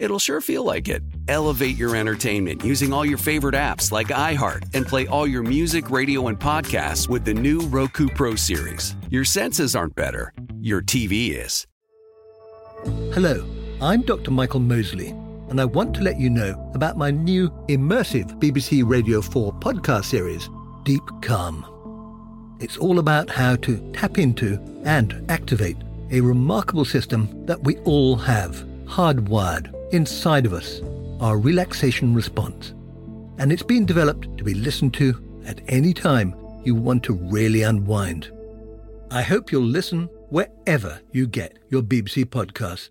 it'll 0.00 0.18
sure 0.18 0.40
feel 0.40 0.64
like 0.64 0.88
it. 0.88 1.02
Elevate 1.28 1.76
your 1.76 1.94
entertainment 1.94 2.64
using 2.64 2.92
all 2.92 3.04
your 3.04 3.18
favorite 3.18 3.54
apps 3.54 3.92
like 3.92 4.08
iHeart 4.08 4.74
and 4.74 4.86
play 4.86 5.06
all 5.06 5.26
your 5.26 5.42
music, 5.42 5.90
radio, 5.90 6.26
and 6.26 6.40
podcasts 6.40 7.08
with 7.08 7.24
the 7.24 7.34
new 7.34 7.60
Roku 7.60 8.08
Pro 8.08 8.34
Series. 8.34 8.96
Your 9.10 9.24
senses 9.24 9.76
aren't 9.76 9.94
better, 9.94 10.32
your 10.60 10.82
TV 10.82 11.36
is. 11.36 11.66
Hello, 13.14 13.46
I'm 13.80 14.00
Dr. 14.02 14.30
Michael 14.30 14.60
Mosley, 14.60 15.08
and 15.50 15.60
I 15.60 15.66
want 15.66 15.94
to 15.96 16.02
let 16.02 16.18
you 16.18 16.30
know 16.30 16.70
about 16.74 16.96
my 16.96 17.10
new 17.10 17.50
immersive 17.68 18.40
BBC 18.40 18.82
Radio 18.84 19.20
4 19.20 19.52
podcast 19.54 20.06
series, 20.06 20.48
Deep 20.84 21.02
Calm. 21.20 21.66
It's 22.58 22.78
all 22.78 22.98
about 22.98 23.28
how 23.28 23.56
to 23.56 23.92
tap 23.92 24.18
into 24.18 24.58
and 24.84 25.24
activate 25.30 25.76
a 26.10 26.20
remarkable 26.20 26.84
system 26.84 27.46
that 27.46 27.62
we 27.62 27.76
all 27.80 28.16
have 28.16 28.64
hardwired 28.84 29.74
inside 29.92 30.46
of 30.46 30.52
us, 30.52 30.80
our 31.20 31.38
relaxation 31.38 32.14
response. 32.14 32.74
And 33.38 33.52
it's 33.52 33.62
been 33.62 33.86
developed 33.86 34.36
to 34.38 34.44
be 34.44 34.54
listened 34.54 34.94
to 34.94 35.42
at 35.46 35.60
any 35.68 35.92
time 35.92 36.34
you 36.64 36.74
want 36.74 37.02
to 37.04 37.14
really 37.14 37.62
unwind. 37.62 38.30
I 39.10 39.22
hope 39.22 39.50
you'll 39.50 39.62
listen 39.62 40.04
wherever 40.28 41.00
you 41.10 41.26
get 41.26 41.58
your 41.68 41.82
BBC 41.82 42.26
podcasts. 42.26 42.90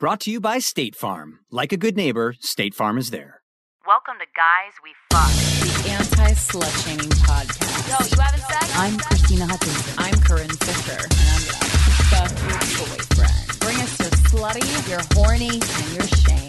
Brought 0.00 0.20
to 0.20 0.30
you 0.30 0.40
by 0.40 0.60
State 0.60 0.96
Farm. 0.96 1.40
Like 1.50 1.72
a 1.72 1.76
good 1.76 1.94
neighbor, 1.94 2.34
State 2.40 2.74
Farm 2.74 2.96
is 2.96 3.10
there. 3.10 3.42
Welcome 3.86 4.14
to 4.18 4.24
Guys 4.34 4.72
We 4.82 4.94
Fuck, 5.12 5.28
the 5.28 5.90
anti 5.90 6.32
slut 6.32 6.86
shaming 6.86 7.10
podcast. 7.20 7.84
Yo, 7.86 8.06
you 8.06 8.18
having 8.18 8.40
sex? 8.40 8.78
I'm 8.78 8.96
Krystyna 8.96 9.50
Hutchinson. 9.50 9.94
I'm 9.98 10.18
Corinne 10.22 10.48
Fisher, 10.48 11.04
and 11.04 11.12
I'm 11.28 11.44
gonna 11.52 11.68
fuck 12.08 12.32
your 12.48 12.86
boyfriend. 12.88 13.60
Bring 13.60 13.76
us 13.76 14.00
your 14.00 14.08
slutty, 14.32 14.88
your 14.88 15.02
horny, 15.12 15.60
and 15.60 15.92
your 15.92 16.08
shame. 16.16 16.48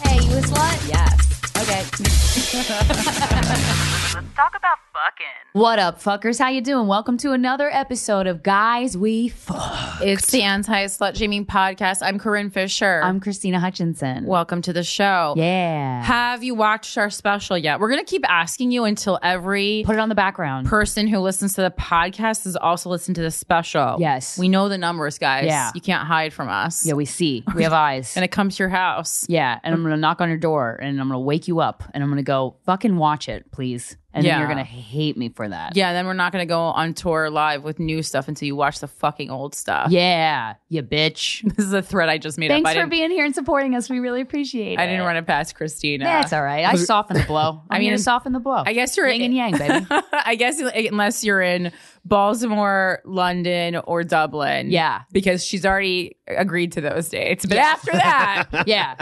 Hey, 0.00 0.24
you 0.24 0.38
a 0.38 0.42
slut? 0.42 0.88
Yes. 0.88 1.33
Okay. 1.56 1.82
Let's 1.82 2.52
talk 4.36 4.54
about 4.56 4.78
fucking. 4.92 5.26
What 5.52 5.78
up, 5.78 6.00
fuckers? 6.02 6.38
How 6.38 6.48
you 6.48 6.60
doing? 6.60 6.88
Welcome 6.88 7.16
to 7.18 7.32
another 7.32 7.70
episode 7.72 8.26
of 8.26 8.42
Guys 8.42 8.96
We 8.98 9.28
Fuck. 9.28 10.00
It's 10.02 10.30
the 10.32 10.42
anti 10.42 10.86
slut 10.86 11.16
shaming 11.16 11.46
podcast. 11.46 11.98
I'm 12.02 12.18
Corinne 12.18 12.50
Fisher. 12.50 13.00
I'm 13.02 13.20
Krystyna 13.20 13.58
Hutchinson. 13.60 14.24
Welcome 14.26 14.62
to 14.62 14.72
the 14.72 14.82
show. 14.82 15.34
Yeah. 15.36 16.02
Have 16.02 16.42
you 16.42 16.54
watched 16.56 16.98
our 16.98 17.08
special 17.08 17.56
yet? 17.56 17.78
We're 17.80 17.88
going 17.90 18.04
to 18.04 18.10
keep 18.10 18.28
asking 18.28 18.72
you 18.72 18.84
until 18.84 19.18
every 19.22 19.84
Put 19.86 19.94
it 19.96 20.00
on 20.00 20.08
the 20.08 20.14
background. 20.16 20.66
person 20.66 21.06
who 21.06 21.18
listens 21.20 21.54
to 21.54 21.62
the 21.62 21.70
podcast 21.70 22.44
has 22.44 22.56
also 22.56 22.90
listened 22.90 23.14
to 23.16 23.22
the 23.22 23.30
special. 23.30 23.96
Yes. 24.00 24.36
We 24.38 24.48
know 24.48 24.68
the 24.68 24.78
numbers, 24.78 25.18
guys. 25.18 25.46
Yeah. 25.46 25.70
You 25.74 25.80
can't 25.80 26.06
hide 26.06 26.32
from 26.32 26.48
us. 26.48 26.84
yeah, 26.84 26.94
we 26.94 27.04
see. 27.04 27.44
We 27.54 27.62
have 27.62 27.72
eyes. 27.72 28.16
And 28.24 28.24
it 28.24 28.28
comes 28.32 28.56
to 28.56 28.62
your 28.64 28.70
house. 28.70 29.24
yeah, 29.28 29.58
and 29.62 29.74
I'm 29.74 29.82
gonna 29.82 29.96
knock 29.96 30.20
on 30.20 30.28
your 30.28 30.38
door 30.38 30.78
and 30.80 31.00
I'm 31.00 31.08
gonna 31.08 31.20
wake 31.20 31.43
you 31.48 31.60
up 31.60 31.84
and 31.92 32.02
I'm 32.02 32.08
gonna 32.10 32.22
go 32.22 32.56
fucking 32.64 32.96
watch 32.96 33.28
it, 33.28 33.50
please. 33.52 33.96
And 34.14 34.24
Yeah. 34.24 34.34
then 34.34 34.40
you're 34.40 34.48
gonna 34.48 34.62
hate 34.64 35.16
me 35.16 35.28
for 35.28 35.48
that. 35.48 35.74
Yeah, 35.76 35.92
then 35.92 36.06
we're 36.06 36.12
not 36.14 36.30
going 36.32 36.42
to 36.42 36.48
go 36.48 36.60
on 36.60 36.94
tour 36.94 37.30
live 37.30 37.64
with 37.64 37.80
new 37.80 38.00
stuff 38.02 38.28
until 38.28 38.46
you 38.46 38.54
watch 38.54 38.78
the 38.78 38.86
fucking 38.86 39.28
old 39.28 39.54
stuff. 39.56 39.90
Yeah, 39.90 40.54
you 40.68 40.82
bitch. 40.84 41.42
This 41.56 41.66
is 41.66 41.72
a 41.72 41.82
threat 41.82 42.08
I 42.08 42.18
just 42.18 42.38
made 42.38 42.48
Thanks 42.48 42.70
up. 42.70 42.76
I 42.76 42.80
for 42.82 42.86
being 42.86 43.10
here 43.10 43.24
and 43.24 43.34
supporting 43.34 43.74
us. 43.74 43.90
We 43.90 43.98
really 43.98 44.20
appreciate 44.20 44.74
it. 44.74 44.78
I 44.78 44.86
didn't 44.86 45.04
run 45.04 45.16
it 45.16 45.26
past 45.26 45.56
Krystyna. 45.58 46.04
That's 46.04 46.32
all 46.32 46.42
right. 46.42 46.64
I 46.64 46.76
soften 46.76 47.16
the 47.16 47.24
blow. 47.24 47.62
I 47.70 47.76
I 47.76 47.78
mean, 47.80 47.88
mean, 47.90 47.96
to 47.98 48.02
soften 48.02 48.32
the 48.32 48.38
blow. 48.40 48.62
I 48.64 48.72
guess 48.72 48.96
you're 48.96 49.08
yin 49.08 49.22
and 49.22 49.34
yang, 49.34 49.58
baby. 49.58 49.86
I 50.12 50.36
guess 50.36 50.60
unless 50.60 51.24
you're 51.24 51.42
in 51.42 51.72
Baltimore, 52.04 53.00
London, 53.04 53.76
or 53.84 54.04
Dublin. 54.04 54.70
Yeah. 54.70 55.02
Because 55.12 55.44
she's 55.44 55.64
already 55.66 56.16
agreed 56.28 56.72
to 56.72 56.80
those 56.80 57.08
dates. 57.08 57.46
But 57.46 57.58
after 57.58 57.92
that, 57.92 58.64
yeah, 58.66 58.94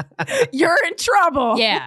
you're 0.53 0.79
in 0.87 0.97
trouble. 0.97 1.59
yeah. 1.59 1.87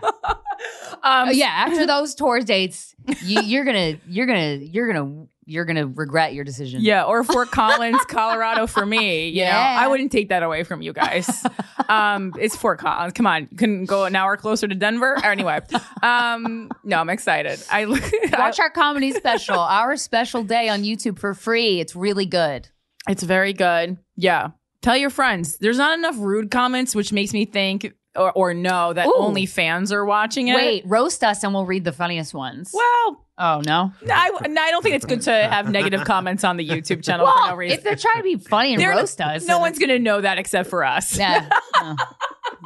Um, 1.03 1.30
yeah, 1.34 1.47
after 1.68 1.86
those 1.86 2.16
tour 2.16 2.40
dates, 2.42 2.94
you, 3.24 3.42
you're 3.42 3.66
gonna, 3.66 3.98
you're 4.08 4.26
gonna, 4.26 4.56
you're 4.56 4.92
gonna, 4.92 5.26
you're 5.46 5.66
gonna 5.66 5.86
regret 5.88 6.34
your 6.34 6.44
decision. 6.44 6.82
Yeah, 6.82 7.04
or 7.04 7.24
Fort 7.24 7.52
Collins, 7.52 8.00
Colorado 8.08 8.66
for 8.68 8.86
me. 8.86 9.30
You 9.30 9.42
know, 9.44 9.50
Yeah. 9.52 9.78
I 9.80 9.88
wouldn't 9.88 10.12
take 10.12 10.30
that 10.30 10.42
away 10.44 10.64
from 10.64 10.82
you 10.82 10.92
guys. 10.94 11.46
um, 11.88 12.34
it's 12.40 12.56
Fort 12.56 12.80
Collins. 12.80 13.14
Come 13.14 13.28
on, 13.28 13.48
you 13.52 13.58
couldn't 13.58 13.86
go 13.86 14.06
an 14.06 14.16
hour 14.16 14.38
closer 14.38 14.68
to 14.68 14.74
Denver. 14.76 15.18
Anyway, 15.24 15.60
um, 16.02 16.70
no, 16.84 16.98
I'm 17.00 17.10
excited. 17.10 17.62
I 17.72 17.86
Watch 18.38 18.60
our 18.60 18.70
comedy 18.70 19.12
special, 19.12 19.60
our 19.60 19.96
special 19.98 20.44
day 20.44 20.70
on 20.70 20.84
YouTube 20.84 21.20
for 21.20 21.34
free. 21.34 21.80
It's 21.80 21.96
really 21.96 22.26
good. 22.26 22.70
It's 23.08 23.24
very 23.24 23.54
good. 23.54 23.98
Yeah. 24.16 24.50
Tell 24.82 24.98
your 24.98 25.10
friends. 25.10 25.58
There's 25.58 25.78
not 25.78 25.98
enough 25.98 26.16
rude 26.18 26.52
comments, 26.52 26.96
which 26.96 27.12
makes 27.14 27.34
me 27.34 27.46
think 27.46 27.92
or, 28.16 28.31
or 28.34 28.53
know 28.53 28.94
that 28.94 29.08
Ooh. 29.08 29.14
only 29.18 29.46
fans 29.46 29.92
are 29.92 30.06
watching 30.06 30.48
it. 30.50 30.56
Wait, 30.56 30.84
roast 30.86 31.24
us 31.24 31.44
and 31.44 31.53
we'll 31.53 31.66
read 31.66 31.84
the 31.84 31.92
funniest 31.92 32.34
ones. 32.34 32.72
Well, 32.74 33.26
oh 33.38 33.62
no. 33.66 33.92
I, 34.12 34.30
no, 34.48 34.62
I 34.62 34.72
don't 34.72 34.81
think 34.81 34.96
it's 34.96 35.06
good 35.06 35.22
to 35.24 35.31
have 35.31 35.70
negative 35.70 36.03
comments 36.06 36.44
on 36.44 36.58
the 36.58 36.68
YouTube 36.68 37.04
channel 37.04 37.25
for 37.28 37.34
no 37.40 37.46
Well, 37.48 37.56
reason. 37.58 37.78
if 37.78 37.84
they're 37.84 37.96
trying 37.96 38.18
to 38.18 38.24
be 38.24 38.38
funny 38.38 38.74
and 38.74 38.81
They're- 38.81 38.92
roast 38.92 39.20
us, 39.22 39.46
no 39.46 39.59
one's 39.59 39.80
going 39.80 39.90
to 39.90 40.00
know 40.00 40.22
that 40.22 40.38
except 40.38 40.70
for 40.70 40.84
us. 40.84 41.18
Yeah. 41.18 41.50
Uh, 41.78 41.94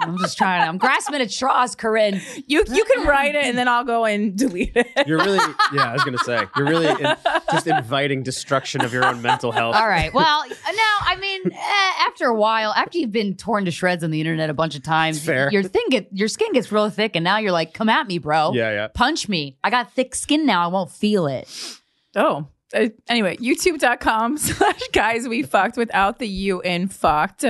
I'm 0.01 0.17
just 0.17 0.37
trying. 0.37 0.67
I'm 0.67 0.77
grasping 0.77 1.21
at 1.21 1.31
straws, 1.31 1.75
Corinne. 1.75 2.21
You 2.47 2.63
you 2.67 2.85
can 2.85 3.05
write 3.07 3.35
it 3.35 3.45
and 3.45 3.57
then 3.57 3.67
I'll 3.67 3.83
go 3.83 4.05
and 4.05 4.37
delete 4.37 4.71
it. 4.75 5.07
You're 5.07 5.17
really, 5.19 5.37
yeah, 5.73 5.89
I 5.89 5.93
was 5.93 6.03
gonna 6.03 6.17
say, 6.19 6.43
you're 6.55 6.67
really 6.67 6.87
in, 6.87 7.15
just 7.51 7.67
inviting 7.67 8.23
destruction 8.23 8.83
of 8.83 8.93
your 8.93 9.05
own 9.05 9.21
mental 9.21 9.51
health. 9.51 9.75
All 9.75 9.87
right. 9.87 10.13
Well, 10.13 10.43
now 10.47 10.95
I 11.01 11.17
mean, 11.19 11.51
eh, 11.51 11.93
after 12.07 12.25
a 12.25 12.35
while, 12.35 12.71
after 12.73 12.97
you've 12.97 13.11
been 13.11 13.35
torn 13.35 13.65
to 13.65 13.71
shreds 13.71 14.03
on 14.03 14.11
the 14.11 14.19
internet 14.19 14.49
a 14.49 14.53
bunch 14.53 14.75
of 14.75 14.83
times, 14.83 15.23
Fair. 15.23 15.49
your 15.51 15.63
thing 15.63 15.85
get 15.89 16.07
your 16.11 16.27
skin 16.27 16.51
gets 16.53 16.71
real 16.71 16.89
thick, 16.89 17.15
and 17.15 17.23
now 17.23 17.37
you're 17.37 17.51
like, 17.51 17.73
"Come 17.73 17.89
at 17.89 18.07
me, 18.07 18.17
bro. 18.17 18.53
Yeah, 18.53 18.71
yeah. 18.71 18.87
Punch 18.87 19.27
me. 19.29 19.57
I 19.63 19.69
got 19.69 19.93
thick 19.93 20.15
skin 20.15 20.45
now. 20.45 20.63
I 20.63 20.67
won't 20.67 20.91
feel 20.91 21.27
it." 21.27 21.47
Oh. 22.15 22.47
Uh, 22.71 22.89
anyway, 23.07 23.35
youtube.com 23.37 24.37
slash 24.37 24.87
guys 24.91 25.27
we 25.27 25.41
fucked 25.41 25.75
without 25.75 26.19
the 26.19 26.27
U 26.27 26.61
in 26.61 26.87
fucked. 26.87 27.43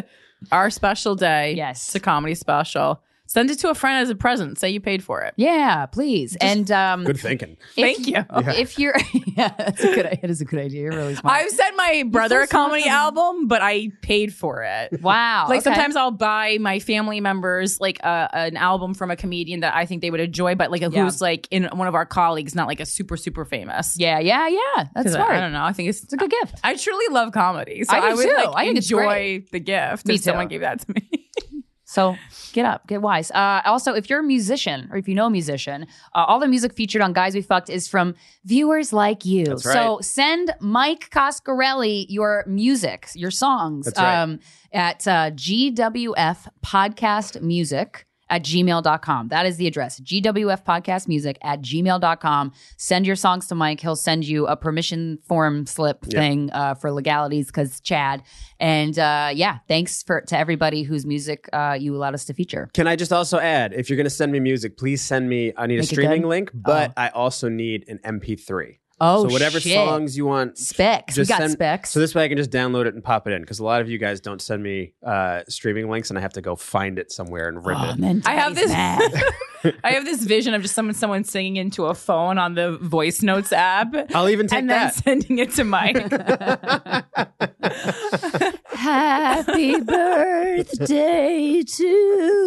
Our 0.52 0.70
special 0.70 1.16
day. 1.16 1.54
Yes. 1.54 1.88
It's 1.88 1.96
a 1.96 2.00
comedy 2.00 2.36
special. 2.36 3.02
Send 3.30 3.52
it 3.52 3.60
to 3.60 3.70
a 3.70 3.76
friend 3.76 4.02
as 4.02 4.10
a 4.10 4.16
present. 4.16 4.58
Say 4.58 4.72
you 4.72 4.82
paid 4.82 5.04
for 5.04 5.22
it. 5.22 5.36
Yeah, 5.38 5.86
please. 5.86 6.36
and 6.42 6.70
um, 6.72 7.04
Good 7.04 7.20
thinking. 7.20 7.58
Thank 7.76 8.08
you. 8.08 8.26
If 8.32 8.80
you're, 8.80 8.96
yeah, 9.14 9.54
that's 9.56 9.84
a 9.84 9.94
good. 9.94 10.20
It 10.24 10.32
is 10.32 10.42
a 10.42 10.46
good 10.46 10.60
idea. 10.60 10.82
You're 10.82 10.94
really 10.94 11.14
smart. 11.14 11.36
I've 11.38 11.52
sent 11.52 11.78
my 11.78 12.06
brother 12.08 12.38
so 12.38 12.44
a 12.46 12.48
comedy 12.48 12.82
smart. 12.86 12.98
album, 12.98 13.48
but 13.48 13.62
I 13.62 13.92
paid 14.02 14.34
for 14.34 14.64
it. 14.64 15.00
wow. 15.04 15.46
Like 15.48 15.60
okay. 15.60 15.64
sometimes 15.66 15.96
I'll 15.96 16.10
buy 16.10 16.58
my 16.60 16.80
family 16.80 17.22
members 17.22 17.80
like 17.80 18.04
uh, 18.04 18.30
an 18.34 18.58
album 18.58 18.96
from 18.96 19.12
a 19.12 19.16
comedian 19.16 19.60
that 19.60 19.76
I 19.76 19.86
think 19.86 20.02
they 20.02 20.10
would 20.10 20.22
enjoy, 20.22 20.56
but 20.56 20.72
like 20.72 20.82
Yeah. 20.82 20.90
who's 20.90 21.22
like 21.22 21.48
in 21.52 21.66
one 21.66 21.88
of 21.88 21.94
our 21.94 22.08
colleagues, 22.08 22.56
not 22.56 22.68
like 22.68 22.80
a 22.80 22.86
super 22.88 23.16
super 23.16 23.46
famous. 23.46 23.96
Yeah, 23.96 24.18
yeah, 24.18 24.48
yeah. 24.48 24.88
That's 24.96 25.10
I- 25.10 25.18
smart. 25.18 25.30
I, 25.30 25.40
don't 25.40 25.54
know. 25.54 25.64
I 25.64 25.74
think 25.74 25.90
it's, 25.90 26.02
It's 26.04 26.14
a 26.14 26.18
good 26.18 26.32
gift. 26.32 26.56
I 26.64 26.74
truly 26.76 27.06
love 27.14 27.32
comedy, 27.32 27.84
so 27.84 27.94
I 27.96 28.00
do 28.00 28.06
I, 28.08 28.14
would 28.16 28.28
too. 28.28 28.36
like 28.36 28.50
I 28.56 28.64
enjoy 28.64 29.44
the 29.52 29.60
gift 29.60 30.08
Me 30.08 30.16
if 30.16 30.22
someone 30.22 30.48
gave 30.48 30.62
that 30.62 30.80
to 30.80 30.94
me. 30.94 31.28
So 31.90 32.18
get 32.54 32.68
up, 32.68 32.86
get 32.86 33.02
wise. 33.02 33.32
Uh, 33.32 33.62
also, 33.66 33.96
if 33.96 34.12
you're 34.12 34.20
a 34.20 34.24
musician 34.24 34.88
or 34.92 34.98
if 34.98 35.08
you 35.08 35.16
know 35.16 35.26
a 35.26 35.30
musician, 35.32 35.88
uh, 36.14 36.24
all 36.28 36.40
the 36.40 36.48
music 36.48 36.72
featured 36.72 37.02
on 37.02 37.14
Guys 37.14 37.34
We 37.34 37.42
Fucked 37.42 37.68
is 37.68 37.88
from 37.88 38.14
viewers 38.46 38.94
like 38.94 39.26
you. 39.26 39.46
That's 39.46 39.64
So 39.64 39.98
send 40.02 40.54
Mike 40.60 41.10
Coscarelli 41.10 42.06
your 42.08 42.44
music, 42.46 43.08
your 43.16 43.32
songs 43.32 43.92
right. 43.98 44.22
um, 44.22 44.40
at 44.72 45.08
uh, 45.08 45.32
GWF 45.32 46.48
Podcast 46.64 47.42
Music 47.42 48.06
at 48.30 48.44
gmail.com. 48.44 49.30
That 49.30 49.46
is 49.46 49.58
the 49.58 49.68
address. 49.68 50.00
GWF 50.00 50.64
Podcast 50.64 51.08
Music 51.08 51.38
at 51.42 51.62
gmail.com. 51.62 52.52
Send 52.78 53.06
your 53.08 53.16
songs 53.16 53.48
to 53.48 53.56
Mike. 53.56 53.80
He'll 53.80 53.96
send 53.96 54.26
you 54.26 54.48
a 54.48 54.56
permission 54.56 55.20
form 55.28 55.66
slip 55.66 56.06
Yeah. 56.08 56.20
thing 56.20 56.50
uh, 56.52 56.76
for 56.76 56.92
legalities 56.92 57.48
because 57.48 57.80
Chad. 57.82 58.24
And 58.60 58.98
uh, 59.00 59.32
yeah, 59.34 59.60
thanks 59.68 60.04
for 60.04 60.22
to 60.22 60.38
everybody 60.38 60.84
whose 60.84 61.06
music 61.06 61.50
uh, 61.54 61.78
you 61.80 61.96
allowed 61.96 62.14
us 62.14 62.26
to 62.26 62.34
feature. 62.34 62.70
Can 62.74 62.88
I 62.88 62.96
just 62.96 63.12
also 63.14 63.40
add, 63.40 63.74
if 63.74 63.90
you're 63.90 63.98
going 63.98 64.06
to 64.06 64.10
send 64.10 64.32
me 64.32 64.40
music, 64.40 64.78
please 64.78 65.02
send 65.02 65.30
me. 65.30 65.54
I 65.58 65.68
need 65.68 65.76
Make 65.76 65.84
a 65.84 65.88
streaming 65.88 66.24
link, 66.28 66.52
but 66.54 66.94
I 66.98 67.10
also 67.10 67.50
need 67.50 67.86
an 67.88 68.00
MP3. 68.06 68.78
Oh, 69.02 69.28
so 69.28 69.34
whatever 69.34 69.60
shit. 69.60 69.74
songs 69.74 70.18
you 70.18 70.26
want, 70.26 70.58
Specs. 70.58 71.16
We 71.16 71.22
just 71.22 71.30
got 71.30 71.40
send- 71.40 71.52
specs. 71.54 71.92
So 71.92 72.00
this 72.00 72.14
way 72.16 72.26
I 72.26 72.28
can 72.28 72.38
just 72.38 72.52
download 72.52 72.86
it 72.86 72.94
and 72.94 73.04
pop 73.04 73.28
it 73.28 73.34
in 73.34 73.42
because 73.42 73.60
a 73.60 73.64
lot 73.64 73.82
of 73.82 73.90
you 73.90 73.98
guys 73.98 74.20
don't 74.22 74.42
send 74.42 74.62
me 74.64 74.94
uh, 75.06 75.42
streaming 75.48 75.90
links, 75.90 76.10
and 76.10 76.18
I 76.20 76.22
have 76.22 76.34
to 76.34 76.42
go 76.42 76.56
find 76.56 77.00
it 77.00 77.12
somewhere 77.12 77.48
and 77.48 77.66
rip 77.66 77.78
Oh, 77.80 77.90
it. 77.92 77.98
man, 78.00 78.22
I 78.26 78.36
have 78.36 78.56
this- 78.56 78.72
I 79.84 79.92
have 79.92 80.06
this 80.06 80.24
vision 80.24 80.54
of 80.54 80.62
just 80.62 80.74
someone 80.74 80.94
someone 80.96 81.26
singing 81.26 81.58
into 81.58 81.86
a 81.88 81.94
phone 81.94 82.38
on 82.38 82.56
the 82.56 82.78
voice 82.78 83.22
notes 83.22 83.52
app. 83.52 83.94
I'll 84.16 84.30
even 84.30 84.48
take 84.48 84.60
and 84.60 84.70
then 84.70 84.88
that. 84.88 84.96
sending 84.96 85.40
it 85.40 85.52
to 85.56 85.66
Mike. 85.66 85.98
Happy 88.80 89.80
birthday 89.82 91.62
to 91.64 91.84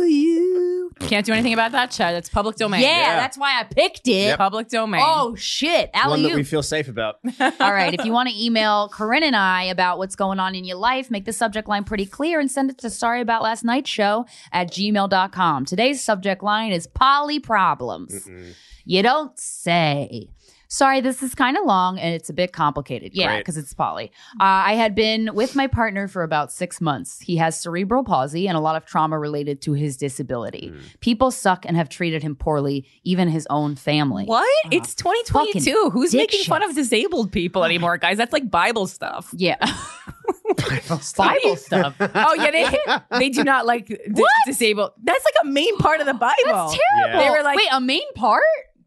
you. 0.07 0.91
Can't 1.01 1.27
do 1.27 1.33
anything 1.33 1.53
about 1.53 1.73
that, 1.73 1.91
Chad. 1.91 2.15
That's 2.15 2.29
public 2.29 2.57
domain. 2.57 2.81
Yeah, 2.81 2.89
Yeah. 2.89 3.17
that's 3.17 3.37
why 3.37 3.59
I 3.61 3.65
picked 3.65 4.09
it. 4.09 4.13
Yep. 4.29 4.39
Public 4.39 4.69
domain. 4.69 5.03
Oh 5.05 5.35
shit, 5.35 5.91
One 5.93 6.05
alley 6.05 6.23
that 6.23 6.35
we 6.35 6.43
feel 6.45 6.63
safe 6.63 6.89
about. 6.89 7.17
All 7.41 7.73
right, 7.73 7.93
if 7.93 8.05
you 8.07 8.13
want 8.13 8.29
to 8.31 8.45
email 8.45 8.89
Corinne 8.89 9.25
and 9.25 9.37
I 9.37 9.65
about 9.65 9.99
what's 9.99 10.17
going 10.17 10.39
on 10.41 10.55
in 10.55 10.65
your 10.65 10.79
life, 10.79 11.11
make 11.11 11.25
the 11.27 11.33
subject 11.33 11.69
line 11.69 11.85
pretty 11.85 12.07
clear 12.07 12.41
and 12.41 12.51
send 12.51 12.71
it 12.71 12.79
to 12.79 12.89
sorry 12.91 13.21
about 13.21 13.43
last 13.43 13.63
night's 13.65 13.91
show 13.91 14.25
at 14.53 14.71
gmail.com. 14.71 15.65
Today's 15.67 16.01
subject 16.03 16.43
line 16.43 16.73
is 16.73 16.87
poly 16.87 17.41
problems. 17.41 18.29
You 18.85 19.03
don't 19.03 19.39
say. 19.39 20.29
Sorry, 20.73 21.03
this 21.03 21.23
is 21.23 21.35
kind 21.35 21.59
of 21.59 21.67
long 21.67 21.99
and 21.99 22.15
it's 22.15 22.31
a 22.31 22.33
bit 22.33 22.55
complicated. 22.55 23.13
Yeah, 23.13 23.37
because 23.37 23.59
it's 23.59 23.75
poly. 23.75 24.11
Uh, 24.41 24.65
I 24.65 24.73
had 24.73 24.95
been 24.95 25.35
with 25.35 25.55
my 25.55 25.67
partner 25.67 26.09
for 26.09 26.23
about 26.23 26.51
six 26.51 26.81
months. 26.81 27.21
He 27.21 27.37
has 27.37 27.61
cerebral 27.61 28.05
palsy 28.05 28.49
and 28.49 28.57
a 28.57 28.61
lot 28.61 28.75
of 28.75 28.87
trauma 28.87 29.19
related 29.19 29.61
to 29.63 29.75
his 29.75 29.99
disability. 29.99 30.73
People 31.01 31.31
suck 31.31 31.67
and 31.67 31.77
have 31.77 31.91
treated 31.91 32.23
him 32.23 32.35
poorly, 32.35 32.87
even 33.05 33.29
his 33.29 33.47
own 33.51 33.77
family. 33.77 34.25
What? 34.25 34.49
it's 34.71 34.95
2022. 34.95 35.91
Who's 35.93 36.13
dick 36.13 36.31
making 36.33 36.45
fun 36.47 36.63
of 36.63 36.75
disabled 36.75 37.33
people 37.33 37.65
anymore, 37.65 37.99
guys? 37.99 38.17
That's 38.17 38.33
like 38.33 38.51
Bible 38.51 38.87
stuff. 38.87 39.29
Yeah. 39.37 39.59
Bible 40.57 41.01
Bible 41.19 41.57
stuff. 41.57 41.97
Oh 42.01 42.35
yeah, 42.35 42.51
they 42.51 43.19
they 43.19 43.29
do 43.29 43.45
not 43.45 43.67
like 43.67 43.89
di- 43.89 44.23
disabled. 44.47 44.93
That's 45.03 45.25
like 45.25 45.35
a 45.43 45.47
main 45.47 45.77
part 45.79 46.01
of 46.01 46.07
the 46.07 46.15
Bible. 46.15 46.35
That's 46.47 46.79
terrible. 46.95 47.21
They 47.21 47.31
were 47.31 47.43
like, 47.43 47.59
wait, 47.59 47.69
a 47.71 47.81
main 47.81 48.11
part? 48.15 48.43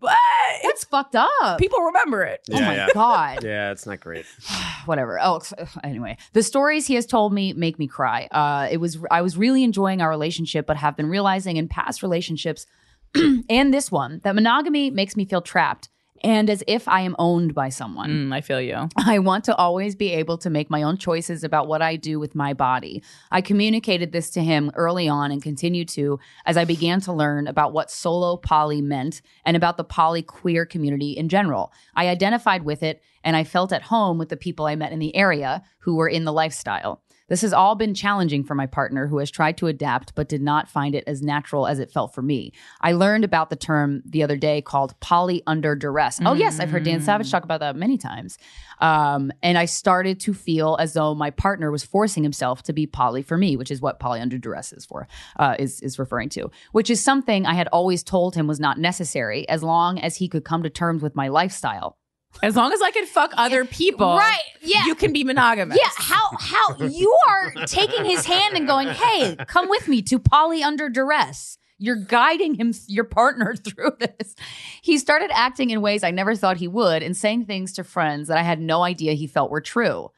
What? 0.06 0.64
That's 0.64 0.84
fucked 0.86 1.16
up. 1.16 1.60
People 1.60 1.80
remember 1.82 2.24
it. 2.24 2.42
oh 2.52 2.60
my 2.60 2.76
yeah. 2.76 2.88
god. 2.94 3.44
Yeah, 3.44 3.72
it's 3.72 3.86
not 3.86 4.00
great. 4.00 4.26
Whatever. 4.86 5.20
Oh, 5.22 5.42
anyway, 5.84 6.18
the 6.34 6.44
stories 6.44 6.88
he 6.88 6.96
has 6.96 7.06
told 7.06 7.34
me 7.34 7.54
make 7.54 7.78
me 7.78 7.88
cry. 7.88 8.28
Uh, 8.32 8.68
it 8.72 8.78
was 8.78 8.98
I 9.12 9.22
was 9.22 9.38
really 9.38 9.64
enjoying 9.64 10.02
our 10.02 10.10
relationship, 10.10 10.66
but 10.66 10.78
have 10.78 10.96
been 10.96 11.08
realizing 11.08 11.58
in 11.58 11.68
past 11.68 12.02
relationships 12.02 12.66
and 13.50 13.74
this 13.74 13.92
one 13.92 14.22
that 14.24 14.36
monogamy 14.36 14.90
makes 14.90 15.16
me 15.16 15.26
feel 15.26 15.42
trapped 15.42 15.90
and 16.24 16.50
as 16.50 16.64
if 16.68 16.88
I 16.88 17.02
am 17.02 17.16
owned 17.20 17.54
by 17.54 17.70
someone. 17.70 18.30
Mm, 18.30 18.34
I 18.34 18.42
feel 18.42 18.62
you. 18.62 18.90
I 18.98 19.20
want 19.20 19.44
to 19.46 19.56
always 19.56 19.96
be 19.96 20.12
able 20.14 20.38
to 20.40 20.50
make 20.50 20.70
my 20.70 20.84
own 20.84 20.98
choices 20.98 21.44
about 21.44 21.68
what 21.68 21.82
I 21.82 21.96
do 21.96 22.20
with 22.20 22.36
my 22.36 22.54
body. 22.54 23.04
I 23.32 23.42
communicated 23.42 24.12
this 24.12 24.30
to 24.32 24.44
him 24.44 24.72
early 24.76 25.08
on 25.08 25.32
and 25.32 25.42
continue 25.42 25.86
to 25.86 26.20
as 26.46 26.58
I 26.58 26.66
began 26.66 27.02
to 27.02 27.14
learn 27.14 27.48
about 27.48 27.74
what 27.74 27.92
solo 27.92 28.38
poly 28.38 28.82
meant 28.82 29.22
and 29.46 29.58
about 29.58 29.78
the 29.78 29.84
poly 29.84 30.22
queer 30.22 30.66
community 30.66 31.12
in 31.12 31.30
general. 31.30 31.72
I 31.96 32.08
identified 32.08 32.64
with 32.64 32.82
it 32.82 33.04
and 33.24 33.36
I 33.36 33.44
felt 33.44 33.74
at 33.74 33.84
home 33.84 34.18
with 34.18 34.30
the 34.30 34.38
people 34.38 34.66
I 34.66 34.76
met 34.76 34.92
in 34.92 35.00
the 35.00 35.16
area 35.16 35.64
who 35.80 35.96
were 35.96 36.10
in 36.10 36.26
the 36.26 36.34
lifestyle. 36.34 37.02
This 37.28 37.42
has 37.42 37.54
all 37.54 37.74
been 37.74 37.96
challenging 37.96 38.44
for 38.44 38.54
my 38.54 38.68
partner 38.68 39.08
who 39.08 39.18
has 39.18 39.32
tried 39.32 39.58
to 39.58 39.68
adapt 39.68 40.14
but 40.14 40.30
did 40.30 40.44
not 40.44 40.70
find 40.70 40.94
it 40.94 41.04
as 41.08 41.24
natural 41.24 41.66
as 41.66 41.80
it 41.80 41.92
felt 41.92 42.14
for 42.14 42.22
me. 42.22 42.52
I 42.82 42.92
learned 42.92 43.24
about 43.24 43.50
the 43.50 43.56
term 43.56 44.04
the 44.06 44.22
other 44.22 44.38
day 44.38 44.62
called 44.62 45.00
poly 45.00 45.42
under 45.48 45.76
duress. 45.76 46.20
Oh, 46.24 46.34
yes, 46.34 46.60
I've 46.60 46.70
heard 46.70 46.84
Dan 46.84 47.02
Savage 47.02 47.32
talk 47.32 47.44
about 47.44 47.62
that 47.62 47.76
many 47.76 47.98
times. 47.98 48.38
Um, 48.80 49.32
and 49.42 49.58
I 49.58 49.66
started 49.66 50.20
to 50.22 50.34
feel 50.34 50.78
as 50.80 50.94
though 50.94 51.16
my 51.16 51.32
partner 51.32 51.72
was 51.72 51.84
forcing 51.84 52.22
himself 52.22 52.62
to 52.64 52.74
be 52.74 52.86
poly 52.86 53.24
for 53.24 53.38
me, 53.38 53.58
which 53.58 53.72
is 53.72 53.82
what 53.82 54.00
poly 54.00 54.20
under 54.20 54.38
duress 54.38 54.72
is 54.72 54.86
for, 54.86 55.08
uh, 55.38 55.56
is, 55.58 55.82
is 55.82 55.98
referring 55.98 56.30
to, 56.30 56.52
which 56.74 56.90
is 56.90 57.04
something 57.04 57.46
I 57.46 57.56
had 57.56 57.68
always 57.70 58.04
told 58.04 58.36
him 58.36 58.46
was 58.46 58.60
not 58.60 58.78
necessary 58.78 59.50
as 59.50 59.64
long 59.64 60.00
as 60.00 60.18
he 60.18 60.28
could 60.28 60.46
come 60.46 60.62
to 60.64 60.70
terms 60.70 61.02
with 61.02 61.16
my 61.16 61.30
lifestyle. 61.30 61.98
As 62.44 62.56
long 62.56 62.72
as 62.74 62.82
I 62.82 62.92
can 62.92 63.06
fuck 63.06 63.32
other 63.38 63.66
people, 63.66 64.16
Right, 64.18 64.38
yeah. 64.62 64.86
you 64.86 64.96
can 64.96 65.12
be 65.14 65.24
monogamous. 65.24 65.78
Yeah, 65.82 65.90
how 65.98 66.32
how 66.40 66.76
you 66.86 67.16
are 67.28 67.52
taking 67.66 68.06
his 68.06 68.26
hand 68.26 68.56
and 68.56 68.68
going, 68.68 68.90
"Hey, 68.90 69.36
come 69.48 69.70
with 69.70 69.88
me 69.88 70.02
to 70.04 70.20
poly 70.20 70.62
under 70.64 70.90
duress." 70.90 71.58
You're 71.78 71.98
guiding 71.98 72.54
him, 72.56 72.74
your 72.88 73.04
partner, 73.04 73.54
through 73.66 73.92
this. 74.00 74.36
He 74.82 74.98
started 74.98 75.30
acting 75.34 75.72
in 75.72 75.82
ways 75.82 76.04
I 76.04 76.12
never 76.12 76.36
thought 76.36 76.58
he 76.58 76.68
would, 76.70 77.04
and 77.04 77.18
saying 77.18 77.46
things 77.46 77.74
to 77.74 77.84
friends 77.84 78.28
that 78.30 78.38
I 78.38 78.44
had 78.44 78.60
no 78.62 78.84
idea 78.84 79.14
he 79.14 79.28
felt 79.28 79.52
were 79.52 79.62
true. 79.62 80.10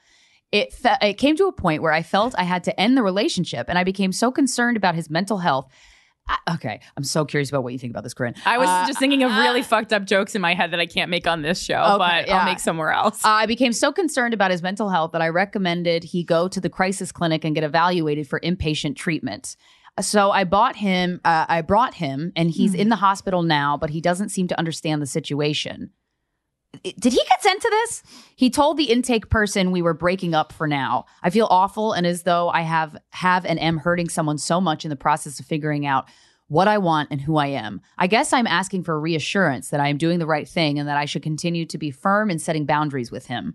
It 0.52 0.72
fe- 0.74 0.98
it 1.02 1.14
came 1.16 1.36
to 1.38 1.48
a 1.48 1.52
point 1.52 1.82
where 1.82 1.92
I 1.92 2.04
felt 2.04 2.36
I 2.38 2.44
had 2.44 2.64
to 2.66 2.80
end 2.80 2.96
the 2.98 3.04
relationship, 3.04 3.68
and 3.70 3.78
I 3.78 3.84
became 3.84 4.12
so 4.12 4.32
concerned 4.32 4.78
about 4.78 4.96
his 4.96 5.10
mental 5.10 5.40
health. 5.40 5.68
I- 6.30 6.56
okay, 6.56 6.82
I'm 6.98 7.04
so 7.04 7.24
curious 7.26 7.50
about 7.50 7.64
what 7.64 7.74
you 7.74 7.80
think 7.80 7.92
about 7.92 8.04
this, 8.04 8.14
Corinne. 8.14 8.36
I 8.46 8.58
was 8.58 8.68
Uh, 8.68 8.86
just 8.88 9.00
thinking 9.00 9.24
of 9.24 9.32
really 9.32 9.62
fucked 9.64 9.94
up 9.94 10.06
jokes 10.06 10.36
in 10.36 10.42
my 10.42 10.54
head 10.54 10.72
that 10.72 10.80
I 10.80 10.86
can't 10.86 11.10
make 11.10 11.26
on 11.28 11.42
this 11.42 11.62
show, 11.62 11.82
Okay, 11.82 11.98
but 11.98 12.28
yeah. 12.28 12.38
I'll 12.40 12.46
make 12.46 12.60
somewhere 12.60 12.92
else. 12.92 13.22
I 13.24 13.46
became 13.46 13.74
so 13.74 13.92
concerned 13.92 14.34
about 14.34 14.52
his 14.52 14.62
mental 14.62 14.90
health 14.90 15.12
that 15.14 15.22
I 15.22 15.30
recommended 15.30 16.04
he 16.04 16.24
go 16.24 16.48
to 16.48 16.60
the 16.60 16.70
crisis 16.70 17.12
clinic 17.12 17.46
and 17.46 17.56
get 17.56 17.64
evaluated 17.64 18.28
for 18.28 18.40
inpatient 18.42 18.96
treatment. 18.96 19.56
So 20.00 20.30
I 20.32 20.44
bought 20.44 20.76
him, 20.76 21.22
uh, 21.26 21.46
I 21.50 21.62
brought 21.62 21.96
him, 21.96 22.32
and 22.36 22.52
he's 22.52 22.74
in 22.76 22.90
the 22.90 22.98
hospital 22.98 23.42
now, 23.42 23.78
but 23.78 23.90
he 23.90 24.00
doesn't 24.00 24.30
seem 24.30 24.48
to 24.50 24.58
understand 24.60 25.02
the 25.02 25.08
situation. 25.08 25.90
Did 26.84 27.14
he 27.14 27.24
get 27.30 27.42
sent 27.42 27.62
to 27.62 27.70
this? 27.70 28.04
He 28.36 28.50
told 28.50 28.78
the 28.78 28.92
intake 28.92 29.30
person 29.30 29.72
we 29.72 29.82
were 29.82 29.94
breaking 29.94 30.34
up 30.34 30.52
for 30.52 30.68
now. 30.68 31.06
I 31.24 31.30
feel 31.30 31.48
awful 31.50 31.94
and 31.94 32.06
as 32.06 32.24
though 32.24 32.50
I 32.50 32.62
have 32.62 32.98
have 33.12 33.46
and 33.46 33.60
am 33.60 33.78
hurting 33.78 34.10
someone 34.10 34.38
so 34.38 34.62
much 34.62 34.86
in 34.86 34.90
the 34.90 34.96
process 34.96 35.40
of 35.40 35.46
figuring 35.46 35.86
out 35.86 36.08
what 36.48 36.68
I 36.68 36.78
want 36.78 37.10
and 37.12 37.22
who 37.22 37.38
I 37.38 37.48
am. 37.48 37.82
I 37.98 38.08
guess 38.08 38.32
I'm 38.32 38.48
asking 38.48 38.84
for 38.84 39.00
reassurance 39.00 39.70
that 39.70 39.80
I 39.80 39.90
am 39.90 39.98
doing 39.98 40.20
the 40.20 40.26
right 40.26 40.48
thing 40.48 40.80
and 40.80 40.88
that 40.88 40.98
I 40.98 41.06
should 41.06 41.24
continue 41.24 41.66
to 41.66 41.78
be 41.78 41.92
firm 41.92 42.30
in 42.30 42.40
setting 42.40 42.66
boundaries 42.66 43.12
with 43.12 43.28
him. 43.28 43.54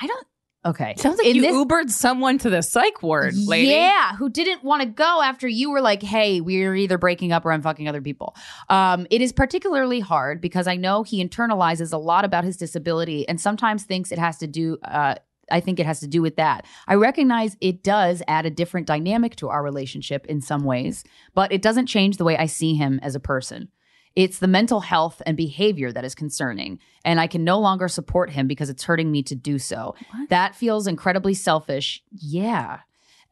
I 0.00 0.06
don't. 0.06 0.26
Okay. 0.66 0.94
Sounds 0.98 1.18
like 1.18 1.28
In 1.28 1.36
you 1.36 1.42
this- 1.42 1.54
Ubered 1.54 1.90
someone 1.90 2.38
to 2.38 2.50
the 2.50 2.60
psych 2.62 3.02
ward, 3.02 3.34
lady. 3.36 3.68
yeah, 3.68 4.16
who 4.16 4.28
didn't 4.28 4.64
want 4.64 4.82
to 4.82 4.88
go 4.88 5.22
after 5.22 5.46
you 5.46 5.70
were 5.70 5.80
like, 5.80 6.02
"Hey, 6.02 6.40
we're 6.40 6.74
either 6.74 6.98
breaking 6.98 7.30
up 7.32 7.46
or 7.46 7.52
I'm 7.52 7.62
fucking 7.62 7.88
other 7.88 8.02
people." 8.02 8.34
Um, 8.68 9.06
it 9.10 9.20
is 9.20 9.32
particularly 9.32 10.00
hard 10.00 10.40
because 10.40 10.66
I 10.66 10.76
know 10.76 11.04
he 11.04 11.24
internalizes 11.24 11.92
a 11.92 11.96
lot 11.98 12.24
about 12.24 12.44
his 12.44 12.56
disability 12.56 13.28
and 13.28 13.40
sometimes 13.40 13.84
thinks 13.84 14.10
it 14.10 14.18
has 14.18 14.38
to 14.38 14.46
do. 14.46 14.76
Uh, 14.82 15.14
I 15.48 15.60
think 15.60 15.78
it 15.78 15.86
has 15.86 16.00
to 16.00 16.08
do 16.08 16.22
with 16.22 16.34
that. 16.36 16.64
I 16.88 16.94
recognize 16.96 17.56
it 17.60 17.84
does 17.84 18.20
add 18.26 18.46
a 18.46 18.50
different 18.50 18.88
dynamic 18.88 19.36
to 19.36 19.48
our 19.48 19.62
relationship 19.62 20.26
in 20.26 20.40
some 20.40 20.64
ways, 20.64 21.04
but 21.34 21.52
it 21.52 21.62
doesn't 21.62 21.86
change 21.86 22.16
the 22.16 22.24
way 22.24 22.36
I 22.36 22.46
see 22.46 22.74
him 22.74 22.98
as 23.00 23.14
a 23.14 23.20
person. 23.20 23.68
It's 24.16 24.38
the 24.38 24.48
mental 24.48 24.80
health 24.80 25.20
and 25.26 25.36
behavior 25.36 25.92
that 25.92 26.04
is 26.04 26.14
concerning, 26.14 26.80
and 27.04 27.20
I 27.20 27.26
can 27.26 27.44
no 27.44 27.60
longer 27.60 27.86
support 27.86 28.30
him 28.30 28.46
because 28.46 28.70
it's 28.70 28.84
hurting 28.84 29.12
me 29.12 29.22
to 29.24 29.34
do 29.34 29.58
so. 29.58 29.94
That 30.30 30.56
feels 30.56 30.86
incredibly 30.86 31.34
selfish. 31.34 32.02
Yeah. 32.10 32.80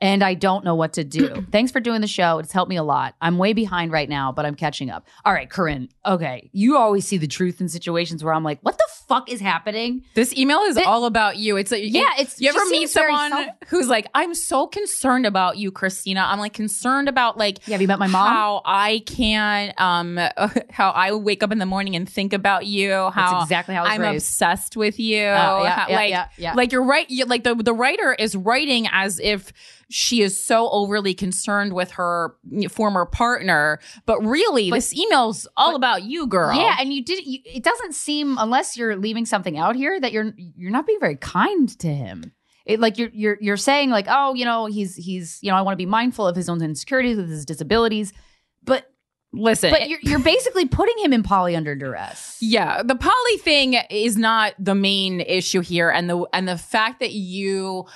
And 0.04 0.22
I 0.22 0.34
don't 0.34 0.64
know 0.64 0.74
what 0.74 0.92
to 0.94 1.04
do. 1.04 1.46
Thanks 1.50 1.72
for 1.72 1.80
doing 1.80 2.02
the 2.02 2.06
show. 2.06 2.38
It's 2.38 2.52
helped 2.52 2.68
me 2.68 2.76
a 2.76 2.82
lot. 2.82 3.14
I'm 3.22 3.38
way 3.38 3.54
behind 3.54 3.90
right 3.90 4.08
now, 4.08 4.32
but 4.32 4.44
I'm 4.44 4.54
catching 4.54 4.90
up. 4.90 5.06
All 5.24 5.32
right, 5.32 5.48
Corinne. 5.48 5.88
Okay, 6.04 6.50
you 6.52 6.76
always 6.76 7.06
see 7.08 7.16
the 7.16 7.26
truth 7.26 7.60
in 7.60 7.68
situations 7.70 8.22
where 8.22 8.34
I'm 8.34 8.44
like, 8.44 8.58
what 8.60 8.76
the 8.76 8.84
fuck 9.08 9.30
is 9.30 9.40
happening? 9.40 10.04
This 10.14 10.34
email 10.36 10.58
is 10.60 10.76
Thi- 10.76 10.84
all 10.84 11.06
about 11.06 11.36
you. 11.38 11.56
It's 11.56 11.70
like, 11.70 11.82
Yeah, 11.84 12.12
it's- 12.18 12.38
you 12.40 12.50
ever 12.50 12.64
meet 12.66 12.90
someone 12.90 13.30
self- 13.30 13.46
who's 13.68 13.88
like, 13.88 14.06
I'm 14.14 14.34
so 14.34 14.66
concerned 14.66 15.24
about 15.26 15.56
you, 15.56 15.72
Krystyna. 15.72 16.22
I'm 16.26 16.38
like 16.38 16.52
concerned 16.52 17.08
about 17.08 17.38
like, 17.38 17.66
Yeah, 17.66 17.72
have 17.74 17.80
you 17.82 17.88
met 17.88 17.98
my 17.98 18.06
mom? 18.06 18.28
How 18.28 18.62
I 18.64 19.02
can, 19.06 19.72
um, 19.78 20.16
how 20.70 20.90
I 20.90 21.12
wake 21.14 21.42
up 21.42 21.50
in 21.50 21.58
the 21.58 21.66
morning 21.66 21.96
and 21.96 22.06
think 22.08 22.32
about 22.34 22.66
you. 22.66 23.10
How 23.10 23.42
exactly 23.42 23.74
how 23.74 23.84
I'm 23.84 24.00
raised. 24.02 24.26
obsessed 24.26 24.76
with 24.76 25.00
you. 25.00 25.22
Uh, 25.22 25.62
yeah, 25.64 25.70
how- 25.70 25.88
yeah, 25.88 25.96
like, 25.96 26.10
yeah, 26.10 26.28
yeah. 26.36 26.54
like 26.54 26.72
you're 26.72 26.84
right. 26.84 27.08
You, 27.08 27.24
like 27.24 27.44
the 27.44 27.54
the 27.54 27.72
writer 27.74 28.12
is 28.14 28.36
writing 28.36 28.86
as 28.92 29.18
if 29.18 29.52
she 29.96 30.22
is 30.22 30.42
so 30.42 30.68
overly 30.70 31.14
concerned 31.14 31.72
with 31.72 31.92
her 31.92 32.34
former 32.68 33.06
partner, 33.06 33.78
but 34.06 34.20
really, 34.22 34.68
But- 34.68 34.78
this 34.78 34.92
email's 34.92 35.46
all 35.56 35.76
about 35.76 36.02
you, 36.02 36.26
girl. 36.26 36.52
Yeah, 36.52 36.76
and 36.80 36.92
you 36.92 37.04
did. 37.04 37.24
You, 37.24 37.38
it 37.44 37.62
doesn't 37.62 37.94
seem 37.94 38.36
unless 38.36 38.76
you're 38.76 38.96
leaving 38.96 39.24
something 39.24 39.56
out 39.56 39.76
here 39.76 40.00
that 40.00 40.10
you're 40.10 40.32
you're 40.36 40.72
not 40.72 40.84
being 40.84 40.98
very 40.98 41.14
kind 41.14 41.68
to 41.78 41.86
him. 41.86 42.32
It, 42.66 42.80
like 42.80 42.98
you're 42.98 43.10
you're 43.12 43.38
you're 43.40 43.56
saying 43.56 43.90
like, 43.90 44.06
oh, 44.08 44.34
you 44.34 44.44
know, 44.44 44.66
he's 44.66 44.96
he's 44.96 45.38
you 45.42 45.52
know, 45.52 45.56
I 45.56 45.62
want 45.62 45.74
to 45.74 45.76
be 45.76 45.86
mindful 45.86 46.26
of 46.26 46.34
his 46.34 46.48
own 46.48 46.60
insecurities 46.60 47.16
with 47.16 47.30
his 47.30 47.44
disabilities, 47.44 48.12
but 48.64 48.90
listen, 49.32 49.70
but 49.70 49.88
you're 49.88 50.00
you're 50.02 50.18
basically 50.18 50.66
putting 50.66 50.98
him 51.04 51.12
in 51.12 51.22
poly 51.22 51.54
under 51.54 51.76
duress. 51.76 52.36
Yeah, 52.40 52.82
the 52.82 52.96
poly 52.96 53.38
thing 53.38 53.74
is 53.90 54.16
not 54.16 54.54
the 54.58 54.74
main 54.74 55.20
issue 55.20 55.60
here, 55.60 55.88
and 55.88 56.10
the 56.10 56.26
and 56.32 56.48
the 56.48 56.58
fact 56.58 56.98
that 56.98 57.12
you 57.12 57.86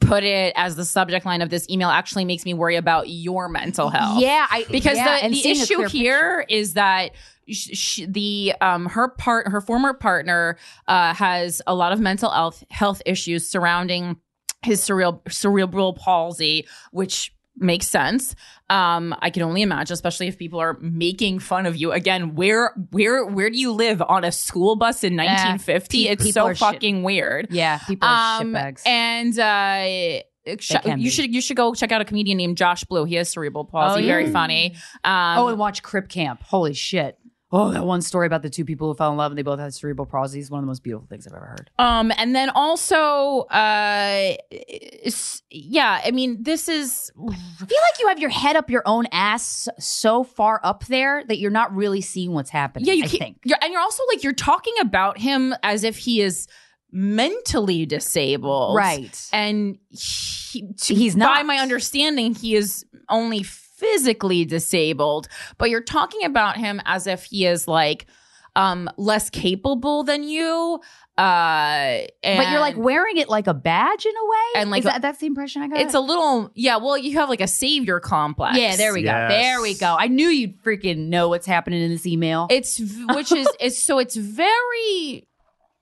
put 0.00 0.24
it 0.24 0.52
as 0.56 0.76
the 0.76 0.84
subject 0.84 1.26
line 1.26 1.42
of 1.42 1.50
this 1.50 1.68
email 1.68 1.88
actually 1.88 2.24
makes 2.24 2.44
me 2.44 2.54
worry 2.54 2.76
about 2.76 3.08
your 3.08 3.48
mental 3.48 3.90
health. 3.90 4.20
Yeah, 4.20 4.46
I 4.50 4.64
because 4.70 4.96
yeah, 4.96 5.28
the, 5.28 5.34
the 5.34 5.48
issue 5.48 5.82
here 5.82 6.44
is 6.48 6.74
that 6.74 7.12
sh- 7.48 7.76
sh- 7.76 8.00
the 8.08 8.54
um 8.60 8.86
her 8.86 9.08
part 9.08 9.48
her 9.48 9.60
former 9.60 9.94
partner 9.94 10.56
uh 10.86 11.14
has 11.14 11.62
a 11.66 11.74
lot 11.74 11.92
of 11.92 12.00
mental 12.00 12.30
health 12.30 12.64
health 12.70 13.02
issues 13.06 13.48
surrounding 13.48 14.16
his 14.62 14.82
cerebral 14.82 15.22
cerebral 15.28 15.92
palsy 15.92 16.66
which 16.90 17.32
makes 17.60 17.86
sense 17.88 18.34
um 18.70 19.14
i 19.20 19.30
can 19.30 19.42
only 19.42 19.62
imagine 19.62 19.92
especially 19.92 20.28
if 20.28 20.38
people 20.38 20.58
are 20.60 20.76
making 20.80 21.38
fun 21.38 21.66
of 21.66 21.76
you 21.76 21.92
again 21.92 22.34
where 22.34 22.72
where 22.90 23.24
where 23.26 23.50
do 23.50 23.58
you 23.58 23.72
live 23.72 24.00
on 24.02 24.24
a 24.24 24.30
school 24.32 24.76
bus 24.76 25.02
in 25.04 25.16
1950 25.16 26.04
pe- 26.04 26.10
it's 26.12 26.32
so 26.34 26.46
are 26.46 26.54
shit- 26.54 26.58
fucking 26.58 27.02
weird 27.02 27.48
Yeah, 27.50 27.78
people 27.78 28.08
are 28.08 28.40
um, 28.42 28.52
shitbags. 28.52 28.82
and 28.86 29.38
uh 29.38 30.22
sh- 30.60 30.72
you 30.86 30.94
be. 30.96 31.10
should 31.10 31.34
you 31.34 31.40
should 31.40 31.56
go 31.56 31.74
check 31.74 31.92
out 31.92 32.00
a 32.00 32.04
comedian 32.04 32.38
named 32.38 32.56
Josh 32.56 32.84
Blue. 32.84 33.04
He 33.04 33.16
has 33.16 33.28
cerebral 33.28 33.64
palsy. 33.64 33.96
Oh, 33.96 33.98
yeah. 34.02 34.12
Very 34.12 34.30
funny. 34.30 34.76
Um, 35.04 35.38
oh, 35.38 35.48
and 35.48 35.58
watch 35.58 35.82
Crip 35.82 36.08
Camp. 36.08 36.42
Holy 36.42 36.72
shit. 36.72 37.18
Oh, 37.50 37.70
that 37.72 37.84
one 37.86 38.02
story 38.02 38.26
about 38.26 38.42
the 38.42 38.50
two 38.50 38.64
people 38.66 38.88
who 38.88 38.94
fell 38.94 39.10
in 39.10 39.16
love 39.16 39.32
and 39.32 39.38
they 39.38 39.42
both 39.42 39.58
had 39.58 39.72
cerebral 39.72 40.04
palsy 40.04 40.38
is 40.38 40.50
one 40.50 40.58
of 40.58 40.64
the 40.64 40.66
most 40.66 40.82
beautiful 40.82 41.06
things 41.08 41.26
I've 41.26 41.32
ever 41.32 41.46
heard. 41.46 41.70
Um, 41.78 42.12
and 42.18 42.34
then 42.36 42.50
also, 42.50 43.40
uh, 43.50 44.34
yeah, 45.50 46.00
I 46.04 46.10
mean, 46.10 46.42
this 46.42 46.68
is 46.68 47.10
I 47.16 47.64
feel 47.64 47.78
like 47.92 48.00
you 48.00 48.08
have 48.08 48.18
your 48.18 48.30
head 48.30 48.56
up 48.56 48.68
your 48.70 48.82
own 48.86 49.06
ass 49.12 49.68
so 49.78 50.24
far 50.24 50.60
up 50.62 50.84
there 50.86 51.24
that 51.24 51.38
you're 51.38 51.50
not 51.50 51.74
really 51.74 52.00
seeing 52.00 52.32
what's 52.32 52.50
happening. 52.50 52.86
yeah, 52.86 52.92
you 52.94 53.04
I 53.04 53.08
think. 53.08 53.38
You're, 53.44 53.58
and 53.62 53.72
you're 53.72 53.80
also 53.80 54.02
like 54.12 54.22
you're 54.22 54.32
talking 54.34 54.74
about 54.80 55.18
him 55.18 55.54
as 55.62 55.84
if 55.84 55.96
he 55.96 56.20
is 56.20 56.48
mentally 56.90 57.84
disabled, 57.86 58.76
Right. 58.76 59.28
And 59.32 59.78
he, 59.90 60.72
to- 60.82 60.94
He's 60.94 61.16
not. 61.16 61.36
By 61.36 61.42
my 61.42 61.58
understanding, 61.58 62.34
he 62.34 62.54
is 62.56 62.84
only 63.08 63.42
physically 63.78 64.44
disabled. 64.44 65.28
But 65.56 65.70
you're 65.70 65.80
talking 65.80 66.24
about 66.24 66.56
him 66.56 66.80
as 66.84 67.06
if 67.06 67.24
he 67.24 67.46
is 67.46 67.68
like 67.68 68.06
um 68.56 68.90
less 68.96 69.30
capable 69.30 70.02
than 70.04 70.24
you. 70.24 70.80
Uh, 71.16 72.02
but 72.22 72.48
you're 72.48 72.60
like 72.60 72.76
wearing 72.76 73.16
it 73.16 73.28
like 73.28 73.48
a 73.48 73.54
badge 73.54 74.06
in 74.06 74.12
a 74.12 74.24
way. 74.28 74.60
And 74.60 74.70
like 74.70 74.80
Is 74.80 74.84
a- 74.86 74.88
that, 74.90 75.02
that's 75.02 75.18
the 75.18 75.26
impression 75.26 75.62
I 75.62 75.68
got. 75.68 75.80
It's 75.80 75.94
a 75.94 75.98
little, 76.00 76.52
yeah. 76.54 76.76
Well, 76.76 76.96
you 76.96 77.18
have 77.18 77.28
like 77.28 77.40
a 77.40 77.48
savior 77.48 77.98
complex. 77.98 78.56
yeah. 78.56 78.76
There 78.76 78.94
we 78.94 79.02
Yes. 79.02 79.28
go. 79.28 79.34
There 79.36 79.60
we 79.60 79.74
go. 79.74 79.96
I 79.98 80.06
knew 80.06 80.28
you'd 80.28 80.62
freaking 80.62 81.08
know 81.08 81.28
what's 81.28 81.46
happening 81.46 81.82
in 81.82 81.90
this 81.90 82.06
email. 82.06 82.46
It's 82.50 82.78
which 83.08 83.32
is 83.32 83.48
is 83.60 83.82
so 83.82 83.98
it's 83.98 84.14
very 84.14 85.26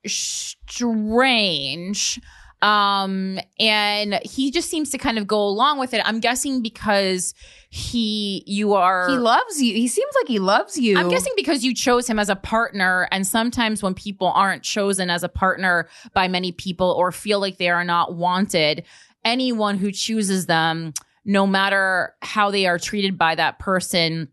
strange. 0.07 2.19
Um, 2.63 3.39
and 3.61 4.21
he 4.25 4.51
just 4.51 4.71
seems 4.71 4.91
to 4.91 4.99
kind 4.99 5.19
of 5.19 5.27
go 5.27 5.41
along 5.41 5.79
with 5.79 5.93
it. 5.93 6.01
I'm 6.05 6.21
guessing 6.21 6.63
because 6.63 7.35
he, 7.69 8.43
you 8.47 8.75
are. 8.75 9.09
he 9.09 9.17
loves 9.17 9.61
you. 9.61 9.75
He 9.75 9.89
seems 9.89 10.13
like 10.21 10.29
he 10.29 10.39
loves 10.39 10.79
you. 10.79 10.99
I'm 10.99 11.09
guessing 11.09 11.35
because 11.37 11.65
you 11.65 11.75
chose 11.75 12.09
him 12.09 12.19
as 12.19 12.29
a 12.29 12.37
partner, 12.37 13.09
and 13.13 13.27
sometimes 13.27 13.83
when 13.83 13.95
people 13.95 14.29
aren't 14.29 14.63
chosen 14.63 15.11
as 15.11 15.23
a 15.23 15.29
partner 15.29 15.89
by 16.15 16.29
many 16.29 16.53
people 16.53 16.91
or 16.93 17.13
feel 17.13 17.41
like 17.41 17.59
they 17.59 17.69
are 17.69 17.85
not 17.85 18.15
wanted, 18.15 18.85
anyone 19.25 19.77
who 19.77 19.93
chooses 19.93 20.47
them, 20.47 20.95
no 21.25 21.47
matter 21.47 22.15
how 22.23 22.51
they 22.51 22.67
are 22.67 22.79
treated 22.79 23.19
by 23.19 23.35
that 23.35 23.59
person, 23.59 24.29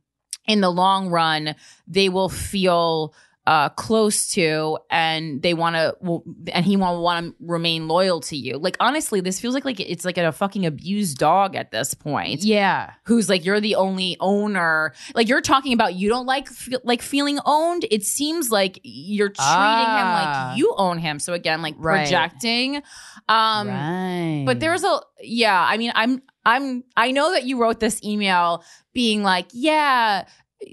in 0.48 0.62
the 0.62 0.70
long 0.70 1.10
run, 1.10 1.56
they 1.88 2.10
will 2.10 2.30
feel 2.30 3.14
uh, 3.46 3.68
close 3.70 4.32
to, 4.32 4.78
and 4.90 5.42
they 5.42 5.54
want 5.54 5.76
to, 5.76 6.24
and 6.54 6.66
he 6.66 6.78
will 6.78 7.04
want 7.04 7.26
to 7.28 7.36
remain 7.46 7.88
loyal 7.90 8.22
to 8.22 8.38
you. 8.38 8.58
Like 8.58 8.78
honestly, 8.80 9.20
this 9.20 9.40
feels 9.40 9.54
like 9.54 9.66
like 9.66 9.80
it's 9.82 10.06
like 10.06 10.18
a 10.18 10.32
fucking 10.32 10.66
abused 10.66 11.18
dog 11.18 11.56
at 11.56 11.70
this 11.72 11.94
point 11.94 12.42
Yeah. 12.44 12.92
who's 13.04 13.28
like 13.28 13.44
you're 13.44 13.60
the 13.60 13.76
only 13.76 14.16
owner 14.20 14.94
like 15.14 15.28
you're 15.28 15.42
talking 15.42 15.74
about 15.74 15.96
you 15.96 16.08
don't 16.10 16.26
like 16.26 16.48
fe- 16.48 16.78
like 16.84 17.02
feeling 17.02 17.38
owned 17.46 17.86
it 17.92 18.04
seems 18.04 18.50
like 18.50 18.80
you're 18.84 19.28
treating 19.30 19.36
him 19.38 20.08
Ah. 20.08 20.48
like 20.52 20.58
you 20.58 20.74
own 20.78 20.98
him 20.98 21.20
so 21.20 21.34
again 21.34 21.62
like 21.62 21.76
Right. 21.78 22.00
projecting 22.04 22.78
um 23.30 23.68
right. 23.68 24.44
but 24.46 24.60
there's 24.60 24.84
a 24.84 25.00
yeah 25.22 25.66
i 25.70 25.78
mean 25.78 25.92
i'm 25.96 26.22
i'm 26.46 26.84
i 26.96 27.12
know 27.12 27.32
that 27.32 27.44
you 27.44 27.58
wrote 27.60 27.80
this 27.80 28.02
email 28.04 28.64
being 28.94 29.24
like 29.24 29.48
yeah 29.54 30.26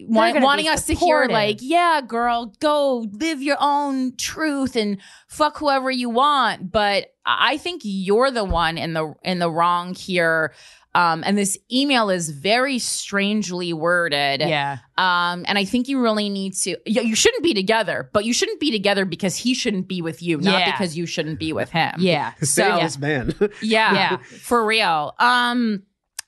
want, 0.06 0.40
wanting 0.42 0.64
be 0.66 0.68
us 0.70 0.87
to 0.87 0.94
hear 0.94 1.26
like 1.26 1.59
yeah 1.61 2.00
girl 2.06 2.52
go 2.61 3.06
live 3.12 3.42
your 3.42 3.56
own 3.61 4.16
truth 4.16 4.76
and 4.76 4.99
fuck 5.28 5.59
whoever 5.59 5.90
you 5.90 6.09
want 6.11 6.70
but 6.73 7.06
i 7.25 7.56
think 7.59 7.82
you're 7.85 8.30
the 8.30 8.44
one 8.44 8.78
in 8.78 8.92
the 8.94 9.14
in 9.23 9.38
the 9.38 9.50
wrong 9.50 9.94
here 9.94 10.52
um, 10.92 11.23
and 11.25 11.38
this 11.38 11.56
email 11.70 12.11
is 12.11 12.30
very 12.30 12.80
strangely 12.80 13.73
worded. 13.73 14.40
Yeah. 14.40 14.78
Um, 14.99 15.44
and 15.47 15.56
I 15.56 15.64
think 15.64 15.87
you 15.87 16.00
really 16.00 16.28
need 16.28 16.54
to. 16.54 16.70
You, 16.85 17.02
you 17.02 17.14
shouldn't 17.14 17.44
be 17.44 17.54
together, 17.54 18.11
but 18.12 18.25
you 18.25 18.32
shouldn't 18.32 18.59
be 18.59 18.73
together 18.73 19.04
because 19.04 19.37
he 19.37 19.54
shouldn't 19.54 19.87
be 19.87 20.02
with 20.02 20.20
you, 20.20 20.38
not 20.38 20.59
Yeah. 20.59 20.73
because 20.73 20.97
you 20.97 21.06
shouldn't 21.06 21.38
be 21.38 21.52
with 21.52 21.70
him. 21.70 21.94
Yeah. 21.99 22.32
Save 22.42 22.75
So- 22.75 22.80
this 22.80 22.99
man. 22.99 23.35
Yeah, 23.62 23.94
Yeah. 23.94 24.16
for 24.16 24.66
real. 24.66 25.14
Um, 25.20 25.85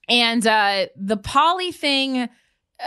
and 0.09 0.47
uh, 0.47 0.87
the 0.95 1.16
poly 1.16 1.73
thing, 1.73 2.28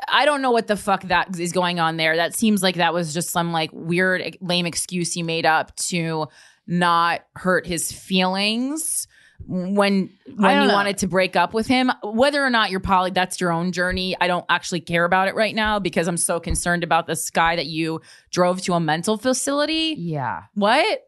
I 0.07 0.25
don't 0.25 0.41
know 0.41 0.51
what 0.51 0.67
the 0.67 0.77
fuck 0.77 1.03
that 1.03 1.39
is 1.39 1.51
going 1.51 1.79
on 1.79 1.97
there. 1.97 2.15
That 2.15 2.35
seems 2.35 2.61
like 2.63 2.75
that 2.75 2.93
was 2.93 3.13
just 3.13 3.29
some 3.29 3.51
like 3.51 3.69
weird, 3.73 4.37
lame 4.41 4.65
excuse 4.65 5.15
you 5.15 5.23
made 5.23 5.45
up 5.45 5.75
to 5.77 6.27
not 6.67 7.21
hurt 7.35 7.67
his 7.67 7.91
feelings 7.91 9.07
when 9.47 10.09
when 10.35 10.61
you 10.61 10.67
know. 10.67 10.73
wanted 10.73 10.97
to 10.99 11.07
break 11.07 11.35
up 11.35 11.53
with 11.53 11.67
him. 11.67 11.91
Whether 12.03 12.43
or 12.43 12.49
not 12.49 12.71
you're 12.71 12.79
poly, 12.79 13.11
that's 13.11 13.39
your 13.39 13.51
own 13.51 13.71
journey. 13.71 14.15
I 14.19 14.27
don't 14.27 14.45
actually 14.49 14.81
care 14.81 15.05
about 15.05 15.27
it 15.27 15.35
right 15.35 15.53
now 15.53 15.79
because 15.79 16.07
I'm 16.07 16.17
so 16.17 16.39
concerned 16.39 16.83
about 16.83 17.07
this 17.07 17.29
guy 17.29 17.55
that 17.55 17.67
you 17.67 18.01
drove 18.31 18.61
to 18.63 18.73
a 18.73 18.79
mental 18.79 19.17
facility. 19.17 19.95
Yeah. 19.97 20.43
What? 20.53 21.01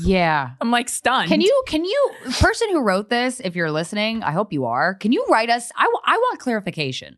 Yeah. 0.00 0.50
I'm 0.60 0.70
like 0.70 0.88
stunned. 0.88 1.28
Can 1.28 1.40
you, 1.40 1.62
can 1.66 1.84
you, 1.84 2.10
person 2.40 2.68
who 2.70 2.80
wrote 2.80 3.08
this, 3.08 3.40
if 3.40 3.56
you're 3.56 3.70
listening, 3.70 4.22
I 4.22 4.32
hope 4.32 4.52
you 4.52 4.66
are, 4.66 4.94
can 4.94 5.12
you 5.12 5.24
write 5.28 5.50
us? 5.50 5.70
I, 5.76 5.84
w- 5.84 6.00
I 6.04 6.16
want 6.16 6.40
clarification. 6.40 7.16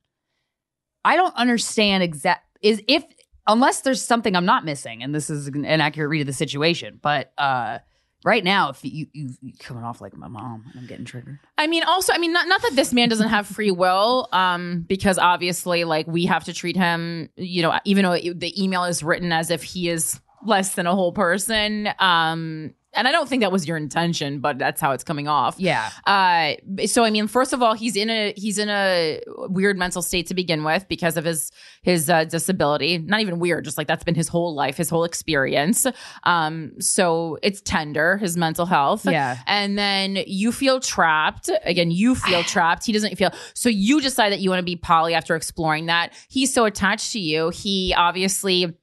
I 1.05 1.17
don't 1.17 1.35
understand 1.37 2.03
exact, 2.03 2.47
is 2.63 2.83
if, 2.89 3.05
unless 3.47 3.81
there's 3.83 4.03
something 4.03 4.37
I'm 4.37 4.47
not 4.47 4.65
missing, 4.65 5.03
and 5.03 5.15
this 5.15 5.31
is 5.31 5.49
an 5.49 5.65
accurate 5.67 6.11
read 6.11 6.21
of 6.21 6.27
the 6.27 6.33
situation, 6.33 6.99
but 7.01 7.33
uh 7.39 7.79
right 8.23 8.45
now, 8.45 8.69
if 8.69 8.85
you, 8.85 9.07
you, 9.15 9.31
you 9.41 9.53
coming 9.59 9.83
off 9.83 10.03
like 10.03 10.15
my 10.15 10.29
mom, 10.29 10.65
I'm 10.77 10.87
getting 10.87 11.07
triggered. 11.07 11.39
I 11.57 11.67
mean, 11.67 11.85
also, 11.85 12.13
I 12.13 12.19
mean, 12.19 12.35
not 12.35 12.49
not 12.49 12.61
that 12.63 12.77
this 12.77 12.93
man 12.93 13.09
doesn't 13.09 13.31
have 13.31 13.47
free 13.47 13.71
will, 13.71 14.29
um, 14.33 14.85
because 14.87 15.17
obviously, 15.17 15.85
like, 15.85 16.07
we 16.07 16.27
have 16.27 16.45
to 16.45 16.53
treat 16.53 16.77
him, 16.77 17.31
you 17.37 17.63
know, 17.63 17.79
even 17.87 18.05
though 18.05 18.19
the 18.19 18.63
email 18.63 18.85
is 18.85 19.03
written 19.03 19.33
as 19.33 19.51
if 19.51 19.63
he 19.63 19.89
is 19.89 20.21
less 20.45 20.75
than 20.75 20.87
a 20.87 20.95
whole 20.95 21.13
person, 21.13 21.89
um, 21.99 22.75
and 22.95 23.07
I 23.07 23.13
don't 23.13 23.29
think 23.29 23.43
that 23.43 23.53
was 23.53 23.69
your 23.69 23.77
intention, 23.77 24.41
but 24.41 24.59
that's 24.59 24.81
how 24.81 24.91
it's 24.93 25.05
coming 25.05 25.29
off. 25.29 25.55
Yeah. 25.59 25.91
Uh, 26.07 26.55
so 26.87 27.05
I 27.05 27.11
mean, 27.11 27.29
first 27.29 27.53
of 27.53 27.63
all, 27.63 27.75
he's 27.75 27.95
in 27.97 28.11
a 28.11 28.35
he's 28.37 28.59
in 28.59 28.69
a 28.69 29.21
weird 29.49 29.79
mental 29.79 30.03
state 30.03 30.27
to 30.27 30.35
begin 30.35 30.65
with 30.65 30.89
because 30.89 31.17
of 31.17 31.25
his 31.25 31.53
his 31.83 32.11
uh, 32.11 32.25
disability. 32.25 32.99
Not 32.99 33.21
even 33.21 33.39
weird, 33.39 33.65
just 33.65 33.79
like 33.79 33.87
that's 33.87 34.03
been 34.03 34.17
his 34.17 34.29
whole 34.29 34.55
life, 34.55 34.77
his 34.77 34.91
whole 34.91 35.05
experience. 35.05 35.87
Um, 36.25 36.73
so 36.81 37.39
it's 37.43 37.61
tender, 37.61 38.17
his 38.17 38.37
mental 38.37 38.67
health. 38.67 39.07
Yeah. 39.07 39.39
And 39.47 39.79
then 39.79 40.19
you 40.27 40.51
feel 40.51 40.81
trapped. 40.81 41.49
Again, 41.65 41.91
you 41.91 42.15
feel 42.17 42.43
trapped. 42.45 42.87
He 42.87 42.93
doesn't 42.93 43.17
feel. 43.17 43.31
So 43.55 43.69
you 43.69 44.01
decide 44.01 44.33
that 44.33 44.41
you 44.41 44.51
want 44.51 44.61
to 44.61 44.65
be 44.65 44.77
poly 44.77 45.15
after 45.15 45.37
exploring 45.37 45.87
that. 45.87 46.13
He's 46.29 46.53
so 46.53 46.65
attached 46.65 47.13
to 47.13 47.21
you. 47.21 47.51
He 47.51 47.95
obviously 47.97 48.75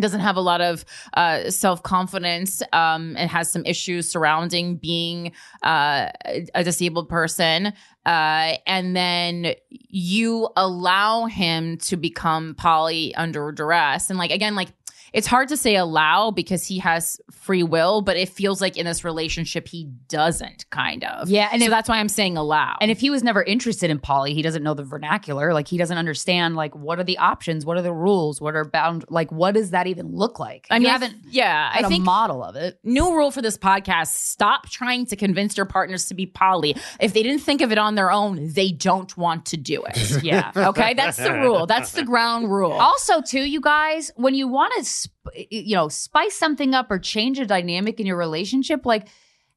doesn't 0.00 0.20
have 0.20 0.36
a 0.36 0.40
lot 0.40 0.60
of 0.60 0.84
uh, 1.14 1.50
self 1.50 1.82
confidence 1.82 2.62
um, 2.72 3.16
and 3.16 3.30
has 3.30 3.50
some 3.50 3.64
issues 3.64 4.10
surrounding 4.10 4.76
being 4.76 5.32
uh, 5.62 6.08
a 6.54 6.64
disabled 6.64 7.08
person. 7.08 7.72
Uh, 8.04 8.56
and 8.66 8.94
then 8.94 9.54
you 9.68 10.48
allow 10.56 11.26
him 11.26 11.76
to 11.78 11.96
become 11.96 12.54
poly 12.54 13.14
under 13.16 13.50
duress. 13.52 14.10
And 14.10 14.18
like, 14.18 14.30
again, 14.30 14.54
like, 14.54 14.68
it's 15.16 15.26
hard 15.26 15.48
to 15.48 15.56
say 15.56 15.74
allow 15.76 16.30
because 16.30 16.66
he 16.66 16.78
has 16.78 17.18
free 17.32 17.62
will, 17.62 18.02
but 18.02 18.16
it 18.16 18.28
feels 18.28 18.60
like 18.60 18.76
in 18.76 18.84
this 18.86 19.02
relationship 19.02 19.66
he 19.66 19.86
doesn't 20.08 20.68
kind 20.70 21.02
of. 21.04 21.28
Yeah, 21.30 21.48
and 21.50 21.60
so 21.60 21.66
if- 21.66 21.70
that's 21.70 21.88
why 21.88 21.98
I'm 21.98 22.08
saying 22.08 22.36
allow. 22.36 22.76
And 22.80 22.90
if 22.90 23.00
he 23.00 23.10
was 23.10 23.22
never 23.22 23.42
interested 23.42 23.90
in 23.90 23.98
poly, 23.98 24.34
he 24.34 24.42
doesn't 24.42 24.62
know 24.62 24.74
the 24.74 24.84
vernacular. 24.84 25.52
Like 25.54 25.66
he 25.68 25.78
doesn't 25.78 25.96
understand 25.98 26.54
like 26.54 26.74
what 26.76 26.98
are 26.98 27.04
the 27.04 27.18
options, 27.18 27.64
what 27.66 27.76
are 27.78 27.82
the 27.82 27.92
rules, 27.92 28.40
what 28.40 28.54
are 28.54 28.64
bound 28.64 29.04
like 29.08 29.32
what 29.32 29.54
does 29.54 29.70
that 29.70 29.86
even 29.86 30.12
look 30.14 30.38
like? 30.38 30.66
I 30.70 30.78
mean, 30.78 30.88
haven't 30.88 31.14
yeah, 31.30 31.70
I 31.74 31.80
a 31.80 31.88
think 31.88 32.04
model 32.04 32.44
of 32.44 32.54
it. 32.56 32.78
new 32.84 33.14
rule 33.14 33.30
for 33.30 33.40
this 33.42 33.56
podcast 33.58 34.08
stop 34.08 34.68
trying 34.68 35.06
to 35.06 35.16
convince 35.16 35.56
your 35.56 35.66
partners 35.66 36.06
to 36.06 36.14
be 36.14 36.26
poly 36.26 36.76
if 37.00 37.14
they 37.14 37.22
didn't 37.22 37.40
think 37.40 37.62
of 37.62 37.72
it 37.72 37.78
on 37.78 37.94
their 37.94 38.10
own 38.12 38.52
they 38.52 38.70
don't 38.70 39.16
want 39.16 39.46
to 39.46 39.56
do 39.56 39.82
it 39.84 40.22
Yeah. 40.22 40.52
okay 40.54 40.92
that's 40.94 41.16
the 41.16 41.32
rule 41.32 41.66
that's 41.66 41.92
the 41.92 42.04
ground 42.04 42.50
rule 42.52 42.72
Also, 42.72 43.22
too, 43.22 43.40
you 43.40 43.60
guys, 43.60 44.10
when 44.16 44.34
you 44.34 44.46
want 44.48 44.72
to, 44.84 45.05
you 45.50 45.74
know, 45.74 45.88
spice 45.88 46.34
something 46.34 46.74
up 46.74 46.90
or 46.90 46.98
change 46.98 47.38
a 47.38 47.46
dynamic 47.46 48.00
in 48.00 48.06
your 48.06 48.16
relationship, 48.16 48.86
like 48.86 49.08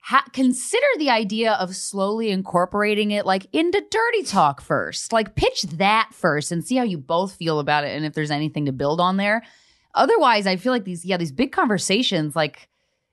ha- 0.01 0.25
consider 0.33 0.87
the 0.97 1.09
idea 1.09 1.53
of 1.53 1.75
slowly 1.75 2.29
incorporating 2.29 3.11
it, 3.11 3.25
like 3.25 3.47
into 3.53 3.83
dirty 3.89 4.23
talk 4.23 4.61
first. 4.61 5.13
Like 5.13 5.35
pitch 5.35 5.63
that 5.63 6.09
first 6.13 6.51
and 6.51 6.63
see 6.63 6.75
how 6.75 6.83
you 6.83 6.97
both 6.97 7.33
feel 7.33 7.59
about 7.59 7.83
it, 7.83 7.95
and 7.95 8.05
if 8.05 8.13
there's 8.13 8.31
anything 8.31 8.65
to 8.65 8.71
build 8.71 8.99
on 8.99 9.17
there. 9.17 9.43
Otherwise, 9.95 10.47
I 10.47 10.55
feel 10.55 10.71
like 10.71 10.85
these, 10.85 11.03
yeah, 11.05 11.17
these 11.17 11.31
big 11.31 11.51
conversations, 11.51 12.35
like. 12.35 12.67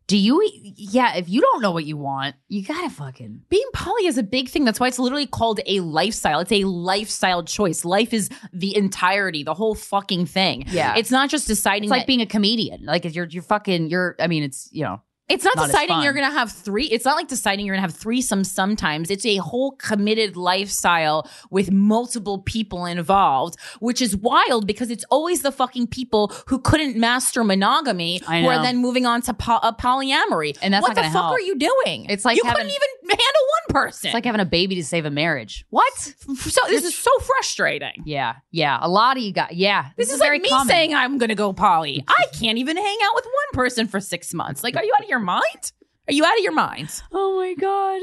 Do 0.08 0.16
you? 0.16 0.40
Yeah, 0.52 1.16
if 1.16 1.28
you 1.28 1.40
don't 1.40 1.60
know 1.62 1.72
what 1.72 1.84
you 1.84 1.96
want, 1.96 2.36
you 2.48 2.62
gotta 2.64 2.90
fucking 2.90 3.42
being 3.48 3.66
poly 3.72 4.06
is 4.06 4.16
a 4.18 4.22
big 4.22 4.48
thing 4.48 4.64
that's 4.64 4.78
why 4.78 4.86
it's 4.86 4.98
literally 5.00 5.26
called 5.26 5.58
a 5.66 5.80
lifestyle 5.80 6.38
it's 6.40 6.52
a 6.52 6.62
lifestyle 6.64 7.42
choice 7.42 7.84
life 7.84 8.14
is 8.14 8.30
the 8.52 8.76
entirety 8.76 9.42
the 9.42 9.54
whole 9.54 9.74
fucking 9.74 10.24
thing 10.26 10.64
Yeah. 10.68 10.94
it's 10.96 11.10
not 11.10 11.28
just 11.28 11.48
deciding 11.48 11.84
It's 11.84 11.90
like 11.90 12.02
that- 12.02 12.06
being 12.06 12.20
a 12.20 12.26
comedian. 12.26 12.84
Like 12.84 13.04
if 13.04 13.14
you're 13.16 13.26
you're 13.26 13.42
fucking 13.42 13.90
you're. 13.90 14.14
I 14.20 14.26
mean, 14.28 14.42
it's 14.44 14.68
you 14.72 14.84
know. 14.84 15.00
It's 15.28 15.42
not, 15.44 15.56
Not 15.56 15.66
deciding 15.66 16.02
you're 16.02 16.12
going 16.12 16.30
to 16.30 16.38
have 16.38 16.52
three. 16.52 16.84
It's 16.86 17.04
not 17.04 17.16
like 17.16 17.26
deciding 17.26 17.66
you're 17.66 17.74
going 17.74 17.84
to 17.84 17.92
have 17.92 18.00
threesomes 18.00 18.46
sometimes. 18.46 19.10
It's 19.10 19.26
a 19.26 19.38
whole 19.38 19.72
committed 19.72 20.36
lifestyle 20.36 21.28
with 21.50 21.72
multiple 21.72 22.42
people 22.42 22.84
involved, 22.86 23.56
which 23.80 24.00
is 24.00 24.16
wild 24.16 24.68
because 24.68 24.88
it's 24.88 25.04
always 25.10 25.42
the 25.42 25.50
fucking 25.50 25.88
people 25.88 26.32
who 26.46 26.60
couldn't 26.60 26.96
master 26.96 27.42
monogamy 27.42 28.20
who 28.24 28.46
are 28.46 28.62
then 28.62 28.76
moving 28.76 29.04
on 29.04 29.20
to 29.22 29.34
po- 29.34 29.58
uh, 29.62 29.72
polyamory. 29.72 30.56
And 30.62 30.72
that's 30.72 30.82
what 30.82 30.94
not 30.94 31.02
the 31.02 31.02
fuck 31.02 31.12
help. 31.12 31.32
are 31.32 31.40
you 31.40 31.56
doing? 31.58 32.04
It's 32.08 32.24
like 32.24 32.36
you 32.36 32.44
having- 32.44 32.58
couldn't 32.66 32.70
even 32.76 32.88
handle 33.10 33.42
one 33.74 33.82
person. 33.82 34.08
It's 34.08 34.14
like 34.14 34.24
having 34.24 34.40
a 34.40 34.44
baby 34.44 34.76
to 34.76 34.84
save 34.84 35.06
a 35.06 35.10
marriage. 35.10 35.64
What? 35.70 35.92
so 35.98 36.60
this 36.68 36.84
is 36.84 36.96
so 36.96 37.10
frustrating. 37.18 38.02
Yeah, 38.04 38.36
yeah. 38.52 38.78
A 38.80 38.88
lot 38.88 39.16
of 39.16 39.24
you 39.24 39.32
guys. 39.32 39.50
Yeah, 39.52 39.86
This, 39.96 40.12
is 40.12 40.18
very 40.20 40.36
like 40.36 40.42
me 40.42 40.48
common. 40.50 40.68
saying 40.68 40.94
I'm 40.94 41.18
going 41.18 41.30
to 41.30 41.34
go 41.34 41.52
poly. 41.52 42.04
I 42.08 42.26
can't 42.38 42.58
even 42.58 42.76
hang 42.76 42.96
out 43.04 43.14
with 43.16 43.24
one 43.24 43.64
person 43.64 43.88
for 43.88 43.98
six 44.00 44.32
months. 44.32 44.62
Like, 44.62 44.76
are 44.76 44.84
you 44.84 44.92
out 44.96 45.02
of 45.02 45.08
your 45.08 45.15
mind? 45.20 45.72
Are 46.08 46.12
you 46.12 46.24
out 46.24 46.38
of 46.38 46.44
your 46.44 46.52
mind? 46.52 47.02
Oh 47.12 47.36
my 47.36 47.54
god. 47.54 48.00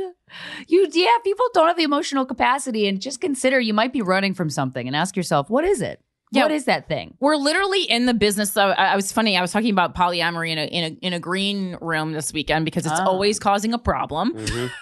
You 0.67 0.87
yeah, 0.91 1.17
people 1.23 1.45
don't 1.53 1.67
have 1.67 1.77
the 1.77 1.83
emotional 1.83 2.25
capacity 2.25 2.87
and 2.87 2.99
just 3.01 3.21
consider 3.21 3.59
you 3.59 3.73
might 3.73 3.93
be 3.93 4.01
running 4.01 4.33
from 4.33 4.49
something 4.49 4.87
and 4.87 4.95
ask 4.95 5.15
yourself, 5.15 5.49
what 5.49 5.63
is 5.63 5.81
it? 5.81 6.02
Yeah. 6.33 6.43
What 6.43 6.51
is 6.51 6.65
that 6.65 6.87
thing? 6.87 7.13
We're 7.19 7.35
literally 7.35 7.83
in 7.83 8.05
the 8.05 8.13
business 8.13 8.57
of. 8.57 8.71
I 8.77 8.87
I 8.93 8.95
was 8.95 9.11
funny. 9.11 9.37
I 9.37 9.41
was 9.41 9.51
talking 9.51 9.69
about 9.71 9.95
polyamory 9.95 10.49
in 10.51 10.57
a 10.57 10.65
in 10.65 10.83
a 10.83 11.05
in 11.05 11.13
a 11.13 11.19
green 11.19 11.77
room 11.81 12.11
this 12.13 12.33
weekend 12.33 12.65
because 12.65 12.85
it's 12.85 12.99
Oh. 12.99 13.05
always 13.05 13.39
causing 13.39 13.73
a 13.73 13.77
problem. 13.77 14.35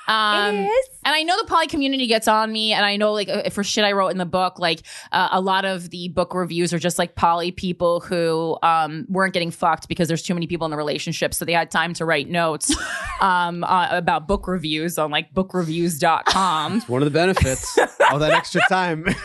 Um, 0.08 0.56
It 0.56 0.68
is. 0.70 0.88
And 1.04 1.16
I 1.16 1.24
know 1.24 1.36
the 1.38 1.48
poly 1.48 1.68
community 1.68 2.06
gets 2.08 2.28
on 2.28 2.52
me, 2.52 2.74
and 2.74 2.86
I 2.86 2.96
know 2.96 3.12
like 3.14 3.28
uh, 3.28 3.50
for 3.50 3.64
shit 3.64 3.84
I 3.84 3.92
wrote 3.92 4.10
in 4.10 4.18
the 4.18 4.26
book, 4.26 4.60
like 4.60 4.82
uh, 5.12 5.30
a 5.32 5.42
lot 5.42 5.66
of 5.66 5.90
the 5.90 6.10
book 6.10 6.34
reviews 6.36 6.74
are 6.74 6.80
just 6.80 7.00
like 7.00 7.16
poly 7.16 7.52
people 7.52 8.00
who 8.02 8.58
um, 8.64 9.06
weren't 9.10 9.34
getting 9.34 9.50
fucked 9.52 9.88
because 9.88 10.08
there's 10.08 10.22
too 10.22 10.34
many 10.36 10.46
people 10.48 10.66
in 10.66 10.72
the 10.72 10.78
relationship, 10.78 11.34
so 11.34 11.44
they 11.44 11.54
had 11.54 11.72
time 11.72 11.94
to 11.96 12.06
write 12.06 12.30
notes 12.30 12.72
um, 13.22 13.64
uh, 13.64 13.88
about 13.92 14.28
book 14.28 14.48
reviews 14.48 14.98
on 15.00 15.10
like 15.12 15.34
bookreviews.com. 15.34 16.82
One 16.82 17.02
of 17.02 17.06
the 17.06 17.12
benefits, 17.20 17.78
all 18.12 18.20
that 18.20 18.32
extra 18.32 18.62
time. 18.70 19.06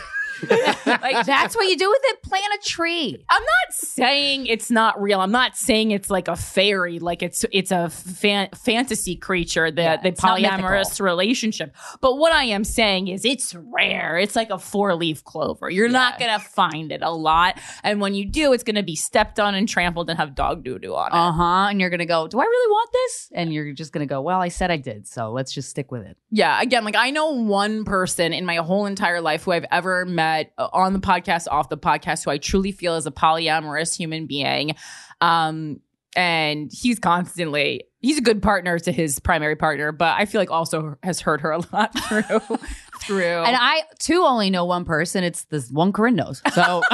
like 0.85 1.25
That's 1.25 1.55
what 1.55 1.67
you 1.67 1.77
do 1.77 1.89
with 1.89 2.01
it. 2.05 2.23
Plant 2.23 2.45
a 2.53 2.67
tree. 2.67 3.25
I'm 3.29 3.41
not 3.41 3.73
saying 3.73 4.47
it's 4.47 4.69
not 4.69 5.01
real. 5.01 5.19
I'm 5.19 5.31
not 5.31 5.55
saying 5.57 5.91
it's 5.91 6.09
like 6.09 6.27
a 6.27 6.35
fairy, 6.35 6.99
like 6.99 7.23
it's 7.23 7.45
it's 7.51 7.71
a 7.71 7.89
fan- 7.89 8.49
fantasy 8.55 9.15
creature, 9.15 9.71
the 9.71 9.81
Yeah, 9.81 9.97
the 9.97 10.11
polyamorous 10.11 10.99
relationship. 10.99 11.75
But 12.01 12.17
what 12.17 12.33
I 12.33 12.45
am 12.45 12.63
saying 12.63 13.07
is 13.07 13.25
it's 13.25 13.55
rare. 13.55 14.17
It's 14.17 14.35
like 14.35 14.49
a 14.49 14.59
four 14.59 14.95
leaf 14.95 15.23
clover. 15.23 15.69
You're 15.69 15.89
not 15.89 16.19
gonna 16.19 16.39
find 16.39 16.91
it 16.91 17.01
a 17.01 17.11
lot, 17.11 17.59
and 17.83 17.99
when 18.01 18.13
you 18.13 18.25
do, 18.25 18.53
it's 18.53 18.63
gonna 18.63 18.83
be 18.83 18.95
stepped 18.95 19.39
on 19.39 19.55
and 19.55 19.67
trampled 19.67 20.09
and 20.09 20.19
have 20.19 20.35
dog 20.35 20.63
doo 20.63 20.79
doo 20.79 20.95
on 20.95 21.07
it. 21.07 21.15
Uh 21.15 21.31
huh. 21.31 21.67
And 21.69 21.79
you're 21.81 21.89
gonna 21.89 22.05
go. 22.05 22.27
Do 22.27 22.39
I 22.39 22.43
really 22.43 22.71
want 22.71 22.89
this? 22.91 23.29
And 23.33 23.53
you're 23.53 23.73
just 23.73 23.91
gonna 23.91 24.05
go. 24.05 24.21
Well, 24.21 24.41
I 24.41 24.49
said 24.49 24.71
I 24.71 24.77
did, 24.77 25.07
so 25.07 25.31
let's 25.31 25.53
just 25.53 25.69
stick 25.69 25.91
with 25.91 26.03
it. 26.03 26.17
Yeah, 26.29 26.61
again, 26.61 26.83
like 26.83 26.95
I 26.95 27.11
know 27.11 27.31
one 27.31 27.85
person 27.85 28.33
in 28.33 28.45
my 28.45 28.57
whole 28.57 28.85
entire 28.85 29.21
life 29.21 29.43
who 29.43 29.51
I've 29.51 29.65
ever 29.71 30.05
met 30.05 30.26
uh, 30.57 30.67
on 30.73 30.93
the 30.93 30.99
podcast, 30.99 31.47
off 31.49 31.69
the 31.69 31.77
podcast, 31.77 32.25
who 32.25 32.31
I 32.31 32.37
truly 32.37 32.71
feel 32.71 32.95
is 32.95 33.05
a 33.05 33.11
polyamorous 33.11 33.95
human 33.95 34.25
being. 34.27 34.75
Um, 35.21 35.79
and 36.15 36.71
he's 36.73 36.97
constantly 36.97 37.83
he's 37.99 38.17
a 38.17 38.21
good 38.21 38.41
partner 38.41 38.79
to 38.79 38.91
his 38.91 39.19
primary 39.19 39.55
partner, 39.55 39.91
but 39.91 40.15
I 40.17 40.25
feel 40.25 40.41
like 40.41 40.51
also 40.51 40.95
has 41.03 41.19
hurt 41.19 41.41
her 41.41 41.51
a 41.51 41.59
lot 41.71 41.97
through 42.07 42.57
through. 43.01 43.43
And 43.43 43.55
I 43.59 43.83
too 43.99 44.23
only 44.23 44.49
know 44.49 44.65
one 44.65 44.85
person. 44.85 45.23
It's 45.23 45.43
this 45.45 45.69
one 45.69 45.91
Corinne 45.93 46.15
knows. 46.15 46.41
So 46.53 46.81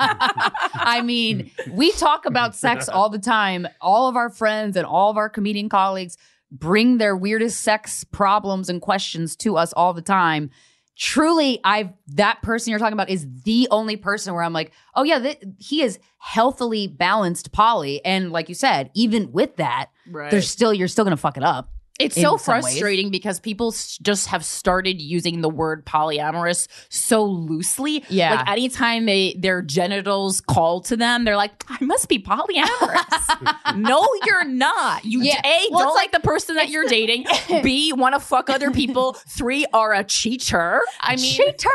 I 0.00 1.02
mean, 1.04 1.50
we 1.72 1.92
talk 1.92 2.26
about 2.26 2.54
sex 2.54 2.88
all 2.88 3.08
the 3.08 3.18
time. 3.18 3.66
All 3.80 4.08
of 4.08 4.16
our 4.16 4.30
friends 4.30 4.76
and 4.76 4.86
all 4.86 5.10
of 5.10 5.16
our 5.16 5.28
comedian 5.28 5.68
colleagues 5.68 6.16
bring 6.52 6.98
their 6.98 7.16
weirdest 7.16 7.60
sex 7.60 8.04
problems 8.04 8.68
and 8.68 8.80
questions 8.80 9.36
to 9.36 9.56
us 9.56 9.72
all 9.72 9.92
the 9.92 10.02
time. 10.02 10.50
Truly, 10.96 11.60
I've 11.64 11.90
that 12.08 12.42
person 12.42 12.70
you're 12.70 12.78
talking 12.78 12.92
about 12.92 13.08
is 13.08 13.26
the 13.44 13.68
only 13.70 13.96
person 13.96 14.34
where 14.34 14.42
I'm 14.42 14.52
like, 14.52 14.72
oh 14.94 15.02
yeah, 15.02 15.18
th- 15.18 15.42
he 15.58 15.82
is 15.82 15.98
healthily 16.18 16.86
balanced 16.88 17.52
poly, 17.52 18.04
and 18.04 18.32
like 18.32 18.48
you 18.48 18.54
said, 18.54 18.90
even 18.94 19.32
with 19.32 19.56
that, 19.56 19.86
Right. 20.10 20.30
there's 20.30 20.50
still 20.50 20.74
you're 20.74 20.88
still 20.88 21.04
gonna 21.04 21.16
fuck 21.16 21.36
it 21.38 21.42
up. 21.42 21.70
It's 22.00 22.14
so 22.16 22.36
some 22.36 22.54
ways. 22.56 22.64
frustrating 22.64 23.10
because 23.10 23.40
people 23.40 23.72
just 24.02 24.28
have 24.28 24.44
started 24.44 25.00
using 25.00 25.40
the 25.40 25.48
word 25.48 25.84
polyamorous 25.86 26.66
so 26.88 27.24
loosely. 27.24 28.04
Yeah. 28.08 28.34
Like 28.34 28.48
anytime 28.50 29.06
they 29.06 29.34
their 29.38 29.62
genitals 29.62 30.40
call 30.40 30.80
to 30.82 30.96
them, 30.96 31.24
they're 31.24 31.36
like, 31.36 31.64
I 31.68 31.82
must 31.84 32.08
be 32.08 32.18
polyamorous. 32.18 33.76
no, 33.76 34.06
you're 34.26 34.44
not. 34.44 35.04
You 35.04 35.22
Yeah. 35.22 35.40
A, 35.44 35.68
Well, 35.70 35.80
don't 35.80 35.88
it's 35.88 35.96
like 35.96 36.12
the 36.12 36.20
person 36.20 36.56
that 36.56 36.68
you're 36.70 36.84
dating. 36.88 37.26
B, 37.62 37.92
want 37.96 38.14
to 38.14 38.20
fuck 38.20 38.50
other 38.50 38.70
people. 38.70 39.12
Three, 39.28 39.66
are 39.72 39.92
a 39.92 40.04
cheater. 40.04 40.80
I 41.00 41.16
mean 41.16 41.34
cheater. 41.36 41.68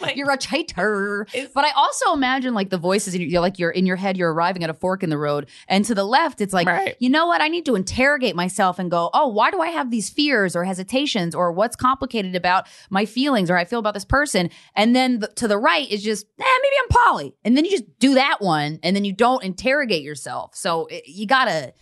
Like- 0.00 0.16
you're 0.16 0.30
a 0.30 0.36
cheater. 0.38 1.26
But 1.54 1.64
I 1.64 1.70
also 1.72 2.12
imagine 2.12 2.54
like 2.54 2.70
the 2.70 2.78
voices 2.78 3.14
in 3.14 3.20
your, 3.20 3.30
you're 3.30 3.40
like 3.40 3.58
you're 3.58 3.70
in 3.70 3.86
your 3.86 3.96
head. 3.96 4.16
You're 4.16 4.32
arriving 4.32 4.64
at 4.64 4.70
a 4.70 4.74
fork 4.74 5.02
in 5.02 5.10
the 5.10 5.18
road, 5.18 5.48
and 5.68 5.84
to 5.84 5.94
the 5.94 6.04
left, 6.04 6.40
it's 6.40 6.52
like, 6.52 6.66
Right. 6.66 6.96
you 6.98 7.08
know 7.10 7.26
what? 7.26 7.40
I 7.40 7.48
need 7.48 7.66
to 7.66 7.74
interrogate 7.74 8.34
myself 8.36 8.78
and 8.78 8.90
go, 8.90 9.10
oh, 9.14 9.28
why 9.28 9.50
do 9.52 9.60
I 9.60 9.68
have 9.68 9.90
these 9.90 10.10
fears 10.10 10.56
or 10.56 10.64
hesitations 10.64 11.34
or 11.34 11.52
what's 11.52 11.76
complicated 11.76 12.34
about 12.34 12.66
my 12.90 13.04
feelings 13.04 13.50
or 13.50 13.56
I 13.56 13.64
feel 13.64 13.78
about 13.78 13.94
this 13.94 14.04
person? 14.04 14.50
And 14.74 14.96
then 14.96 15.20
the, 15.20 15.28
to 15.36 15.46
the 15.46 15.58
right 15.58 15.88
is 15.88 16.02
just, 16.02 16.26
eh, 16.40 16.44
maybe 16.62 16.76
I'm 16.82 16.88
poly, 16.88 17.34
and 17.44 17.56
then 17.56 17.64
you 17.64 17.70
just 17.70 17.98
do 17.98 18.14
that 18.14 18.40
one, 18.40 18.80
and 18.82 18.96
then 18.96 19.04
you 19.04 19.12
don't 19.12 19.44
interrogate 19.44 20.02
yourself. 20.02 20.56
So 20.56 20.86
it, 20.86 21.06
you 21.06 21.26
gotta, 21.26 21.72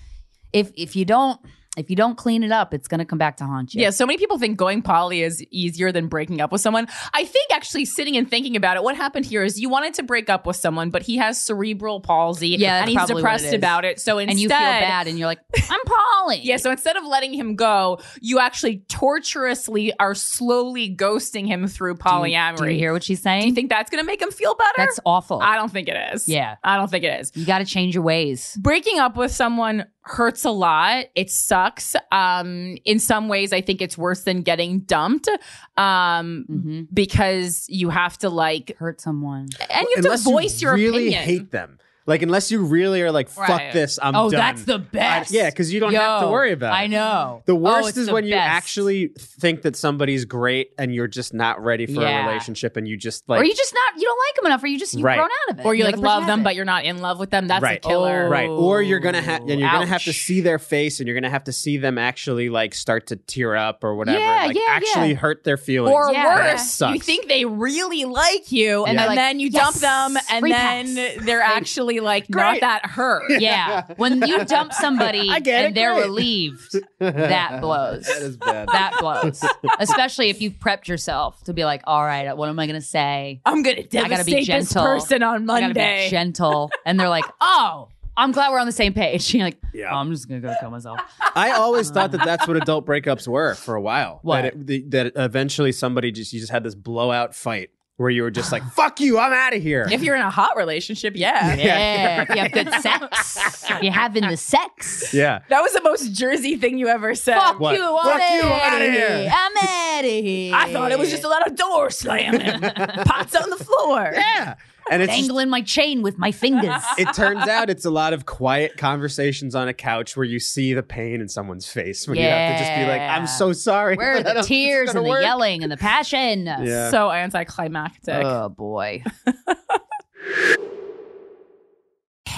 if 0.53 0.73
if 0.77 0.97
you 0.97 1.05
don't. 1.05 1.41
If 1.81 1.89
you 1.91 1.97
don't 1.97 2.17
clean 2.17 2.43
it 2.43 2.53
up, 2.53 2.75
it's 2.75 2.87
going 2.87 2.99
to 2.99 3.05
come 3.05 3.19
back 3.19 3.39
to 3.39 3.45
haunt 3.45 3.75
you. 3.75 3.81
Yeah, 3.83 3.91
so 3.91 4.05
many 4.07 4.19
people 4.19 4.39
think 4.39 4.57
going 4.59 4.83
poly 4.83 5.23
is 5.23 5.43
easier 5.51 5.91
than 5.93 6.09
breaking 6.09 6.41
up 6.41 6.53
with 6.53 6.61
someone. 6.61 6.87
I 7.15 7.25
think 7.25 7.51
actually 7.53 7.87
sitting 7.87 8.17
and 8.17 8.29
thinking 8.29 8.55
about 8.55 8.77
it, 8.77 8.83
what 8.83 8.97
happened 8.97 9.25
here 9.25 9.43
is 9.43 9.59
you 9.59 9.69
wanted 9.71 9.95
to 9.95 10.03
break 10.03 10.29
up 10.29 10.47
with 10.47 10.57
someone, 10.57 10.91
but 10.91 11.03
he 11.03 11.17
has 11.17 11.41
cerebral 11.41 12.01
palsy 12.01 12.49
Yeah, 12.51 12.83
and 12.83 12.91
he's 12.91 13.05
depressed 13.07 13.47
it 13.47 13.55
about 13.55 13.85
it. 13.85 13.99
So 13.99 14.19
instead, 14.19 14.31
and 14.33 14.41
you 14.41 14.49
feel 14.49 14.59
bad 14.59 15.07
and 15.07 15.19
you're 15.19 15.27
like, 15.27 15.41
I'm 15.69 15.81
poly. 15.87 16.41
Yeah, 16.51 16.59
so 16.59 16.71
instead 16.71 16.97
of 16.97 17.05
letting 17.05 17.33
him 17.33 17.57
go, 17.57 17.99
you 18.21 18.39
actually 18.39 18.85
torturously 18.89 19.93
are 19.99 20.15
slowly 20.15 20.95
ghosting 20.95 21.47
him 21.47 21.67
through 21.67 21.95
polyamory. 21.97 22.59
Do 22.59 22.67
you 22.69 22.79
hear 22.79 22.93
what 22.93 23.03
she's 23.05 23.21
saying? 23.23 23.43
Do 23.43 23.49
you 23.49 23.55
think 23.55 23.71
that's 23.71 23.91
going 23.91 24.03
to 24.03 24.07
make 24.07 24.21
him 24.21 24.31
feel 24.31 24.55
better? 24.55 24.75
That's 24.77 25.01
awful. 25.05 25.41
I 25.41 25.57
don't 25.57 25.71
think 25.71 25.89
it 25.89 25.97
is. 26.15 26.29
Yeah. 26.29 26.57
I 26.63 26.77
don't 26.77 26.91
think 26.91 27.05
it 27.05 27.21
is. 27.21 27.33
you 27.35 27.47
got 27.47 27.59
to 27.59 27.65
change 27.65 27.95
your 27.95 28.03
ways. 28.05 28.57
breaking 28.61 28.99
up 28.99 29.17
with 29.17 29.33
someone 29.33 29.87
hurts 30.03 30.45
a 30.45 30.51
lot. 30.51 31.07
It 31.15 31.31
sucks. 31.31 31.95
Um, 32.11 32.77
in 32.85 32.99
some 32.99 33.29
ways, 33.29 33.53
I 33.53 33.61
think 33.61 33.83
it's 33.83 33.97
worse 33.99 34.23
than 34.25 34.43
getting 34.43 34.81
dumped. 34.81 35.29
Um, 35.77 36.47
Mm-hmm. 36.51 36.83
because 36.93 37.67
you 37.69 37.91
have 37.91 38.19
to 38.19 38.31
like, 38.31 38.77
Hurt 38.79 39.01
someone. 39.01 39.49
and 39.71 39.87
you 39.89 39.95
have 39.97 40.05
unless 40.05 40.25
to 40.25 40.31
voice 40.31 40.61
you 40.63 40.69
your 40.69 40.75
really 40.77 41.09
opinion. 41.09 41.23
hate 41.25 41.51
them. 41.51 41.79
Like 42.07 42.23
unless 42.23 42.51
you 42.51 42.65
really 42.65 43.03
are 43.03 43.13
like, 43.13 43.29
fuck 43.29 43.49
Right. 43.49 43.73
this, 43.73 43.99
I'm 44.03 44.15
oh, 44.17 44.19
done. 44.19 44.27
oh, 44.27 44.31
done. 44.31 44.41
that's 44.41 44.65
the 44.65 44.79
best. 44.79 45.33
I- 45.33 45.37
yeah, 45.37 45.51
because 45.51 45.73
you 45.73 45.81
don't 45.81 45.95
have 45.95 46.21
to 46.23 46.27
Yo, 46.27 46.33
worry 46.33 46.53
about 46.53 46.73
it. 46.73 46.77
I 46.77 46.87
know. 46.87 47.43
The 47.47 47.53
Oh, 47.53 47.57
worst 47.57 47.91
it's 47.91 47.99
is 47.99 48.07
the 48.07 48.13
when 48.15 48.25
you 48.25 48.35
best. 48.35 48.49
actually 48.51 49.09
think 49.19 49.63
that 49.63 49.77
somebody's 49.77 50.25
great 50.25 50.71
and 50.79 50.95
you're 50.95 51.07
just 51.09 51.35
not 51.35 51.63
ready 51.63 51.87
for 51.87 52.01
Yeah. 52.01 52.25
a 52.25 52.29
relationship 52.29 52.77
and 52.77 52.89
you 52.89 52.97
just 52.97 53.29
like 53.29 53.41
or 53.41 53.45
you 53.45 53.55
just 53.55 53.73
not, 53.75 54.01
you 54.01 54.07
don't 54.07 54.19
like 54.29 54.37
them 54.37 54.47
enough, 54.47 54.63
or 54.63 54.67
you 54.67 54.79
just, 54.79 54.95
you've 54.95 55.05
Right. 55.05 55.17
grown 55.19 55.29
out 55.49 55.55
of 55.55 55.61
it. 55.61 55.67
Or 55.67 55.75
you 55.75 55.83
The 55.85 55.89
like 55.89 55.95
other 55.95 56.03
person 56.03 56.07
love 56.09 56.21
them, 56.23 56.29
hasn't. 56.31 56.45
but 56.45 56.55
you're 56.57 56.65
not 56.65 56.85
in 56.85 56.99
love 56.99 57.19
with 57.21 57.31
them. 57.31 57.47
That's 57.49 57.63
right. 57.63 57.85
a 57.85 57.89
killer. 57.89 58.29
Right. 58.29 58.49
Or 58.49 58.83
you're 58.83 59.01
gonna 59.01 59.21
have 59.23 59.43
and 59.43 59.61
you're 59.61 59.71
gonna 59.71 59.87
have 59.87 60.03
to 60.05 60.11
Ouch. 60.11 60.17
see 60.17 60.41
their 60.41 60.59
face 60.59 61.01
and 61.01 61.07
you're 61.07 61.17
gonna 61.17 61.31
have 61.31 61.45
to 61.45 61.53
see 61.53 61.77
them 61.77 61.99
actually 61.99 62.49
like 62.49 62.75
start 62.75 63.09
to 63.09 63.17
tear 63.17 63.55
up 63.55 63.85
or 63.85 63.95
whatever. 63.95 64.19
Yeah, 64.19 64.47
like 64.47 64.57
yeah, 64.57 64.63
actually 64.69 65.11
yeah. 65.11 65.15
hurt 65.17 65.45
their 65.45 65.57
feelings. 65.57 65.95
Or 65.95 66.11
Yeah. 66.13 66.25
That 66.25 66.53
worse, 66.55 66.71
sucks. 66.71 66.95
you 66.95 67.01
think 67.01 67.29
they 67.29 67.45
really 67.45 68.05
like 68.05 68.51
you, 68.51 68.85
and 68.85 68.95
Yeah. 68.99 69.07
then, 69.09 69.17
Like, 69.17 69.41
you 69.41 69.49
yes, 69.49 69.63
dump 69.81 70.15
them, 70.15 70.23
and 70.31 70.41
free 70.41 70.53
then 70.53 70.97
pass. 70.97 71.25
they're 71.25 71.43
actually 71.43 71.90
like 71.99 72.31
not 72.31 72.61
that 72.61 72.87
hurt. 72.87 73.25
Yeah. 73.41 73.87
When 73.97 74.23
you 74.23 74.45
dump 74.45 74.73
somebody 74.73 75.29
and 75.29 75.45
it, 75.47 75.75
they're 75.75 75.95
great. 75.95 76.05
relieved, 76.05 76.77
that 77.01 77.61
blows. 77.61 78.05
that 78.07 78.23
is 78.23 78.37
bad. 78.37 78.69
that 78.69 78.95
blows. 79.01 79.45
Especially 79.81 80.29
if 80.31 80.41
you've 80.41 80.55
prepped 80.61 80.87
yourself 80.87 81.43
to 81.45 81.53
be 81.53 81.65
like, 81.65 81.83
all 81.85 82.05
right, 82.05 82.37
what 82.37 82.49
am 82.49 82.59
I 82.61 82.67
going 82.67 82.79
to 82.81 82.87
say? 82.87 83.41
I'm 83.45 83.63
gonna 83.65 83.79
I 83.79 83.83
gotta 83.83 83.89
devastate 83.89 84.27
be 84.27 84.35
this 84.41 84.47
gentle. 84.47 84.85
person 84.85 85.23
on 85.25 85.51
I 85.51 85.59
be 85.61 85.65
Monday. 85.65 86.09
gentle. 86.11 86.71
And 86.87 87.01
they're 87.01 87.09
like, 87.09 87.25
oh, 87.41 87.89
I'm 88.17 88.33
glad 88.33 88.51
we're 88.53 88.59
on 88.61 88.67
the 88.67 88.73
same 88.73 88.93
page. 88.93 89.33
You're 89.33 89.45
like, 89.45 89.57
Yeah. 89.73 89.91
oh, 89.93 89.97
I'm 89.97 90.11
just 90.13 90.29
going 90.29 90.43
to 90.43 90.47
go 90.49 90.55
kill 90.61 90.71
myself. 90.71 91.01
I 91.35 91.53
always 91.53 91.89
thought 91.91 92.11
that 92.13 92.23
that's 92.25 92.47
what 92.47 92.57
adult 92.57 92.85
breakups 92.87 93.27
were 93.27 93.55
for 93.55 93.75
a 93.77 93.81
while. 93.81 94.19
What? 94.23 94.43
That, 94.43 94.55
it, 94.55 94.67
the, 94.67 94.85
that 94.89 95.13
eventually 95.17 95.73
somebody 95.73 96.13
just 96.13 96.33
you 96.33 96.41
just 96.41 96.53
had 96.53 96.63
this 96.63 96.75
blowout 96.75 97.35
fight 97.35 97.71
where 98.01 98.09
you 98.09 98.23
were 98.23 98.31
just 98.31 98.51
like, 98.51 98.63
"Fuck 98.73 98.99
you, 98.99 99.19
I'm 99.19 99.33
out 99.33 99.55
of 99.55 99.63
here." 99.63 99.87
If 99.93 100.03
you're 100.03 100.17
in 100.17 100.23
a 100.23 100.31
hot 100.31 100.57
relationship, 100.57 101.13
yeah. 101.17 101.55
Yeah. 101.61 102.23
if 102.23 102.29
you 102.31 102.37
have 102.37 102.53
good 102.53 102.73
sex, 102.83 103.71
if 103.71 103.83
you're 103.83 103.93
having 103.93 104.27
the 104.27 104.39
sex. 104.39 105.13
yeah. 105.13 105.41
That 105.51 105.61
was 105.61 105.75
the 105.75 105.83
most 105.83 106.13
Jersey 106.13 106.57
thing 106.57 106.79
you 106.79 106.89
ever 106.89 107.15
said. 107.15 107.39
Fuck 107.39 107.61
What? 107.61 107.77
you, 107.77 107.85
I'm 107.85 108.05
Fuck 108.05 108.31
you, 108.31 108.41
I'm 108.41 108.53
outta 108.53 108.77
outta 108.77 108.85
here. 108.91 109.19
here. 109.19 109.33
I'm 109.35 109.57
out 109.59 110.05
of 110.05 110.11
here. 110.25 110.55
I 110.55 110.73
thought 110.73 110.93
it 110.93 110.99
was 110.99 111.11
just 111.11 111.25
a 111.25 111.29
lot 111.29 111.47
of 111.47 111.57
door 111.57 111.91
slamming, 111.91 112.41
pots 113.05 113.37
on 113.37 113.51
the 113.51 113.57
floor. 113.63 114.11
Yeah. 114.15 114.55
And 114.91 115.03
it's 115.03 115.13
just, 115.13 115.29
dangling 115.29 115.49
my 115.51 115.63
chain 115.63 116.03
with 116.03 116.19
my 116.19 116.33
fingers. 116.33 116.83
it 116.99 117.13
turns 117.15 117.47
out 117.49 117.71
it's 117.71 117.85
a 117.85 117.91
lot 117.91 118.13
of 118.13 118.27
quiet 118.27 118.77
conversations 118.77 119.55
on 119.55 119.69
a 119.69 119.75
couch 119.75 120.17
where 120.17 120.25
you 120.25 120.39
see 120.41 120.75
the 120.75 120.83
pain 120.83 121.21
in 121.21 121.29
someone's 121.29 121.69
face 121.71 122.07
when 122.09 122.19
you 122.19 122.25
have 122.25 122.57
to 122.57 122.65
just 122.65 122.75
be 122.77 122.87
like, 122.87 123.01
Yeah. 123.01 123.17
"I'm 123.17 123.27
so 123.27 123.53
sorry." 123.53 123.97
Where 123.97 124.13
are 124.13 124.19
the 124.19 124.25
think 124.25 124.37
this 124.37 124.45
is 124.45 124.49
tears 124.49 124.87
gonna 124.89 125.01
and 125.01 125.07
the 125.07 125.11
work." 125.11 125.23
yelling 125.23 125.63
and 125.63 125.71
the 125.71 125.77
passion? 125.77 126.47
Yeah. 126.47 126.91
So 126.91 127.11
anticlimactic. 127.11 128.25
Oh 128.25 128.49
boy. 128.49 129.03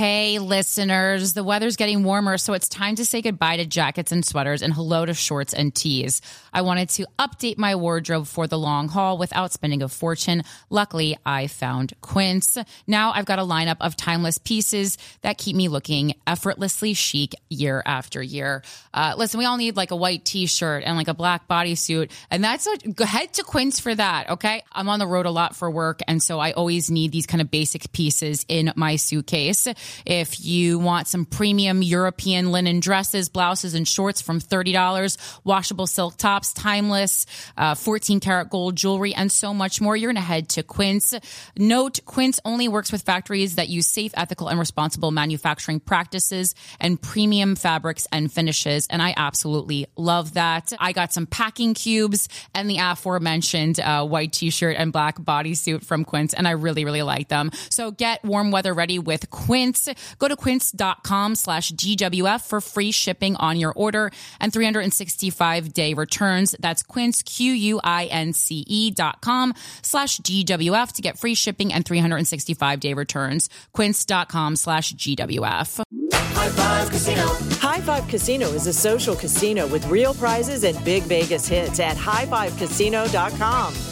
Hey, 0.02 0.40
listeners, 0.40 1.32
the 1.32 1.44
weather's 1.44 1.76
getting 1.76 2.02
warmer, 2.02 2.36
so 2.36 2.54
it's 2.54 2.68
time 2.68 2.96
to 2.96 3.04
say 3.04 3.22
goodbye 3.22 3.58
to 3.58 3.64
jackets 3.64 4.10
and 4.10 4.26
sweaters 4.26 4.60
and 4.60 4.74
hello 4.74 5.06
to 5.06 5.14
shorts 5.14 5.54
and 5.54 5.72
tees. 5.72 6.20
I 6.52 6.62
wanted 6.62 6.88
to 6.88 7.06
update 7.20 7.56
my 7.56 7.76
wardrobe 7.76 8.26
for 8.26 8.48
the 8.48 8.58
long 8.58 8.88
haul 8.88 9.16
without 9.16 9.52
spending 9.52 9.80
a 9.80 9.86
fortune. 9.86 10.42
Luckily, 10.70 11.16
I 11.24 11.46
found 11.46 11.92
Quince. 12.00 12.58
Now 12.84 13.12
I've 13.12 13.26
got 13.26 13.38
a 13.38 13.42
lineup 13.42 13.76
of 13.80 13.96
timeless 13.96 14.38
pieces 14.38 14.98
that 15.20 15.38
keep 15.38 15.54
me 15.54 15.68
looking 15.68 16.16
effortlessly 16.26 16.94
chic 16.94 17.36
year 17.48 17.80
after 17.86 18.20
year. 18.20 18.64
Uh, 18.92 19.14
listen, 19.16 19.38
we 19.38 19.44
all 19.44 19.56
need 19.56 19.76
like 19.76 19.92
a 19.92 19.96
white 19.96 20.24
t 20.24 20.46
shirt 20.46 20.82
and 20.84 20.96
like 20.96 21.06
a 21.06 21.14
black 21.14 21.46
bodysuit, 21.46 22.10
and 22.28 22.42
that's 22.42 22.66
what, 22.66 22.82
head 23.06 23.34
to 23.34 23.44
Quince 23.44 23.78
for 23.78 23.94
that, 23.94 24.30
okay? 24.30 24.64
I'm 24.72 24.88
on 24.88 24.98
the 24.98 25.06
road 25.06 25.26
a 25.26 25.30
lot 25.30 25.54
for 25.54 25.70
work, 25.70 26.00
and 26.08 26.20
so 26.20 26.40
I 26.40 26.50
always 26.50 26.90
need 26.90 27.12
these 27.12 27.28
kind 27.28 27.40
of 27.40 27.52
basic 27.52 27.92
pieces 27.92 28.44
in 28.48 28.72
my 28.74 28.96
suitcase. 28.96 29.68
If 30.04 30.44
you 30.44 30.78
want 30.78 31.08
some 31.08 31.24
premium 31.24 31.82
European 31.82 32.52
linen 32.52 32.80
dresses, 32.80 33.28
blouses, 33.28 33.74
and 33.74 33.86
shorts 33.86 34.20
from 34.20 34.40
$30, 34.40 35.16
washable 35.44 35.86
silk 35.86 36.16
tops, 36.16 36.52
timeless, 36.52 37.26
uh, 37.56 37.74
14 37.74 38.20
karat 38.20 38.50
gold 38.50 38.76
jewelry, 38.76 39.14
and 39.14 39.30
so 39.30 39.54
much 39.54 39.80
more, 39.80 39.96
you're 39.96 40.12
going 40.12 40.22
to 40.22 40.26
head 40.26 40.48
to 40.50 40.62
Quince. 40.62 41.14
Note, 41.56 42.00
Quince 42.04 42.40
only 42.44 42.68
works 42.68 42.92
with 42.92 43.02
factories 43.02 43.56
that 43.56 43.68
use 43.68 43.86
safe, 43.86 44.12
ethical, 44.14 44.48
and 44.48 44.58
responsible 44.58 45.10
manufacturing 45.10 45.80
practices 45.80 46.54
and 46.80 47.00
premium 47.00 47.56
fabrics 47.56 48.06
and 48.12 48.32
finishes. 48.32 48.86
And 48.88 49.02
I 49.02 49.14
absolutely 49.16 49.86
love 49.96 50.34
that. 50.34 50.72
I 50.78 50.92
got 50.92 51.12
some 51.12 51.26
packing 51.26 51.74
cubes 51.74 52.28
and 52.54 52.68
the 52.68 52.78
aforementioned 52.78 53.80
uh, 53.80 54.06
white 54.06 54.32
t-shirt 54.32 54.76
and 54.78 54.92
black 54.92 55.18
bodysuit 55.18 55.84
from 55.84 56.04
Quince, 56.04 56.34
and 56.34 56.46
I 56.46 56.52
really, 56.52 56.84
really 56.84 57.02
like 57.02 57.28
them. 57.28 57.50
So 57.70 57.90
get 57.90 58.24
warm 58.24 58.50
weather 58.50 58.74
ready 58.74 58.98
with 58.98 59.30
Quince. 59.30 59.71
Go 60.18 60.28
to 60.28 60.36
quince.com 60.36 61.34
slash 61.34 61.72
GWF 61.72 62.46
for 62.46 62.60
free 62.60 62.92
shipping 62.92 63.36
on 63.36 63.56
your 63.56 63.72
order 63.72 64.10
and 64.40 64.52
365 64.52 65.72
day 65.72 65.94
returns. 65.94 66.54
That's 66.60 66.82
quince, 66.82 67.22
Q-U-I-N-C-E 67.22 68.90
dot 68.92 69.20
com 69.20 69.54
slash 69.82 70.18
GWF 70.18 70.92
to 70.92 71.02
get 71.02 71.18
free 71.18 71.34
shipping 71.34 71.72
and 71.72 71.84
365 71.84 72.80
day 72.80 72.94
returns. 72.94 73.48
Quince.com 73.72 74.56
slash 74.56 74.92
GWF. 74.94 75.82
High 76.12 76.50
Five 76.50 76.90
Casino. 76.90 77.26
High 77.60 77.80
Five 77.80 78.08
Casino 78.08 78.48
is 78.48 78.66
a 78.66 78.72
social 78.72 79.14
casino 79.14 79.66
with 79.66 79.86
real 79.88 80.14
prizes 80.14 80.64
and 80.64 80.82
big 80.84 81.04
Vegas 81.04 81.46
hits 81.46 81.78
at 81.78 81.96
highfivecasino.com. 81.96 83.91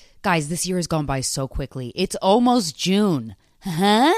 Guys, 0.23 0.49
this 0.49 0.67
year 0.67 0.77
has 0.77 0.85
gone 0.85 1.07
by 1.07 1.19
so 1.19 1.47
quickly. 1.47 1.91
It's 1.95 2.15
almost 2.17 2.77
June. 2.77 3.35
Huh? 3.61 4.13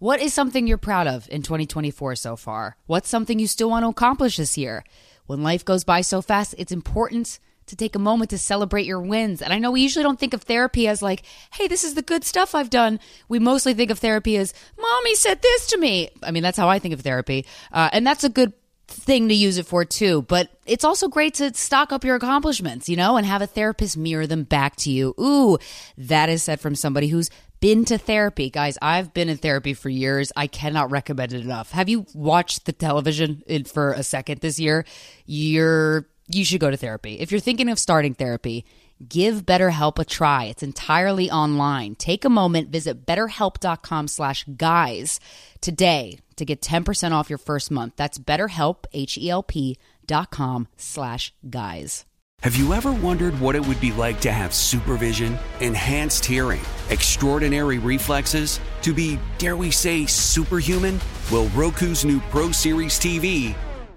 What 0.00 0.20
is 0.20 0.34
something 0.34 0.66
you're 0.66 0.78
proud 0.78 1.06
of 1.06 1.28
in 1.30 1.42
2024 1.42 2.16
so 2.16 2.34
far? 2.34 2.76
What's 2.86 3.08
something 3.08 3.38
you 3.38 3.46
still 3.46 3.70
want 3.70 3.84
to 3.84 3.88
accomplish 3.88 4.36
this 4.36 4.58
year? 4.58 4.82
When 5.26 5.44
life 5.44 5.64
goes 5.64 5.84
by 5.84 6.00
so 6.00 6.20
fast, 6.20 6.56
it's 6.58 6.72
important 6.72 7.38
to 7.66 7.76
take 7.76 7.94
a 7.94 8.00
moment 8.00 8.30
to 8.30 8.38
celebrate 8.38 8.84
your 8.84 9.00
wins. 9.00 9.40
And 9.40 9.52
I 9.52 9.60
know 9.60 9.70
we 9.70 9.80
usually 9.80 10.02
don't 10.02 10.18
think 10.18 10.34
of 10.34 10.42
therapy 10.42 10.88
as 10.88 11.02
like, 11.02 11.22
hey, 11.52 11.68
this 11.68 11.84
is 11.84 11.94
the 11.94 12.02
good 12.02 12.24
stuff 12.24 12.56
I've 12.56 12.68
done. 12.68 12.98
We 13.28 13.38
mostly 13.38 13.74
think 13.74 13.92
of 13.92 14.00
therapy 14.00 14.36
as, 14.36 14.52
mommy 14.76 15.14
said 15.14 15.40
this 15.40 15.68
to 15.68 15.78
me. 15.78 16.10
I 16.20 16.32
mean, 16.32 16.42
that's 16.42 16.58
how 16.58 16.68
I 16.68 16.80
think 16.80 16.94
of 16.94 17.02
therapy. 17.02 17.46
Uh, 17.72 17.90
and 17.92 18.04
that's 18.04 18.24
a 18.24 18.28
good 18.28 18.52
thing 18.86 19.28
to 19.28 19.34
use 19.34 19.58
it 19.58 19.66
for 19.66 19.84
too. 19.84 20.22
But 20.22 20.50
it's 20.66 20.84
also 20.84 21.08
great 21.08 21.34
to 21.34 21.52
stock 21.54 21.92
up 21.92 22.04
your 22.04 22.16
accomplishments, 22.16 22.88
you 22.88 22.96
know, 22.96 23.16
and 23.16 23.26
have 23.26 23.42
a 23.42 23.46
therapist 23.46 23.96
mirror 23.96 24.26
them 24.26 24.44
back 24.44 24.76
to 24.76 24.90
you. 24.90 25.14
Ooh, 25.20 25.58
that 25.98 26.28
is 26.28 26.42
said 26.42 26.60
from 26.60 26.74
somebody 26.74 27.08
who's 27.08 27.30
been 27.60 27.84
to 27.86 27.98
therapy. 27.98 28.50
Guys, 28.50 28.76
I've 28.82 29.14
been 29.14 29.28
in 29.28 29.36
therapy 29.38 29.74
for 29.74 29.88
years. 29.88 30.32
I 30.36 30.46
cannot 30.46 30.90
recommend 30.90 31.32
it 31.32 31.42
enough. 31.42 31.70
Have 31.70 31.88
you 31.88 32.06
watched 32.14 32.66
the 32.66 32.72
television 32.72 33.42
for 33.66 33.92
a 33.92 34.02
second 34.02 34.40
this 34.40 34.58
year? 34.58 34.84
You're 35.26 36.06
you 36.26 36.44
should 36.44 36.60
go 36.60 36.70
to 36.70 36.76
therapy. 36.76 37.20
If 37.20 37.30
you're 37.30 37.40
thinking 37.40 37.68
of 37.68 37.78
starting 37.78 38.14
therapy, 38.14 38.64
Give 39.08 39.44
BetterHelp 39.44 39.98
a 39.98 40.04
try. 40.04 40.44
It's 40.44 40.62
entirely 40.62 41.30
online. 41.30 41.96
Take 41.96 42.24
a 42.24 42.30
moment, 42.30 42.68
visit 42.68 43.04
betterhelp.com 43.04 44.08
slash 44.08 44.44
guys 44.56 45.18
today 45.60 46.20
to 46.36 46.44
get 46.44 46.60
10% 46.60 47.12
off 47.12 47.28
your 47.30 47.38
first 47.38 47.70
month. 47.70 47.94
That's 47.96 48.18
betterhelp, 48.18 48.84
H-E-L-P 48.92 49.78
dot 50.06 50.30
com 50.30 50.68
slash 50.76 51.32
guys. 51.48 52.04
Have 52.42 52.56
you 52.56 52.74
ever 52.74 52.92
wondered 52.92 53.40
what 53.40 53.56
it 53.56 53.66
would 53.66 53.80
be 53.80 53.92
like 53.92 54.20
to 54.20 54.30
have 54.30 54.52
supervision, 54.52 55.38
enhanced 55.60 56.26
hearing, 56.26 56.60
extraordinary 56.90 57.78
reflexes, 57.78 58.60
to 58.82 58.92
be, 58.92 59.18
dare 59.38 59.56
we 59.56 59.70
say, 59.70 60.04
superhuman? 60.04 61.00
Well, 61.32 61.48
Roku's 61.50 62.04
new 62.04 62.20
Pro 62.30 62.52
Series 62.52 62.98
TV 62.98 63.54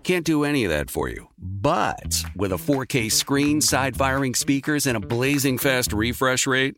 can't 0.08 0.26
do 0.26 0.46
any 0.46 0.64
of 0.64 0.72
that 0.72 0.90
for 0.90 1.10
you. 1.10 1.28
But 1.38 2.24
with 2.34 2.54
a 2.54 2.56
4K 2.56 3.12
screen, 3.12 3.60
side 3.60 3.98
firing 3.98 4.36
speakers, 4.36 4.88
and 4.88 4.96
a 4.96 5.02
blazing 5.02 5.58
fast 5.58 5.92
refresh 5.92 6.48
rate, 6.48 6.78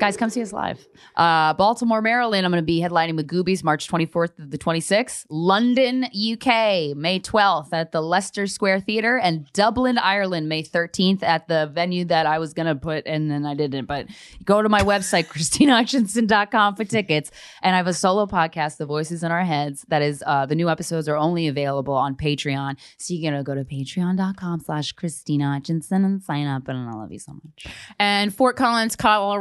Guys, 0.00 0.16
come 0.16 0.28
see 0.28 0.42
us 0.42 0.52
live. 0.52 0.86
Uh, 1.16 1.54
Baltimore, 1.54 2.02
Maryland. 2.02 2.44
I'm 2.44 2.50
going 2.50 2.62
to 2.62 2.66
be 2.66 2.80
headlining 2.80 3.16
with 3.16 3.28
Goobies 3.28 3.62
March 3.62 3.88
24th 3.88 4.36
to 4.36 4.46
the 4.46 4.58
26th. 4.58 5.24
London, 5.28 6.04
UK, 6.04 6.96
May 6.96 7.20
12th 7.20 7.68
at 7.72 7.92
the 7.92 8.00
Leicester 8.00 8.46
Square 8.46 8.80
Theatre, 8.80 9.18
and 9.18 9.50
Dublin, 9.52 9.96
Ireland, 9.98 10.48
May 10.48 10.62
13th 10.62 11.22
at 11.22 11.46
the 11.46 11.70
venue 11.72 12.04
that 12.06 12.26
I 12.26 12.38
was 12.38 12.54
going 12.54 12.66
to 12.66 12.74
put, 12.74 13.06
and 13.06 13.30
then 13.30 13.46
I 13.46 13.54
didn't. 13.54 13.86
But 13.86 14.06
go 14.44 14.62
to 14.62 14.68
my 14.68 14.80
website, 14.80 15.26
KrystynaHutchinson.com 15.28 16.76
for 16.76 16.84
tickets. 16.84 17.30
And 17.62 17.74
I 17.74 17.78
have 17.78 17.86
a 17.86 17.94
solo 17.94 18.26
podcast, 18.26 18.78
The 18.78 18.86
Voices 18.86 19.22
in 19.22 19.30
Our 19.30 19.44
Heads. 19.44 19.84
That 19.88 20.02
is, 20.02 20.24
uh, 20.26 20.46
the 20.46 20.54
new 20.56 20.68
episodes 20.68 21.08
are 21.08 21.16
only 21.16 21.46
available 21.48 21.94
on 21.94 22.16
Patreon. 22.16 22.76
So 22.98 23.14
you're 23.14 23.30
going 23.30 23.38
to 23.38 23.44
go 23.44 23.54
to 23.54 23.64
patreon.com 23.64 24.60
slash 24.60 24.94
Krystyna 24.94 25.54
Hutchinson 25.54 26.04
and 26.04 26.22
sign 26.22 26.46
up, 26.46 26.66
and 26.68 26.88
I 26.88 26.92
love 26.92 27.12
you 27.12 27.20
so 27.20 27.32
much. 27.32 27.72
And 27.98 28.34
Fort 28.34 28.56
Collins, 28.56 28.96
Colorado, 28.96 29.33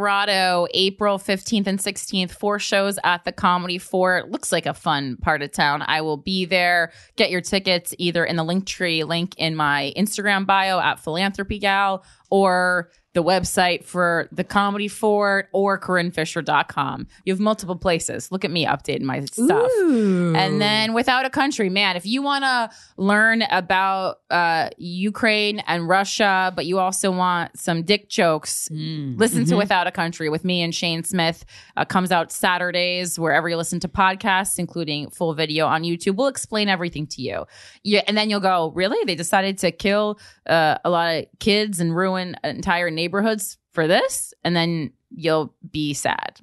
April 0.73 1.17
15th 1.17 1.67
and 1.67 1.79
16th, 1.79 2.31
four 2.31 2.59
shows 2.59 2.97
at 3.03 3.25
the 3.25 3.31
Comedy 3.31 3.77
Fort. 3.77 4.29
Looks 4.29 4.51
like 4.51 4.65
a 4.65 4.73
fun 4.73 5.17
part 5.17 5.41
of 5.41 5.51
town. 5.51 5.83
I 5.85 6.01
will 6.01 6.17
be 6.17 6.45
there. 6.45 6.91
Get 7.15 7.31
your 7.31 7.41
tickets 7.41 7.93
either 7.97 8.25
in 8.25 8.35
the 8.35 8.43
link 8.43 8.65
tree 8.65 9.03
link 9.03 9.35
in 9.37 9.55
my 9.55 9.93
Instagram 9.97 10.45
bio 10.45 10.79
at 10.79 10.99
Philanthropy 10.99 11.59
Gal 11.59 12.03
or 12.29 12.89
the 13.13 13.23
website 13.23 13.83
for 13.83 14.27
the 14.31 14.43
Comedy 14.43 14.87
Fort 14.87 15.47
or 15.53 15.79
CorinneFisher.com. 15.79 17.07
You 17.25 17.33
have 17.33 17.39
multiple 17.39 17.75
places. 17.75 18.31
Look 18.31 18.43
at 18.43 18.51
me 18.51 18.65
updating 18.65 19.01
my 19.01 19.23
stuff. 19.25 19.69
Ooh. 19.79 20.33
And 20.35 20.59
then 20.61 20.93
Without 20.93 21.25
a 21.25 21.29
Country, 21.29 21.69
man, 21.69 21.95
if 21.95 22.05
you 22.05 22.21
want 22.21 22.43
to 22.43 22.69
learn 22.97 23.43
about 23.43 24.19
uh, 24.29 24.69
Ukraine 24.77 25.59
and 25.67 25.87
Russia, 25.87 26.51
but 26.55 26.65
you 26.65 26.79
also 26.79 27.11
want 27.11 27.57
some 27.57 27.83
dick 27.83 28.09
jokes, 28.09 28.69
listen 28.71 29.45
to 29.45 29.53
Mhm. 29.53 29.57
Without 29.57 29.85
a 29.87 29.91
Country 29.91 30.29
with 30.29 30.43
me 30.43 30.61
and 30.61 30.73
Shane 30.73 31.03
Smith. 31.03 31.45
Uh, 31.77 31.85
comes 31.85 32.11
out 32.11 32.31
Saturdays 32.31 33.19
wherever 33.19 33.47
you 33.47 33.57
listen 33.57 33.79
to 33.81 33.87
podcasts, 33.87 34.57
including 34.57 35.09
full 35.11 35.33
video 35.33 35.67
on 35.67 35.83
YouTube. 35.83 36.15
We'll 36.15 36.27
explain 36.27 36.67
everything 36.69 37.05
to 37.07 37.21
you. 37.21 37.45
Yeah, 37.83 38.01
and 38.07 38.17
then 38.17 38.29
you'll 38.29 38.39
go, 38.39 38.71
really? 38.75 39.03
They 39.05 39.15
decided 39.15 39.57
to 39.59 39.71
kill 39.71 40.19
uh, 40.47 40.77
a 40.83 40.89
lot 40.89 41.13
of 41.15 41.25
kids 41.39 41.79
and 41.79 41.95
ruin 41.95 42.35
an 42.43 42.55
entire 42.55 42.89
neighborhoods 43.03 43.57
for 43.71 43.87
this, 43.87 44.33
and 44.43 44.55
then 44.55 44.91
you'll 45.15 45.53
be 45.71 45.93
sad. 45.93 46.39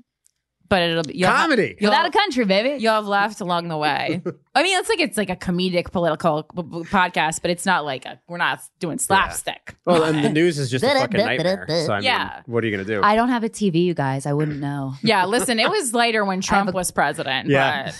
But 0.68 0.82
it'll 0.82 1.02
be 1.02 1.16
you'll 1.18 1.28
Comedy. 1.32 1.76
you'll 1.80 1.90
Without 1.90 2.06
a 2.06 2.10
country, 2.12 2.44
baby. 2.44 2.80
You'll 2.80 2.94
have 2.94 3.06
laughed 3.08 3.40
along 3.40 3.66
the 3.66 3.76
way. 3.76 4.22
I 4.54 4.62
mean, 4.62 4.78
it's 4.78 4.88
like 4.88 5.00
it's 5.00 5.16
like 5.16 5.28
a 5.28 5.34
comedic 5.34 5.90
political 5.90 6.44
p- 6.44 6.62
p- 6.62 6.68
podcast, 6.96 7.42
but 7.42 7.50
it's 7.50 7.66
not 7.66 7.84
like 7.84 8.04
a, 8.06 8.20
we're 8.28 8.36
not 8.38 8.60
doing 8.78 8.98
slapstick. 9.00 9.74
Well, 9.84 10.04
and 10.04 10.24
the 10.24 10.28
news 10.28 10.60
is 10.60 10.70
just 10.70 10.84
a 10.84 10.88
fucking 11.00 11.18
nightmare. 11.26 11.66
So 11.86 11.92
I 11.92 11.96
mean, 11.96 12.04
Yeah. 12.04 12.42
what 12.46 12.62
are 12.62 12.68
you 12.68 12.76
gonna 12.76 12.86
do? 12.86 13.00
I 13.02 13.16
don't 13.16 13.30
have 13.30 13.42
a 13.42 13.48
TV, 13.48 13.82
you 13.82 13.94
guys. 13.94 14.26
I 14.26 14.32
wouldn't 14.32 14.60
know. 14.60 14.94
Yeah, 15.02 15.24
listen, 15.26 15.58
it 15.58 15.68
was 15.68 15.92
later 15.92 16.24
when 16.24 16.40
Trump 16.40 16.72
was 16.72 16.92
president. 16.92 17.48
Yeah. 17.48 17.90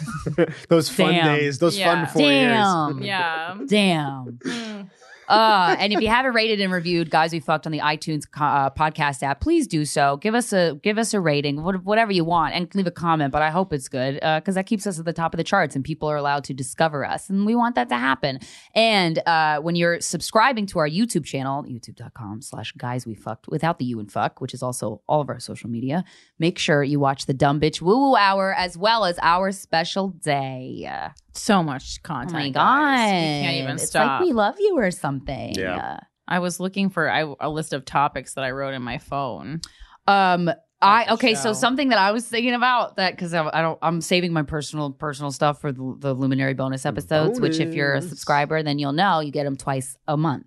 those 0.69 0.89
fun 0.89 1.15
Damn. 1.15 1.27
days, 1.27 1.59
those 1.59 1.77
Yeah. 1.77 2.05
fun 2.05 2.13
four 2.13 2.23
Damn. 2.23 2.99
years. 2.99 3.07
Yeah. 3.09 3.59
Damn. 3.67 4.39
Mm. 4.47 4.91
Uh, 5.31 5.77
and 5.79 5.93
if 5.93 6.01
you 6.01 6.09
haven't 6.09 6.35
rated 6.35 6.61
and 6.61 6.73
reviewed 6.73 7.11
guys 7.11 7.33
we 7.33 7.41
fucked 7.41 7.67
on 7.67 7.73
the 7.73 7.79
itunes 7.79 8.25
uh, 8.37 8.69
podcast 8.71 9.23
app 9.23 9.41
please 9.41 9.67
do 9.67 9.85
so 9.85 10.17
give 10.17 10.35
us 10.35 10.53
a 10.53 10.79
give 10.83 10.99
us 10.99 11.15
a 11.15 11.21
rating 11.21 11.63
whatever 11.85 12.11
you 12.13 12.25
want 12.25 12.55
and 12.55 12.75
leave 12.75 12.87
a 12.87 12.91
comment 12.91 13.31
but 13.33 13.41
i 13.41 13.51
hope 13.51 13.73
it's 13.73 13.89
good 13.89 14.15
because 14.15 14.55
that 14.57 14.67
keeps 14.67 14.87
us 14.87 14.99
at 14.99 15.05
the 15.05 15.13
top 15.13 15.33
of 15.33 15.39
the 15.39 15.45
charts 15.45 15.77
and 15.77 15.85
people 15.85 16.09
are 16.09 16.17
allowed 16.17 16.43
to 16.43 16.53
discover 16.53 17.05
us 17.05 17.31
and 17.31 17.47
we 17.47 17.55
want 17.55 17.75
that 17.75 17.89
to 17.89 17.97
happen 17.97 18.39
and 18.75 19.21
uh, 19.27 19.61
when 19.61 19.77
you're 19.77 20.01
subscribing 20.01 20.67
to 20.67 20.79
our 20.79 20.89
youtube 20.89 21.25
channel 21.25 21.63
youtube.com 21.65 22.43
slash 22.43 22.73
guys 22.73 23.07
we 23.07 23.15
fucked 23.15 23.47
without 23.49 23.79
the 23.79 23.85
you 23.85 24.01
and 24.01 24.11
fuck 24.11 24.41
which 24.41 24.53
is 24.53 24.63
also 24.63 25.01
all 25.07 25.21
of 25.21 25.29
our 25.29 25.39
social 25.39 25.71
media 25.71 26.05
make 26.39 26.59
sure 26.59 26.83
you 26.83 26.99
watch 26.99 27.27
the 27.27 27.35
dumb 27.35 27.61
bitch 27.61 27.81
woo 27.81 27.99
woo 27.99 28.17
hour 28.17 28.53
as 28.55 28.77
well 28.77 29.05
as 29.05 29.19
our 29.23 29.53
special 29.53 30.09
day 30.09 30.89
So 31.33 31.63
much 31.63 32.03
content. 32.03 32.35
Oh 32.35 32.39
my 32.39 32.51
god! 32.51 32.97
Can't 32.97 33.57
even 33.57 33.75
it's 33.77 33.87
stop. 33.87 34.21
like 34.21 34.27
we 34.27 34.33
love 34.33 34.57
you 34.59 34.77
or 34.77 34.91
something. 34.91 35.20
Yeah. 35.29 36.01
I 36.29 36.39
was 36.39 36.61
looking 36.61 36.91
for 36.91 37.11
I, 37.11 37.33
a 37.41 37.49
list 37.51 37.73
of 37.73 37.85
topics 37.85 38.35
that 38.35 38.45
I 38.45 38.51
wrote 38.53 38.75
in 38.75 38.83
my 38.83 38.99
phone. 38.99 39.61
Um. 40.07 40.51
I 40.83 41.05
the 41.05 41.13
okay. 41.15 41.35
So 41.35 41.53
something 41.53 41.91
that 41.91 41.99
I 41.99 42.11
was 42.13 42.27
thinking 42.27 42.55
about 42.55 42.97
that 42.97 43.11
because 43.15 43.35
I, 43.35 43.47
I 43.53 43.61
don't. 43.61 43.79
I'm 43.83 44.01
saving 44.01 44.33
my 44.33 44.43
personal 44.45 44.93
personal 44.93 45.31
stuff 45.31 45.61
for 45.61 45.73
the, 45.73 45.95
the 45.99 46.15
luminary 46.15 46.55
bonus 46.55 46.87
episodes. 46.87 47.39
Which, 47.39 47.61
if 47.61 47.75
you're 47.75 47.93
a 47.95 48.01
subscriber, 48.01 48.63
then 48.63 48.79
you'll 48.79 48.95
know 48.95 49.21
you 49.21 49.31
get 49.31 49.45
them 49.45 49.57
twice 49.59 49.97
a 50.09 50.17
month. 50.17 50.47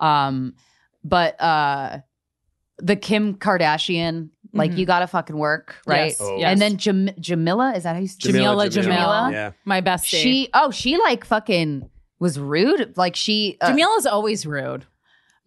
Um. 0.00 0.54
But 1.04 1.40
uh, 1.40 1.98
the 2.78 2.96
Kim 2.96 3.34
Kardashian, 3.36 4.30
like 4.52 4.72
Mhm. 4.72 4.78
you 4.78 4.86
gotta 4.86 5.06
fucking 5.06 5.36
work, 5.36 5.76
right? 5.86 6.06
Yes, 6.06 6.20
Oh. 6.20 6.38
yes. 6.38 6.50
And 6.50 6.60
then 6.60 6.76
Jam- 6.76 7.08
Jameela, 7.20 7.76
is 7.76 7.84
that 7.84 7.94
how 7.94 8.00
you? 8.00 8.08
Say 8.08 8.32
Jameela 8.32 8.68
Jamila. 8.70 9.30
Yeah. 9.32 9.52
My 9.64 9.80
best. 9.80 10.06
She. 10.06 10.48
Oh, 10.54 10.72
she 10.72 10.98
like 10.98 11.24
fucking 11.24 11.88
was 12.18 12.38
rude. 12.38 12.96
Like 12.96 13.16
she. 13.16 13.56
Uh, 13.60 13.72
Jameela's 13.72 14.06
always 14.06 14.46
rude. 14.46 14.86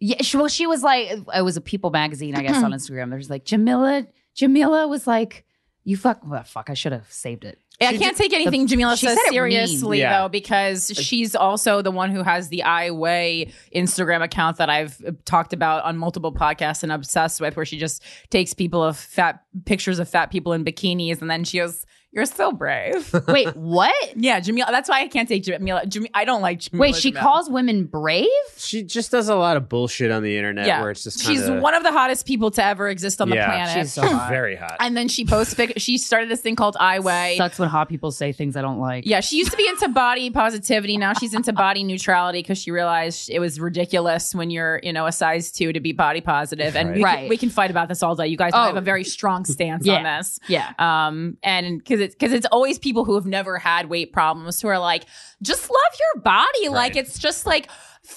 Yeah, 0.00 0.20
she, 0.22 0.36
well, 0.36 0.48
she 0.48 0.66
was 0.66 0.82
like, 0.82 1.10
it 1.34 1.42
was 1.42 1.56
a 1.56 1.60
People 1.60 1.90
magazine, 1.90 2.34
I 2.34 2.42
guess, 2.42 2.62
on 2.62 2.72
Instagram. 2.72 3.10
There's 3.10 3.30
like 3.30 3.44
Jameela. 3.44 4.06
Jameela 4.36 4.88
was 4.88 5.06
like, 5.06 5.44
"You 5.84 5.96
fuck, 5.96 6.20
well, 6.26 6.42
fuck." 6.42 6.70
I 6.70 6.74
should 6.74 6.92
have 6.92 7.10
saved 7.12 7.44
it. 7.44 7.58
I 7.80 7.96
can't 7.96 8.16
take 8.16 8.32
anything 8.32 8.66
Jameela 8.66 8.96
says 8.96 9.18
seriously. 9.28 10.00
Yeah. 10.00 10.22
though, 10.22 10.28
because 10.28 10.88
she's 10.94 11.34
also 11.34 11.82
the 11.82 11.90
one 11.90 12.10
who 12.10 12.22
has 12.22 12.48
the 12.48 12.62
I 12.62 12.90
Weigh 12.90 13.52
Instagram 13.74 14.22
account 14.22 14.58
that 14.58 14.70
I've 14.70 15.00
uh, 15.06 15.12
talked 15.24 15.52
about 15.52 15.84
on 15.84 15.96
multiple 15.96 16.32
podcasts 16.32 16.82
and 16.82 16.92
obsessed 16.92 17.40
with, 17.40 17.56
where 17.56 17.64
she 17.64 17.78
just 17.78 18.02
takes 18.30 18.54
people 18.54 18.82
of 18.82 18.96
fat 18.96 19.42
pictures 19.64 19.98
of 19.98 20.08
fat 20.08 20.30
people 20.30 20.52
in 20.52 20.64
bikinis, 20.64 21.20
and 21.20 21.30
then 21.30 21.44
she 21.44 21.58
goes, 21.58 21.86
"You're 22.12 22.26
so 22.26 22.52
brave." 22.52 23.12
Wait, 23.28 23.54
what? 23.56 23.94
yeah, 24.16 24.40
Jameela. 24.40 24.68
That's 24.68 24.88
why 24.88 25.00
I 25.02 25.08
can't 25.08 25.28
take 25.28 25.42
Jameela. 25.44 25.84
Jameela 25.86 26.10
I 26.14 26.24
don't 26.24 26.42
like 26.42 26.60
Jameela. 26.60 26.78
Wait, 26.78 26.96
she 26.96 27.12
Jamil. 27.12 27.20
calls 27.20 27.50
women 27.50 27.84
brave? 27.84 28.28
She 28.56 28.82
just 28.82 29.10
does 29.10 29.28
a 29.28 29.34
lot 29.36 29.56
of 29.56 29.68
bullshit 29.68 30.10
on 30.10 30.22
the 30.22 30.36
internet 30.36 30.66
Yeah, 30.66 30.80
where 30.80 30.90
it's 30.90 31.04
just 31.04 31.20
she's 31.24 31.42
kinda, 31.42 31.60
one 31.60 31.74
of 31.74 31.82
the 31.82 31.92
hottest 31.92 32.26
people 32.26 32.50
to 32.52 32.64
ever 32.64 32.88
exist 32.88 33.20
on 33.20 33.28
the 33.28 33.36
Yeah, 33.36 33.46
planet. 33.46 33.82
she's 33.84 33.92
so 33.92 34.02
hot. 34.06 34.28
very 34.28 34.56
hot. 34.56 34.76
and 34.80 34.96
then 34.96 35.08
she 35.08 35.24
posts. 35.24 35.54
Pic- 35.54 35.74
she 35.78 35.98
started 35.98 36.28
this 36.28 36.40
thing 36.40 36.56
called 36.56 36.76
I 36.78 36.98
Weigh. 37.00 37.36
Sucks 37.38 37.58
when 37.58 37.68
hot 37.68 37.88
people 37.88 38.10
say 38.10 38.32
things 38.32 38.56
I 38.56 38.62
don't 38.62 38.78
like. 38.78 39.06
Yeah, 39.06 39.20
she 39.20 39.36
used 39.38 39.50
to 39.50 39.56
be 39.56 39.66
into 39.66 39.88
body 39.88 40.30
positivity. 40.30 40.96
Now 40.96 41.12
she's 41.14 41.34
into 41.34 41.52
body 41.52 41.82
neutrality 41.84 42.40
because 42.40 42.58
she 42.58 42.70
realized 42.70 43.30
it 43.30 43.38
was 43.38 43.58
ridiculous 43.60 44.34
when 44.34 44.50
you're, 44.50 44.80
you 44.82 44.92
know, 44.92 45.06
a 45.06 45.12
size 45.12 45.50
two 45.50 45.72
to 45.72 45.80
be 45.80 45.92
body 45.92 46.20
positive. 46.20 46.76
And 46.76 46.94
we, 46.94 47.02
Right. 47.04 47.18
can, 47.20 47.28
we 47.28 47.36
can 47.36 47.50
fight 47.50 47.70
about 47.70 47.88
this 47.88 48.02
all 48.02 48.14
day. 48.14 48.26
You 48.26 48.36
guys 48.36 48.52
Oh. 48.54 48.62
have 48.64 48.76
a 48.76 48.80
very 48.80 49.04
strong 49.04 49.44
stance 49.44 49.86
Yeah. 49.86 49.94
on 49.96 50.02
this. 50.04 50.38
Yeah. 50.48 50.72
Um, 50.78 51.36
and 51.42 51.78
because 51.78 52.00
it's 52.02 52.14
because 52.14 52.32
it's 52.32 52.46
always 52.52 52.78
people 52.78 53.04
who 53.04 53.14
have 53.14 53.26
never 53.26 53.58
had 53.58 53.88
weight 53.88 54.12
problems 54.12 54.60
who 54.60 54.68
are 54.68 54.78
like, 54.78 55.04
just 55.40 55.70
love 55.70 55.98
your 56.14 56.22
body. 56.22 56.68
Like 56.68 56.96
it's 56.96 57.18
just 57.18 57.46
like. 57.46 57.70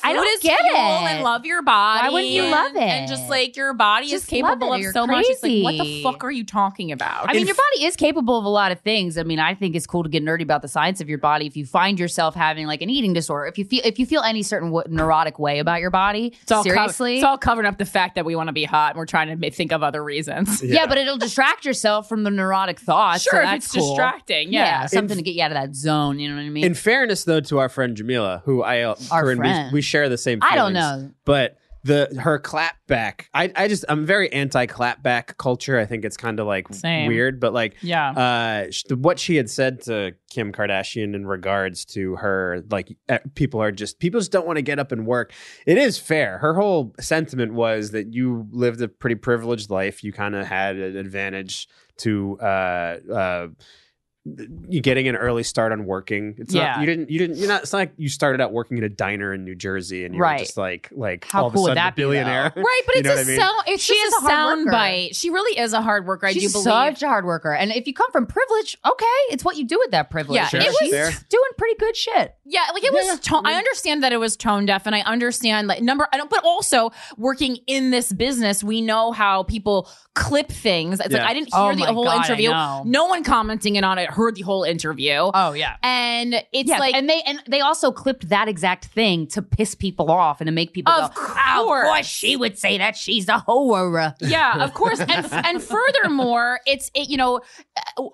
I 0.03 0.13
don't 0.13 0.23
food 0.25 0.29
is 0.33 0.39
get 0.41 0.59
fuel 0.61 0.75
it. 0.75 0.79
And 1.11 1.23
love 1.23 1.45
your 1.45 1.61
body. 1.61 2.07
Why 2.07 2.09
wouldn't 2.09 2.31
you 2.31 2.41
and- 2.43 2.51
love 2.51 2.75
it? 2.75 2.81
And 2.81 3.07
just 3.07 3.29
like 3.29 3.55
your 3.55 3.73
body 3.73 4.07
Just 4.07 4.23
is 4.23 4.29
capable 4.29 4.73
of 4.73 4.81
you're 4.81 4.91
so 4.91 5.05
much. 5.05 5.25
It's 5.27 5.43
like, 5.43 5.63
what 5.63 5.77
the 5.83 6.01
fuck 6.03 6.23
are 6.23 6.31
you 6.31 6.43
talking 6.43 6.91
about? 6.91 7.29
I 7.29 7.33
mean, 7.33 7.45
your 7.45 7.55
body 7.55 7.85
is 7.85 7.95
capable 7.95 8.37
of 8.39 8.45
a 8.45 8.49
lot 8.49 8.71
of 8.71 8.79
things. 8.79 9.17
I 9.17 9.23
mean, 9.23 9.39
I 9.39 9.53
think 9.53 9.75
it's 9.75 9.85
cool 9.85 10.01
to 10.03 10.09
get 10.09 10.23
nerdy 10.23 10.41
about 10.41 10.63
the 10.63 10.67
science 10.67 11.01
of 11.01 11.09
your 11.09 11.19
body. 11.19 11.45
If 11.45 11.55
you 11.55 11.65
find 11.67 11.99
yourself 11.99 12.33
having 12.33 12.65
like 12.65 12.81
an 12.81 12.89
eating 12.89 13.13
disorder, 13.13 13.45
if 13.45 13.57
you 13.59 13.65
feel 13.65 13.81
if 13.85 13.99
you 13.99 14.05
feel 14.07 14.21
any 14.23 14.41
certain 14.41 14.69
w- 14.71 14.87
neurotic 14.93 15.37
way 15.37 15.59
about 15.59 15.81
your 15.81 15.91
body, 15.91 16.33
It's 16.41 16.51
all 16.51 16.63
cover- 16.63 16.75
seriously, 16.75 17.15
it's 17.17 17.23
all 17.23 17.37
covering 17.37 17.67
up 17.67 17.77
the 17.77 17.85
fact 17.85 18.15
that 18.15 18.25
we 18.25 18.35
want 18.35 18.47
to 18.47 18.53
be 18.53 18.63
hot 18.63 18.91
and 18.93 18.97
we're 18.97 19.05
trying 19.05 19.39
to 19.39 19.51
think 19.51 19.71
of 19.71 19.83
other 19.83 20.03
reasons. 20.03 20.63
yeah. 20.63 20.87
but 20.87 20.97
it'll 20.97 21.17
distract 21.17 21.63
yourself 21.63 22.09
from 22.09 22.23
the 22.23 22.31
neurotic 22.31 22.79
thoughts. 22.79 23.23
so 23.23 23.29
Sure, 23.31 23.41
if 23.41 23.45
that's 23.45 23.65
it's 23.67 23.75
cool. 23.75 23.89
distracting, 23.95 24.51
yeah. 24.51 24.87
something 24.87 25.15
to 25.17 25.23
get 25.23 25.35
you 25.35 25.43
out 25.43 25.51
of 25.51 25.55
that 25.55 25.75
zone. 25.75 26.17
You 26.19 26.29
know 26.29 26.35
what 26.35 26.41
I 26.41 26.49
mean? 26.49 26.65
In 26.65 26.73
fairness, 26.73 27.23
though, 27.23 27.39
to 27.41 27.59
our 27.59 27.69
friend 27.69 27.95
Jameela, 27.95 28.41
who 28.43 28.63
I 28.63 28.81
uh, 28.81 28.95
Our 29.11 29.25
her 29.25 29.31
and 29.31 29.39
we, 29.39 29.45
friend. 29.45 29.74
We 29.75 29.81
share 29.81 30.09
the 30.09 30.17
same. 30.17 30.39
I 30.41 30.55
don't 30.55 30.73
know. 30.73 31.11
but 31.25 31.57
the 31.83 32.19
her 32.19 32.39
clapback. 32.39 33.25
I 33.31 33.51
I 33.55 33.67
just 33.67 33.85
I'm 33.87 34.07
very 34.07 34.33
anti 34.33 34.65
clapback 34.65 35.37
culture. 35.37 35.77
I 35.77 35.85
think 35.85 36.03
it's 36.03 36.17
kind 36.17 36.39
of 36.39 36.47
like 36.47 36.73
Same. 36.73 37.05
weird, 37.07 37.39
but 37.39 37.53
like 37.53 37.75
Yeah. 37.83 38.09
uh, 38.09 38.71
sh- 38.71 38.85
what 38.89 39.19
she 39.19 39.35
had 39.35 39.51
said 39.51 39.81
to 39.83 40.15
Kim 40.31 40.51
Kardashian 40.51 41.13
in 41.13 41.27
regards 41.27 41.85
to 41.93 42.15
her, 42.15 42.63
like 42.71 42.97
people 43.35 43.61
are 43.61 43.71
just 43.71 43.99
people 43.99 44.19
just 44.19 44.31
don't 44.31 44.47
want 44.47 44.57
to 44.57 44.63
get 44.63 44.79
up 44.79 44.91
and 44.91 45.05
work. 45.05 45.31
It 45.67 45.77
is 45.77 45.99
fair. 45.99 46.39
Her 46.39 46.55
whole 46.55 46.95
sentiment 46.99 47.53
was 47.53 47.91
that 47.91 48.11
you 48.15 48.47
lived 48.51 48.81
a 48.81 48.87
pretty 48.87 49.15
privileged 49.17 49.69
life. 49.69 50.03
You 50.03 50.11
kind 50.11 50.33
of 50.33 50.47
had 50.47 50.77
an 50.77 50.97
advantage 50.97 51.67
to 51.97 52.39
uh, 52.41 52.97
uh, 53.13 53.47
getting 54.81 55.07
an 55.07 55.15
early 55.15 55.43
start 55.43 55.71
on 55.71 55.85
working. 55.85 56.33
It's 56.39 56.53
Yeah. 56.53 56.71
not 56.71 56.79
you 56.79 56.85
didn't 56.87 57.09
you 57.11 57.19
didn't 57.19 57.37
you're 57.37 57.47
not. 57.47 57.61
It's 57.63 57.73
not 57.73 57.79
like 57.79 57.93
you 57.97 58.09
started 58.09 58.41
out 58.41 58.51
working 58.51 58.77
at 58.79 58.83
a 58.83 58.89
diner 58.89 59.33
in 59.33 59.45
New 59.45 59.53
Jersey 59.55 60.03
and 60.03 60.15
you 60.15 60.19
Right. 60.21 60.39
just 60.39 60.57
like 60.57 60.89
like 60.91 61.25
How 61.29 61.43
all 61.43 61.51
cool 61.51 61.51
of 61.51 61.55
a 61.55 61.61
would 61.61 61.67
sudden 61.69 61.77
a 61.77 61.81
that 61.85 61.95
be, 61.95 62.01
billionaire. 62.01 62.51
Right, 62.55 62.81
but 62.87 62.95
You 62.95 62.99
it's 63.01 63.09
know 63.09 63.21
a 63.21 63.25
mean? 63.25 63.39
sound. 63.39 63.63
It's 63.67 63.83
She 63.83 63.93
just 63.93 64.07
is 64.07 64.13
a 64.13 64.17
a 64.17 64.19
hard 64.21 64.31
sound 64.31 64.59
worker. 64.65 64.71
bite. 64.71 65.15
She 65.15 65.29
really 65.29 65.59
is 65.59 65.73
a 65.73 65.81
hard 65.81 66.07
worker. 66.07 66.25
I 66.25 66.33
She's 66.33 66.51
do 66.53 66.63
believe. 66.63 66.63
such 66.63 67.03
a 67.03 67.07
hard 67.07 67.25
worker, 67.25 67.53
and 67.53 67.71
if 67.71 67.85
you 67.85 67.93
come 67.93 68.11
from 68.11 68.25
privilege, 68.25 68.77
okay, 68.85 69.05
it's 69.29 69.45
what 69.45 69.57
you 69.57 69.65
do 69.65 69.77
with 69.77 69.91
that 69.91 70.09
privilege. 70.09 70.37
Yeah, 70.37 70.47
Sure, 70.47 70.59
And 70.59 70.69
she's 70.79 70.91
fair. 70.91 71.11
doing 71.29 71.49
pretty 71.57 71.75
good 71.77 71.95
shit. 71.95 72.33
Yeah, 72.45 72.61
like 72.73 72.83
it 72.83 72.91
was. 72.93 73.19
tone, 73.19 73.45
I 73.45 73.53
understand 73.53 74.03
that 74.03 74.11
it 74.13 74.17
was 74.17 74.35
tone 74.35 74.65
deaf, 74.65 74.85
and 74.87 74.95
I 74.95 75.01
understand 75.01 75.67
like 75.67 75.81
number. 75.83 76.07
I 76.11 76.17
don't, 76.17 76.29
but 76.29 76.43
also 76.43 76.91
working 77.17 77.57
in 77.67 77.91
this 77.91 78.11
business, 78.11 78.63
we 78.63 78.81
know 78.81 79.11
how 79.11 79.43
people 79.43 79.87
clip 80.15 80.49
things. 80.49 80.99
It's 80.99 81.09
Yeah. 81.11 81.19
like 81.19 81.29
I 81.29 81.33
didn't 81.33 81.49
oh 81.53 81.69
hear 81.69 81.73
Oh 81.83 81.85
the 81.85 81.93
whole 81.93 82.05
God, 82.05 82.25
interview. 82.25 82.49
No 82.89 83.05
one 83.05 83.23
commenting 83.23 83.75
in 83.75 83.83
on 83.83 83.97
it 83.99 84.09
heard 84.09 84.35
the 84.35 84.41
whole 84.41 84.63
interview. 84.63 85.29
Oh 85.33 85.53
yeah. 85.53 85.75
and 85.83 86.33
it's 86.53 86.69
yeah, 86.69 86.79
like 86.79 86.95
and 86.95 87.07
they 87.09 87.21
and 87.21 87.41
they 87.47 87.61
also 87.61 87.91
clipped 87.91 88.29
that 88.29 88.47
exact 88.47 88.85
thing 88.85 89.27
to 89.27 89.41
piss 89.41 89.75
people 89.75 90.09
off 90.09 90.41
and 90.41 90.47
to 90.47 90.51
make 90.51 90.73
people 90.73 90.91
Of 90.91 91.13
go, 91.13 91.21
"Oh, 91.21 91.61
of 91.61 91.65
course. 91.67 91.87
course 91.87 92.05
she 92.07 92.35
would 92.35 92.57
say 92.57 92.77
that 92.77 92.95
she's 92.97 93.27
a 93.29 93.43
whore. 93.47 94.15
yeah, 94.21 94.63
of 94.63 94.73
course. 94.81 94.99
And 94.99 95.25
and 95.31 95.61
furthermore, 95.61 96.59
it's 96.65 96.89
it, 96.95 97.09
you 97.09 97.17
know, 97.17 97.41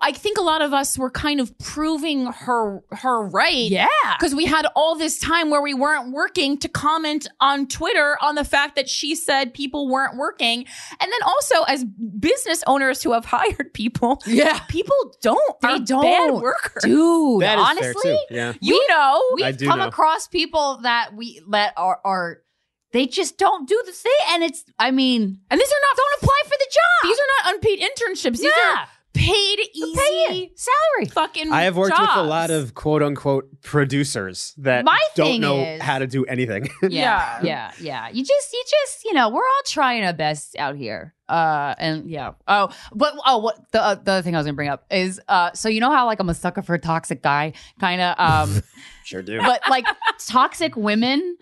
I 0.00 0.12
think 0.12 0.38
a 0.38 0.42
lot 0.42 0.62
of 0.62 0.72
us 0.74 0.98
were 0.98 1.10
kind 1.10 1.40
of 1.40 1.56
proving 1.58 2.26
her 2.26 2.82
her 2.90 3.22
right. 3.26 3.70
Yeah. 3.70 3.86
Because 4.18 4.34
we 4.34 4.44
had 4.44 4.66
all 4.76 4.96
this 4.96 5.18
time 5.18 5.50
where 5.50 5.62
we 5.62 5.74
weren't 5.74 6.12
working 6.12 6.58
to 6.58 6.68
comment 6.68 7.28
on 7.40 7.66
Twitter 7.68 8.16
on 8.20 8.34
the 8.34 8.44
fact 8.44 8.76
that 8.76 8.88
she 8.88 9.14
said 9.14 9.54
people 9.54 9.88
weren't 9.88 10.16
working. 10.16 10.64
And 11.00 11.12
then 11.12 11.22
also 11.24 11.62
as 11.64 11.84
business 12.18 12.62
owners 12.66 13.02
who 13.02 13.12
have 13.12 13.24
hired 13.36 13.72
people, 13.74 14.20
Yeah. 14.26 14.58
people 14.68 14.96
don't 15.22 15.60
They 15.60 15.78
don't. 15.80 16.02
bad 16.02 16.32
workers. 16.34 16.82
Dude, 16.82 17.42
That 17.42 17.58
is 17.58 17.78
fair, 17.78 17.88
honestly, 17.90 18.12
too. 18.28 18.34
Yeah. 18.34 18.52
You 18.60 18.86
know. 18.88 19.22
we've 19.34 19.58
come 19.58 19.78
know. 19.80 19.88
across 19.88 20.28
people 20.28 20.78
that 20.82 21.14
we 21.14 21.40
let 21.46 21.72
are 21.76 22.00
are 22.04 22.38
they 22.92 23.06
just 23.06 23.38
don't 23.38 23.66
do 23.66 23.82
the 23.86 23.92
thing 23.92 24.12
and 24.30 24.42
it's 24.42 24.64
I 24.78 24.90
mean 24.90 25.38
And 25.50 25.60
these 25.60 25.68
are 25.68 25.82
not 25.88 25.96
don't 25.96 26.22
apply 26.22 26.40
for 26.44 26.56
the 26.58 26.70
job. 26.70 27.08
these 27.10 27.18
are 27.18 27.30
not 27.44 27.54
unpaid 27.54 27.80
internships. 27.80 28.38
These 28.38 28.52
Yeah. 28.56 28.72
are 28.80 28.88
paid 29.14 29.58
easy 29.74 29.94
Pay 29.94 30.34
you 30.34 30.50
salary. 30.56 31.06
fucking 31.10 31.52
I 31.52 31.62
have 31.62 31.76
worked 31.76 31.98
with 31.98 32.10
a 32.16 32.22
lot 32.22 32.50
of 32.50 32.74
quote 32.74 33.02
unquote 33.02 33.48
producers 33.62 34.54
that 34.58 34.84
My 34.84 34.98
don't 35.14 35.40
know 35.40 35.58
is- 35.60 35.82
how 35.82 35.98
to 35.98 36.06
do 36.06 36.24
anything. 36.24 36.68
Yeah. 36.82 37.40
yeah, 37.42 37.72
yeah. 37.80 38.08
You 38.08 38.24
just, 38.24 38.52
you 38.52 38.64
just, 38.68 39.04
you 39.04 39.12
know, 39.14 39.28
we're 39.28 39.40
all 39.42 39.62
trying 39.66 40.04
our 40.04 40.12
best 40.12 40.56
out 40.58 40.76
here. 40.76 41.14
Uh, 41.28 41.74
and 41.78 42.08
yeah. 42.10 42.32
Oh, 42.48 42.68
but 42.94 43.14
oh, 43.26 43.38
what 43.38 43.70
the 43.72 43.82
uh, 43.82 43.94
the 43.94 44.12
other 44.12 44.22
thing 44.22 44.34
I 44.34 44.38
was 44.38 44.46
gonna 44.46 44.54
bring 44.56 44.68
up 44.68 44.84
is, 44.90 45.20
uh, 45.28 45.52
so 45.52 45.68
you 45.68 45.80
know 45.80 45.90
how 45.90 46.04
like 46.06 46.20
I'm 46.20 46.28
a 46.28 46.34
sucker 46.34 46.60
for 46.62 46.74
a 46.74 46.78
toxic 46.78 47.22
guy, 47.22 47.52
kind 47.80 48.00
of. 48.02 48.14
Um, 48.18 48.62
sure 49.04 49.22
do. 49.22 49.40
but 49.40 49.62
like 49.70 49.86
toxic 50.26 50.76
women. 50.76 51.36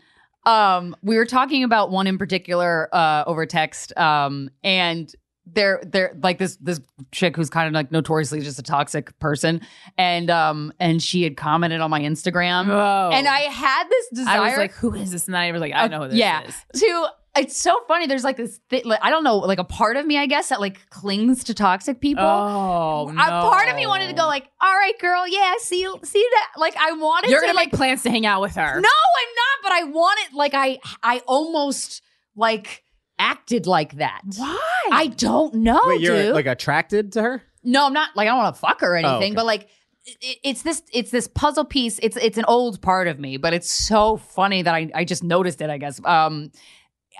Um, 0.46 0.96
we 1.02 1.16
were 1.16 1.26
talking 1.26 1.64
about 1.64 1.90
one 1.90 2.06
in 2.06 2.18
particular 2.18 2.88
uh, 2.94 3.24
over 3.26 3.44
text, 3.46 3.96
um, 3.98 4.50
and 4.64 5.12
they're 5.46 5.80
they're 5.84 6.16
like 6.22 6.38
this 6.38 6.56
this 6.56 6.80
chick 7.12 7.34
who's 7.36 7.50
kind 7.50 7.66
of 7.66 7.72
like 7.74 7.90
notoriously 7.90 8.40
just 8.40 8.58
a 8.58 8.62
toxic 8.62 9.18
person, 9.18 9.60
and 9.98 10.30
um, 10.30 10.72
and 10.78 11.02
she 11.02 11.22
had 11.22 11.36
commented 11.36 11.80
on 11.80 11.90
my 11.90 12.00
Instagram, 12.00 12.68
Oh. 12.68 13.10
and 13.12 13.26
I 13.26 13.40
had 13.40 13.84
this 13.88 14.08
desire. 14.10 14.40
I 14.40 14.48
was 14.50 14.58
like, 14.58 14.72
who 14.72 14.94
is 14.94 15.10
this? 15.12 15.26
And 15.26 15.34
then 15.34 15.42
I 15.42 15.50
was 15.52 15.60
like, 15.60 15.72
I 15.74 15.88
know 15.88 16.02
who 16.02 16.08
this 16.08 16.18
yeah. 16.18 16.42
is. 16.46 16.54
To 16.80 17.06
it's 17.36 17.56
so 17.56 17.74
funny. 17.86 18.06
There's 18.08 18.24
like 18.24 18.36
this, 18.36 18.58
thi- 18.70 18.82
like, 18.84 18.98
I 19.02 19.10
don't 19.10 19.22
know, 19.22 19.36
like 19.36 19.60
a 19.60 19.64
part 19.64 19.96
of 19.96 20.04
me, 20.04 20.18
I 20.18 20.26
guess, 20.26 20.48
that 20.48 20.60
like 20.60 20.90
clings 20.90 21.44
to 21.44 21.54
toxic 21.54 22.00
people. 22.00 22.24
Oh, 22.24 23.08
A 23.08 23.14
part 23.14 23.68
of 23.68 23.76
me 23.76 23.86
wanted 23.86 24.08
to 24.08 24.14
go 24.14 24.26
like, 24.26 24.48
all 24.60 24.74
right, 24.74 24.98
girl, 24.98 25.28
yeah, 25.28 25.54
see 25.58 25.86
see 26.02 26.26
that. 26.32 26.48
Like 26.60 26.74
I 26.76 26.90
wanted 26.92 27.30
You're 27.30 27.40
to 27.40 27.46
gonna 27.46 27.56
like 27.56 27.72
make 27.72 27.78
plans 27.78 28.02
to 28.02 28.10
hang 28.10 28.26
out 28.26 28.40
with 28.40 28.56
her. 28.56 28.60
no, 28.60 28.76
I'm 28.76 28.82
not. 28.82 29.62
But 29.62 29.72
I 29.72 29.84
wanted 29.84 30.34
like 30.34 30.54
I 30.54 30.80
I 31.04 31.20
almost 31.26 32.02
like 32.34 32.82
acted 33.20 33.66
like 33.66 33.96
that. 33.98 34.22
Why? 34.36 34.58
I 34.90 35.06
don't 35.08 35.54
know, 35.54 35.80
Wait, 35.84 36.00
you're 36.00 36.16
dude. 36.22 36.34
like 36.34 36.46
attracted 36.46 37.12
to 37.12 37.22
her? 37.22 37.42
no, 37.62 37.86
I'm 37.86 37.92
not. 37.92 38.16
Like 38.16 38.26
I 38.26 38.30
don't 38.30 38.38
want 38.38 38.54
to 38.56 38.60
fuck 38.60 38.80
her 38.80 38.94
or 38.94 38.96
anything. 38.96 39.32
okay. 39.32 39.34
But 39.34 39.46
like. 39.46 39.68
It, 40.06 40.38
it's 40.42 40.62
this 40.62 40.82
it's 40.94 41.10
this 41.10 41.28
puzzle 41.28 41.66
piece 41.66 41.98
it's 42.02 42.16
it's 42.16 42.38
an 42.38 42.46
old 42.48 42.80
part 42.80 43.06
of 43.06 43.20
me 43.20 43.36
but 43.36 43.52
it's 43.52 43.70
so 43.70 44.16
funny 44.16 44.62
that 44.62 44.74
I, 44.74 44.90
I 44.94 45.04
just 45.04 45.22
noticed 45.22 45.60
it 45.60 45.68
i 45.68 45.76
guess 45.76 46.00
um 46.06 46.50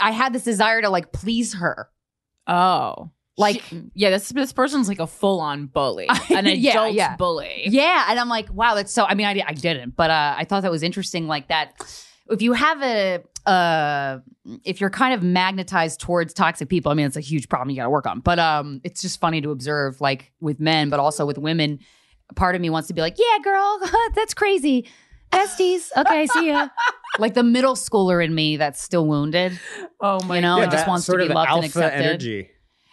i 0.01 0.13
had 0.13 0.33
this 0.33 0.45
desire 0.45 0.81
to 0.81 0.89
like 0.89 1.13
please 1.13 1.53
her 1.55 1.91
Oh. 2.47 3.11
Like- 3.37 3.61
She- 3.65 3.83
yeah, 3.95 4.09
this 4.11 4.31
this 4.31 4.55
person's 4.55 4.89
like 4.89 4.99
a 4.99 5.07
full 5.07 5.41
on 5.41 5.67
bully, 5.67 6.09
an 6.31 6.47
Yeah, 6.47 6.71
adult 6.71 6.95
yeah. 6.95 7.17
bully. 7.17 7.65
Yeah, 7.67 8.07
and 8.09 8.19
I'm 8.19 8.29
like, 8.31 8.53
wow, 8.53 8.75
that's 8.75 8.93
so. 8.93 9.05
I 9.05 9.15
mean, 9.15 9.27
I, 9.27 9.43
I 9.47 9.53
didn't, 9.53 9.95
but 9.95 10.11
uh, 10.11 10.35
I 10.39 10.45
thought 10.45 10.63
that 10.63 10.71
was 10.71 10.83
interesting. 10.83 11.27
Like 11.27 11.49
that, 11.49 11.75
if 12.31 12.41
you 12.43 12.55
have 12.55 12.83
a, 12.83 13.23
uh, 13.47 14.19
if 14.65 14.81
you're 14.81 14.91
kind 14.91 15.15
of 15.15 15.23
magnetized 15.23 16.01
towards 16.01 16.33
toxic 16.35 16.69
people, 16.69 16.91
I 16.93 16.95
mean, 16.95 17.07
it's 17.07 17.17
a 17.17 17.21
huge 17.21 17.49
problem 17.49 17.71
you 17.71 17.77
got 17.77 17.85
to 17.85 17.91
work 17.91 18.07
on. 18.07 18.21
But 18.21 18.39
um, 18.39 18.81
it's 18.85 19.03
just 19.03 19.21
funny 19.21 19.41
to 19.41 19.51
observe, 19.51 20.01
like 20.01 20.33
with 20.41 20.61
men, 20.61 20.91
but 20.91 21.01
also 21.01 21.27
with 21.27 21.39
women. 21.39 21.79
Part 22.37 22.55
of 22.55 22.61
me 22.61 22.71
wants 22.71 22.89
to 22.89 22.95
be 22.95 23.01
like, 23.01 23.17
yeah, 23.19 23.43
girl, 23.43 23.81
that's 24.15 24.35
crazy. 24.35 24.89
Besties, 25.33 25.91
okay, 25.97 26.27
see 26.27 26.49
ya. 26.49 26.69
like 27.19 27.35
the 27.35 27.43
middle 27.43 27.75
schooler 27.75 28.25
in 28.25 28.35
me 28.35 28.57
that's 28.57 28.83
still 28.83 29.07
wounded. 29.07 29.59
Oh 30.01 30.21
my 30.25 30.37
You 30.37 30.43
know, 30.43 30.59
yeah, 30.59 30.65
it 30.65 30.71
just 30.71 30.85
that 30.85 30.89
wants 30.89 31.07
to 31.07 31.17
be 31.17 31.25
of 31.25 31.31
loved 31.31 31.51
and 31.51 31.65
alpha 31.65 31.67
accepted. 31.67 32.07
energy. 32.07 32.51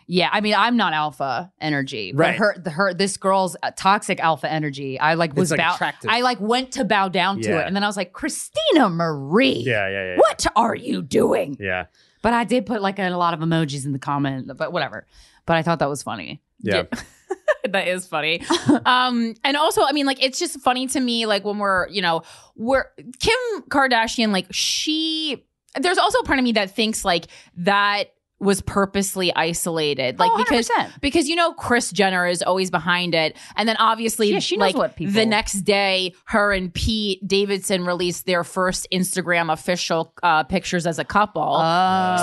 Yeah, 0.09 0.29
I 0.31 0.39
mean, 0.39 0.55
I'm 0.55 0.77
not 0.77 0.93
alpha 0.93 1.51
energy, 1.59 2.13
but 2.13 2.19
Right. 2.23 2.35
her, 2.37 2.55
the, 2.57 2.69
her, 2.69 2.93
this 2.93 3.17
girl's 3.17 3.57
uh, 3.61 3.71
toxic 3.75 4.21
alpha 4.21 4.49
energy. 4.49 4.97
I 4.97 5.15
like 5.15 5.35
was 5.35 5.51
like, 5.51 5.59
bow. 5.59 5.75
attractive. 5.75 6.09
I 6.09 6.21
like 6.21 6.39
went 6.39 6.71
to 6.73 6.85
bow 6.85 7.09
down 7.09 7.41
to 7.41 7.49
Yeah. 7.49 7.59
it, 7.59 7.67
and 7.67 7.75
then 7.75 7.83
I 7.83 7.87
was 7.87 7.97
like, 7.97 8.13
Krystyna 8.13 8.89
Marie, 8.93 9.63
Yeah, 9.65 9.89
yeah, 9.89 10.05
yeah. 10.13 10.17
what 10.17 10.45
are 10.55 10.75
you 10.75 11.01
doing? 11.01 11.57
Yeah. 11.59 11.87
But 12.21 12.33
I 12.33 12.45
did 12.45 12.65
put 12.65 12.81
like 12.81 12.99
a, 12.99 13.09
lot 13.09 13.33
of 13.33 13.41
emojis 13.41 13.85
in 13.85 13.91
the 13.91 13.99
comment, 13.99 14.49
but 14.57 14.71
whatever. 14.71 15.05
But 15.45 15.57
I 15.57 15.61
thought 15.63 15.79
that 15.79 15.89
was 15.89 16.03
funny. 16.03 16.41
Yeah. 16.61 16.83
that 17.69 17.87
is 17.89 18.07
funny. 18.07 18.43
um, 18.85 19.33
and 19.43 19.57
also, 19.57 19.83
I 19.83 19.91
mean, 19.91 20.05
like, 20.05 20.23
it's 20.23 20.39
just 20.39 20.59
funny 20.61 20.87
to 20.87 20.99
me, 20.99 21.25
like, 21.25 21.43
when 21.43 21.57
we're, 21.57 21.87
you 21.89 22.01
know, 22.01 22.23
we're 22.55 22.85
Kim 23.19 23.61
Kardashian, 23.69 24.31
like, 24.31 24.47
she, 24.51 25.45
there's 25.75 25.97
also 25.97 26.19
a 26.19 26.23
part 26.23 26.39
of 26.39 26.43
me 26.43 26.53
that 26.53 26.71
thinks, 26.71 27.03
like, 27.05 27.27
that 27.57 28.13
was 28.39 28.61
purposely 28.61 29.33
isolated. 29.35 30.19
Like, 30.19 30.29
Oh, 30.33 30.37
because, 30.37 30.69
100%. 30.69 31.01
because, 31.01 31.27
you 31.27 31.35
know, 31.35 31.53
Kris 31.53 31.91
Jenner 31.91 32.27
is 32.27 32.43
always 32.43 32.69
behind 32.69 33.15
it. 33.15 33.35
And 33.55 33.67
then 33.67 33.75
obviously, 33.77 34.31
Yeah, 34.31 34.39
she 34.39 34.57
knows 34.57 34.67
like, 34.73 34.75
what 34.75 34.95
people- 34.95 35.13
the 35.13 35.25
next 35.25 35.61
day, 35.61 36.13
her 36.25 36.51
and 36.53 36.71
Pete 36.73 37.27
Davidson 37.27 37.83
released 37.85 38.25
their 38.27 38.43
first 38.43 38.85
Instagram 38.93 39.51
official 39.51 40.13
uh, 40.21 40.43
pictures 40.43 40.85
as 40.85 40.99
a 40.99 41.03
couple. 41.05 41.43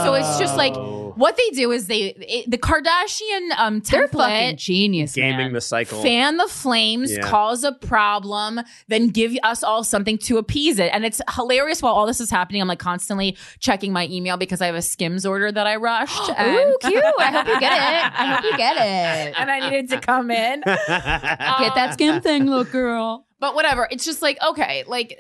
So 0.05 0.15
it's 0.15 0.39
just 0.39 0.57
like, 0.57 0.75
what 1.17 1.37
they 1.37 1.51
do 1.51 1.73
is 1.73 1.87
they, 1.89 2.15
it, 2.17 2.51
the 2.51 2.59
Kardashian 2.59 3.51
um, 3.59 3.81
They're 3.81 4.07
template 4.09 4.13
fucking 4.13 4.57
genius, 4.57 5.15
Gaming 5.15 5.37
man. 5.39 5.53
the 5.53 5.61
cycle. 5.61 6.01
fan 6.03 6.37
the 6.37 6.49
flames, 6.49 7.13
Yeah. 7.13 7.23
cause 7.23 7.65
a 7.65 7.73
problem, 7.73 8.61
then 8.89 9.09
give 9.09 9.37
us 9.43 9.63
all 9.65 9.83
something 9.85 10.19
to 10.19 10.39
appease 10.39 10.79
it. 10.79 10.91
And 10.93 11.05
it's 11.05 11.21
hilarious 11.35 11.83
while 11.83 11.93
all 11.95 12.07
this 12.07 12.21
is 12.21 12.31
happening. 12.31 12.61
I'm 12.63 12.69
like 12.69 12.79
constantly 12.79 13.37
checking 13.59 13.93
my 13.93 14.07
email 14.09 14.37
because 14.37 14.61
I 14.61 14.67
have 14.67 14.75
a 14.75 14.83
Skims 14.83 15.25
order 15.27 15.51
that 15.51 15.67
I 15.67 15.77
rushed. 16.05 16.31
and- 16.37 16.71
Ooh, 16.71 16.79
cute! 16.81 17.05
I 17.19 17.31
hope 17.31 17.47
you 17.47 17.61
get 17.61 17.73
it. 17.73 18.13
I 18.21 18.35
hope 18.35 18.45
you 18.45 18.57
get 18.57 18.77
it. 18.77 19.35
and 19.39 19.51
I 19.51 19.61
needed 19.69 19.91
to 19.91 20.01
come 20.01 20.31
in. 20.31 20.61
Get 20.67 21.75
that 21.75 21.91
skim 21.95 22.21
thing, 22.21 22.47
look, 22.47 22.71
girl. 22.71 23.27
But 23.41 23.55
whatever. 23.55 23.87
It's 23.91 24.05
just 24.05 24.23
like 24.23 24.39
okay, 24.43 24.85
like 24.87 25.19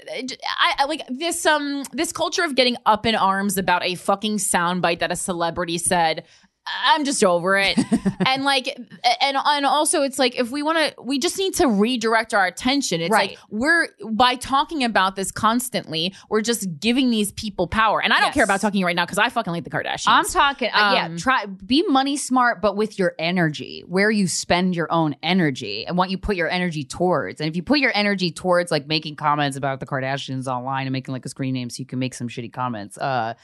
I, 0.59 0.75
I 0.79 0.85
like 0.87 1.03
this 1.09 1.44
um 1.44 1.85
this 1.92 2.12
culture 2.12 2.42
of 2.42 2.55
getting 2.55 2.77
up 2.87 3.05
in 3.07 3.14
arms 3.14 3.59
about 3.59 3.85
a 3.85 3.94
fucking 3.97 4.38
soundbite 4.38 5.01
that 5.01 5.12
a 5.12 5.16
celebrity 5.16 5.79
said. 5.79 6.25
I'm 6.66 7.05
just 7.05 7.22
over 7.22 7.57
it. 7.59 7.79
and 8.27 8.44
like 8.44 8.68
and 9.20 9.37
and 9.37 9.66
also 9.66 10.03
it's 10.03 10.18
like 10.18 10.38
if 10.38 10.50
we 10.50 10.62
want 10.62 10.79
to 10.79 11.03
we 11.03 11.18
just 11.18 11.37
need 11.38 11.55
to 11.55 11.68
redirect 11.68 12.33
our 12.33 12.46
attention. 12.46 13.00
It's 13.00 13.11
Right. 13.11 13.31
like 13.31 13.38
we're 13.50 13.88
by 14.11 14.37
talking 14.37 14.83
about 14.83 15.14
this 15.16 15.31
constantly, 15.31 16.14
we're 16.31 16.40
just 16.40 16.66
giving 16.81 17.11
these 17.11 17.33
people 17.33 17.66
power. 17.66 18.03
And 18.03 18.12
I 18.12 18.16
don't 18.16 18.29
Yes. 18.29 18.35
care 18.35 18.44
about 18.44 18.61
talking 18.61 18.83
right 18.85 18.96
now 18.96 19.05
cuz 19.07 19.18
I 19.18 19.29
fucking 19.29 19.53
like 19.53 19.64
the 19.64 19.70
Kardashians. 19.70 20.05
I'm 20.07 20.24
talking, 20.24 20.70
uh, 20.72 20.92
yeah, 20.94 21.05
Um, 21.07 21.16
try 21.18 21.44
be 21.46 21.85
money 21.88 22.16
smart, 22.16 22.62
but 22.62 22.77
with 22.77 22.98
your 22.98 23.14
energy, 23.18 23.85
where 23.87 24.11
you 24.11 24.27
spend 24.27 24.74
your 24.74 24.90
own 24.90 25.16
energy 25.22 25.87
and 25.87 25.98
what 25.98 26.11
you 26.11 26.16
put 26.18 26.37
your 26.37 26.48
energy 26.48 26.85
towards. 26.85 27.40
And 27.40 27.48
if 27.50 27.57
you 27.57 27.62
put 27.62 27.79
your 27.79 27.92
energy 27.94 28.31
towards 28.31 28.70
like 28.70 28.87
making 28.87 29.16
comments 29.16 29.57
about 29.57 29.81
the 29.81 29.87
Kardashians 29.87 30.46
online 30.46 30.87
and 30.87 30.92
making 30.92 31.12
like 31.12 31.27
a 31.27 31.29
screen 31.29 31.53
name 31.55 31.68
so 31.68 31.81
you 31.81 31.87
can 31.87 31.98
make 31.98 32.14
some 32.14 32.29
shitty 32.29 32.53
comments, 32.53 32.96
uh, 32.98 33.35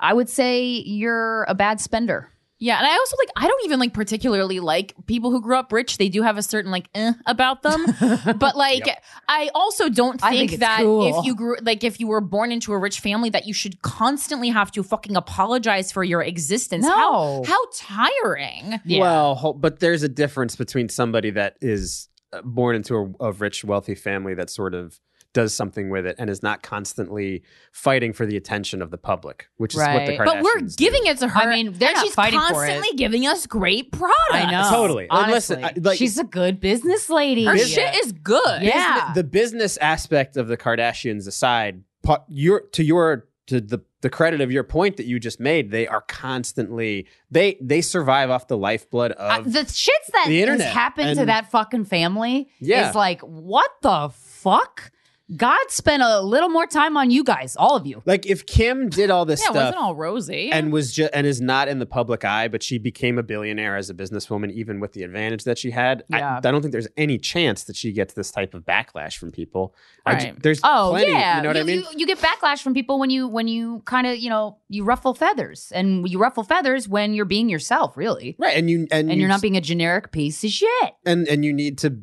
I 0.00 0.14
would 0.14 0.28
say 0.30 0.62
you're 0.64 1.44
a 1.44 1.54
bad 1.54 1.80
spender. 1.80 2.28
Yeah, 2.62 2.78
and 2.78 2.86
I 2.86 2.92
also 2.92 3.16
like 3.18 3.30
I 3.34 3.48
don't 3.48 3.64
even 3.64 3.80
like 3.80 3.92
particularly 3.92 4.60
like 4.60 4.94
people 5.06 5.32
who 5.32 5.42
grew 5.42 5.56
up 5.56 5.72
rich. 5.72 5.98
They 5.98 6.08
do 6.08 6.22
have 6.22 6.38
a 6.38 6.44
certain 6.44 6.70
like 6.70 6.86
eh 6.94 7.12
about 7.26 7.62
them. 7.62 7.84
but 8.38 8.56
like 8.56 8.84
I 9.26 9.50
also 9.52 9.88
don't 9.88 10.20
think, 10.20 10.50
think 10.50 10.60
that 10.60 10.78
cool. 10.78 11.18
if 11.18 11.26
you 11.26 11.34
grew 11.34 11.56
like 11.60 11.82
if 11.82 11.98
you 11.98 12.06
were 12.06 12.20
born 12.20 12.52
into 12.52 12.72
a 12.72 12.78
rich 12.78 13.00
family 13.00 13.30
that 13.30 13.48
you 13.48 13.52
should 13.52 13.82
constantly 13.82 14.48
have 14.50 14.70
to 14.72 14.84
fucking 14.84 15.16
apologize 15.16 15.90
for 15.90 16.04
your 16.04 16.22
existence. 16.22 16.84
No. 16.84 17.42
How 17.42 17.42
how 17.44 17.58
tiring. 17.74 18.80
Well, 18.88 19.54
but 19.54 19.80
there's 19.80 20.04
a 20.04 20.08
difference 20.08 20.54
between 20.54 20.88
somebody 20.88 21.30
that 21.30 21.56
is 21.60 22.08
uh, 22.32 22.42
born 22.42 22.76
into 22.76 22.94
a, 22.94 23.26
a 23.26 23.32
rich, 23.32 23.64
wealthy 23.64 23.96
family 23.96 24.34
that 24.34 24.50
sort 24.50 24.74
of 24.74 25.00
does 25.34 25.54
something 25.54 25.88
with 25.88 26.04
it 26.06 26.14
and 26.18 26.28
is 26.28 26.42
not 26.42 26.62
constantly 26.62 27.42
fighting 27.72 28.12
for 28.12 28.26
the 28.26 28.36
attention 28.36 28.82
of 28.82 28.90
the 28.90 28.98
public, 28.98 29.48
which 29.56 29.72
is 29.74 29.78
what 29.78 30.04
the 30.06 30.18
Right. 30.18 30.20
Kardashians 30.20 30.24
But 30.26 30.42
we're 30.42 30.60
do. 30.60 30.74
giving 30.76 31.06
it 31.06 31.18
to 31.20 31.28
her. 31.28 31.40
I 31.40 31.54
mean, 31.54 31.72
they're 31.72 31.96
she's 32.00 32.14
fighting 32.14 32.38
for 32.40 32.64
it. 32.64 32.68
constantly 32.68 32.96
giving 32.98 33.26
us 33.26 33.46
great 33.46 33.92
products. 33.92 34.14
I 34.32 34.50
know. 34.50 34.68
Totally. 34.70 35.06
Honestly, 35.10 35.56
listen, 35.56 35.64
I- 35.64 35.72
like- 35.88 35.98
she's 35.98 36.18
a 36.18 36.24
good 36.24 36.60
business 36.60 37.08
lady. 37.08 37.44
Her 37.44 37.56
shit 37.58 37.94
is 38.04 38.12
good. 38.12 38.62
Yeah. 38.62 39.12
the 39.14 39.24
business 39.24 39.76
aspect 39.78 40.36
of 40.36 40.48
the 40.48 40.56
Kardashians 40.56 41.26
aside, 41.26 41.82
your 42.28 42.62
to 42.72 42.84
your 42.84 43.26
to 43.46 43.60
the 43.60 43.80
the 44.02 44.10
credit 44.10 44.40
of 44.40 44.50
your 44.50 44.64
point 44.64 44.96
that 44.96 45.06
you 45.06 45.18
just 45.20 45.38
made, 45.40 45.70
they 45.70 45.86
are 45.86 46.00
constantly 46.02 47.06
they 47.30 47.56
they 47.60 47.80
survive 47.80 48.30
off 48.30 48.48
the 48.48 48.56
lifeblood 48.56 49.14
I- 49.18 49.38
of 49.38 49.52
the 49.52 49.60
shits 49.60 49.88
that 50.12 50.24
the 50.26 50.40
has 50.40 50.48
internet. 50.48 50.72
happened 50.72 51.18
to 51.18 51.26
that 51.26 51.50
fucking 51.50 51.84
family 51.86 52.48
Yeah. 52.60 52.88
is 52.90 52.94
like, 52.94 53.20
what 53.22 53.70
the 53.82 54.10
fuck? 54.14 54.90
God 55.36 55.58
spent 55.68 56.02
a 56.02 56.20
little 56.20 56.48
more 56.48 56.66
time 56.66 56.96
on 56.96 57.10
you 57.10 57.24
guys, 57.24 57.56
all 57.56 57.76
of 57.76 57.86
you. 57.86 58.02
like 58.04 58.26
if 58.26 58.44
Kim 58.46 58.88
did 58.88 59.10
all 59.10 59.24
this 59.24 59.40
Yeah, 59.40 59.46
it 59.48 59.52
stuff 59.52 59.64
wasn't 59.66 59.76
all 59.82 59.94
rosy. 59.94 60.50
and 60.50 60.72
was 60.72 60.92
just 60.92 61.10
and 61.14 61.26
is 61.26 61.40
not 61.40 61.68
in 61.68 61.78
the 61.78 61.86
public 61.86 62.24
eye, 62.24 62.48
but 62.48 62.62
she 62.62 62.78
became 62.78 63.18
a 63.18 63.22
billionaire 63.22 63.76
as 63.76 63.88
a 63.90 63.94
businesswoman, 63.94 64.52
even 64.52 64.80
with 64.80 64.92
the 64.92 65.02
advantage 65.02 65.44
that 65.44 65.58
she 65.58 65.70
had. 65.70 66.04
I- 66.12 66.18
Yeah. 66.18 66.36
I, 66.38 66.50
don't 66.50 66.60
think 66.62 66.72
there's 66.72 66.88
any 66.96 67.18
chance 67.18 67.64
that 67.64 67.76
she 67.76 67.92
gets 67.92 68.14
this 68.14 68.30
type 68.30 68.54
of 68.54 68.64
backlash 68.64 69.16
from 69.16 69.30
people. 69.30 69.74
I 70.04 70.14
ju- 70.16 70.26
Right. 70.26 70.42
there's 70.42 70.60
Oh 70.64 70.88
plenty, 70.90 71.12
yeah, 71.12 71.36
you 71.38 71.42
know 71.42 71.48
what 71.48 71.56
I 71.56 71.62
mean? 71.62 71.80
You, 71.80 71.86
you 71.98 72.06
get 72.06 72.18
backlash 72.18 72.60
from 72.62 72.74
people 72.74 72.98
when 72.98 73.10
you 73.10 73.28
when 73.28 73.48
you 73.48 73.82
kind 73.84 74.06
of 74.06 74.18
you 74.18 74.28
know 74.30 74.58
you 74.68 74.84
ruffle 74.84 75.14
feathers, 75.14 75.70
and 75.74 76.08
you 76.08 76.18
ruffle 76.18 76.42
feathers 76.44 76.88
when 76.88 77.14
you're 77.14 77.24
being 77.24 77.48
yourself, 77.48 77.96
really, 77.96 78.36
right, 78.38 78.56
and 78.56 78.68
you 78.68 78.86
and, 78.90 79.08
and 79.10 79.12
you 79.12 79.20
you're 79.20 79.28
not 79.28 79.40
being 79.42 79.56
a 79.56 79.60
generic 79.60 80.10
piece 80.12 80.42
of 80.44 80.50
shit. 80.50 80.92
and 81.06 81.26
and 81.28 81.44
you 81.44 81.52
need 81.52 81.78
to 81.78 81.96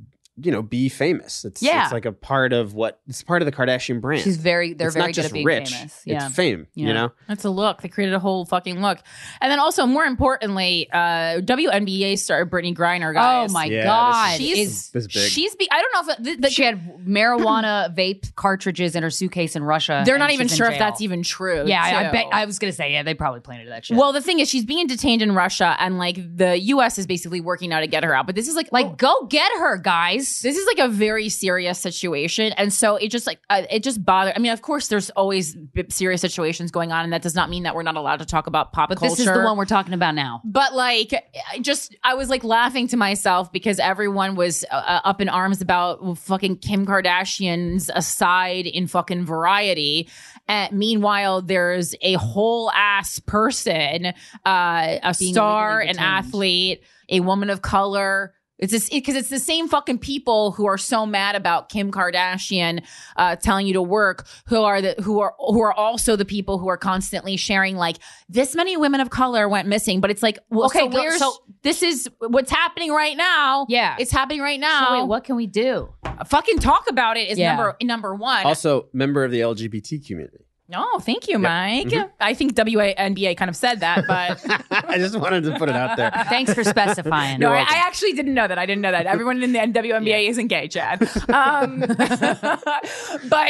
you 0.43 0.51
know 0.51 0.61
be 0.61 0.89
famous. 0.89 1.45
It's 1.45 1.61
Yeah. 1.61 1.83
it's 1.83 1.93
like 1.93 2.05
a 2.05 2.11
part 2.11 2.53
of 2.53 2.73
what 2.73 2.99
it's 3.07 3.23
part 3.23 3.41
of 3.41 3.45
the 3.45 3.51
Kardashian 3.51 4.01
brand. 4.01 4.21
She's 4.23 4.37
very 4.37 4.73
they're 4.73 4.87
it's 4.87 4.95
very 4.95 5.03
not 5.03 5.07
good 5.09 5.15
just 5.15 5.27
at 5.27 5.33
being 5.33 5.45
rich. 5.45 5.73
famous. 5.73 6.01
Yeah. 6.05 6.25
It's 6.27 6.35
fame. 6.35 6.67
Yeah. 6.73 6.87
You 6.87 6.93
know. 6.93 7.11
That's 7.27 7.45
a 7.45 7.49
look. 7.49 7.81
They 7.81 7.89
created 7.89 8.13
a 8.15 8.19
whole 8.19 8.45
fucking 8.45 8.81
look. 8.81 8.99
And 9.41 9.51
then 9.51 9.59
also, 9.59 9.85
more 9.85 10.05
importantly, 10.05 10.87
uh, 10.91 11.41
WNBA 11.41 12.17
star 12.17 12.45
Brittney 12.45 12.75
Griner, 12.75 13.13
guys. 13.13 13.49
Oh 13.49 13.53
my 13.53 13.65
Yeah, 13.65 13.83
god, 13.83 14.31
this 14.31 14.37
She's- 14.39 14.57
is 14.67 14.89
This 14.89 15.05
is 15.05 15.07
big. 15.13 15.31
She's 15.31 15.55
be. 15.55 15.67
I 15.71 15.81
don't 15.81 15.93
know 16.07 16.13
if 16.13 16.23
the, 16.23 16.35
the, 16.43 16.49
she 16.49 16.63
had 16.63 16.79
marijuana 17.07 17.93
vape 17.95 18.33
cartridges 18.35 18.95
in 18.95 19.03
her 19.03 19.09
suitcase 19.09 19.55
in 19.55 19.63
Russia. 19.63 20.03
they're 20.05 20.17
not 20.17 20.31
even 20.31 20.47
she's 20.47 20.53
in 20.59 20.65
sure 20.65 20.71
if 20.71 20.79
that's 20.79 21.01
even 21.01 21.23
true. 21.23 21.65
Yeah, 21.67 21.81
I, 21.83 22.07
I 22.07 22.11
bet 22.11 22.25
I 22.31 22.45
was 22.45 22.59
gonna 22.59 22.73
say 22.73 22.91
yeah. 22.93 23.03
They 23.03 23.13
probably 23.13 23.41
planted 23.41 23.69
that 23.69 23.85
shit. 23.85 23.97
Well, 23.97 24.13
the 24.13 24.21
thing 24.21 24.39
is, 24.39 24.49
she's 24.49 24.65
being 24.65 24.87
detained 24.87 25.21
in 25.21 25.33
Russia, 25.33 25.75
and 25.79 25.97
like 25.97 26.17
the 26.37 26.57
U.S. 26.59 26.97
is 26.97 27.07
basically 27.07 27.41
working 27.41 27.69
now 27.69 27.79
to 27.79 27.87
get 27.87 28.03
her 28.03 28.13
out. 28.15 28.25
But 28.25 28.35
this 28.35 28.47
is 28.47 28.55
like, 28.55 28.71
like 28.71 28.97
go 28.97 29.25
get 29.29 29.51
her, 29.59 29.77
guys. 29.77 30.27
This 30.41 30.57
is 30.57 30.65
like 30.67 30.79
a 30.79 30.87
very 30.87 31.29
serious 31.29 31.79
situation, 31.79 32.53
and 32.57 32.71
so 32.71 32.95
it 32.95 33.09
just 33.09 33.27
like 33.27 33.39
uh, 33.49 33.63
it 33.69 33.83
just 33.83 34.03
bothered. 34.03 34.33
I 34.35 34.39
mean, 34.39 34.51
of 34.51 34.61
course, 34.61 34.87
there's 34.87 35.09
always 35.11 35.55
b- 35.55 35.85
serious 35.89 36.21
situations 36.21 36.71
going 36.71 36.91
on, 36.91 37.03
and 37.03 37.13
that 37.13 37.21
does 37.21 37.35
not 37.35 37.49
mean 37.49 37.63
that 37.63 37.75
we're 37.75 37.83
not 37.83 37.95
allowed 37.95 38.19
to 38.19 38.25
talk 38.25 38.47
about 38.47 38.71
pop 38.73 38.89
But 38.89 38.99
culture. 38.99 39.15
this 39.15 39.19
is 39.19 39.33
the 39.33 39.43
one 39.43 39.57
we're 39.57 39.65
talking 39.65 39.93
about 39.93 40.15
now. 40.15 40.41
But 40.45 40.73
like, 40.73 41.13
I 41.51 41.59
just 41.59 41.95
I 42.03 42.13
was 42.15 42.29
like 42.29 42.43
laughing 42.43 42.87
to 42.89 42.97
myself 42.97 43.51
because 43.51 43.79
everyone 43.79 44.35
was 44.35 44.63
uh, 44.71 44.75
uh, 44.75 45.01
up 45.03 45.21
in 45.21 45.29
arms 45.29 45.61
about 45.61 46.17
fucking 46.17 46.57
Kim 46.57 46.85
Kardashian's 46.85 47.89
aside 47.93 48.65
in 48.67 48.87
fucking 48.87 49.25
Variety. 49.25 50.09
And 50.47 50.77
meanwhile, 50.77 51.41
there's 51.41 51.93
a 52.01 52.13
whole 52.13 52.71
ass 52.71 53.19
person, 53.19 54.07
uh, 54.07 54.11
a 54.45 55.15
Being 55.19 55.33
star, 55.33 55.79
an 55.79 55.99
athlete, 55.99 56.83
a 57.09 57.19
woman 57.19 57.49
of 57.49 57.61
color. 57.61 58.33
It's 58.59 58.71
just 58.73 58.91
because 58.91 59.15
it's 59.15 59.29
the 59.29 59.39
same 59.39 59.67
fucking 59.69 59.99
people 59.99 60.51
who 60.51 60.65
are 60.67 60.77
so 60.77 61.05
mad 61.05 61.35
about 61.35 61.69
Kim 61.69 61.91
Kardashian 61.91 62.83
uh, 63.15 63.37
telling 63.37 63.65
you 63.67 63.73
to 63.73 63.81
work, 63.81 64.27
who 64.47 64.61
are 64.61 64.81
the 64.81 64.95
who 65.01 65.21
are 65.21 65.33
who 65.39 65.61
are 65.61 65.73
also 65.73 66.15
the 66.15 66.25
people 66.25 66.57
who 66.57 66.67
are 66.67 66.77
constantly 66.77 67.37
sharing 67.37 67.77
like 67.77 67.97
this 68.27 68.55
many 68.55 68.75
women 68.75 68.99
of 68.99 69.09
color 69.09 69.47
went 69.47 69.67
missing. 69.67 70.01
But 70.01 70.11
it's 70.11 70.21
like, 70.21 70.39
well, 70.49 70.65
Okay, 70.65 70.81
okay, 70.83 70.89
go- 70.93 70.99
where's 70.99 71.19
so- 71.19 71.37
this 71.63 71.81
is 71.81 72.09
what's 72.19 72.51
happening 72.51 72.91
right 72.91 73.15
now. 73.17 73.65
Yeah. 73.69 73.95
it's 73.97 74.11
happening 74.11 74.41
right 74.41 74.59
So 74.59 74.67
now. 74.67 74.99
wait, 75.01 75.07
what 75.07 75.23
can 75.23 75.35
we 75.37 75.47
do? 75.47 75.93
Fucking 76.27 76.59
talk 76.59 76.89
about 76.89 77.15
it 77.15 77.29
is 77.29 77.37
Yeah. 77.39 77.55
number 77.55 77.75
number 77.81 78.13
one. 78.13 78.45
Also, 78.45 78.89
member 78.93 79.23
of 79.23 79.31
the 79.31 79.39
LGBT 79.39 80.05
community. 80.05 80.45
No, 80.69 80.99
thank 80.99 81.27
you, 81.27 81.39
Mike. 81.39 81.91
I 82.19 82.33
think 82.33 82.53
WNBA 82.53 83.35
kind 83.35 83.49
of 83.49 83.55
said 83.55 83.79
that, 83.79 84.05
but 84.07 84.45
I 84.89 84.97
just 84.97 85.19
wanted 85.19 85.43
to 85.45 85.57
put 85.57 85.67
it 85.67 85.75
out 85.75 85.97
there. 85.97 86.11
Thanks 86.29 86.53
for 86.53 86.63
specifying. 86.63 87.39
No, 87.39 87.51
I, 87.51 87.61
I 87.61 87.83
actually 87.85 88.13
didn't 88.13 88.35
know 88.35 88.47
that. 88.47 88.59
I 88.59 88.65
didn't 88.65 88.81
know 88.81 88.91
that. 88.91 89.07
Everyone 89.07 89.41
in 89.41 89.51
the 89.51 89.59
WNBA 89.59 90.29
isn't 90.29 90.47
gay, 90.47 90.67
Chad. 90.67 91.01
Um, 91.29 91.79
but 91.87 91.97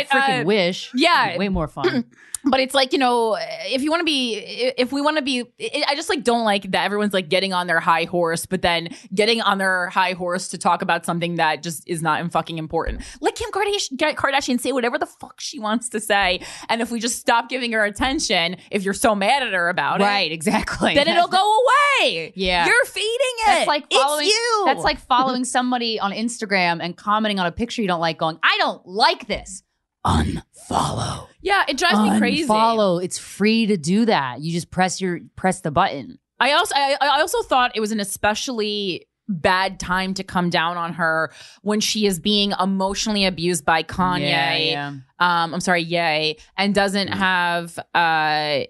freaking 0.08 0.42
uh, 0.42 0.46
wish. 0.46 0.92
yeah. 0.96 1.38
Way 1.38 1.50
more 1.50 1.68
fun. 1.68 2.06
but 2.50 2.60
it's 2.60 2.74
like 2.74 2.94
you 2.94 3.00
know, 3.00 3.38
if 3.40 3.82
you 3.82 3.90
want 3.90 4.02
to 4.02 4.06
be, 4.06 4.36
if 4.78 4.92
we 4.92 5.02
want 5.02 5.18
to 5.18 5.24
be, 5.24 5.46
I 5.88 5.96
just 5.96 6.10
like 6.10 6.24
don't 6.24 6.44
like 6.44 6.72
that 6.72 6.86
everyone's 6.86 7.14
like 7.14 7.30
getting 7.30 7.54
on 7.54 7.68
their 7.68 7.80
high 7.80 8.06
horse, 8.06 8.46
but 8.46 8.62
then 8.62 8.90
getting 9.14 9.42
on 9.42 9.58
their 9.58 9.88
high 9.90 10.14
horse 10.14 10.48
to 10.50 10.58
talk 10.58 10.82
about 10.82 11.06
something 11.06 11.36
that 11.36 11.64
just 11.64 11.88
is 11.88 12.02
not 12.02 12.32
fucking 12.32 12.58
important. 12.58 13.02
Let 13.22 13.36
Kim 13.36 13.52
Kardashian, 13.52 13.98
Kardashian 14.16 14.60
say 14.60 14.72
whatever 14.72 14.98
the 14.98 15.06
fuck 15.06 15.40
she 15.40 15.60
wants 15.60 15.90
to 15.90 16.00
say, 16.00 16.42
and 16.68 16.82
if 16.82 16.92
we 16.92 17.00
just 17.00 17.20
stop 17.20 17.50
giving 17.50 17.72
her 17.72 17.84
attention, 17.84 18.58
if 18.72 18.84
you're 18.84 18.94
so 18.94 19.16
mad 19.16 19.44
at 19.44 19.54
her 19.54 19.70
about 19.70 20.02
it, 20.02 20.04
right, 20.04 20.32
exactly. 20.32 20.94
then 20.96 21.08
it'll 21.08 21.28
go 21.28 21.38
away. 21.38 22.34
Yeah. 22.36 22.66
you're 22.66 22.86
feeding 22.86 23.10
it. 23.12 23.46
That's 23.46 23.68
like 23.68 23.92
following. 23.92 24.26
It's 24.26 24.34
you. 24.34 24.64
That's 24.66 24.84
like 24.84 25.00
following 25.00 25.46
somebody 25.46 26.00
on 26.00 26.12
Instagram 26.12 26.80
and 26.82 26.96
commenting 26.96 27.40
on 27.40 27.46
a 27.46 27.52
picture 27.52 27.82
you 27.82 27.88
don't 27.88 28.00
like, 28.00 28.18
going, 28.18 28.40
"I 28.44 28.58
don't 28.60 28.86
like 28.86 29.28
this." 29.28 29.64
Unfollow. 30.06 31.28
yeah, 31.42 31.64
it 31.68 31.78
drives 31.78 32.00
me 32.00 32.18
crazy. 32.20 32.48
Unfollow. 32.48 33.04
It's 33.04 33.18
free 33.18 33.66
to 33.68 33.78
do 33.78 34.06
that. 34.06 34.42
You 34.42 34.52
just 34.52 34.72
press 34.72 35.02
your 35.02 35.20
press 35.36 35.62
the 35.62 35.72
button. 35.72 36.20
I 36.40 36.54
also 36.54 36.74
I, 36.76 36.98
I 37.02 37.20
also 37.22 37.42
thought 37.44 37.72
it 37.76 37.80
was 37.82 37.92
an 37.92 38.00
especially 38.00 39.08
bad 39.28 39.80
time 39.80 40.14
to 40.16 40.24
come 40.24 40.50
down 40.50 40.78
on 40.78 40.94
her 40.94 41.32
when 41.62 41.80
she 41.80 42.06
is 42.08 42.20
being 42.20 42.52
emotionally 42.60 43.26
abused 43.26 43.64
by 43.66 43.84
Kanye. 43.84 44.72
Um, 45.20 45.54
I'm 45.54 45.60
sorry, 45.60 45.84
Yay, 45.84 46.38
and 46.58 46.74
doesn't 46.74 47.10
have 47.10 47.78
uh 47.94 48.62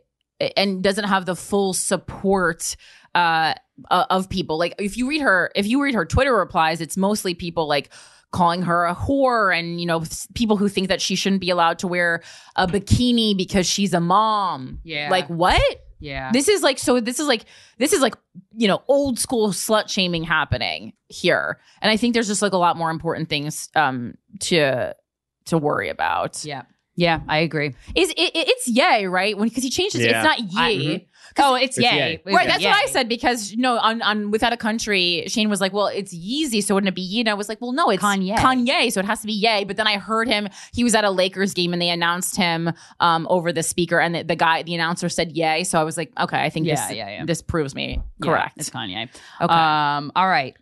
and 0.57 0.84
doesn't 0.84 1.05
have 1.05 1.25
the 1.25 1.36
full 1.36 1.73
support 1.73 2.75
uh 3.13 3.53
uh, 3.89 4.05
of 4.09 4.30
people. 4.30 4.57
Like 4.57 4.75
if 4.80 4.97
you 4.97 5.07
read 5.07 5.21
her 5.21 5.51
if 5.55 5.67
you 5.67 5.82
read 5.82 5.95
her 5.95 6.05
Twitter 6.05 6.36
replies, 6.36 6.82
it's 6.82 6.97
mostly 6.97 7.34
people 7.36 7.67
like 7.67 7.89
calling 8.32 8.61
her 8.61 8.86
a 8.86 8.93
whore 8.95 9.57
and 9.57 9.80
you 9.82 9.88
know 9.88 10.03
people 10.36 10.55
who 10.57 10.69
think 10.69 10.88
that 10.88 11.01
she 11.01 11.15
shouldn't 11.15 11.41
be 11.41 11.49
allowed 11.49 11.80
to 11.80 11.88
wear 11.88 12.21
a 12.55 12.67
bikini 12.67 13.36
because 13.36 13.65
she's 13.67 13.93
a 13.93 13.99
mom. 13.99 14.80
Yeah. 14.84 15.09
Like 15.09 15.27
what? 15.27 15.61
Yeah. 15.99 16.32
This 16.32 16.47
is 16.47 16.61
like 16.63 16.80
so 16.80 16.99
this 16.99 17.19
is 17.19 17.27
like 17.27 17.45
this 17.77 17.91
is 17.91 18.01
like 18.01 18.15
you 18.55 18.67
know 18.67 18.84
old 18.88 19.19
school 19.19 19.49
slut 19.49 19.89
shaming 19.89 20.23
happening 20.23 20.93
here. 21.07 21.59
And 21.82 21.91
I 21.91 21.97
think 21.97 22.13
there's 22.13 22.27
just 22.27 22.41
like 22.41 22.53
a 22.53 22.57
lot 22.57 22.77
more 22.77 22.91
important 22.91 23.30
things 23.30 23.69
um 23.75 24.15
to 24.41 24.95
to 25.45 25.57
worry 25.57 25.89
about. 25.89 26.45
yeah. 26.45 26.63
Yeah, 26.95 27.21
I 27.30 27.38
agree. 27.39 27.75
Is 27.95 28.09
it, 28.09 28.17
it 28.19 28.32
it's 28.36 28.67
yay, 28.67 29.05
right? 29.07 29.38
When 29.38 29.47
because 29.47 29.63
he 29.63 29.69
changed 29.69 29.95
it, 29.95 30.01
Yeah. 30.01 30.17
it's 30.19 30.23
not 30.53 30.61
I- 30.61 30.69
ye. 30.69 31.07
Oh, 31.41 31.55
it's, 31.55 31.77
It's 31.77 31.85
yay. 31.85 31.97
yay. 31.97 32.13
It's 32.25 32.35
Right, 32.35 32.47
that's 32.47 32.63
what 32.63 32.75
I 32.75 32.85
said 32.87 33.07
because 33.09 33.55
no, 33.55 33.77
on, 33.77 34.01
on 34.01 34.29
without 34.31 34.51
a 34.53 34.57
country, 34.57 35.23
Shane 35.27 35.49
was 35.49 35.61
like, 35.61 35.73
"Well, 35.73 35.87
it's 35.87 36.13
Yeezy, 36.13 36.61
so 36.63 36.75
wouldn't 36.75 36.89
it 36.89 36.95
be 36.95 37.01
Yee?" 37.01 37.21
And 37.21 37.29
I 37.29 37.33
was 37.33 37.47
like, 37.49 37.61
"Well, 37.61 37.71
no, 37.71 37.89
it's 37.89 38.03
Kanye. 38.03 38.35
Kanye, 38.37 38.91
so 38.91 38.99
it 38.99 39.05
has 39.05 39.21
to 39.21 39.27
be 39.27 39.33
Yay." 39.33 39.63
But 39.63 39.77
then 39.77 39.87
I 39.87 39.97
heard 39.97 40.27
him; 40.27 40.49
he 40.73 40.83
was 40.83 40.93
at 40.95 41.03
a 41.03 41.09
Lakers 41.09 41.53
game, 41.53 41.73
and 41.73 41.81
they 41.81 41.89
announced 41.89 42.35
him 42.35 42.71
um, 42.99 43.25
over 43.29 43.51
the 43.53 43.63
speaker, 43.63 43.99
and 43.99 44.13
the, 44.15 44.23
the 44.23 44.35
guy, 44.35 44.63
the 44.63 44.75
announcer, 44.75 45.09
said 45.09 45.35
Yay. 45.35 45.63
So 45.63 45.79
I 45.79 45.83
was 45.83 45.97
like, 45.97 46.11
"Okay, 46.19 46.41
I 46.41 46.49
think 46.49 46.65
Yeah, 46.67 46.75
this, 46.87 46.97
yeah, 46.97 47.09
yeah. 47.09 47.25
this 47.25 47.41
proves 47.41 47.73
me 47.73 48.01
Yeah, 48.19 48.25
correct." 48.31 48.53
it's 48.57 48.69
Kanye. 48.69 49.09
Okay. 49.41 49.53
Um, 49.53 50.11
all 50.15 50.27
right. 50.27 50.55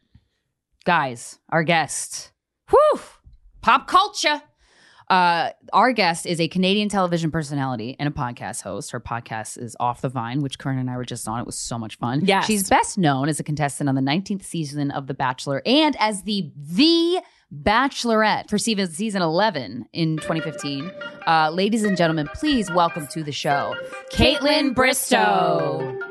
Guys, 0.85 1.39
our 1.49 1.63
guest. 1.63 2.31
Whew. 2.69 2.99
Pop 3.61 3.87
culture. 3.87 4.41
Uh, 5.09 5.51
our 5.71 5.93
guest 5.93 6.25
is 6.25 6.41
a 6.41 6.47
Canadian 6.49 6.89
television 6.89 7.31
personality 7.31 7.95
and 7.97 8.09
a 8.09 8.11
podcast 8.11 8.61
host. 8.61 8.91
Her 8.91 8.99
podcast 8.99 9.57
is 9.57 9.75
Off 9.79 10.01
the 10.01 10.09
Vine, 10.09 10.41
which 10.41 10.59
Corinne 10.59 10.79
and 10.79 10.89
I 10.89 10.97
were 10.97 11.05
just 11.05 11.27
on. 11.27 11.39
It 11.39 11.45
was 11.45 11.57
so 11.57 11.79
much 11.79 11.97
fun. 11.97 12.21
Yeah, 12.25 12.41
She's 12.41 12.67
best 12.69 12.97
known 12.97 13.29
as 13.29 13.39
a 13.39 13.43
contestant 13.43 13.87
on 13.87 13.95
the 13.95 14.01
19th 14.01 14.43
season 14.43 14.91
of 14.91 15.07
The 15.07 15.13
Bachelor 15.13 15.61
and 15.65 15.95
as 15.99 16.23
the 16.23 16.51
the 16.55 17.21
Bachelorette 17.55 18.49
for 18.49 18.57
season 18.57 18.87
season 18.91 19.21
11 19.21 19.87
in 19.93 20.17
2015. 20.17 20.91
Uh, 21.25 21.49
ladies 21.53 21.85
and 21.85 21.95
gentlemen, 21.95 22.27
please 22.33 22.69
welcome 22.69 23.07
to 23.07 23.23
the 23.23 23.31
show, 23.31 23.75
Kaitlyn 24.11 24.73
Bristowe. 24.75 26.01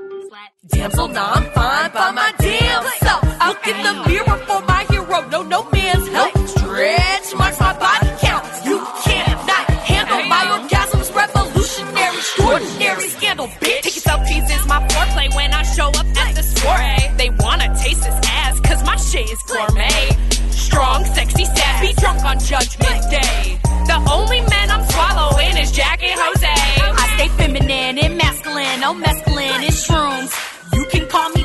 Damsel, 0.68 1.08
now 1.08 1.32
I'm 1.32 1.44
fine 1.52 1.92
by 1.92 2.10
my 2.10 2.32
damn 2.38 2.82
self. 2.98 3.22
Look 3.46 3.68
in 3.68 3.82
the 3.84 4.08
mirror 4.08 4.38
for 4.46 4.62
my 4.62 4.84
No, 5.16 5.42
no 5.42 5.68
man's 5.70 6.08
help. 6.08 6.36
Stretch 6.46 7.34
marks 7.36 7.58
my 7.58 7.72
body 7.78 8.10
count. 8.20 8.44
You 8.66 8.78
cannot 9.02 9.66
handle 9.88 10.22
my 10.28 10.44
orgasms. 10.54 11.14
Revolutionary, 11.14 12.16
extraordinary 12.18 13.08
scandal, 13.08 13.46
bitch. 13.46 13.80
Taking 13.80 14.02
selfies 14.02 14.46
pieces, 14.46 14.66
my 14.66 14.86
foreplay 14.88 15.34
when 15.34 15.54
I 15.54 15.62
show 15.62 15.88
up 15.88 16.06
at 16.06 16.34
the 16.34 16.42
soiree. 16.42 17.16
They 17.16 17.30
wanna 17.30 17.74
taste 17.82 18.04
this 18.04 18.20
ass, 18.28 18.60
cause 18.60 18.84
my 18.84 18.96
shit 18.96 19.30
is 19.30 19.42
gourmet. 19.44 20.10
Strong, 20.50 21.06
sexy, 21.06 21.46
sassy, 21.46 21.94
drunk 21.94 22.22
on 22.22 22.38
judgment 22.38 23.00
day. 23.10 23.58
The 23.86 23.98
only 24.12 24.42
man 24.42 24.70
I'm 24.70 24.84
swallowing 24.84 25.56
is 25.56 25.72
Jack 25.72 26.02
and 26.02 26.20
Jose. 26.20 26.56
I 27.02 27.16
stay 27.16 27.28
feminine 27.38 27.98
and 27.98 28.18
masculine. 28.18 28.80
No 28.80 28.92
mescaline 28.92 29.64
and 29.64 29.76
shrooms. 29.84 30.32
You 30.74 30.84
can 30.86 31.08
call 31.08 31.30
me 31.30 31.35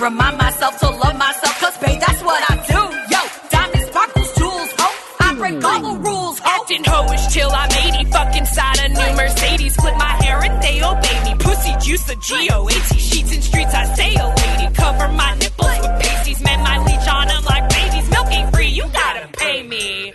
Remind 0.00 0.38
myself 0.38 0.80
to 0.80 0.88
love 0.88 1.18
myself, 1.18 1.60
cause 1.60 1.76
babe, 1.76 2.00
that's 2.00 2.22
what 2.22 2.42
I 2.48 2.56
do. 2.72 2.82
Yo, 3.12 3.20
diamonds, 3.50 3.86
sparkles, 3.88 4.32
jewels, 4.32 4.72
ho. 4.78 4.88
I 5.20 5.34
break 5.34 5.54
hmm. 5.60 5.66
all 5.66 5.92
the 5.92 6.00
rules, 6.00 6.38
ho. 6.38 6.62
Acting 6.62 6.84
hoish 6.84 7.32
till 7.34 7.50
I'm 7.50 7.70
80. 7.70 8.10
Fuck 8.10 8.34
inside 8.34 8.78
a 8.80 8.88
new 8.88 9.16
Mercedes. 9.16 9.76
Flip 9.76 9.94
my 9.98 10.12
hair 10.24 10.40
and 10.42 10.62
they 10.62 10.82
obey 10.82 11.16
me. 11.24 11.36
Pussy 11.38 11.74
juice 11.84 12.08
a 12.08 12.16
G-O-A-T. 12.16 12.98
Sheets 12.98 13.34
and 13.34 13.44
streets, 13.44 13.74
I 13.74 13.84
stay 13.92 14.14
a 14.16 14.26
lady. 14.26 14.74
Cover 14.74 15.08
my 15.08 15.34
nipples 15.36 15.78
with 15.84 15.94
pasties. 16.00 16.40
Men 16.40 16.60
my 16.60 16.78
leech 16.78 17.06
on 17.06 17.28
them 17.28 17.44
like 17.44 17.68
babies. 17.68 18.08
Milk 18.08 18.32
ain't 18.32 18.56
free, 18.56 18.68
you 18.68 18.84
gotta 18.84 19.28
pay 19.36 19.62
me. 19.64 20.14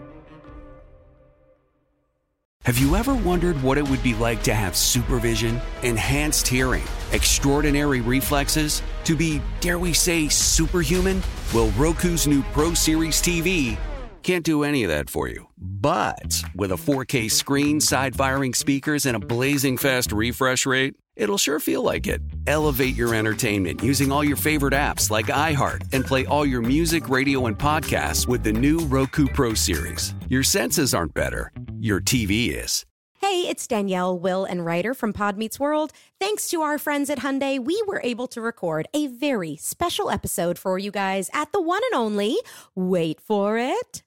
Have 2.63 2.77
you 2.77 2.95
ever 2.95 3.15
wondered 3.15 3.59
what 3.63 3.79
it 3.79 3.89
would 3.89 4.03
be 4.03 4.13
like 4.13 4.43
to 4.43 4.53
have 4.53 4.75
supervision, 4.75 5.59
enhanced 5.81 6.47
hearing, 6.47 6.83
extraordinary 7.11 8.01
reflexes, 8.01 8.83
to 9.03 9.15
be, 9.15 9.41
dare 9.61 9.79
we 9.79 9.93
say, 9.93 10.27
superhuman? 10.27 11.23
Well, 11.55 11.71
Roku's 11.71 12.27
new 12.27 12.43
Pro 12.53 12.75
Series 12.75 13.19
TV 13.19 13.79
can't 14.21 14.45
do 14.45 14.63
any 14.63 14.83
of 14.83 14.89
that 14.89 15.09
for 15.09 15.27
you. 15.27 15.50
But 15.61 16.43
with 16.55 16.71
a 16.71 16.75
4K 16.75 17.29
screen, 17.29 17.79
side 17.79 18.15
firing 18.15 18.53
speakers, 18.53 19.05
and 19.05 19.15
a 19.15 19.19
blazing 19.19 19.77
fast 19.77 20.11
refresh 20.11 20.65
rate, 20.65 20.95
it'll 21.15 21.37
sure 21.37 21.59
feel 21.59 21.83
like 21.83 22.07
it. 22.07 22.21
Elevate 22.47 22.95
your 22.95 23.13
entertainment 23.13 23.83
using 23.83 24.11
all 24.11 24.23
your 24.23 24.37
favorite 24.37 24.73
apps 24.73 25.11
like 25.11 25.27
iHeart 25.27 25.81
and 25.93 26.03
play 26.03 26.25
all 26.25 26.45
your 26.45 26.61
music, 26.61 27.09
radio, 27.09 27.45
and 27.45 27.57
podcasts 27.57 28.27
with 28.27 28.43
the 28.43 28.51
new 28.51 28.79
Roku 28.79 29.27
Pro 29.27 29.53
Series. 29.53 30.15
Your 30.29 30.43
senses 30.43 30.95
aren't 30.95 31.13
better, 31.13 31.51
your 31.79 32.01
TV 32.01 32.49
is. 32.55 32.85
Hey, 33.21 33.47
it's 33.47 33.67
Danielle, 33.67 34.17
Will, 34.17 34.45
and 34.45 34.65
Ryder 34.65 34.95
from 34.95 35.13
Pod 35.13 35.37
Meets 35.37 35.59
World. 35.59 35.91
Thanks 36.19 36.49
to 36.49 36.61
our 36.63 36.79
friends 36.79 37.07
at 37.07 37.19
Hyundai, 37.19 37.63
we 37.63 37.79
were 37.85 38.01
able 38.03 38.27
to 38.29 38.41
record 38.41 38.87
a 38.95 39.05
very 39.05 39.55
special 39.57 40.09
episode 40.09 40.57
for 40.57 40.79
you 40.79 40.89
guys 40.89 41.29
at 41.31 41.51
the 41.51 41.61
one 41.61 41.81
and 41.91 42.01
only, 42.01 42.35
wait 42.73 43.21
for 43.21 43.59
it, 43.59 44.01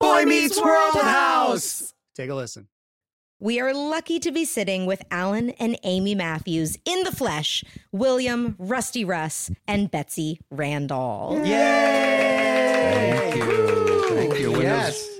Boy 0.00 0.24
Meets 0.24 0.58
World 0.60 0.94
House. 0.94 1.92
Take 2.14 2.30
a 2.30 2.34
listen. 2.34 2.68
We 3.38 3.60
are 3.60 3.74
lucky 3.74 4.18
to 4.20 4.32
be 4.32 4.46
sitting 4.46 4.86
with 4.86 5.02
Alan 5.10 5.50
and 5.50 5.78
Amy 5.82 6.14
Matthews 6.14 6.78
in 6.86 7.02
the 7.04 7.12
flesh, 7.12 7.62
William, 7.92 8.54
Rusty 8.58 9.04
Russ, 9.04 9.50
and 9.68 9.90
Betsy 9.90 10.40
Randall. 10.50 11.42
Yay! 11.44 13.30
Thank 13.30 13.36
you. 13.36 14.08
Thank 14.14 14.38
you. 14.38 14.52
When, 14.52 14.62
Yes. 14.62 15.19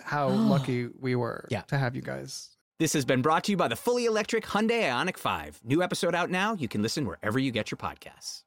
how 0.03 0.27
lucky 0.53 0.89
we 0.99 1.15
were 1.15 1.47
Yeah. 1.49 1.61
to 1.61 1.77
have 1.77 1.95
you 1.95 2.01
guys. 2.01 2.49
This 2.79 2.93
has 2.93 3.05
been 3.05 3.21
brought 3.21 3.43
to 3.45 3.51
you 3.51 3.57
by 3.57 3.67
the 3.67 3.75
fully 3.75 4.05
electric 4.05 4.43
Hyundai 4.45 4.83
Ioniq 4.83 5.17
5. 5.17 5.61
New 5.63 5.83
episode 5.83 6.15
out 6.15 6.29
now. 6.31 6.53
You 6.55 6.67
can 6.67 6.81
listen 6.81 7.05
wherever 7.05 7.37
you 7.37 7.51
get 7.51 7.69
your 7.69 7.77
podcasts. 7.77 8.41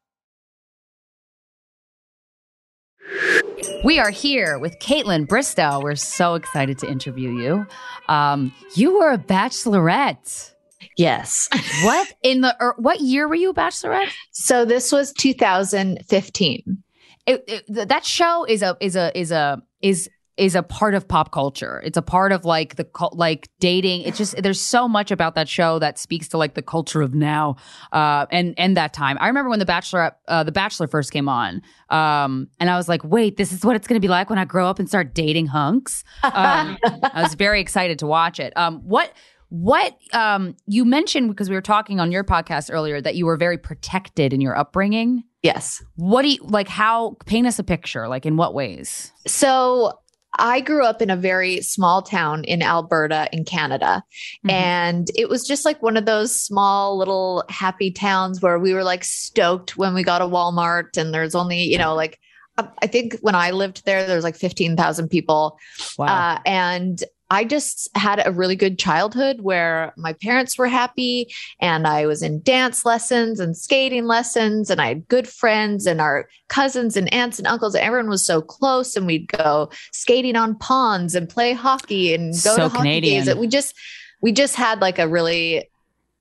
We 3.84 3.98
are 3.98 4.10
here 4.10 4.58
with 4.58 4.78
Kaitlyn 4.80 5.26
Bristowe. 5.26 5.82
We're 5.82 5.94
so 5.94 6.34
excited 6.34 6.78
to 6.78 6.88
interview 6.90 7.30
you. 7.38 7.66
Um, 8.08 8.52
you 8.74 8.98
were 8.98 9.12
a 9.12 9.18
bachelorette. 9.18 10.52
Yes. 10.96 11.48
What 11.82 12.12
in 12.22 12.40
the 12.40 12.56
er, 12.60 12.74
what 12.78 13.00
year 13.00 13.28
were 13.28 13.34
you 13.34 13.50
a 13.50 13.54
bachelorette? 13.54 14.10
So 14.32 14.64
this 14.64 14.90
was 14.90 15.12
2015. 15.12 16.82
It, 17.26 17.44
it, 17.46 17.88
that 17.88 18.04
show 18.04 18.44
is 18.44 18.62
a 18.62 18.76
is 18.80 18.96
a 18.96 19.16
is 19.18 19.30
a 19.30 19.62
is 19.80 20.08
is 20.36 20.54
a 20.54 20.62
part 20.62 20.94
of 20.94 21.06
pop 21.06 21.30
culture. 21.30 21.80
It's 21.84 21.96
a 21.96 22.02
part 22.02 22.32
of 22.32 22.44
like 22.44 22.76
the 22.76 22.86
like 23.12 23.48
dating. 23.60 24.02
It's 24.02 24.18
just 24.18 24.42
there's 24.42 24.60
so 24.60 24.88
much 24.88 25.10
about 25.10 25.34
that 25.36 25.48
show 25.48 25.78
that 25.78 25.98
speaks 25.98 26.28
to 26.28 26.38
like 26.38 26.54
the 26.54 26.62
culture 26.62 27.02
of 27.02 27.14
now 27.14 27.56
uh, 27.92 28.26
and 28.30 28.54
and 28.58 28.76
that 28.76 28.92
time. 28.92 29.16
I 29.20 29.28
remember 29.28 29.50
when 29.50 29.60
the 29.60 29.66
Bachelor 29.66 30.16
uh, 30.26 30.42
the 30.42 30.52
Bachelor 30.52 30.88
first 30.88 31.12
came 31.12 31.28
on, 31.28 31.62
um, 31.90 32.48
and 32.58 32.68
I 32.68 32.76
was 32.76 32.88
like, 32.88 33.04
wait, 33.04 33.36
this 33.36 33.52
is 33.52 33.64
what 33.64 33.76
it's 33.76 33.86
going 33.86 34.00
to 34.00 34.04
be 34.04 34.08
like 34.08 34.28
when 34.28 34.38
I 34.38 34.44
grow 34.44 34.68
up 34.68 34.78
and 34.78 34.88
start 34.88 35.14
dating 35.14 35.46
hunks. 35.46 36.02
Um, 36.22 36.78
I 36.84 37.22
was 37.22 37.34
very 37.34 37.60
excited 37.60 38.00
to 38.00 38.06
watch 38.06 38.40
it. 38.40 38.56
Um, 38.56 38.80
what 38.80 39.12
what 39.50 39.96
um, 40.12 40.56
you 40.66 40.84
mentioned 40.84 41.28
because 41.28 41.48
we 41.48 41.54
were 41.54 41.62
talking 41.62 42.00
on 42.00 42.10
your 42.10 42.24
podcast 42.24 42.72
earlier 42.72 43.00
that 43.00 43.14
you 43.14 43.24
were 43.24 43.36
very 43.36 43.56
protected 43.56 44.32
in 44.32 44.40
your 44.40 44.56
upbringing. 44.56 45.22
Yes. 45.42 45.84
What 45.94 46.22
do 46.22 46.28
you 46.28 46.38
like? 46.42 46.66
How 46.66 47.16
paint 47.26 47.46
us 47.46 47.58
a 47.60 47.62
picture? 47.62 48.08
Like 48.08 48.26
in 48.26 48.36
what 48.36 48.52
ways? 48.52 49.12
So 49.26 50.00
I 50.38 50.60
grew 50.60 50.84
up 50.84 51.00
in 51.00 51.10
a 51.10 51.16
very 51.16 51.60
small 51.60 52.02
town 52.02 52.44
in 52.44 52.62
Alberta 52.62 53.28
in 53.32 53.44
Canada. 53.44 54.02
And 54.48 55.08
it 55.16 55.28
was 55.28 55.46
just 55.46 55.64
like 55.64 55.82
one 55.82 55.96
of 55.96 56.06
those 56.06 56.34
small 56.34 56.96
little 56.98 57.44
happy 57.48 57.90
towns 57.90 58.40
where 58.42 58.58
we 58.58 58.74
were 58.74 58.84
like 58.84 59.04
stoked 59.04 59.76
when 59.76 59.94
we 59.94 60.02
got 60.02 60.22
a 60.22 60.26
Walmart 60.26 60.96
and 60.96 61.14
there's 61.14 61.34
only, 61.34 61.62
you 61.62 61.78
know, 61.78 61.94
like 61.94 62.18
I- 62.56 62.68
I 62.82 62.86
think 62.86 63.16
when 63.20 63.34
I 63.34 63.50
lived 63.50 63.84
there, 63.84 64.06
there 64.06 64.14
was 64.16 64.24
like 64.24 64.36
15,000 64.36 65.08
people. 65.08 65.58
Wow. 65.98 66.06
Uh, 66.06 66.38
and 66.46 67.02
I 67.30 67.44
just 67.44 67.88
had 67.96 68.24
a 68.24 68.30
really 68.32 68.56
good 68.56 68.78
childhood 68.78 69.40
where 69.40 69.92
my 69.96 70.12
parents 70.12 70.58
were 70.58 70.66
happy 70.66 71.32
and 71.60 71.86
I 71.86 72.06
was 72.06 72.22
in 72.22 72.42
dance 72.42 72.84
lessons 72.84 73.40
and 73.40 73.56
skating 73.56 74.04
lessons 74.04 74.70
and 74.70 74.80
I 74.80 74.88
had 74.88 75.08
good 75.08 75.26
friends 75.26 75.86
and 75.86 76.00
our 76.00 76.28
cousins 76.48 76.96
and 76.96 77.12
aunts 77.12 77.38
and 77.38 77.48
uncles. 77.48 77.74
Everyone 77.74 78.10
was 78.10 78.24
so 78.24 78.42
close 78.42 78.94
and 78.94 79.06
we'd 79.06 79.28
go 79.28 79.70
skating 79.92 80.36
on 80.36 80.56
ponds 80.58 81.14
and 81.14 81.28
play 81.28 81.54
hockey 81.54 82.14
and 82.14 82.32
go 82.34 82.38
So 82.38 82.56
to 82.56 82.62
hockey 82.68 82.76
Canadian. 82.76 83.24
games. 83.24 83.36
We 83.36 83.46
just 83.46 83.74
we 84.20 84.32
just 84.32 84.54
had 84.54 84.80
like 84.80 84.98
a 84.98 85.08
really 85.08 85.68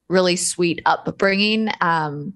really 0.09 0.35
sweet 0.35 0.81
upbringing. 0.85 1.69
Um, 1.81 2.33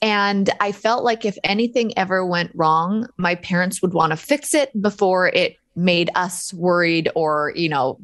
and 0.00 0.50
I 0.60 0.72
felt 0.72 1.02
like 1.02 1.24
if 1.24 1.36
anything 1.44 1.96
ever 1.96 2.26
went 2.26 2.50
wrong, 2.54 3.06
my 3.16 3.34
parents 3.36 3.80
would 3.80 3.94
want 3.94 4.10
to 4.10 4.16
fix 4.16 4.54
it 4.54 4.70
before 4.80 5.28
it 5.28 5.56
made 5.76 6.10
us 6.14 6.52
worried 6.54 7.10
or, 7.14 7.52
you 7.54 7.68
know, 7.68 7.98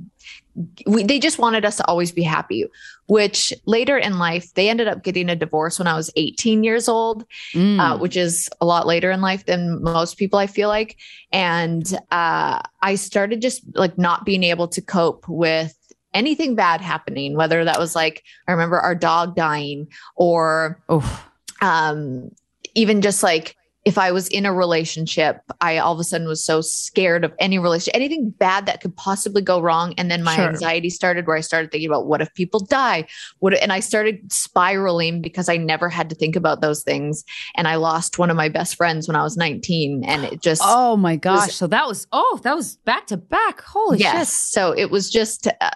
we, 0.87 1.03
they 1.05 1.19
just 1.19 1.39
wanted 1.39 1.65
us 1.65 1.77
to 1.77 1.87
always 1.87 2.13
be 2.13 2.23
happy, 2.23 2.67
which 3.07 3.53
later 3.67 3.97
in 3.97 4.19
life, 4.19 4.53
they 4.55 4.69
ended 4.69 4.89
up 4.89 5.03
getting 5.03 5.31
a 5.31 5.37
divorce 5.37 5.79
when 5.79 5.89
I 5.89 5.95
was 5.95 6.11
18 6.17 6.65
years 6.65 6.89
old, 6.89 7.25
uh, 7.81 7.99
which 7.99 8.17
is 8.17 8.49
a 8.61 8.67
lot 8.67 8.87
later 8.87 9.11
in 9.11 9.21
life 9.21 9.47
than 9.47 9.83
most 9.83 10.17
people, 10.17 10.39
I 10.39 10.47
feel 10.47 10.69
like. 10.69 10.97
And 11.33 11.87
uh, 12.11 12.61
I 12.83 12.95
started 12.97 13.41
just 13.41 13.63
like 13.75 13.97
not 13.97 14.25
being 14.25 14.43
able 14.43 14.69
to 14.69 14.83
cope 14.83 15.29
with 15.29 15.77
anything 16.13 16.57
bad 16.57 16.81
happening, 16.81 17.37
whether 17.37 17.65
that 17.65 17.79
was 17.79 17.95
like, 17.95 18.25
I 18.49 18.53
remember 18.53 18.79
our 18.79 18.95
dog 18.95 19.37
dying 19.37 19.89
or 20.17 20.83
um, 21.61 22.31
even 22.75 23.03
just 23.03 23.23
like 23.23 23.57
if 23.87 23.97
I 23.97 24.13
was 24.13 24.29
in 24.29 24.45
a 24.45 24.53
relationship, 24.53 25.41
I 25.63 25.79
all 25.79 25.95
of 25.95 25.99
a 26.01 26.05
sudden 26.05 26.29
was 26.29 26.45
so 26.45 26.61
scared 26.61 27.25
of 27.25 27.33
any 27.39 27.59
relationship, 27.59 27.95
anything 27.97 28.29
bad 28.29 28.67
that 28.67 28.83
could 28.83 28.95
possibly 28.95 29.41
go 29.41 29.59
wrong. 29.61 29.95
And 29.97 30.11
then 30.11 30.23
my 30.23 30.37
Sure. 30.37 30.49
anxiety 30.49 30.91
started 30.91 31.27
where 31.27 31.37
I 31.37 31.41
started 31.41 31.73
thinking 31.73 31.89
about 31.89 32.07
what 32.07 32.21
if 32.21 32.33
people 32.35 32.61
die? 32.61 33.07
What 33.39 33.55
and 33.55 33.73
I 33.73 33.81
started 33.81 34.31
spiraling 34.33 35.23
because 35.23 35.49
I 35.49 35.57
never 35.57 35.89
had 35.89 36.11
to 36.11 36.15
think 36.15 36.37
about 36.37 36.61
those 36.61 36.83
things. 36.83 37.25
And 37.55 37.67
I 37.67 37.77
lost 37.77 38.19
one 38.19 38.29
of 38.29 38.37
my 38.37 38.51
best 38.51 38.77
friends 38.77 39.09
when 39.09 39.17
I 39.17 39.23
was 39.23 39.39
19. 39.39 40.05
And 40.05 40.25
it 40.25 40.43
just 40.43 40.61
Oh 40.65 40.97
my 40.99 41.17
gosh. 41.17 41.47
was- 41.49 41.57
so 41.57 41.67
that 41.69 41.87
was 41.89 42.07
oh, 42.13 42.39
that 42.43 42.55
was 42.55 42.77
back 42.85 43.07
to 43.07 43.17
back. 43.17 43.63
Holy 43.63 43.99
yes. 43.99 44.29
shit. 44.29 44.53
So 44.53 44.73
it 44.73 44.91
was 44.91 45.09
just, 45.11 45.47
uh, 45.47 45.71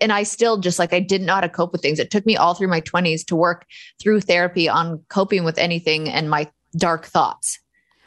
and 0.00 0.10
I 0.10 0.22
still 0.22 0.56
just 0.58 0.78
like, 0.78 0.92
I 0.94 1.00
didn't 1.00 1.26
know 1.26 1.34
how 1.34 1.42
to 1.42 1.48
cope 1.50 1.70
with 1.70 1.82
things. 1.82 1.98
It 1.98 2.10
took 2.10 2.24
me 2.26 2.36
all 2.36 2.54
through 2.54 2.68
my 2.68 2.80
20s 2.80 3.24
to 3.26 3.36
work 3.36 3.66
through 4.00 4.22
therapy 4.22 4.68
on 4.68 5.04
coping 5.10 5.44
with 5.44 5.58
anything 5.58 6.08
and 6.08 6.30
my 6.30 6.50
dark 6.76 7.06
thoughts. 7.06 7.58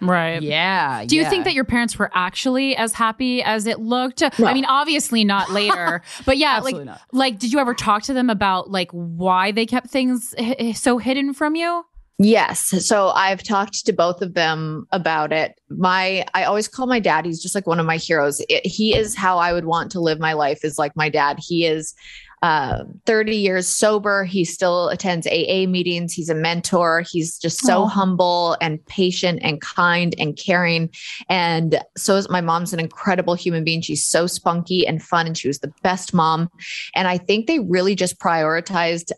Right. 0.02 0.42
Yeah. 0.42 1.04
Do 1.06 1.16
you 1.16 1.24
yeah. 1.24 1.30
think 1.30 1.44
that 1.44 1.54
your 1.54 1.66
parents 1.66 2.00
were 2.00 2.10
actually 2.14 2.76
as 2.76 2.94
happy 2.94 3.44
as 3.44 3.66
it 3.66 3.80
looked? 3.80 4.24
I 4.24 4.54
mean, 4.54 4.66
obviously 4.66 5.24
not 5.26 5.52
later, 5.52 6.02
but 6.26 6.38
yeah, 6.38 6.60
like, 6.60 6.76
not. 6.78 7.02
like, 7.12 7.40
did 7.40 7.52
you 7.52 7.60
ever 7.60 7.74
talk 7.74 8.04
to 8.04 8.14
them 8.14 8.30
about 8.30 8.70
like 8.72 8.90
why 8.92 9.52
they 9.52 9.66
kept 9.66 9.88
things 9.88 10.34
h- 10.38 10.78
so 10.78 10.98
hidden 10.98 11.34
from 11.34 11.56
you? 11.56 11.84
Yes. 12.22 12.86
So 12.86 13.10
I've 13.10 13.44
talked 13.44 13.86
to 13.86 13.94
both 13.94 14.22
of 14.22 14.34
them 14.34 14.86
about 14.92 15.32
it. 15.32 15.60
My, 15.70 16.26
I 16.34 16.44
always 16.44 16.68
call 16.68 16.86
my 16.86 17.00
dad, 17.00 17.26
he's 17.26 17.42
just 17.42 17.56
like 17.56 17.66
one 17.66 17.80
of 17.80 17.86
my 17.86 17.96
heroes. 17.96 18.42
It, 18.50 18.66
he 18.66 18.94
is 18.94 19.16
how 19.16 19.38
I 19.38 19.54
would 19.54 19.66
want 19.66 19.90
to 19.94 20.02
live 20.02 20.20
my 20.20 20.34
life, 20.34 20.66
is 20.66 20.78
like 20.78 20.96
my 20.98 21.08
dad. 21.08 21.40
He 21.40 21.66
is 21.66 21.94
uh, 22.42 22.84
30 23.06 23.36
years 23.36 23.68
sober. 23.68 24.24
He 24.24 24.46
still 24.46 24.90
attends 24.90 25.28
AA 25.28 25.66
meetings. 25.68 26.14
He's 26.14 26.30
a 26.30 26.36
mentor. 26.36 27.04
He's 27.10 27.38
just 27.38 27.66
so 27.66 27.86
humble 27.86 28.56
and 28.62 28.84
patient 28.86 29.40
and 29.42 29.60
kind 29.62 30.16
and 30.18 30.38
caring. 30.38 30.90
And 31.28 31.84
so 31.98 32.16
is 32.16 32.30
my 32.30 32.42
mom's 32.42 32.74
an 32.74 32.80
incredible 32.80 33.36
human 33.36 33.64
being. 33.64 33.82
She's 33.82 34.06
so 34.06 34.28
spunky 34.28 34.88
and 34.88 35.04
fun, 35.04 35.28
and 35.28 35.38
she 35.38 35.48
was 35.48 35.60
the 35.60 35.74
best 35.84 36.14
mom. 36.14 36.50
And 36.96 37.08
I 37.08 37.18
think 37.18 37.48
they 37.48 37.60
really 37.60 37.96
just 37.96 38.20
prioritized 38.20 39.12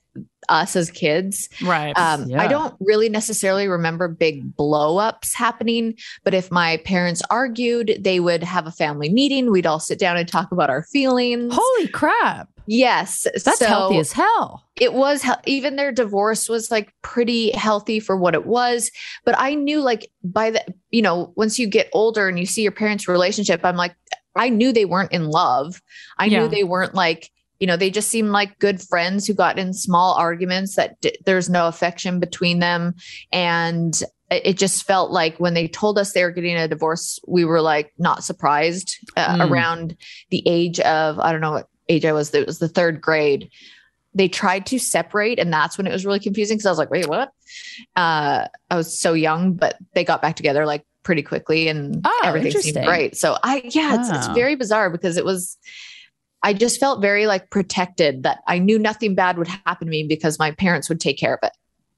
us 0.50 0.76
as 0.76 0.92
kids. 0.92 1.50
Right. 1.64 1.98
Um, 1.98 2.30
Yeah. 2.30 2.42
I 2.42 2.48
don't 2.48 2.76
really 2.80 3.10
necessarily 3.10 3.68
remember 3.68 4.08
big 4.08 4.56
blow 4.56 4.98
ups 4.98 5.34
happening, 5.34 5.96
but 6.24 6.34
if 6.34 6.52
my 6.52 6.78
parents 6.78 7.22
argued, 7.30 8.00
they 8.00 8.20
would 8.20 8.44
have 8.44 8.68
a 8.68 8.72
family 8.72 9.10
meeting. 9.10 9.52
We'd 9.52 9.66
all 9.66 9.80
sit 9.80 10.00
down 10.00 10.18
and 10.18 10.28
talk 10.28 10.52
about 10.52 10.70
our 10.70 10.84
feelings. 10.84 11.54
Holy 11.56 11.88
crap. 11.88 12.50
Yes. 12.74 13.28
That's 13.44 13.60
so 13.60 13.66
healthy 13.66 13.98
as 13.98 14.14
hell. 14.14 14.64
It 14.80 14.94
was, 14.94 15.26
even 15.46 15.76
their 15.76 15.92
divorce 15.92 16.48
was 16.48 16.72
like 16.72 16.94
pretty 17.02 17.52
healthy 17.52 18.00
for 18.00 18.16
what 18.16 18.34
it 18.34 18.46
was. 18.46 18.90
But 19.26 19.36
I 19.38 19.56
knew, 19.56 19.82
like, 19.82 20.10
by 20.24 20.52
the, 20.52 20.64
you 20.90 21.02
know, 21.02 21.34
once 21.36 21.60
you 21.60 21.68
get 21.68 21.90
older 21.92 22.30
and 22.30 22.40
you 22.40 22.46
see 22.46 22.62
your 22.64 22.72
parents' 22.72 23.10
relationship, 23.10 23.66
I'm 23.66 23.76
like, 23.76 23.94
I 24.38 24.48
knew 24.48 24.72
they 24.72 24.86
weren't 24.86 25.12
in 25.12 25.26
love. 25.26 25.82
I 26.18 26.28
Yeah. 26.28 26.40
knew 26.44 26.48
they 26.48 26.64
weren't 26.64 26.96
like, 26.96 27.30
you 27.60 27.68
know, 27.68 27.76
they 27.76 27.90
just 27.90 28.08
seemed 28.08 28.30
like 28.30 28.58
good 28.60 28.82
friends 28.82 29.28
who 29.28 29.34
got 29.34 29.60
in 29.60 29.74
small 29.74 30.14
arguments 30.14 30.76
that 30.78 31.00
d- 31.02 31.18
there's 31.26 31.50
no 31.50 31.68
affection 31.68 32.22
between 32.22 32.60
them. 32.60 32.96
And 33.34 34.02
it 34.32 34.58
just 34.58 34.84
felt 34.88 35.12
like 35.12 35.38
when 35.42 35.56
they 35.56 35.68
told 35.68 36.00
us 36.00 36.14
they 36.14 36.24
were 36.24 36.32
getting 36.32 36.56
a 36.56 36.70
divorce, 36.70 37.20
we 37.28 37.44
were 37.44 37.60
like 37.62 37.92
not 37.98 38.24
surprised 38.24 38.96
uh, 39.18 39.36
Mm. 39.40 39.52
around 39.52 39.98
the 40.30 40.42
age 40.48 40.80
of, 40.80 41.20
I 41.20 41.34
don't 41.34 41.42
know 41.42 41.52
what 41.52 41.68
age 41.90 42.06
I 42.06 42.14
was, 42.14 42.34
it 42.34 42.48
was 42.48 42.60
the 42.60 42.70
third 42.70 43.02
grade. 43.02 43.50
They 44.14 44.28
tried 44.28 44.66
to 44.68 44.80
separate, 44.80 45.40
and 45.40 45.54
that's 45.54 45.78
when 45.78 45.88
it 45.88 45.92
was 45.94 46.06
really 46.06 46.20
confusing 46.20 46.58
because 46.58 46.66
I 46.66 46.72
was 46.72 46.78
like, 46.78 46.92
wait, 46.92 47.08
what? 47.08 47.32
Uh, 47.96 48.48
I 48.70 48.76
was 48.76 49.00
so 49.00 49.14
young, 49.14 49.54
but 49.54 49.78
they 49.94 50.04
got 50.04 50.22
back 50.22 50.36
together 50.36 50.66
like 50.66 50.86
pretty 51.04 51.24
quickly 51.24 51.68
and 51.68 52.02
Oh, 52.06 52.22
everything 52.24 52.52
seemed 52.62 52.86
great. 52.86 53.18
So 53.18 53.38
I, 53.44 53.62
yeah, 53.66 54.00
it's, 54.00 54.10
it's 54.10 54.28
very 54.36 54.56
bizarre 54.56 54.90
because 54.90 55.18
it 55.18 55.26
was, 55.26 55.58
I 56.44 56.54
just 56.54 56.80
felt 56.80 57.02
very 57.02 57.26
like 57.26 57.50
protected 57.50 58.24
that 58.24 58.40
I 58.48 58.60
knew 58.60 58.78
nothing 58.78 59.16
bad 59.16 59.38
would 59.38 59.48
happen 59.48 59.88
to 59.88 59.92
me 59.92 60.06
because 60.08 60.38
my 60.40 60.52
parents 60.52 60.90
would 60.90 61.00
take 61.00 61.18
care 61.18 61.34
of 61.34 61.40
it. 61.44 61.54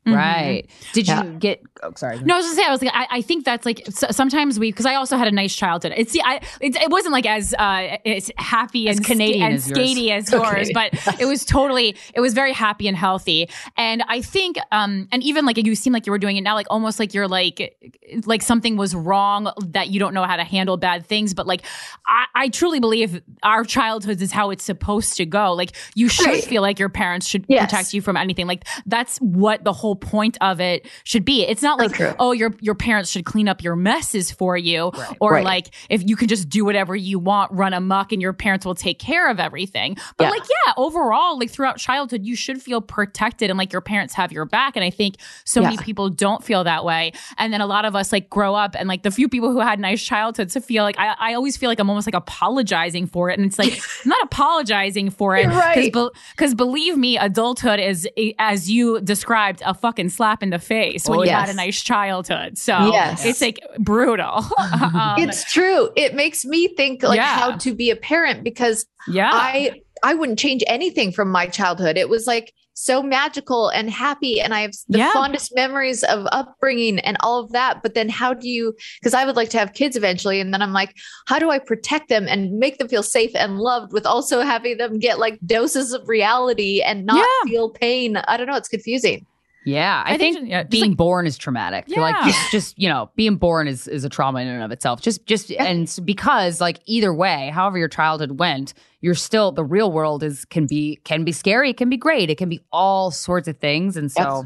Right. 0.06 0.66
Did 0.92 1.08
you 1.08 1.24
get 1.40 1.62
oh 1.82 1.94
sorry. 1.96 2.20
No, 2.20 2.34
I 2.36 2.38
was 2.38 2.46
gonna 2.48 2.56
say 2.56 2.66
I 2.66 2.72
was 2.72 2.82
like 2.82 2.92
I, 2.94 3.08
I 3.10 3.22
think 3.22 3.46
that's 3.46 3.66
like 3.66 3.88
s- 3.88 4.16
sometimes 4.16 4.60
we 4.60 4.70
because 4.72 4.86
I 4.86 4.96
also 4.96 5.16
had 5.16 5.28
a 5.30 5.32
nice 5.32 5.56
childhood. 5.56 5.94
It's 5.96 6.12
see, 6.12 6.22
I 6.22 6.42
it, 6.60 6.76
it 6.76 6.90
wasn't 6.92 7.14
like 7.14 7.26
as 7.26 7.54
uh 7.58 7.98
as 8.06 8.30
happy 8.38 8.90
As 8.90 8.98
and 8.98 9.06
Canadian 9.06 9.44
and 9.44 9.54
as 9.56 9.70
yours. 9.70 9.80
as 9.80 10.32
yours, 10.32 10.34
Okay. 10.34 10.72
but 10.74 11.20
it 11.22 11.26
was 11.26 11.46
totally 11.46 11.96
it 12.14 12.20
was 12.20 12.34
very 12.34 12.52
happy 12.52 12.88
and 12.90 12.98
healthy. 12.98 13.48
And 13.78 14.04
I 14.10 14.22
think 14.22 14.58
um 14.74 15.08
and 15.12 15.24
even 15.24 15.46
like 15.46 15.58
you 15.58 15.76
seem 15.76 15.94
like 15.94 16.06
you 16.06 16.12
were 16.12 16.18
doing 16.18 16.36
it 16.36 16.42
now 16.42 16.56
like 16.56 16.68
almost 16.70 17.00
like 17.00 17.14
you're 17.14 17.28
like 17.30 17.78
like 18.26 18.42
something 18.42 18.76
was 18.76 18.94
wrong 18.94 19.52
that 19.68 19.90
you 19.90 20.00
don't 20.02 20.14
know 20.14 20.24
how 20.26 20.36
to 20.36 20.44
handle 20.44 20.76
bad 20.76 21.06
things. 21.06 21.34
But 21.34 21.48
like 21.48 21.64
I, 22.06 22.26
I 22.36 22.50
truly 22.50 22.82
believe 22.82 23.22
our 23.42 23.64
childhoods 23.64 24.22
is 24.22 24.34
how 24.34 24.50
it's 24.50 24.66
supposed 24.66 25.16
to 25.18 25.26
go. 25.26 25.54
Like 25.54 25.72
you 25.96 26.10
should 26.10 26.26
Right. 26.28 26.44
feel 26.44 26.62
like 26.62 26.78
your 26.80 26.90
parents 26.90 27.26
should 27.28 27.46
Yes. 27.48 27.66
protect 27.72 27.94
you 27.94 28.02
from 28.02 28.18
anything. 28.18 28.48
Like 28.48 28.66
that's 28.86 29.18
what 29.20 29.64
the 29.64 29.72
whole 29.74 29.93
point 29.96 30.38
of 30.42 30.60
it 30.60 30.88
should 31.04 31.26
be. 31.26 31.44
It's 31.44 31.62
not 31.62 31.80
like 31.80 31.94
true. 31.94 32.14
oh 32.20 32.32
your 32.32 32.54
your 32.62 32.76
parents 32.76 33.10
should 33.12 33.26
clean 33.26 33.48
up 33.48 33.64
your 33.64 33.76
messes 33.76 34.32
for 34.32 34.58
you 34.58 34.92
or 35.20 35.34
Right. 35.34 35.44
like 35.46 35.74
if 35.90 36.08
you 36.08 36.16
can 36.16 36.28
just 36.28 36.50
do 36.50 36.64
whatever 36.66 36.96
you 36.96 37.20
want, 37.20 37.52
run 37.52 37.74
amok 37.74 38.12
and 38.12 38.22
your 38.22 38.34
parents 38.34 38.66
will 38.66 38.76
take 38.76 39.00
care 39.00 39.30
of 39.30 39.40
everything. 39.40 39.98
But 40.18 40.26
Yeah. 40.26 40.30
like 40.32 40.44
yeah, 40.44 40.74
overall 40.78 41.38
like 41.40 41.50
throughout 41.50 41.78
childhood 41.78 42.26
you 42.26 42.36
should 42.36 42.62
feel 42.62 42.82
protected 42.82 43.50
and 43.50 43.58
like 43.58 43.72
your 43.72 43.82
parents 43.82 44.14
have 44.14 44.32
your 44.32 44.46
back 44.46 44.76
and 44.76 44.84
I 44.84 44.90
think 44.90 45.16
so 45.46 45.62
many 45.62 45.78
people 45.78 46.10
don't 46.10 46.44
feel 46.44 46.64
that 46.64 46.86
way. 46.86 47.12
And 47.38 47.52
then 47.54 47.62
a 47.62 47.66
lot 47.68 47.86
of 47.86 47.96
us 47.96 48.12
like 48.12 48.30
grow 48.30 48.56
up 48.56 48.76
and 48.78 48.88
like 48.88 49.04
the 49.04 49.12
few 49.12 49.28
people 49.30 49.52
who 49.52 49.60
had 49.60 49.80
nice 49.80 50.04
childhoods 50.04 50.54
to 50.54 50.62
feel 50.62 50.84
like 50.84 50.98
I, 51.00 51.16
I 51.20 51.34
always 51.34 51.58
feel 51.58 51.70
like 51.70 51.80
I'm 51.80 51.90
almost 51.90 52.08
like 52.08 52.16
apologizing 52.16 53.08
for 53.08 53.30
it 53.30 53.38
and 53.40 53.46
it's 53.48 53.58
like 53.60 53.74
I'm 53.74 53.80
not 54.10 54.24
apologizing 54.24 55.10
for 55.10 55.36
it 55.38 55.44
You're 55.44 55.52
right. 55.52 55.92
because 56.36 56.54
believe 56.56 56.98
me, 56.98 57.18
adulthood 57.18 57.80
is, 57.80 58.08
eh, 58.18 58.32
as 58.40 58.70
you 58.70 59.02
described, 59.02 59.62
a 59.66 59.74
fucking 59.84 60.08
slap 60.10 60.42
in 60.42 60.50
the 60.50 60.60
face 60.60 61.08
when 61.10 61.20
Oh, 61.20 61.24
you 61.24 61.30
yes. 61.30 61.42
had 61.48 61.50
a 61.50 61.58
nice 61.58 61.82
childhood. 61.84 62.58
So 62.58 62.74
Yes. 62.92 63.26
it's 63.26 63.42
like 63.42 63.60
brutal. 63.80 64.42
Um, 64.60 65.16
it's 65.20 65.52
true. 65.52 65.90
It 65.96 66.16
makes 66.16 66.46
me 66.46 66.70
think 66.70 67.04
like 67.04 67.18
Yeah. 67.18 67.26
how 67.40 67.52
to 67.58 67.74
be 67.76 67.90
a 67.92 67.96
parent 67.96 68.44
because 68.44 68.86
Yeah. 69.08 69.30
I 69.32 69.82
I 70.04 70.14
wouldn't 70.16 70.40
change 70.40 70.64
anything 70.68 71.12
from 71.12 71.30
my 71.30 71.46
childhood. 71.48 71.98
It 71.98 72.10
was 72.10 72.28
like 72.28 72.54
so 72.76 73.04
magical 73.04 73.70
and 73.70 73.90
happy 73.90 74.42
and 74.42 74.54
I 74.54 74.62
have 74.62 74.72
the 74.90 74.98
Yeah. 75.00 75.12
fondest 75.14 75.54
memories 75.56 76.04
of 76.04 76.26
upbringing 76.32 77.00
and 77.00 77.18
all 77.22 77.40
of 77.40 77.52
that. 77.52 77.82
But 77.84 77.94
then 77.94 78.10
how 78.10 78.34
do 78.34 78.50
you 78.50 78.74
because 79.00 79.14
I 79.14 79.26
would 79.26 79.36
like 79.36 79.50
to 79.52 79.60
have 79.60 79.74
kids 79.74 79.96
eventually 79.96 80.40
and 80.42 80.54
then 80.54 80.62
I'm 80.62 80.74
like 80.74 80.94
how 81.28 81.38
do 81.40 81.50
I 81.52 81.60
protect 81.60 82.10
them 82.10 82.26
and 82.28 82.58
make 82.58 82.78
them 82.80 82.88
feel 82.88 83.04
safe 83.04 83.32
and 83.36 83.60
loved 83.60 83.94
with 83.94 84.06
also 84.06 84.42
having 84.42 84.78
them 84.78 84.98
get 85.00 85.20
like 85.20 85.38
doses 85.46 85.94
of 85.94 86.08
reality 86.10 86.82
and 86.82 87.06
not 87.06 87.18
Yeah. 87.18 87.50
feel 87.52 87.70
pain. 87.70 88.18
I 88.18 88.38
don't 88.38 88.48
know, 88.48 88.56
it's 88.58 88.70
confusing. 88.70 89.26
Yeah, 89.66 90.04
I, 90.06 90.14
I 90.14 90.18
think 90.18 90.38
think, 90.38 90.50
yeah, 90.50 90.64
being 90.64 90.92
like- 90.92 90.98
born 90.98 91.26
is 91.26 91.38
traumatic. 91.38 91.88
Feel 91.88 92.02
Like 92.02 92.24
just, 92.26 92.52
just 92.52 92.80
you 92.80 92.90
know, 92.90 93.10
being 93.16 93.38
born 93.38 93.68
is 93.68 93.88
is 93.88 94.04
a 94.04 94.10
trauma 94.10 94.42
in 94.42 94.48
and 94.48 94.64
of 94.64 94.72
itself. 94.72 95.02
Just 95.02 95.26
just 95.26 95.52
and 95.52 95.94
because 96.04 96.60
like 96.60 96.80
either 96.86 97.14
way, 97.14 97.50
however 97.54 97.78
your 97.78 97.88
childhood 97.88 98.40
went, 98.40 98.74
you're 99.02 99.16
still 99.16 99.52
the 99.52 99.64
real 99.64 99.92
world 99.92 100.24
is 100.24 100.46
can 100.46 100.66
be 100.68 101.00
can 101.04 101.24
be 101.24 101.32
scary, 101.32 101.70
it 101.70 101.78
can 101.78 101.90
be 101.90 101.98
great, 101.98 102.30
it 102.30 102.38
can 102.38 102.50
be 102.50 102.62
all 102.72 103.12
sorts 103.12 103.48
of 103.48 103.58
things. 103.58 103.98
And 103.98 104.12
so 104.12 104.46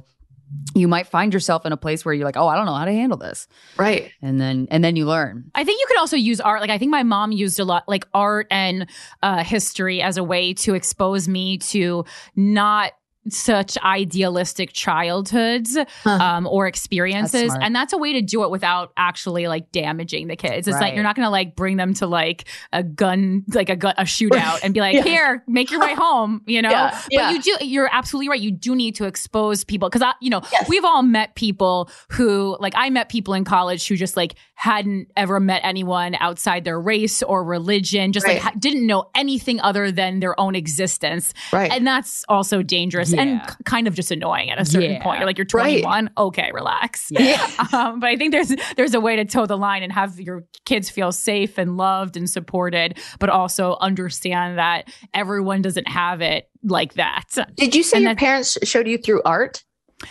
you 0.76 0.88
might 0.88 1.08
find 1.08 1.34
yourself 1.34 1.66
in 1.66 1.74
a 1.74 1.78
place 1.78 2.06
where 2.06 2.14
you're 2.14 2.26
like, 2.26 2.38
oh, 2.38 2.48
I 2.48 2.56
don't 2.56 2.66
know 2.66 2.74
how 2.74 2.86
to 2.86 2.92
handle 2.92 3.18
this. 3.18 3.48
Right. 3.76 4.12
And 4.22 4.40
then 4.40 4.68
and 4.72 4.84
then 4.84 4.96
you 4.96 5.06
learn. 5.06 5.52
I 5.56 5.64
think 5.64 5.80
you 5.80 5.86
could 5.88 6.00
also 6.00 6.16
use 6.16 6.40
art. 6.40 6.62
Like 6.62 6.70
I 6.70 6.78
think 6.78 6.92
my 6.92 7.04
mom 7.04 7.32
used 7.32 7.60
a 7.60 7.66
lot, 7.66 7.84
like 7.88 8.08
art 8.14 8.48
and 8.50 8.88
uh, 9.24 9.44
history, 9.44 10.02
as 10.02 10.18
a 10.18 10.24
way 10.24 10.54
to 10.54 10.74
expose 10.74 11.28
me 11.28 11.58
to 11.58 12.06
not 12.36 12.94
such 13.30 13.78
idealistic 13.80 14.74
childhoods 14.74 15.78
um, 16.06 16.48
or 16.48 16.68
experiences 16.68 17.56
and 17.62 17.76
that's 17.76 17.94
a 17.94 17.98
way 17.98 18.14
to 18.14 18.22
do 18.22 18.44
it 18.44 18.50
without 18.50 18.92
actually 18.98 19.48
like 19.48 19.72
damaging 19.72 20.28
the 20.28 20.36
kids. 20.36 20.68
It's 20.68 20.80
like 20.80 20.94
you're 20.94 21.04
not 21.04 21.16
gonna 21.16 21.30
like 21.30 21.56
bring 21.56 21.78
them 21.78 21.94
to 21.96 22.08
like 22.08 22.46
a 22.74 22.84
gun 22.84 23.44
like 23.50 23.70
a 23.70 23.76
gun 23.76 23.94
a 23.98 24.04
shootout 24.04 24.60
and 24.64 24.74
be 24.74 24.80
like 24.80 24.94
Yeah. 24.98 25.04
here 25.04 25.44
make 25.48 25.70
your 25.72 25.80
way 25.80 25.94
home 25.98 26.42
you 26.46 26.62
know? 26.62 26.70
Yeah, 26.70 26.92
but 26.92 27.12
yeah. 27.12 27.32
you 27.32 27.42
do 27.42 27.58
you're 27.62 27.90
absolutely 27.92 28.30
right. 28.30 28.40
You 28.40 28.52
do 28.52 28.76
need 28.76 28.96
to 28.96 29.06
expose 29.06 29.64
people 29.64 29.90
because 29.90 30.02
i 30.02 30.14
you 30.22 30.30
know 30.30 30.42
we've 30.68 30.86
all 30.86 31.04
met 31.04 31.36
people 31.36 31.90
who 32.10 32.58
like 32.60 32.74
i 32.76 32.90
met 32.90 33.10
people 33.10 33.34
in 33.34 33.44
college 33.44 33.88
who 33.88 33.96
just 33.96 34.18
like 34.18 34.36
hadn't 34.60 35.08
ever 35.16 35.40
met 35.40 35.62
anyone 35.64 36.16
outside 36.20 36.64
their 36.64 36.80
race 36.82 37.22
or 37.22 37.44
religion 37.44 38.12
just 38.12 38.26
like 38.26 38.38
Right. 38.44 38.54
ha- 38.54 38.60
didn't 38.60 38.88
know 38.88 39.06
anything 39.16 39.62
other 39.62 39.92
than 39.92 40.20
their 40.20 40.38
own 40.40 40.56
existence 40.56 41.32
Right. 41.54 41.72
and 41.72 41.86
that's 41.86 42.26
also 42.28 42.64
dangerous 42.64 43.14
and 43.14 43.30
Yeah. 43.30 43.46
k- 43.46 43.54
kind 43.66 43.88
of 43.88 43.94
just 43.94 44.10
annoying 44.10 44.50
at 44.50 44.60
a 44.60 44.66
certain 44.66 44.94
Yeah. 44.94 45.04
point 45.04 45.20
you're 45.20 45.28
like 45.28 45.38
you're 45.38 45.46
Right. 45.54 45.82
21 45.84 46.10
okay 46.18 46.50
relax 46.54 47.08
Yeah. 47.12 47.40
um, 47.72 48.00
but 48.00 48.10
i 48.10 48.16
think 48.18 48.32
there's 48.32 48.52
there's 48.78 48.96
a 48.96 49.00
way 49.00 49.16
to 49.16 49.26
toe 49.26 49.46
the 49.46 49.58
line 49.58 49.84
and 49.84 49.92
have 49.94 50.20
your 50.20 50.44
kids 50.66 50.90
feel 50.90 51.12
safe 51.12 51.60
and 51.60 51.78
loved 51.78 52.18
and 52.18 52.28
supported 52.28 52.98
but 53.20 53.30
also 53.30 53.78
understand 53.80 54.58
that 54.58 54.90
everyone 55.14 55.62
doesn't 55.62 55.88
have 55.88 56.22
it 56.22 56.50
like 56.64 56.96
that 56.96 57.26
Did 57.58 57.76
you 57.76 57.84
say 57.84 57.98
And 57.98 58.04
your 58.06 58.16
that- 58.16 58.20
parents 58.20 58.58
showed 58.64 58.88
you 58.88 58.98
through 58.98 59.22
art? 59.24 59.64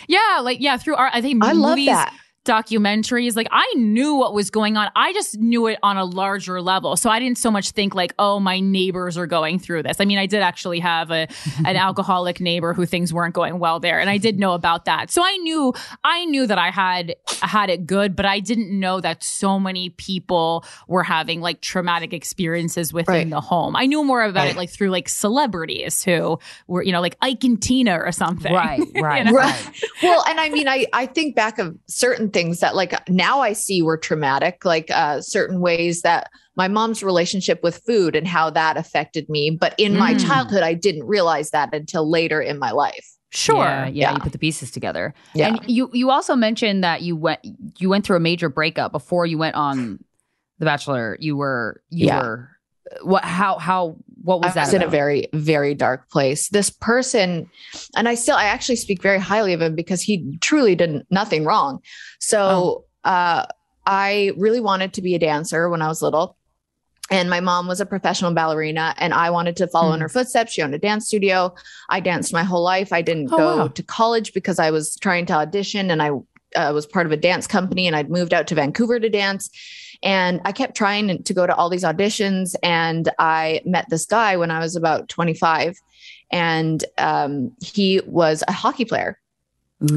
yeah, 0.07 0.39
like 0.41 0.59
yeah, 0.61 0.77
through 0.77 0.95
art. 0.95 1.11
I 1.13 1.21
think 1.21 1.43
I 1.43 1.51
love 1.53 1.71
movies, 1.71 1.87
that. 1.87 2.13
Documentaries. 2.47 3.35
Like 3.35 3.47
I 3.51 3.71
knew 3.75 4.15
what 4.15 4.33
was 4.33 4.49
going 4.49 4.77
on. 4.77 4.89
I 4.95 5.13
just 5.13 5.37
knew 5.37 5.67
it 5.67 5.77
on 5.83 5.97
a 5.97 6.05
larger 6.05 6.61
level. 6.61 6.95
So 6.95 7.09
I 7.09 7.19
didn't 7.19 7.37
so 7.37 7.51
much 7.51 7.71
think 7.71 7.93
like, 7.93 8.13
oh, 8.17 8.39
my 8.39 8.59
neighbors 8.59 9.17
are 9.17 9.27
going 9.27 9.59
through 9.59 9.83
this. 9.83 9.97
I 9.99 10.05
mean, 10.05 10.17
I 10.17 10.25
did 10.25 10.41
actually 10.41 10.79
have 10.79 11.11
a 11.11 11.27
an 11.65 11.75
alcoholic 11.87 12.39
neighbor 12.39 12.73
who 12.73 12.85
things 12.85 13.13
weren't 13.13 13.35
going 13.35 13.59
well 13.59 13.79
there, 13.79 13.99
and 13.99 14.09
I 14.09 14.17
did 14.17 14.39
know 14.39 14.53
about 14.53 14.85
that. 14.85 15.11
So 15.11 15.21
I 15.23 15.37
knew 15.37 15.73
I 16.03 16.25
knew 16.25 16.47
that 16.47 16.57
I 16.57 16.71
had 16.71 17.15
had 17.41 17.69
it 17.69 17.85
good, 17.85 18.15
but 18.15 18.25
I 18.25 18.39
didn't 18.39 18.71
know 18.79 18.99
that 19.01 19.23
so 19.23 19.59
many 19.59 19.89
people 19.89 20.63
were 20.87 21.03
having 21.03 21.41
like 21.41 21.61
traumatic 21.61 22.13
experiences 22.13 22.93
within 22.93 23.13
Right. 23.13 23.29
the 23.29 23.41
home. 23.41 23.75
I 23.75 23.85
knew 23.85 24.03
more 24.03 24.23
about 24.23 24.41
Right. 24.45 24.51
it 24.51 24.57
like 24.57 24.69
through 24.69 24.89
like 24.89 25.09
celebrities 25.09 26.03
who 26.03 26.39
were, 26.67 26.83
you 26.83 26.91
know, 26.91 27.01
like 27.01 27.17
Ike 27.21 27.43
and 27.43 27.61
Tina 27.61 27.97
or 27.97 28.11
something. 28.11 28.53
Right, 28.53 28.79
You 28.95 29.01
right, 29.01 29.25
know? 29.25 29.31
Right. 29.33 29.71
well, 30.03 30.23
and 30.27 30.39
I 30.39 30.49
mean, 30.49 30.67
I 30.67 30.85
I 30.93 31.05
think 31.05 31.35
back 31.35 31.59
of 31.59 31.75
certain 31.87 32.29
things 32.29 32.36
that 32.37 32.75
like 32.75 32.93
now 33.09 33.41
I 33.41 33.53
see 33.53 33.81
were 33.81 33.97
traumatic, 33.97 34.63
like 34.63 34.89
uh, 34.91 35.21
certain 35.21 35.59
ways 35.59 36.01
that 36.03 36.29
my 36.55 36.67
mom's 36.67 37.01
relationship 37.03 37.61
with 37.63 37.81
food 37.85 38.15
and 38.15 38.27
how 38.27 38.49
that 38.51 38.77
affected 38.77 39.27
me. 39.29 39.49
But 39.59 39.73
in 39.77 39.97
my 39.97 40.13
Mm. 40.13 40.25
childhood, 40.27 40.63
I 40.63 40.73
didn't 40.73 41.05
realize 41.05 41.49
that 41.51 41.73
until 41.73 42.09
later 42.09 42.39
in 42.41 42.59
my 42.59 42.71
life. 42.71 43.05
Sure. 43.31 43.57
Yeah, 43.65 43.85
yeah, 43.85 43.91
Yeah. 43.93 44.13
you 44.13 44.19
put 44.21 44.31
the 44.31 44.39
pieces 44.39 44.71
together. 44.71 45.13
Yeah. 45.33 45.47
And 45.47 45.59
you 45.67 45.89
you 45.93 46.09
also 46.11 46.35
mentioned 46.35 46.83
that 46.83 47.01
you 47.01 47.15
went 47.15 47.39
you 47.79 47.89
went 47.89 48.05
through 48.05 48.17
a 48.17 48.21
major 48.21 48.49
breakup 48.49 48.91
before 48.91 49.25
you 49.25 49.37
went 49.37 49.55
on 49.55 49.99
The 50.59 50.65
Bachelor. 50.65 51.17
You 51.19 51.35
were 51.37 51.81
you 51.89 52.07
Yeah. 52.07 52.21
were 52.21 52.49
what 53.01 53.23
how 53.25 53.57
how 53.57 53.97
what 54.27 54.41
was 54.41 54.51
I 54.51 54.55
that 54.55 54.65
was 54.65 54.73
in 54.73 54.83
a 54.83 54.87
very, 54.89 55.27
very 55.33 55.73
dark 55.73 56.09
place. 56.09 56.49
This 56.49 56.69
person, 56.69 57.49
and 57.95 58.09
I 58.09 58.15
still, 58.15 58.35
I 58.35 58.43
actually 58.43 58.75
speak 58.75 59.01
very 59.01 59.19
highly 59.19 59.53
of 59.53 59.61
him 59.61 59.73
because 59.73 60.01
he 60.01 60.37
truly 60.41 60.75
did 60.75 61.05
nothing 61.09 61.45
wrong. 61.45 61.79
So, 62.19 62.83
uh, 63.05 63.45
I 63.85 64.33
really 64.35 64.59
wanted 64.59 64.91
to 64.93 65.01
be 65.01 65.15
a 65.15 65.19
dancer 65.19 65.69
when 65.69 65.81
I 65.81 65.87
was 65.87 66.01
little. 66.01 66.35
And 67.09 67.29
my 67.29 67.39
mom 67.39 67.67
was 67.67 67.79
a 67.79 67.85
professional 67.85 68.33
ballerina, 68.33 68.93
and 68.97 69.13
I 69.13 69.29
wanted 69.29 69.55
to 69.57 69.67
follow 69.67 69.93
in 69.93 70.01
her 70.01 70.09
footsteps. 70.09 70.51
She 70.51 70.61
owned 70.61 70.75
a 70.75 70.77
dance 70.77 71.07
studio. 71.07 71.55
I 71.89 72.01
danced 72.01 72.33
my 72.33 72.43
whole 72.43 72.63
life. 72.63 72.91
I 72.91 73.01
didn't 73.01 73.29
Oh, 73.31 73.37
go 73.37 73.57
wow. 73.59 73.67
to 73.69 73.83
college 73.83 74.33
because 74.33 74.59
I 74.59 74.71
was 74.71 74.97
trying 74.97 75.25
to 75.27 75.33
audition, 75.35 75.89
and 75.89 76.01
I 76.01 76.09
uh, 76.57 76.73
was 76.73 76.85
part 76.85 77.05
of 77.05 77.13
a 77.13 77.17
dance 77.17 77.47
company, 77.47 77.87
and 77.87 77.95
I'd 77.95 78.09
moved 78.09 78.33
out 78.33 78.47
to 78.47 78.55
Vancouver 78.55 78.99
to 78.99 79.09
dance. 79.09 79.49
And 80.03 80.41
I 80.45 80.51
kept 80.51 80.75
trying 80.75 81.23
to 81.23 81.33
go 81.33 81.47
to 81.47 81.55
all 81.55 81.69
these 81.69 81.83
auditions. 81.83 82.55
And 82.63 83.09
I 83.19 83.61
met 83.65 83.89
this 83.89 84.05
guy 84.05 84.37
when 84.37 84.51
I 84.51 84.59
was 84.59 84.75
about 84.75 85.09
25, 85.09 85.77
and 86.31 86.83
um, 86.97 87.51
he 87.61 88.01
was 88.05 88.43
a 88.47 88.51
hockey 88.51 88.85
player. 88.85 89.19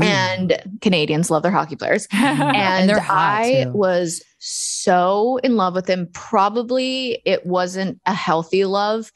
And 0.03 0.61
Canadians 0.83 1.31
love 1.31 1.43
their 1.43 1.51
hockey 1.51 1.77
players. 1.77 2.07
And, 2.13 2.89
they're 2.89 3.01
I 3.09 3.65
too. 3.65 3.73
was 3.73 4.23
so 4.39 5.39
in 5.39 5.57
love 5.57 5.75
with 5.75 5.89
him. 5.89 6.09
Probably 6.13 7.23
it 7.25 7.47
wasn't 7.47 8.01
a 8.07 8.13
healthy 8.13 8.65
love, 8.65 9.11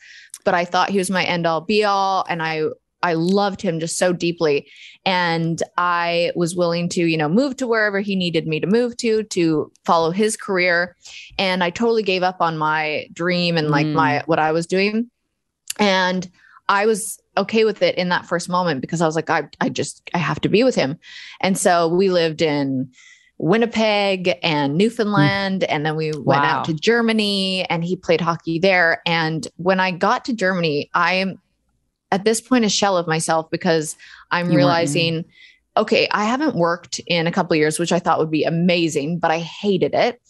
but 0.45 0.55
I 0.55 0.64
thought 0.64 0.91
he 0.91 0.99
was 0.99 1.11
my 1.11 1.24
end 1.24 1.47
all 1.47 1.61
be 1.61 1.85
all. 1.85 2.24
And 2.28 2.43
I 2.43 2.64
I 3.05 3.13
loved 3.15 3.61
him 3.63 3.79
just 3.79 3.97
so 3.99 4.13
deeply. 4.13 4.67
And 5.07 5.63
I 5.77 6.33
was 6.35 6.57
willing 6.57 6.89
to, 6.91 7.03
you 7.05 7.17
know, 7.17 7.29
move 7.29 7.57
to 7.59 7.67
wherever 7.67 8.01
he 8.01 8.17
needed 8.17 8.47
me 8.49 8.59
to 8.61 8.67
move 8.67 8.97
to 8.99 9.23
to 9.23 9.71
follow 9.85 10.11
his 10.11 10.37
career. 10.37 10.97
And 11.39 11.63
I 11.63 11.71
totally 11.71 12.03
gave 12.03 12.23
up 12.23 12.39
on 12.41 12.57
my 12.59 13.07
dream 13.13 13.57
and 13.57 13.71
like 13.71 13.87
Mm. 13.87 13.93
my 13.93 14.23
what 14.27 14.39
I 14.39 14.51
was 14.53 14.67
doing. 14.67 15.11
And 15.79 16.29
I 16.69 16.87
was 16.87 17.21
okay 17.37 17.65
with 17.65 17.83
it 17.83 17.95
in 17.97 18.09
that 18.09 18.27
first 18.27 18.49
moment 18.49 18.81
because 18.81 19.01
I 19.03 19.07
was 19.07 19.17
like, 19.17 19.29
I, 19.29 19.49
I 19.61 19.69
just, 19.69 20.09
I 20.15 20.19
have 20.19 20.41
to 20.41 20.49
be 20.49 20.65
with 20.65 20.75
him. 20.75 20.99
And 21.41 21.59
so 21.59 21.89
we 21.89 22.09
lived 22.11 22.41
in 22.41 22.91
Winnipeg 23.39 24.39
and 24.43 24.77
Newfoundland. 24.77 25.65
And 25.65 25.85
then 25.85 25.97
we 25.97 26.13
went 26.13 26.43
Wow. 26.45 26.61
out 26.61 26.65
to 26.67 26.73
Germany 26.75 27.65
and 27.69 27.85
he 27.85 27.97
played 27.97 28.21
hockey 28.21 28.59
there. 28.59 29.03
And 29.05 29.47
when 29.57 29.81
I 29.81 29.91
got 29.91 30.25
to 30.27 30.33
Germany, 30.33 30.91
I 30.95 31.15
am 31.15 31.41
at 32.11 32.25
this 32.25 32.41
point 32.41 32.65
a 32.65 32.69
shell 32.69 32.97
of 32.97 33.07
myself 33.07 33.51
because 33.51 33.97
I'm 34.31 34.51
You 34.51 34.57
realizing, 34.57 35.25
okay, 35.77 36.09
I 36.11 36.25
haven't 36.25 36.57
worked 36.57 37.01
in 37.07 37.27
a 37.27 37.33
couple 37.33 37.55
of 37.55 37.59
years, 37.59 37.79
which 37.79 37.93
I 37.93 37.99
thought 37.99 38.19
would 38.19 38.31
be 38.31 38.45
amazing, 38.45 39.19
but 39.19 39.31
I 39.31 39.39
hated 39.41 39.95
it. 39.95 40.21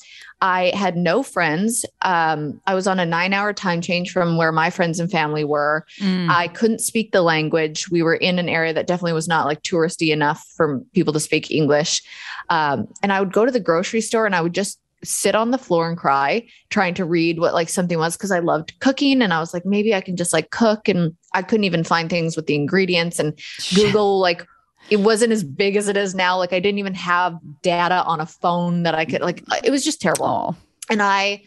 I 0.41 0.73
had 0.75 0.97
no 0.97 1.23
friends. 1.23 1.87
Um, 2.03 2.61
I 2.67 2.75
was 2.75 2.87
on 2.87 2.99
a 2.99 3.07
nine 3.07 3.33
hour 3.33 3.53
time 3.53 3.81
change 3.81 4.11
from 4.13 4.37
where 4.37 4.53
my 4.53 4.69
friends 4.69 5.01
and 5.01 5.11
family 5.11 5.45
were. 5.45 5.87
Mm. 6.01 6.29
I 6.29 6.49
couldn't 6.49 6.81
speak 6.81 7.13
the 7.13 7.23
language. 7.23 7.89
We 7.91 8.03
were 8.03 8.17
in 8.17 8.39
an 8.39 8.49
area 8.49 8.75
that 8.75 8.87
definitely 8.87 9.15
was 9.15 9.29
not 9.29 9.47
like 9.47 9.63
touristy 9.63 10.13
enough 10.13 10.45
for 10.57 10.81
people 10.93 11.13
to 11.15 11.21
speak 11.21 11.51
English. 11.51 12.03
Um, 12.51 12.89
and 13.03 13.13
I 13.13 13.21
would 13.21 13.33
go 13.33 13.47
to 13.47 13.53
the 13.53 13.61
grocery 13.61 14.01
store 14.01 14.27
and 14.27 14.35
I 14.35 14.43
would 14.43 14.55
just 14.55 14.79
sit 15.05 15.35
on 15.35 15.51
the 15.51 15.59
floor 15.59 15.89
and 15.89 15.97
cry, 15.97 16.47
trying 16.71 16.95
to 16.95 17.05
read 17.05 17.39
what 17.39 17.55
like 17.55 17.69
something 17.69 17.99
was 17.99 18.17
because 18.17 18.31
I 18.31 18.41
loved 18.41 18.79
cooking. 18.81 19.23
And 19.23 19.33
I 19.33 19.41
was 19.41 19.55
like, 19.55 19.65
maybe 19.65 19.95
I 19.95 20.01
can 20.01 20.17
just 20.17 20.33
like 20.33 20.51
cook. 20.51 20.89
And 20.89 21.17
I 21.33 21.43
couldn't 21.43 21.65
even 21.65 21.85
find 21.85 22.11
things 22.11 22.37
with 22.37 22.47
the 22.47 22.55
ingredients 22.55 23.19
and 23.19 23.39
Google 23.75 24.19
like 24.19 24.47
it 24.91 24.99
wasn't 24.99 25.33
as 25.33 25.43
big 25.43 25.77
as 25.77 25.89
it 25.89 25.97
is 25.97 26.15
now. 26.15 26.37
Like 26.37 26.53
I 26.53 26.61
didn't 26.61 26.79
even 26.79 26.95
have 26.95 27.39
data 27.63 28.03
on 28.05 28.21
a 28.21 28.27
phone 28.27 28.83
that 28.83 28.95
I 28.95 29.05
could 29.05 29.23
like 29.23 29.43
uh, 29.51 29.61
it 29.63 29.71
was 29.71 29.85
just 29.85 30.01
terrible. 30.01 30.57
And 30.91 31.03
I 31.03 31.43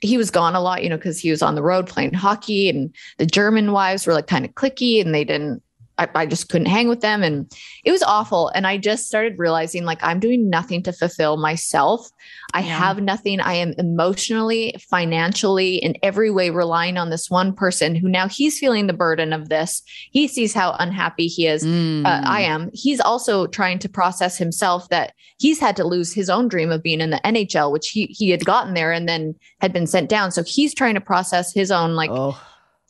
he 0.00 0.16
was 0.16 0.30
gone 0.30 0.54
a 0.54 0.60
lot, 0.60 0.84
you 0.84 0.88
know, 0.88 0.96
because 0.96 1.18
he 1.18 1.30
was 1.30 1.42
on 1.42 1.56
the 1.56 1.62
road 1.62 1.88
playing 1.88 2.14
hockey 2.14 2.68
and 2.68 2.94
the 3.18 3.26
German 3.26 3.72
wives 3.72 4.06
were 4.06 4.14
like 4.14 4.28
kind 4.28 4.44
of 4.44 4.52
clicky 4.52 5.00
and 5.00 5.12
they 5.12 5.24
didn't 5.24 5.62
I, 5.98 6.08
I 6.14 6.26
just 6.26 6.48
couldn't 6.48 6.66
hang 6.68 6.88
with 6.88 7.00
them 7.00 7.22
and 7.22 7.50
it 7.84 7.90
was 7.90 8.02
awful. 8.02 8.48
And 8.54 8.66
I 8.66 8.78
just 8.78 9.06
started 9.06 9.34
realizing 9.38 9.84
like 9.84 9.98
I'm 10.02 10.20
doing 10.20 10.48
nothing 10.48 10.82
to 10.84 10.92
fulfill 10.92 11.36
myself. 11.36 12.08
I 12.54 12.60
Yeah. 12.60 12.78
have 12.78 13.02
nothing. 13.02 13.40
I 13.40 13.54
am 13.54 13.74
emotionally, 13.78 14.74
financially, 14.90 15.76
in 15.76 15.96
every 16.02 16.30
way 16.30 16.50
relying 16.50 16.96
on 16.96 17.10
this 17.10 17.28
one 17.30 17.52
person 17.54 17.94
who 17.94 18.08
now 18.08 18.28
he's 18.28 18.58
feeling 18.58 18.86
the 18.86 18.92
burden 18.92 19.32
of 19.32 19.48
this. 19.48 19.82
He 20.12 20.28
sees 20.28 20.54
how 20.54 20.76
unhappy 20.78 21.26
he 21.26 21.46
is. 21.46 21.64
Mm. 21.64 22.06
Uh, 22.06 22.22
I 22.24 22.42
am. 22.42 22.70
He's 22.72 23.00
also 23.00 23.46
trying 23.46 23.78
to 23.80 23.88
process 23.88 24.38
himself 24.38 24.88
that 24.90 25.12
he's 25.38 25.58
had 25.58 25.76
to 25.76 25.84
lose 25.84 26.12
his 26.14 26.30
own 26.30 26.48
dream 26.48 26.70
of 26.70 26.82
being 26.82 27.00
in 27.00 27.10
the 27.10 27.20
NHL, 27.24 27.70
which 27.72 27.88
he 27.90 28.06
he 28.06 28.30
had 28.30 28.44
gotten 28.44 28.74
there 28.74 28.92
and 28.92 29.08
then 29.08 29.34
had 29.60 29.72
been 29.72 29.86
sent 29.86 30.08
down. 30.08 30.30
So 30.30 30.42
he's 30.42 30.74
trying 30.74 30.94
to 30.94 31.00
process 31.00 31.52
his 31.52 31.70
own 31.70 31.94
like 31.94 32.10
Oh. 32.10 32.40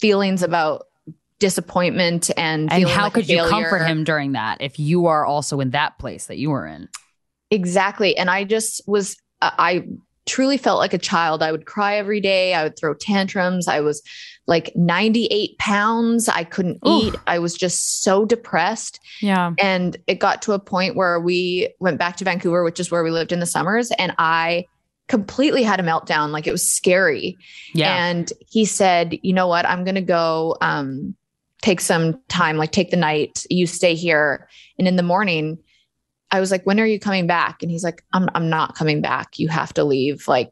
feelings 0.00 0.42
about 0.42 0.84
disappointment 1.38 2.30
and 2.36 2.72
And 2.72 2.88
how 2.88 3.04
like 3.04 3.14
could 3.14 3.28
you 3.28 3.44
comfort 3.44 3.84
him 3.84 4.04
during 4.04 4.32
that 4.32 4.60
if 4.60 4.78
you 4.78 5.06
are 5.06 5.24
also 5.24 5.60
in 5.60 5.70
that 5.70 5.98
place 5.98 6.26
that 6.26 6.38
you 6.38 6.50
were 6.50 6.66
in? 6.66 6.88
Exactly. 7.50 8.16
And 8.16 8.28
I 8.28 8.44
just 8.44 8.82
was, 8.86 9.16
uh, 9.40 9.50
I 9.56 9.86
truly 10.26 10.58
felt 10.58 10.78
like 10.78 10.92
a 10.92 10.98
child. 10.98 11.42
I 11.42 11.52
would 11.52 11.64
cry 11.64 11.96
every 11.96 12.20
day. 12.20 12.54
I 12.54 12.62
would 12.64 12.76
throw 12.76 12.94
tantrums. 12.94 13.66
I 13.66 13.80
was 13.80 14.02
like 14.46 14.72
98 14.74 15.58
pounds. 15.58 16.28
I 16.28 16.44
couldn't 16.44 16.78
Oof. 16.86 17.04
eat. 17.04 17.14
I 17.26 17.38
was 17.38 17.54
just 17.54 18.02
so 18.02 18.24
depressed. 18.24 19.00
Yeah. 19.20 19.52
And 19.58 19.96
it 20.06 20.16
got 20.16 20.42
to 20.42 20.52
a 20.52 20.58
point 20.58 20.96
where 20.96 21.18
we 21.20 21.74
went 21.80 21.98
back 21.98 22.16
to 22.16 22.24
Vancouver, 22.24 22.64
which 22.64 22.80
is 22.80 22.90
where 22.90 23.02
we 23.02 23.10
lived 23.10 23.32
in 23.32 23.40
the 23.40 23.46
summers. 23.46 23.90
And 23.98 24.14
I 24.18 24.66
completely 25.06 25.62
had 25.62 25.80
a 25.80 25.82
meltdown. 25.82 26.30
Like 26.30 26.46
it 26.46 26.52
was 26.52 26.66
scary. 26.66 27.36
Yeah. 27.74 28.06
And 28.06 28.30
he 28.48 28.64
said, 28.64 29.18
you 29.22 29.32
know 29.32 29.48
what? 29.48 29.66
I'm 29.66 29.84
going 29.84 29.94
to 29.94 30.02
go 30.02 30.56
um, 30.60 31.14
take 31.62 31.80
some 31.80 32.20
time, 32.28 32.56
like 32.56 32.72
take 32.72 32.90
the 32.90 32.96
night. 32.96 33.44
You 33.50 33.66
stay 33.66 33.94
here. 33.94 34.48
And 34.78 34.86
in 34.86 34.96
the 34.96 35.02
morning, 35.02 35.58
I 36.30 36.40
was 36.40 36.50
like, 36.50 36.64
when 36.64 36.78
are 36.78 36.86
you 36.86 37.00
coming 37.00 37.26
back? 37.26 37.62
And 37.62 37.70
he's 37.70 37.84
like, 37.84 38.04
I'm, 38.12 38.28
I'm 38.34 38.48
not 38.48 38.74
coming 38.74 39.00
back. 39.00 39.38
You 39.38 39.48
have 39.48 39.72
to 39.74 39.84
leave. 39.84 40.28
Like, 40.28 40.50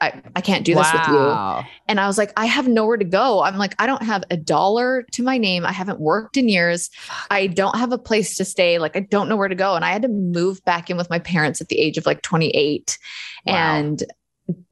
I, 0.00 0.22
I 0.36 0.40
can't 0.40 0.64
do 0.64 0.74
this 0.74 0.92
with 0.92 1.08
you. 1.08 1.64
And 1.88 1.98
I 1.98 2.06
was 2.06 2.18
like, 2.18 2.32
I 2.36 2.46
have 2.46 2.68
nowhere 2.68 2.96
to 2.96 3.04
go. 3.04 3.42
I'm 3.42 3.56
like, 3.56 3.74
I 3.78 3.86
don't 3.86 4.02
have 4.02 4.22
a 4.30 4.36
dollar 4.36 5.04
to 5.12 5.22
my 5.22 5.38
name. 5.38 5.66
I 5.66 5.72
haven't 5.72 6.00
worked 6.00 6.36
in 6.36 6.48
years. 6.48 6.90
I 7.30 7.48
don't 7.48 7.76
have 7.76 7.92
a 7.92 7.98
place 7.98 8.36
to 8.36 8.44
stay. 8.44 8.78
Like, 8.78 8.96
I 8.96 9.00
don't 9.00 9.28
know 9.28 9.36
where 9.36 9.48
to 9.48 9.54
go. 9.54 9.74
And 9.74 9.84
I 9.84 9.90
had 9.90 10.02
to 10.02 10.08
move 10.08 10.64
back 10.64 10.88
in 10.88 10.96
with 10.96 11.10
my 11.10 11.18
parents 11.18 11.60
at 11.60 11.68
the 11.68 11.80
age 11.80 11.98
of 11.98 12.06
like 12.06 12.22
28 12.22 12.98
and 13.46 14.04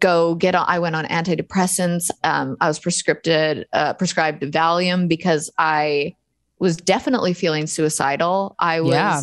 go 0.01 0.35
get 0.35 0.55
on. 0.55 0.65
I 0.69 0.79
went 0.79 0.97
on 0.97 1.05
antidepressants. 1.07 2.11
Um, 2.25 2.57
I 2.61 2.69
was 2.69 2.79
prescribed, 2.79 3.29
uh, 3.29 3.95
prescribed 3.95 4.43
Valium 4.43 5.09
because 5.09 5.51
I 5.59 6.15
was 6.59 6.77
definitely 6.77 7.35
feeling 7.35 7.67
suicidal. 7.67 8.57
I 8.59 8.81
was, 8.81 8.93
Yeah. 8.95 9.23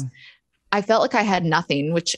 I 0.71 0.81
felt 0.81 1.01
like 1.01 1.15
I 1.15 1.23
had 1.23 1.43
nothing, 1.45 1.93
which 1.93 2.15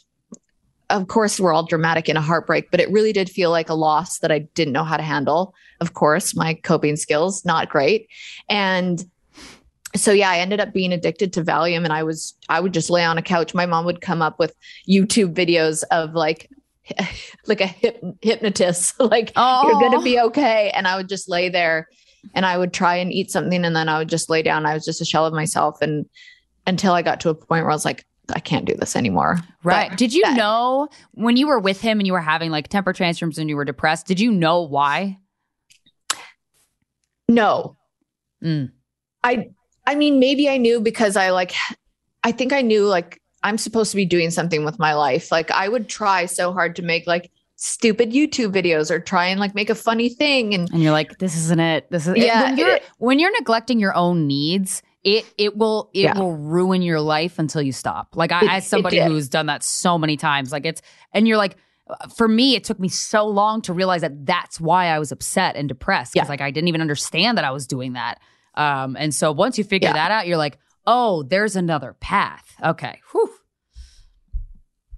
of 0.89 1.07
course 1.07 1.39
we're 1.39 1.53
all 1.53 1.65
dramatic 1.65 2.07
in 2.09 2.17
a 2.17 2.21
heartbreak, 2.21 2.69
but 2.71 2.79
it 2.79 2.91
really 2.91 3.11
did 3.11 3.29
feel 3.29 3.49
like 3.51 3.69
a 3.69 3.73
loss 3.73 4.19
that 4.19 4.31
I 4.31 4.39
didn't 4.39 4.73
know 4.73 4.83
how 4.83 4.97
to 4.97 5.03
handle. 5.03 5.53
Of 5.81 5.93
course, 5.93 6.35
my 6.35 6.53
coping 6.53 6.95
skills 6.95 7.43
not 7.43 7.69
great. 7.69 8.07
And 8.49 9.03
so 9.95 10.11
yeah, 10.11 10.29
I 10.29 10.39
ended 10.39 10.59
up 10.59 10.73
being 10.73 10.93
addicted 10.93 11.33
to 11.33 11.43
Valium 11.43 11.85
and 11.85 11.93
I 11.93 12.03
was 12.03 12.35
I 12.49 12.59
would 12.59 12.73
just 12.73 12.89
lay 12.89 13.03
on 13.03 13.17
a 13.17 13.21
couch. 13.21 13.53
My 13.53 13.65
mom 13.65 13.85
would 13.85 14.01
come 14.01 14.21
up 14.21 14.39
with 14.39 14.53
YouTube 14.87 15.33
videos 15.33 15.83
of 15.91 16.13
like 16.13 16.49
like 17.47 17.61
a 17.61 17.65
hyp- 17.67 18.17
hypnotist 18.21 18.99
like 18.99 19.31
you're 19.35 19.71
going 19.79 19.91
to 19.91 19.97
Oh. 19.97 20.03
be 20.03 20.19
okay 20.19 20.71
and 20.71 20.87
I 20.87 20.97
would 20.97 21.09
just 21.09 21.29
lay 21.29 21.49
there 21.49 21.87
and 22.33 22.45
I 22.45 22.57
would 22.57 22.73
try 22.73 22.95
and 22.95 23.11
eat 23.13 23.31
something 23.31 23.63
and 23.65 23.75
then 23.75 23.87
I 23.89 23.97
would 23.99 24.09
just 24.09 24.29
lay 24.29 24.41
down. 24.41 24.65
I 24.65 24.73
was 24.73 24.85
just 24.85 25.01
a 25.01 25.05
shell 25.05 25.25
of 25.25 25.33
myself 25.33 25.81
and 25.81 26.05
until 26.67 26.93
I 26.93 27.01
got 27.01 27.19
to 27.21 27.29
a 27.29 27.35
point 27.35 27.63
where 27.63 27.71
I 27.71 27.75
was 27.75 27.85
like 27.85 28.05
I 28.33 28.39
can't 28.39 28.65
do 28.65 28.73
this 28.73 28.95
anymore. 28.95 29.37
Right. 29.63 29.89
But 29.89 29.99
did 29.99 30.11
you 30.13 30.23
know 30.33 30.87
when 31.11 31.37
you 31.37 31.47
were 31.47 31.59
with 31.59 31.79
him 31.79 31.99
and 31.99 32.07
you 32.07 32.13
were 32.13 32.21
having 32.21 32.49
like 32.49 32.67
temper 32.69 32.91
tantrums 32.91 33.37
and 33.37 33.47
you 33.49 33.55
were 33.55 33.65
depressed, 33.65 34.07
did 34.07 34.19
you 34.19 34.31
know 34.31 34.61
why? 34.63 35.19
No. 37.27 37.77
Mm. 38.43 38.71
I 39.23 39.49
I 39.85 39.95
mean 39.95 40.19
maybe 40.19 40.49
I 40.49 40.57
knew 40.57 40.79
because 40.79 41.15
I 41.17 41.31
like 41.31 41.53
I 42.23 42.31
think 42.31 42.53
I 42.53 42.61
knew 42.61 42.85
like 42.85 43.21
I'm 43.45 43.57
supposed 43.57 43.91
to 43.91 43.95
be 43.97 44.05
doing 44.05 44.31
something 44.31 44.65
with 44.65 44.77
my 44.79 44.93
life. 44.93 45.31
Like 45.31 45.49
I 45.51 45.69
would 45.69 45.87
try 45.87 46.25
so 46.25 46.51
hard 46.51 46.75
to 46.77 46.81
make 46.81 47.05
like 47.07 47.31
stupid 47.55 48.11
YouTube 48.11 48.51
videos 48.53 48.91
or 48.91 48.99
try 48.99 49.27
and 49.27 49.39
like 49.39 49.55
make 49.55 49.69
a 49.69 49.75
funny 49.75 50.09
thing 50.09 50.53
and 50.53 50.69
And 50.73 50.81
you're 50.83 50.91
like, 50.91 51.17
this 51.19 51.37
isn't 51.37 51.59
it. 51.59 51.89
This 51.89 52.07
is 52.07 52.15
Yeah, 52.17 52.43
When 52.49 52.57
you're, 52.57 52.75
it- 52.75 52.83
when 52.97 53.19
you're 53.19 53.31
neglecting 53.39 53.79
your 53.79 53.95
own 53.95 54.27
needs, 54.27 54.81
it 55.03 55.23
it 55.37 55.55
will 55.55 55.89
it 55.93 56.01
Yeah. 56.01 56.17
will 56.19 56.35
ruin 56.35 56.81
your 56.81 56.99
life 56.99 57.37
until 57.39 57.61
you 57.61 57.71
stop. 57.71 58.15
Like 58.15 58.31
I, 58.31 58.41
it 58.45 58.49
as 58.51 58.67
somebody 58.67 58.99
who's 58.99 59.29
done 59.29 59.45
that 59.45 59.61
so 59.63 59.97
many 59.97 60.17
times, 60.17 60.51
like 60.51 60.65
it's 60.65 60.81
and 61.13 61.27
you're 61.27 61.37
like. 61.37 61.55
For 62.17 62.27
me, 62.27 62.55
it 62.55 62.63
took 62.63 62.79
me 62.79 62.87
so 62.89 63.27
long 63.27 63.61
to 63.61 63.71
realize 63.71 64.01
that 64.01 64.25
that's 64.25 64.59
why 64.59 64.87
I 64.87 64.97
was 64.97 65.11
upset 65.11 65.55
and 65.55 65.69
depressed 65.69 66.13
because, 66.13 66.25
Yeah. 66.27 66.31
like, 66.31 66.41
I 66.41 66.49
didn't 66.49 66.67
even 66.67 66.81
understand 66.81 67.37
that 67.37 67.45
I 67.45 67.51
was 67.51 67.67
doing 67.67 67.93
that. 67.93 68.19
Um, 68.55 68.97
and 68.99 69.13
so 69.13 69.31
once 69.31 69.59
you 69.59 69.63
figure 69.63 69.89
Yeah. 69.89 69.93
that 69.93 70.09
out, 70.09 70.25
you're 70.25 70.35
like, 70.45 70.57
oh, 70.87 71.23
there's 71.23 71.55
another 71.55 71.95
path. 71.99 72.53
Okay, 72.63 72.99
Whew. 73.11 73.29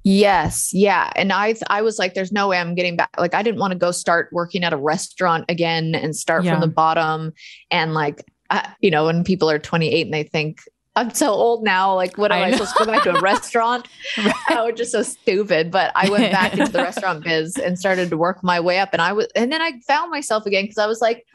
Yes, 0.03 0.69
yeah. 0.73 1.09
And 1.17 1.33
I 1.33 1.55
I 1.69 1.81
was 1.81 1.99
like 1.99 2.13
there's 2.13 2.31
no 2.31 2.47
way 2.47 2.57
I'm 2.57 2.75
getting 2.75 2.95
back. 2.95 3.09
Like 3.17 3.33
I 3.33 3.43
didn't 3.43 3.59
want 3.59 3.73
to 3.73 3.77
go 3.77 3.91
start 3.91 4.29
working 4.31 4.63
at 4.63 4.71
a 4.71 4.77
restaurant 4.77 5.43
again 5.49 5.95
and 5.95 6.15
start 6.15 6.45
Yeah. 6.45 6.53
from 6.53 6.61
the 6.61 6.67
bottom 6.73 7.33
and 7.71 7.93
like 7.93 8.23
uh, 8.49 8.65
you 8.79 8.89
know 8.89 9.07
when 9.07 9.25
people 9.25 9.49
are 9.49 9.59
28 9.59 10.05
and 10.07 10.13
they 10.13 10.23
think 10.23 10.61
I'm 10.95 11.13
so 11.13 11.29
old 11.31 11.63
now. 11.63 11.93
Like, 11.93 12.17
what 12.17 12.31
am 12.31 12.41
I 12.41 12.47
I, 12.47 12.51
supposed 12.53 12.75
to 12.77 12.85
go 12.85 12.91
back 12.91 13.03
to 13.03 13.15
a 13.15 13.21
restaurant? 13.21 13.87
I 14.17 14.63
was 14.63 14.73
just 14.77 14.91
so 14.91 15.03
stupid. 15.03 15.69
But 15.69 15.91
I 15.93 16.09
went 16.09 16.31
back 16.31 16.53
into 16.53 16.71
the 16.71 16.79
restaurant 16.81 17.23
biz 17.23 17.55
and 17.57 17.77
started 17.77 18.09
to 18.09 18.17
work 18.17 18.43
my 18.43 18.59
way 18.59 18.79
up. 18.79 18.89
And 18.93 19.01
I 19.01 19.13
was, 19.13 19.27
and 19.35 19.51
then 19.51 19.61
I 19.61 19.73
found 19.87 20.09
myself 20.09 20.47
again 20.47 20.63
because 20.63 20.79
I 20.79 20.87
was 20.87 20.99
like, 20.99 21.26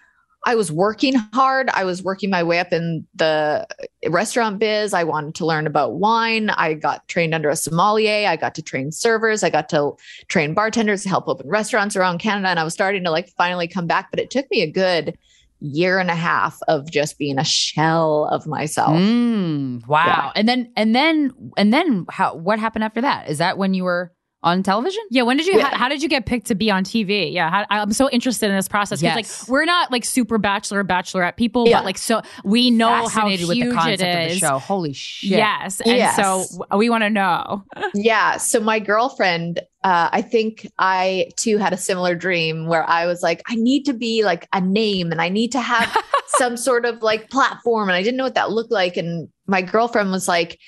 I 0.44 0.56
was 0.56 0.72
working 0.72 1.14
hard. 1.32 1.70
I 1.70 1.84
was 1.84 2.02
working 2.02 2.28
my 2.28 2.42
way 2.42 2.58
up 2.58 2.72
in 2.72 3.06
the 3.14 3.66
restaurant 4.08 4.58
biz. 4.58 4.92
I 4.92 5.04
wanted 5.04 5.36
to 5.36 5.46
learn 5.46 5.66
about 5.66 5.94
wine. 5.94 6.50
I 6.50 6.74
got 6.74 7.06
trained 7.06 7.32
under 7.32 7.48
a 7.48 7.56
sommelier. 7.56 8.28
I 8.28 8.36
got 8.36 8.54
to 8.56 8.62
train 8.62 8.90
servers. 8.90 9.44
I 9.44 9.50
got 9.50 9.68
to 9.68 9.92
train 10.28 10.52
bartenders 10.52 11.04
to 11.04 11.08
help 11.08 11.28
open 11.28 11.48
restaurants 11.48 11.94
around 11.94 12.18
Canada. 12.18 12.48
And 12.48 12.58
I 12.58 12.64
was 12.64 12.74
starting 12.74 13.04
to 13.04 13.10
like 13.10 13.28
finally 13.36 13.68
come 13.68 13.86
back, 13.86 14.10
but 14.10 14.18
it 14.18 14.30
took 14.30 14.50
me 14.50 14.62
a 14.62 14.70
good 14.70 15.16
year 15.60 16.00
and 16.00 16.10
a 16.10 16.16
half 16.16 16.58
of 16.66 16.90
just 16.90 17.18
being 17.18 17.38
a 17.38 17.44
shell 17.44 18.24
of 18.32 18.46
myself. 18.46 18.98
Mm, 18.98 19.86
wow. 19.86 20.06
Yeah. 20.06 20.32
And 20.34 20.48
then 20.48 20.72
and 20.76 20.94
then 20.94 21.32
and 21.56 21.72
then 21.72 22.04
how 22.10 22.34
what 22.34 22.58
happened 22.58 22.82
after 22.82 23.00
that? 23.00 23.30
Is 23.30 23.38
that 23.38 23.58
when 23.58 23.74
you 23.74 23.84
were 23.84 24.12
on 24.42 24.62
television? 24.62 25.02
Yeah, 25.10 25.22
when 25.22 25.36
did 25.36 25.46
you? 25.46 25.56
Yeah. 25.56 25.68
How, 25.68 25.76
how 25.78 25.88
did 25.88 26.02
you 26.02 26.08
get 26.08 26.26
picked 26.26 26.46
to 26.48 26.54
be 26.54 26.70
on 26.70 26.84
TV? 26.84 27.32
Yeah, 27.32 27.50
how, 27.50 27.66
I'm 27.70 27.92
so 27.92 28.10
interested 28.10 28.50
in 28.50 28.56
this 28.56 28.68
process 28.68 29.00
because 29.00 29.16
Yes. 29.16 29.42
like 29.42 29.48
we're 29.50 29.64
not 29.64 29.90
like 29.92 30.04
super 30.04 30.38
bachelor 30.38 30.82
bachelorette 30.84 31.36
people, 31.36 31.68
Yeah. 31.68 31.78
but 31.78 31.84
like 31.84 31.98
so 31.98 32.22
we 32.44 32.70
know 32.70 32.88
how 32.88 33.28
Fascinated 33.28 33.46
huge 33.46 33.48
with 33.48 33.68
the 33.68 33.74
concept 33.74 34.02
it 34.02 34.24
of 34.26 34.30
the 34.32 34.38
show. 34.38 34.58
Holy 34.58 34.92
shit. 34.92 35.30
Yes, 35.30 35.80
and 35.80 35.96
Yes. 35.96 36.16
so 36.16 36.66
we 36.76 36.90
want 36.90 37.02
to 37.04 37.10
know. 37.10 37.64
Yeah. 37.94 38.36
So 38.36 38.60
my 38.60 38.78
girlfriend, 38.78 39.60
uh, 39.84 40.08
I 40.12 40.22
think 40.22 40.66
I 40.78 41.28
too 41.36 41.58
had 41.58 41.72
a 41.72 41.76
similar 41.76 42.14
dream 42.14 42.66
where 42.66 42.88
I 42.88 43.06
was 43.06 43.22
like, 43.22 43.42
I 43.48 43.54
need 43.56 43.84
to 43.84 43.92
be 43.92 44.24
like 44.24 44.48
a 44.52 44.60
name 44.60 45.12
and 45.12 45.20
I 45.20 45.28
need 45.28 45.52
to 45.52 45.60
have 45.60 45.96
some 46.26 46.56
sort 46.56 46.84
of 46.84 47.02
like 47.02 47.30
platform. 47.30 47.88
And 47.88 47.96
I 47.96 48.02
didn't 48.02 48.16
know 48.16 48.24
what 48.24 48.34
that 48.34 48.50
looked 48.50 48.72
like. 48.72 48.96
And 48.96 49.28
my 49.46 49.62
girlfriend 49.62 50.10
was 50.10 50.26
like, 50.28 50.58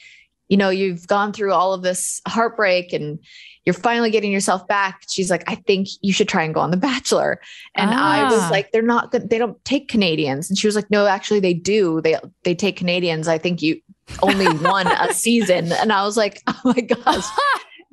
you 0.49 0.57
know, 0.57 0.69
you've 0.69 1.07
gone 1.07 1.33
through 1.33 1.53
all 1.53 1.73
of 1.73 1.83
this 1.83 2.21
heartbreak 2.29 2.93
and 2.93 3.19
you're 3.67 3.73
finally 3.75 4.11
getting 4.11 4.31
yourself 4.31 4.67
back. 4.69 5.03
She's 5.09 5.31
like, 5.31 5.43
I 5.51 5.55
think 5.55 5.89
you 6.03 6.13
should 6.13 6.29
try 6.29 6.43
and 6.43 6.53
go 6.53 6.61
on 6.61 6.71
The 6.71 6.77
Bachelor. 6.77 7.41
And 7.75 7.91
I 7.91 8.25
was 8.25 8.41
Ah. 8.43 8.49
like, 8.51 8.73
they're 8.73 8.83
not 8.83 9.11
good. 9.11 9.31
They 9.31 9.39
don't 9.39 9.63
take 9.65 9.89
Canadians. 9.89 10.51
And 10.51 10.59
she 10.59 10.67
was 10.67 10.77
like, 10.77 10.91
no, 10.91 11.07
actually 11.07 11.41
they 11.41 11.55
do. 11.55 12.01
They, 12.03 12.17
they 12.43 12.55
take 12.55 12.77
Canadians. 12.77 13.27
I 13.29 13.39
think 13.39 13.63
you 13.63 13.81
only 14.23 14.47
won 14.63 14.87
a 14.87 15.15
season. 15.15 15.73
And 15.73 15.93
I 15.93 16.05
was 16.05 16.17
like, 16.17 16.43
oh 16.47 16.61
my 16.65 16.81
gosh. 16.81 17.25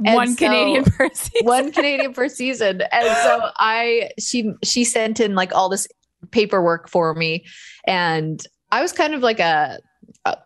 And 0.04 0.16
One 0.16 0.30
so- 0.30 0.48
Canadian 0.48 0.84
person. 0.86 1.32
one 1.44 1.72
Canadian 1.72 2.14
per 2.14 2.28
season. 2.28 2.82
And 2.92 3.06
so 3.18 3.50
I 3.58 4.10
she 4.18 4.52
she 4.64 4.84
sent 4.84 5.20
in 5.20 5.36
like 5.36 5.54
all 5.54 5.70
this 5.70 5.88
paperwork 6.32 6.90
for 6.90 7.14
me 7.14 7.46
and 7.86 8.44
I 8.72 8.82
was 8.82 8.94
kind 8.94 9.14
of 9.14 9.22
like 9.22 9.40
a 9.40 9.78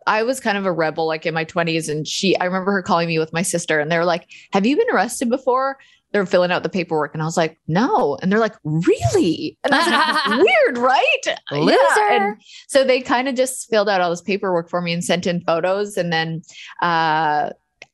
I 0.08 0.24
was 0.24 0.40
kind 0.40 0.58
of 0.58 0.66
a 0.66 0.72
rebel 0.72 1.06
like 1.06 1.26
in 1.26 1.34
my 1.34 1.46
20s 1.46 1.90
and 1.90 2.08
she 2.08 2.38
I 2.38 2.46
remember 2.46 2.72
her 2.72 2.82
calling 2.82 3.08
me 3.08 3.20
with 3.20 3.34
my 3.34 3.42
sister 3.42 3.80
and 3.80 3.92
they 3.92 3.98
were 3.98 4.06
like, 4.06 4.30
"Have 4.54 4.66
you 4.66 4.78
been 4.78 4.90
arrested 4.92 5.30
before?" 5.30 5.78
They're 6.12 6.26
filling 6.26 6.52
out 6.52 6.64
the 6.64 6.70
paperwork 6.70 7.14
and 7.14 7.22
I 7.22 7.26
was 7.26 7.36
like, 7.36 7.60
"No." 7.68 8.18
And 8.22 8.32
they're 8.32 8.40
like, 8.40 8.56
"Really?" 8.64 9.58
And 9.64 9.74
I 9.74 9.78
was 9.80 10.28
like, 10.28 10.40
"Weird, 10.46 10.78
right?" 10.78 11.38
Loser. 11.52 11.78
And 12.10 12.42
so 12.68 12.84
they 12.86 13.02
kind 13.02 13.28
of 13.28 13.36
just 13.36 13.70
filled 13.70 13.90
out 13.90 14.00
all 14.00 14.10
this 14.10 14.22
paperwork 14.22 14.70
for 14.70 14.82
me 14.82 14.94
and 14.94 15.04
sent 15.04 15.28
in 15.28 15.42
photos 15.42 15.98
and 15.98 16.12
then 16.14 16.42
uh 16.82 17.50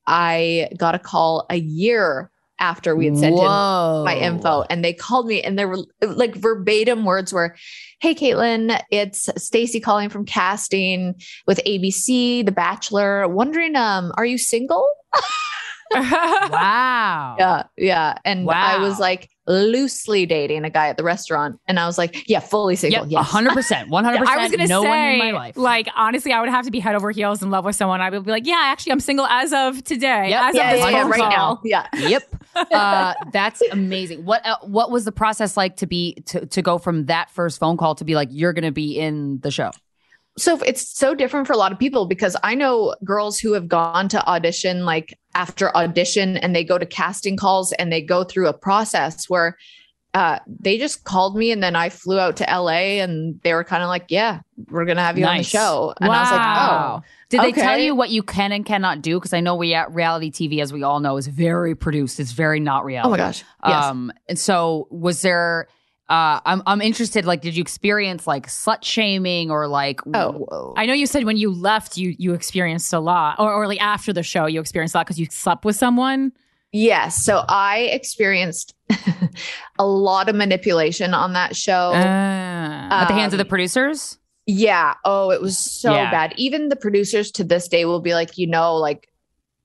I 0.07 0.69
got 0.77 0.95
a 0.95 0.99
call 0.99 1.45
a 1.49 1.57
year 1.57 2.30
after 2.61 2.95
we 2.95 3.07
had 3.07 3.17
sent 3.17 3.33
in 3.33 3.41
my 3.41 4.15
info 4.15 4.63
and 4.69 4.85
they 4.85 4.93
called 4.93 5.27
me 5.27 5.41
and 5.41 5.57
they 5.57 5.65
were 5.65 5.79
like 6.01 6.35
verbatim 6.35 7.03
words 7.03 7.33
were 7.33 7.55
hey 7.99 8.13
kaitlyn 8.13 8.79
it's 8.91 9.29
stacy 9.35 9.79
calling 9.79 10.09
from 10.09 10.25
casting 10.25 11.15
with 11.47 11.59
abc 11.65 12.45
the 12.45 12.51
bachelor 12.51 13.27
wondering 13.27 13.75
um 13.75 14.13
are 14.15 14.25
you 14.25 14.37
single 14.37 14.87
Wow. 15.93 17.35
yeah 17.39 17.63
yeah 17.77 18.17
and 18.25 18.49
i 18.49 18.77
was 18.77 18.99
like 18.99 19.29
loosely 19.47 20.25
dating 20.25 20.63
a 20.63 20.69
guy 20.69 20.87
at 20.87 20.97
the 20.97 21.03
restaurant 21.03 21.59
and 21.67 21.79
i 21.79 21.85
was 21.85 21.97
like 21.97 22.29
yeah 22.29 22.39
fully 22.39 22.75
single 22.75 23.01
Yep, 23.07 23.11
yes. 23.11 23.29
100%. 23.29 23.89
100%. 23.89 23.89
I 24.27 24.37
was 24.37 24.51
gonna 24.51 24.67
no 24.67 24.83
say, 24.83 24.87
one 24.87 24.99
in 24.99 25.19
my 25.19 25.31
life. 25.31 25.57
like 25.57 25.87
honestly, 25.95 26.31
I 26.31 26.39
would 26.41 26.49
have 26.49 26.65
to 26.65 26.71
be 26.71 26.79
head 26.79 26.95
over 26.95 27.11
heels 27.11 27.41
in 27.41 27.49
love 27.49 27.65
with 27.65 27.75
someone. 27.75 28.01
I 28.01 28.09
would 28.09 28.23
be 28.23 28.31
like, 28.31 28.45
yeah, 28.45 28.61
actually, 28.65 28.93
I'm 28.93 28.99
single 28.99 29.25
as 29.25 29.51
of 29.53 29.83
today. 29.83 30.29
Yep. 30.29 30.41
As 30.41 30.55
yeah, 30.55 30.69
of 30.69 30.75
this 30.77 30.85
yeah, 30.85 30.89
yeah, 30.91 31.07
right 31.09 31.19
call. 31.19 31.29
now 31.29 31.61
yeah 31.63 31.87
yep. 31.97 32.23
Uh, 32.53 33.13
that's 33.31 33.61
amazing. 33.71 34.25
What 34.25 34.45
uh, 34.45 34.57
what 34.61 34.91
was 34.91 35.05
the 35.05 35.11
process 35.11 35.55
like 35.55 35.77
to 35.77 35.87
be 35.87 36.15
to, 36.25 36.45
to 36.45 36.61
go 36.61 36.77
from 36.77 37.05
that 37.05 37.29
first 37.31 37.59
phone 37.59 37.77
call 37.77 37.95
to 37.95 38.03
be 38.03 38.13
like 38.13 38.27
you're 38.31 38.51
going 38.51 38.65
to 38.65 38.71
be 38.73 38.97
in 38.99 39.39
the 39.39 39.51
show? 39.51 39.71
so 40.37 40.57
it's 40.61 40.97
so 40.97 41.13
different 41.13 41.45
for 41.45 41.53
a 41.53 41.57
lot 41.57 41.71
of 41.71 41.79
people 41.79 42.05
because 42.05 42.37
I 42.43 42.55
know 42.55 42.95
girls 43.03 43.37
who 43.39 43.53
have 43.53 43.67
gone 43.67 44.07
to 44.09 44.25
audition 44.27 44.85
like 44.85 45.17
after 45.35 45.75
audition 45.75 46.37
and 46.37 46.55
they 46.55 46.63
go 46.63 46.77
to 46.77 46.85
casting 46.85 47.37
calls 47.37 47.71
and 47.73 47.91
they 47.91 48.01
go 48.01 48.23
through 48.23 48.47
a 48.47 48.53
process 48.53 49.29
where 49.29 49.57
uh, 50.13 50.39
they 50.59 50.77
just 50.77 51.05
called 51.05 51.37
me 51.37 51.51
and 51.53 51.63
then 51.63 51.73
I 51.73 51.87
flew 51.87 52.19
out 52.19 52.35
to 52.37 52.43
LA 52.43 52.99
and 53.01 53.39
they 53.43 53.53
were 53.53 53.63
kind 53.63 53.81
of 53.81 53.87
like, 53.87 54.07
yeah, 54.09 54.41
we're 54.69 54.83
going 54.83 54.97
to 54.97 55.03
have 55.03 55.17
you 55.17 55.25
on 55.25 55.37
the 55.37 55.43
show. 55.43 55.93
And 56.01 56.11
I 56.11 56.19
was 56.21 56.31
like, 56.31 56.39
Wow. 56.39 57.01
oh, 57.01 57.05
Did 57.29 57.41
they 57.43 57.51
tell 57.53 57.77
you 57.77 57.95
what 57.95 58.09
you 58.09 58.21
can 58.21 58.51
and 58.51 58.65
cannot 58.65 59.01
do? 59.01 59.17
Because 59.17 59.31
I 59.31 59.39
know 59.39 59.55
we 59.55 59.73
at 59.73 59.93
reality 59.93 60.29
TV, 60.29 60.61
as 60.61 60.73
we 60.73 60.83
all 60.83 60.99
know, 60.99 61.15
is 61.15 61.27
very 61.27 61.75
produced. 61.75 62.19
It's 62.19 62.33
very 62.33 62.59
not 62.59 62.83
reality. 62.83 63.07
oh 63.07 63.11
my 63.11 63.17
gosh. 63.17 63.45
Yes. 63.65 63.85
Um, 63.85 64.11
and 64.27 64.37
so 64.37 64.87
was 64.91 65.21
there 65.21 65.69
uh, 66.11 66.41
I'm 66.45 66.61
I'm 66.65 66.81
interested. 66.81 67.25
Like, 67.25 67.41
did 67.41 67.55
you 67.55 67.61
experience 67.61 68.27
like 68.27 68.47
slut 68.47 68.83
shaming 68.83 69.49
or 69.49 69.67
like? 69.67 70.01
Oh, 70.13 70.73
I 70.75 70.85
know 70.85 70.93
you 70.93 71.07
said 71.07 71.23
when 71.23 71.37
you 71.37 71.51
left, 71.51 71.97
you 71.97 72.15
you 72.19 72.33
experienced 72.33 72.91
a 72.93 72.99
lot, 72.99 73.39
or 73.39 73.51
or 73.53 73.65
like 73.67 73.81
after 73.81 74.11
the 74.13 74.23
show, 74.23 74.45
you 74.45 74.59
experienced 74.59 74.93
a 74.93 74.97
lot 74.99 75.07
because 75.07 75.19
you 75.19 75.27
slept 75.31 75.63
with 75.65 75.75
someone. 75.77 76.33
Yes. 76.73 77.23
So 77.25 77.43
I 77.49 77.79
experienced 77.91 78.73
a 79.79 79.85
lot 79.85 80.29
of 80.29 80.35
manipulation 80.35 81.13
on 81.13 81.33
that 81.33 81.55
show. 81.55 81.91
At 81.93 83.07
the 83.07 83.13
hands 83.13 83.33
of 83.33 83.37
the 83.39 83.43
Um, 83.45 83.49
producers? 83.49 84.17
Yeah. 84.47 84.93
Oh, 85.05 85.31
it 85.31 85.41
was 85.41 85.57
so 85.57 85.93
Yeah. 85.93 86.11
bad. 86.11 86.33
Even 86.37 86.69
the 86.69 86.75
producers 86.75 87.31
to 87.33 87.43
this 87.43 87.67
day 87.67 87.85
will 87.85 87.99
be 88.01 88.13
like, 88.13 88.37
you 88.37 88.47
know, 88.47 88.75
like 88.75 89.07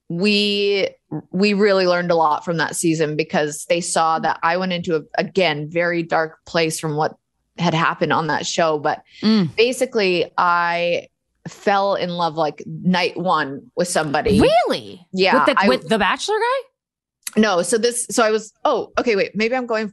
we 0.09 0.89
we 1.31 1.53
really 1.55 1.87
learned 1.87 2.11
a 2.11 2.15
lot 2.15 2.45
from 2.45 2.57
that 2.59 2.77
season 2.77 3.17
because 3.17 3.65
they 3.69 3.81
saw 3.81 4.19
that 4.21 4.39
I 4.43 4.57
went 4.57 4.73
into 4.73 4.97
a 4.97 5.03
again 5.19 5.69
very 5.71 6.03
dark 6.03 6.45
place 6.47 6.79
from 6.79 6.97
what 6.97 7.17
had 7.59 7.75
happened 7.75 8.13
on 8.13 8.27
that 8.29 8.47
show. 8.47 8.79
But 8.79 9.03
Mm. 9.23 9.55
basically, 9.57 10.31
I 10.39 11.09
fell 11.49 11.95
in 11.95 12.11
love 12.11 12.37
like 12.37 12.63
night 12.67 13.17
one 13.17 13.71
with 13.77 13.89
somebody. 13.89 14.41
Really? 14.41 15.07
Yeah. 15.13 15.35
With 15.45 15.47
the, 15.57 15.63
I- 15.65 15.69
with 15.69 15.89
the 15.89 15.99
Bachelor 15.99 16.37
guy? 16.39 17.41
no, 17.41 17.63
so 17.63 17.79
this, 17.79 18.07
so 18.11 18.25
I 18.25 18.31
was, 18.31 18.53
oh, 18.65 18.93
okay, 18.99 19.15
wait, 19.15 19.33
maybe 19.37 19.55
I'm 19.55 19.67
going 19.67 19.93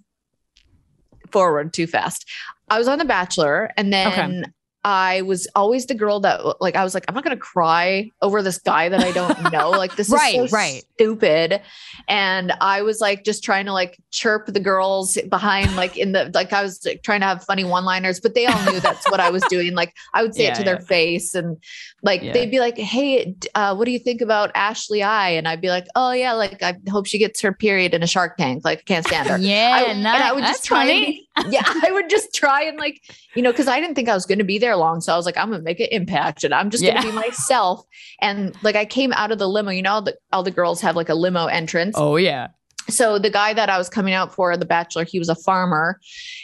forward 1.32 1.74
too 1.74 1.88
fast. 1.88 2.30
I 2.70 2.78
was 2.80 2.88
on 2.88 2.98
The 3.00 3.06
Bachelor 3.06 3.72
and 3.78 3.92
then 3.94 4.08
Okay. 4.08 4.44
I 4.86 5.22
was 5.22 5.48
always 5.56 5.86
the 5.86 5.94
girl 5.96 6.20
that, 6.22 6.62
like, 6.62 6.76
I 6.76 6.84
was 6.84 6.94
like, 6.94 7.06
I'm 7.08 7.16
not 7.16 7.24
going 7.24 7.36
to 7.36 7.42
cry 7.42 8.10
over 8.22 8.42
this 8.42 8.58
guy 8.58 8.90
that 8.90 9.00
I 9.02 9.12
don't 9.12 9.52
know. 9.52 9.72
Like, 9.84 9.96
this 9.96 10.10
Right, 10.10 10.36
is 10.40 10.52
so 10.52 10.56
right. 10.58 10.84
stupid. 10.96 11.62
And 12.08 12.52
I 12.62 12.82
was 12.82 13.00
like, 13.02 13.24
just 13.24 13.44
trying 13.44 13.66
to 13.66 13.74
like 13.74 13.98
chirp 14.12 14.46
the 14.48 14.60
girls 14.60 15.18
behind, 15.30 15.76
like, 15.76 15.98
in 15.98 16.12
the, 16.12 16.30
like, 16.34 16.54
I 16.54 16.64
was 16.64 16.86
like, 16.86 17.02
trying 17.04 17.22
to 17.22 17.26
have 17.28 17.44
funny 17.44 17.64
one 17.64 17.86
liners, 17.86 18.20
but 18.20 18.36
they 18.36 18.46
all 18.46 18.62
knew 18.72 18.80
that's 18.80 19.10
what 19.10 19.20
I 19.20 19.30
was 19.30 19.44
doing. 19.46 19.74
Like, 19.74 19.94
I 20.14 20.22
would 20.22 20.36
say 20.36 20.44
Yeah, 20.44 20.52
it 20.52 20.56
to 20.56 20.62
yeah. 20.62 20.66
their 20.66 20.80
face 20.82 21.34
and 21.34 21.58
like, 22.02 22.22
Yeah. 22.22 22.34
they'd 22.34 22.52
be 22.52 22.60
like, 22.60 22.78
Hey, 22.78 23.36
uh, 23.56 23.76
what 23.76 23.86
do 23.86 23.92
you 23.92 24.00
think 24.00 24.22
about 24.22 24.52
Ashley 24.56 25.02
I? 25.02 25.30
And 25.30 25.48
I'd 25.48 25.62
be 25.62 25.70
like, 25.70 25.88
Oh 25.96 26.12
yeah, 26.12 26.34
like 26.34 26.62
I 26.62 26.76
hope 26.90 27.06
she 27.08 27.18
gets 27.18 27.42
her 27.42 27.54
period 27.54 27.94
in 27.94 28.04
a 28.04 28.08
shark 28.08 28.38
tank. 28.38 28.64
Like 28.66 28.80
I 28.80 28.84
can't 28.84 29.06
stand 29.06 29.30
her. 29.30 29.38
Yeah, 29.44 29.72
I, 29.74 29.82
and 29.92 30.08
I 30.08 30.32
would 30.34 30.42
nice. 30.42 30.54
just 30.56 30.66
try 30.66 30.86
That's 30.86 31.00
be, 31.00 31.28
yeah, 31.50 31.64
I 31.66 31.92
would 31.92 32.10
just 32.10 32.34
try 32.34 32.64
and 32.64 32.78
like, 32.78 33.02
you 33.36 33.42
know, 33.42 33.52
because 33.52 33.68
I 33.68 33.80
didn't 33.80 33.96
think 33.96 34.10
I 34.10 34.14
was 34.14 34.26
gonna 34.26 34.44
be 34.44 34.60
there 34.60 34.73
long. 34.76 35.02
So 35.02 35.14
I 35.14 35.18
was 35.18 35.26
like, 35.26 35.38
I'm 35.38 35.50
gonna 35.52 35.64
make 35.64 35.80
an 35.80 35.88
impact 35.92 36.44
and 36.44 36.54
I'm 36.54 36.70
just 36.70 36.84
Yeah. 36.84 36.96
gonna 36.96 37.10
be 37.10 37.16
myself. 37.16 37.86
And 38.22 38.56
like 38.64 38.76
I 38.76 38.86
came 38.86 39.14
out 39.14 39.32
of 39.32 39.40
the 39.40 39.48
limo, 39.48 39.72
you 39.72 39.82
know, 39.82 40.02
the, 40.02 40.16
all 40.32 40.44
the 40.44 40.52
girls 40.52 40.82
have 40.82 40.96
like 40.96 41.10
a 41.10 41.16
limo 41.16 41.46
entrance 41.48 41.96
Oh 41.98 42.16
yeah. 42.16 42.48
so 42.90 43.18
the 43.20 43.30
guy 43.30 43.54
that 43.54 43.70
I 43.70 43.78
was 43.78 43.90
coming 43.90 44.14
out 44.14 44.34
for 44.34 44.56
the 44.58 44.66
Bachelor, 44.66 45.04
he 45.06 45.18
was 45.20 45.30
a 45.30 45.36
farmer, 45.36 46.00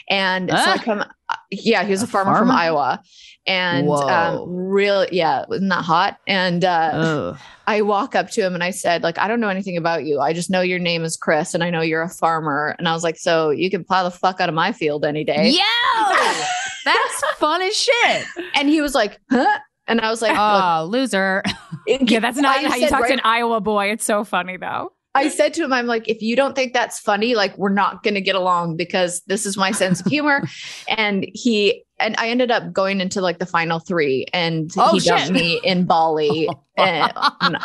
and 0.10 0.50
so 0.50 0.56
I 0.56 0.76
Ah. 0.78 0.82
come, 0.84 1.04
yeah, 1.52 1.84
he 1.84 1.92
was 1.92 2.02
a, 2.02 2.08
farmer, 2.08 2.38
from? 2.38 2.50
Iowa, 2.50 3.02
and 3.46 3.90
um, 3.90 4.48
real, 4.50 5.06
yeah, 5.12 5.44
wasn't 5.50 5.70
that 5.70 5.84
hot? 5.84 6.18
And 6.28 6.64
uh. 6.64 7.36
I 7.68 7.82
walk 7.84 8.16
up 8.16 8.32
to 8.32 8.42
him 8.42 8.54
and 8.56 8.64
I 8.64 8.72
said, 8.72 9.04
like, 9.04 9.20
I 9.20 9.28
don't 9.28 9.40
know 9.40 9.50
anything 9.50 9.78
about 9.78 10.04
you. 10.06 10.20
I 10.20 10.34
just 10.34 10.50
know 10.50 10.62
your 10.62 10.80
name 10.80 11.04
is 11.04 11.16
Chris, 11.18 11.54
and 11.54 11.64
I 11.64 11.70
know 11.70 11.82
you're 11.82 12.02
a 12.02 12.10
farmer. 12.10 12.74
And 12.80 12.88
I 12.88 12.94
was 12.94 13.04
like, 13.04 13.18
so 13.18 13.50
you 13.52 13.70
can 13.70 13.84
plow 13.84 14.04
the 14.04 14.10
fuck 14.12 14.40
out 14.42 14.50
of 14.50 14.56
my 14.56 14.72
field 14.72 15.06
any 15.06 15.24
day. 15.24 15.50
Yo, 15.50 15.60
that's 16.86 17.24
fun 17.38 17.62
as 17.62 17.76
shit. 17.76 18.26
And 18.56 18.70
he 18.70 18.82
was 18.82 18.94
like, 18.96 19.20
huh? 19.30 19.60
And 19.88 20.02
I 20.02 20.10
was 20.10 20.22
like, 20.22 20.38
Oh, 20.38 20.86
loser. 20.86 21.44
look, 21.88 22.10
Yeah, 22.10 22.20
that's 22.20 22.38
not 22.38 22.58
I 22.58 22.68
how 22.70 22.76
you 22.76 22.88
talk 22.90 23.02
right- 23.02 23.08
to 23.08 23.14
an 23.14 23.22
Iowa 23.24 23.60
boy. 23.62 23.92
It's 23.92 24.06
so 24.06 24.24
funny 24.24 24.58
though. 24.58 24.92
I 25.16 25.28
said 25.30 25.56
to 25.56 25.64
him, 25.64 25.74
I'm 25.74 25.88
like, 25.88 26.08
if 26.08 26.22
you 26.22 26.36
don't 26.36 26.56
think 26.56 26.72
that's 26.72 27.00
funny, 27.00 27.34
like 27.34 27.58
we're 27.58 27.74
not 27.74 28.04
going 28.04 28.14
to 28.14 28.22
get 28.22 28.36
along 28.36 28.76
because 28.78 29.22
this 29.26 29.44
is 29.48 29.58
my 29.58 29.72
sense 29.72 30.00
of 30.00 30.06
humor. 30.06 30.44
and 30.88 31.26
he, 31.34 31.84
and 32.00 32.16
I 32.20 32.30
ended 32.30 32.52
up 32.52 32.72
going 32.72 33.02
into 33.02 33.20
like 33.20 33.40
the 33.40 33.46
final 33.48 33.80
three 33.80 34.28
and 34.34 34.72
Oh, 34.78 34.94
he 34.94 35.00
shit. 35.00 35.08
dumped 35.10 35.32
me 35.32 35.60
in 35.64 35.86
Bali. 35.86 36.48
and 36.78 37.12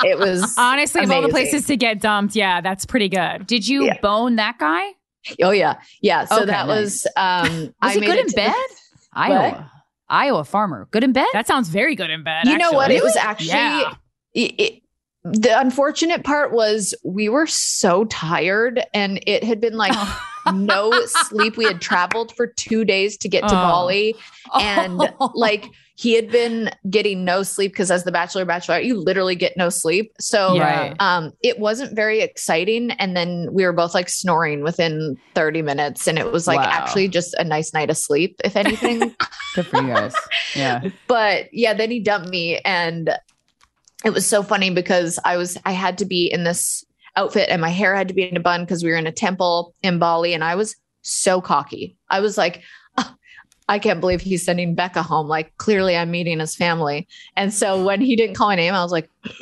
it 0.04 0.18
was 0.18 0.54
Honestly, 0.56 1.04
of 1.04 1.10
all 1.10 1.20
the 1.20 1.28
places 1.28 1.66
to 1.66 1.76
get 1.76 2.00
dumped, 2.00 2.34
yeah, 2.34 2.62
that's 2.62 2.86
pretty 2.86 3.10
good. 3.10 3.46
Did 3.46 3.68
you 3.68 3.84
Yeah. 3.84 4.00
bone 4.00 4.36
that 4.36 4.58
guy? 4.58 4.82
Oh 5.42 5.50
yeah. 5.50 5.80
Yeah. 6.00 6.24
So 6.24 6.36
Okay, 6.38 6.46
that 6.46 6.66
nice. 6.66 6.80
was, 6.80 7.06
um, 7.16 7.74
Was 7.82 7.92
he 7.94 8.00
made 8.00 8.06
good 8.06 8.18
it 8.20 8.26
in 8.28 8.32
bed? 8.32 8.52
the- 8.54 8.76
bed? 9.14 9.30
Iowa. 9.54 9.70
Iowa 10.08 10.44
farmer. 10.44 10.88
Good 10.90 11.04
in 11.04 11.12
bed? 11.12 11.26
That 11.32 11.46
sounds 11.46 11.68
very 11.68 11.94
good 11.96 12.10
in 12.10 12.22
bed. 12.22 12.46
you 12.46 12.58
know 12.58 12.72
what? 12.72 12.90
actually. 12.90 12.96
It 12.96 13.04
was 13.04 13.16
actually, 13.16 13.48
Yeah. 13.48 13.94
it, 14.34 14.60
it- 14.60 14.80
the 15.26 15.58
unfortunate 15.58 16.22
part 16.22 16.52
was 16.52 16.94
we 17.02 17.30
were 17.30 17.46
so 17.46 18.04
tired 18.04 18.82
and 18.92 19.20
it 19.26 19.42
had 19.42 19.58
been 19.58 19.72
like 19.74 19.92
oh. 19.94 20.20
no 20.54 20.92
sleep. 21.06 21.56
We 21.56 21.64
had 21.64 21.80
traveled 21.80 22.36
for 22.36 22.46
two 22.46 22.84
days 22.84 23.16
to 23.18 23.28
get 23.30 23.40
to 23.48 23.54
Oh. 23.54 23.58
Bali 23.58 24.14
and 24.60 25.00
oh. 25.20 25.32
like 25.34 25.64
he 25.96 26.14
had 26.14 26.28
been 26.30 26.70
getting 26.90 27.24
no 27.24 27.44
sleep 27.44 27.70
because 27.72 27.88
as 27.90 28.02
the 28.02 28.10
bachelor 28.10 28.44
bachelorette 28.44 28.84
you 28.84 28.96
literally 29.00 29.36
get 29.36 29.56
no 29.56 29.68
sleep 29.68 30.12
so 30.18 30.54
Yeah. 30.54 30.94
um 30.98 31.32
it 31.42 31.58
wasn't 31.60 31.94
very 31.94 32.20
exciting 32.20 32.90
and 32.92 33.16
then 33.16 33.48
we 33.52 33.64
were 33.64 33.72
both 33.72 33.94
like 33.94 34.08
snoring 34.08 34.62
within 34.62 35.16
30 35.34 35.62
minutes 35.62 36.08
and 36.08 36.18
it 36.18 36.32
was 36.32 36.46
like 36.48 36.58
Wow. 36.58 36.68
actually 36.70 37.06
just 37.08 37.34
a 37.34 37.44
nice 37.44 37.72
night 37.72 37.90
of 37.90 37.96
sleep 37.96 38.40
if 38.44 38.56
anything 38.56 39.14
Good 39.54 39.66
for 39.68 39.80
you 39.82 39.88
guys. 39.88 40.14
Yeah. 40.56 40.82
but 41.06 41.46
yeah 41.52 41.74
then 41.74 41.90
he 41.92 42.00
dumped 42.00 42.28
me 42.28 42.58
and 42.64 43.10
it 44.04 44.10
was 44.10 44.26
so 44.26 44.42
funny 44.42 44.70
because 44.70 45.18
i 45.24 45.36
was 45.36 45.56
i 45.64 45.72
had 45.72 45.98
to 45.98 46.04
be 46.04 46.26
in 46.26 46.42
this 46.44 46.84
outfit 47.16 47.48
and 47.50 47.60
my 47.60 47.68
hair 47.70 47.94
had 47.94 48.08
to 48.08 48.14
be 48.14 48.28
in 48.28 48.36
a 48.36 48.40
bun 48.40 48.62
because 48.64 48.82
we 48.82 48.90
were 48.90 48.96
in 48.96 49.06
a 49.06 49.12
temple 49.12 49.74
in 49.84 50.00
bali 50.00 50.34
and 50.34 50.42
i 50.42 50.56
was 50.56 50.74
so 51.02 51.40
cocky 51.40 51.96
i 52.10 52.18
was 52.18 52.36
like 52.36 52.62
"Ah, 52.62 52.83
I 53.68 53.78
can't 53.78 54.00
believe 54.00 54.20
he's 54.20 54.44
sending 54.44 54.74
Becca 54.74 55.02
home. 55.02 55.26
Like, 55.26 55.56
clearly, 55.56 55.96
I'm 55.96 56.10
meeting 56.10 56.38
his 56.40 56.54
family. 56.54 57.08
And 57.36 57.52
so 57.52 57.82
when 57.82 58.00
he 58.00 58.14
didn't 58.16 58.36
call 58.36 58.48
my 58.48 58.56
name, 58.56 58.74
I 58.74 58.82
was 58.82 58.92
like, 58.92 59.08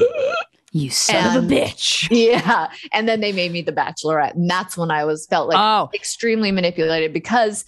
You 0.75 0.89
son 0.91 1.37
of 1.37 1.45
a 1.45 1.47
bitch. 1.47 2.09
yeah. 2.11 2.71
And 2.93 3.07
then 3.07 3.21
they 3.21 3.33
made 3.33 3.53
me 3.53 3.61
the 3.61 3.73
bachelorette. 3.73 4.35
And 4.35 4.49
that's 4.49 4.77
when 4.77 4.91
I 4.91 5.05
was 5.05 5.27
felt 5.27 5.49
like 5.49 5.59
Oh. 5.59 5.91
extremely 5.93 6.51
manipulated 6.51 7.13
because 7.13 7.67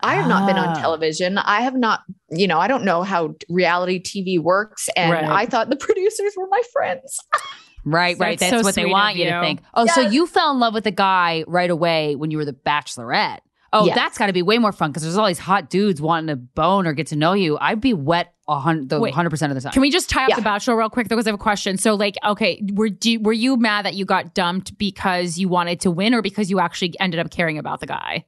I 0.00 0.14
have 0.14 0.28
not 0.28 0.46
been 0.46 0.56
on 0.56 0.68
Ah. 0.68 0.74
television. 0.80 1.38
I 1.38 1.62
have 1.62 1.74
not, 1.74 2.02
you 2.30 2.46
know, 2.46 2.58
I 2.60 2.68
don't 2.68 2.84
know 2.84 3.02
how 3.02 3.34
reality 3.48 4.00
TV 4.00 4.38
works. 4.38 4.88
And 4.96 5.10
Right. 5.12 5.24
I 5.24 5.46
thought 5.46 5.68
the 5.68 5.76
producers 5.76 6.34
were 6.36 6.46
my 6.48 6.62
friends. 6.72 7.18
Right, 7.86 8.18
right. 8.18 8.38
That's 8.38 8.50
That's, 8.50 8.62
so 8.62 8.66
what 8.66 8.74
they 8.76 8.86
want 8.86 9.10
of 9.12 9.18
you 9.18 9.24
to 9.26 9.40
think. 9.42 9.60
Oh, 9.74 9.84
so 9.84 10.00
you 10.00 10.26
fell 10.26 10.50
in 10.52 10.58
love 10.58 10.72
with 10.72 10.84
the 10.84 10.90
guy 10.90 11.44
right 11.46 11.68
away 11.68 12.14
when 12.16 12.30
you 12.30 12.38
were 12.38 12.46
the 12.46 12.54
bachelorette. 12.54 13.40
Oh, 13.74 13.86
Yes. 13.86 13.96
that's 13.96 14.16
got 14.18 14.28
to 14.28 14.32
be 14.32 14.40
way 14.42 14.56
more 14.58 14.72
fun 14.72 14.90
because 14.90 15.02
there's 15.02 15.16
all 15.18 15.26
these 15.26 15.38
hot 15.38 15.68
dudes 15.68 16.00
wanting 16.00 16.28
to 16.28 16.36
bone 16.36 16.86
or 16.86 16.92
get 16.92 17.08
to 17.08 17.16
know 17.16 17.32
you. 17.34 17.58
I'd 17.60 17.80
be 17.80 17.92
wet 17.92 18.32
a 18.48 18.58
hundred, 18.60 18.88
the 18.88 19.00
Wait. 19.00 19.12
hundred 19.12 19.30
percent 19.30 19.50
of 19.50 19.54
the 19.56 19.60
time. 19.62 19.72
Can 19.72 19.82
we 19.82 19.90
just 19.90 20.08
tie 20.08 20.22
up 20.24 20.28
Yeah. 20.30 20.36
the 20.36 20.42
bachelor 20.42 20.76
real 20.76 20.88
quick? 20.90 21.08
Because 21.08 21.26
I 21.26 21.30
have 21.30 21.34
a 21.40 21.42
question. 21.42 21.76
So, 21.76 21.94
like, 21.94 22.16
okay, 22.24 22.62
were 22.72 22.88
do, 22.88 23.18
were 23.20 23.32
you 23.32 23.56
mad 23.56 23.84
that 23.84 23.94
you 23.94 24.04
got 24.04 24.32
dumped 24.34 24.78
because 24.78 25.38
you 25.38 25.48
wanted 25.48 25.80
to 25.80 25.90
win, 25.90 26.14
or 26.14 26.22
because 26.22 26.50
you 26.50 26.60
actually 26.60 26.94
ended 27.00 27.18
up 27.20 27.30
caring 27.30 27.58
about 27.58 27.80
the 27.80 27.86
guy? 27.86 28.24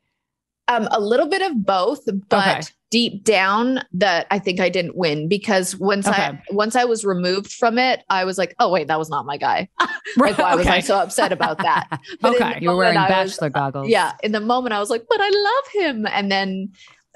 Um, 0.69 0.89
a 0.91 0.99
little 1.01 1.29
bit 1.29 1.43
of 1.43 1.65
both, 1.65 2.01
but 2.29 2.49
Okay. 2.49 2.61
deep 2.91 3.23
down 3.23 3.85
that 3.93 4.27
I 4.33 4.41
think 4.41 4.59
I 4.59 4.69
didn't 4.69 4.97
win 4.97 5.29
because 5.29 5.77
once 5.77 6.09
I 6.09 6.43
once 6.51 6.75
I 6.75 6.85
was 6.85 7.05
removed 7.05 7.53
from 7.53 7.79
it, 7.79 8.03
I 8.11 8.25
was 8.25 8.37
like, 8.37 8.53
oh 8.59 8.71
wait, 8.73 8.89
that 8.89 8.99
was 8.99 9.09
not 9.09 9.27
my 9.27 9.37
guy. 9.37 9.69
like 10.17 10.37
why 10.39 10.57
was 10.57 10.67
I 10.67 10.81
so 10.81 10.99
upset 10.99 11.31
about 11.31 11.59
that? 11.59 11.87
But 12.21 12.35
Okay. 12.35 12.59
you 12.61 12.71
were 12.71 12.77
wearing 12.77 12.95
moment, 12.95 13.13
I 13.15 13.23
was- 13.23 13.33
bachelor 13.35 13.51
goggles. 13.51 13.89
Yeah. 13.89 14.13
In 14.25 14.33
the 14.33 14.41
moment, 14.41 14.73
I 14.73 14.81
was 14.81 14.91
like, 14.91 15.05
but 15.09 15.21
I 15.21 15.29
love 15.29 15.87
him. 15.87 16.07
And 16.07 16.33
then 16.33 16.73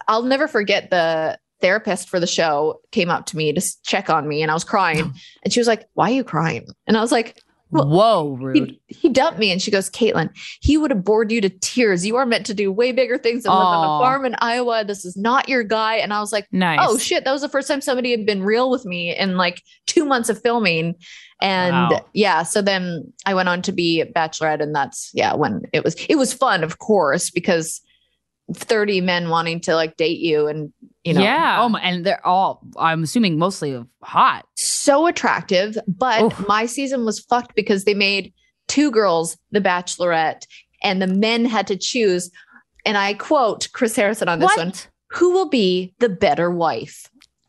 I'll 0.06 0.22
never 0.22 0.46
forget 0.46 0.90
the 0.90 1.36
therapist 1.60 2.08
for 2.08 2.20
the 2.20 2.26
show 2.28 2.80
came 2.92 3.10
up 3.10 3.26
to 3.26 3.36
me 3.36 3.52
to 3.52 3.60
check 3.82 4.08
on 4.08 4.28
me 4.28 4.42
and 4.42 4.50
I 4.50 4.54
was 4.54 4.64
crying. 4.64 5.12
and 5.44 5.52
she 5.52 5.58
was 5.58 5.66
like, 5.66 5.88
why 5.94 6.10
are 6.10 6.14
you 6.14 6.24
crying? 6.24 6.66
And 6.86 6.96
I 6.96 7.00
was 7.00 7.10
like, 7.12 7.42
Whoa, 7.70 8.36
rude. 8.40 8.56
he, 8.56 8.80
he 8.88 9.08
dumped 9.08 9.38
me. 9.38 9.50
And 9.52 9.62
she 9.62 9.70
goes, 9.70 9.88
Kaitlyn, 9.90 10.30
he 10.60 10.76
would 10.76 10.90
have 10.90 11.04
bored 11.04 11.30
you 11.30 11.40
to 11.40 11.48
tears. 11.48 12.04
You 12.04 12.16
are 12.16 12.26
meant 12.26 12.46
to 12.46 12.54
do 12.54 12.72
way 12.72 12.92
bigger 12.92 13.16
things 13.18 13.44
than 13.44 13.52
live 13.52 13.62
on 13.62 13.84
a 13.84 14.04
farm 14.04 14.24
in 14.24 14.34
Iowa. 14.40 14.84
This 14.84 15.04
is 15.04 15.16
not 15.16 15.48
your 15.48 15.62
guy. 15.62 15.96
And 15.96 16.12
I 16.12 16.20
was 16.20 16.32
like, 16.32 16.46
Nice. 16.52 16.80
oh 16.82 16.98
shit, 16.98 17.24
that 17.24 17.32
was 17.32 17.42
the 17.42 17.48
first 17.48 17.68
time 17.68 17.80
somebody 17.80 18.10
had 18.10 18.26
been 18.26 18.42
real 18.42 18.70
with 18.70 18.84
me 18.84 19.16
in 19.16 19.36
like 19.36 19.62
two 19.86 20.04
months 20.04 20.28
of 20.28 20.40
filming. 20.42 20.94
And 21.40 21.90
Wow. 21.90 22.04
yeah, 22.12 22.42
so 22.42 22.60
then 22.60 23.12
I 23.24 23.34
went 23.34 23.48
on 23.48 23.62
to 23.62 23.72
be 23.72 24.00
a 24.00 24.06
bachelorette, 24.06 24.60
and 24.62 24.74
that's 24.74 25.10
yeah, 25.14 25.34
when 25.34 25.62
it 25.72 25.82
was 25.84 25.94
it 26.08 26.16
was 26.16 26.34
fun, 26.34 26.62
of 26.62 26.78
course, 26.78 27.30
because 27.30 27.80
30 28.54 29.00
men 29.00 29.28
wanting 29.28 29.60
to 29.60 29.74
like 29.74 29.96
date 29.96 30.18
you 30.18 30.46
and 30.48 30.72
you 31.04 31.14
know 31.14 31.22
yeah. 31.22 31.58
Oh 31.60 31.68
my, 31.68 31.80
and 31.80 32.04
they're 32.04 32.24
all. 32.26 32.62
I'm 32.78 33.02
assuming 33.02 33.38
mostly 33.38 33.82
hot. 34.02 34.46
so 34.56 35.06
attractive. 35.06 35.76
But 35.88 36.22
Oof. 36.22 36.48
my 36.48 36.66
season 36.66 37.04
was 37.04 37.20
fucked 37.20 37.54
because 37.54 37.84
they 37.84 37.94
made 37.94 38.32
two 38.68 38.90
girls 38.90 39.38
the 39.50 39.60
bachelorette, 39.60 40.46
and 40.82 41.00
the 41.00 41.06
men 41.06 41.44
had 41.46 41.66
to 41.68 41.76
choose. 41.76 42.30
And 42.84 42.96
I 42.98 43.14
quote 43.14 43.68
Chris 43.72 43.96
Harrison 43.96 44.28
on 44.28 44.40
this 44.40 44.46
What? 44.48 44.58
one 44.58 44.72
who 45.12 45.30
will 45.32 45.48
be 45.48 45.94
the 45.98 46.08
better 46.08 46.50
wife? 46.50 47.08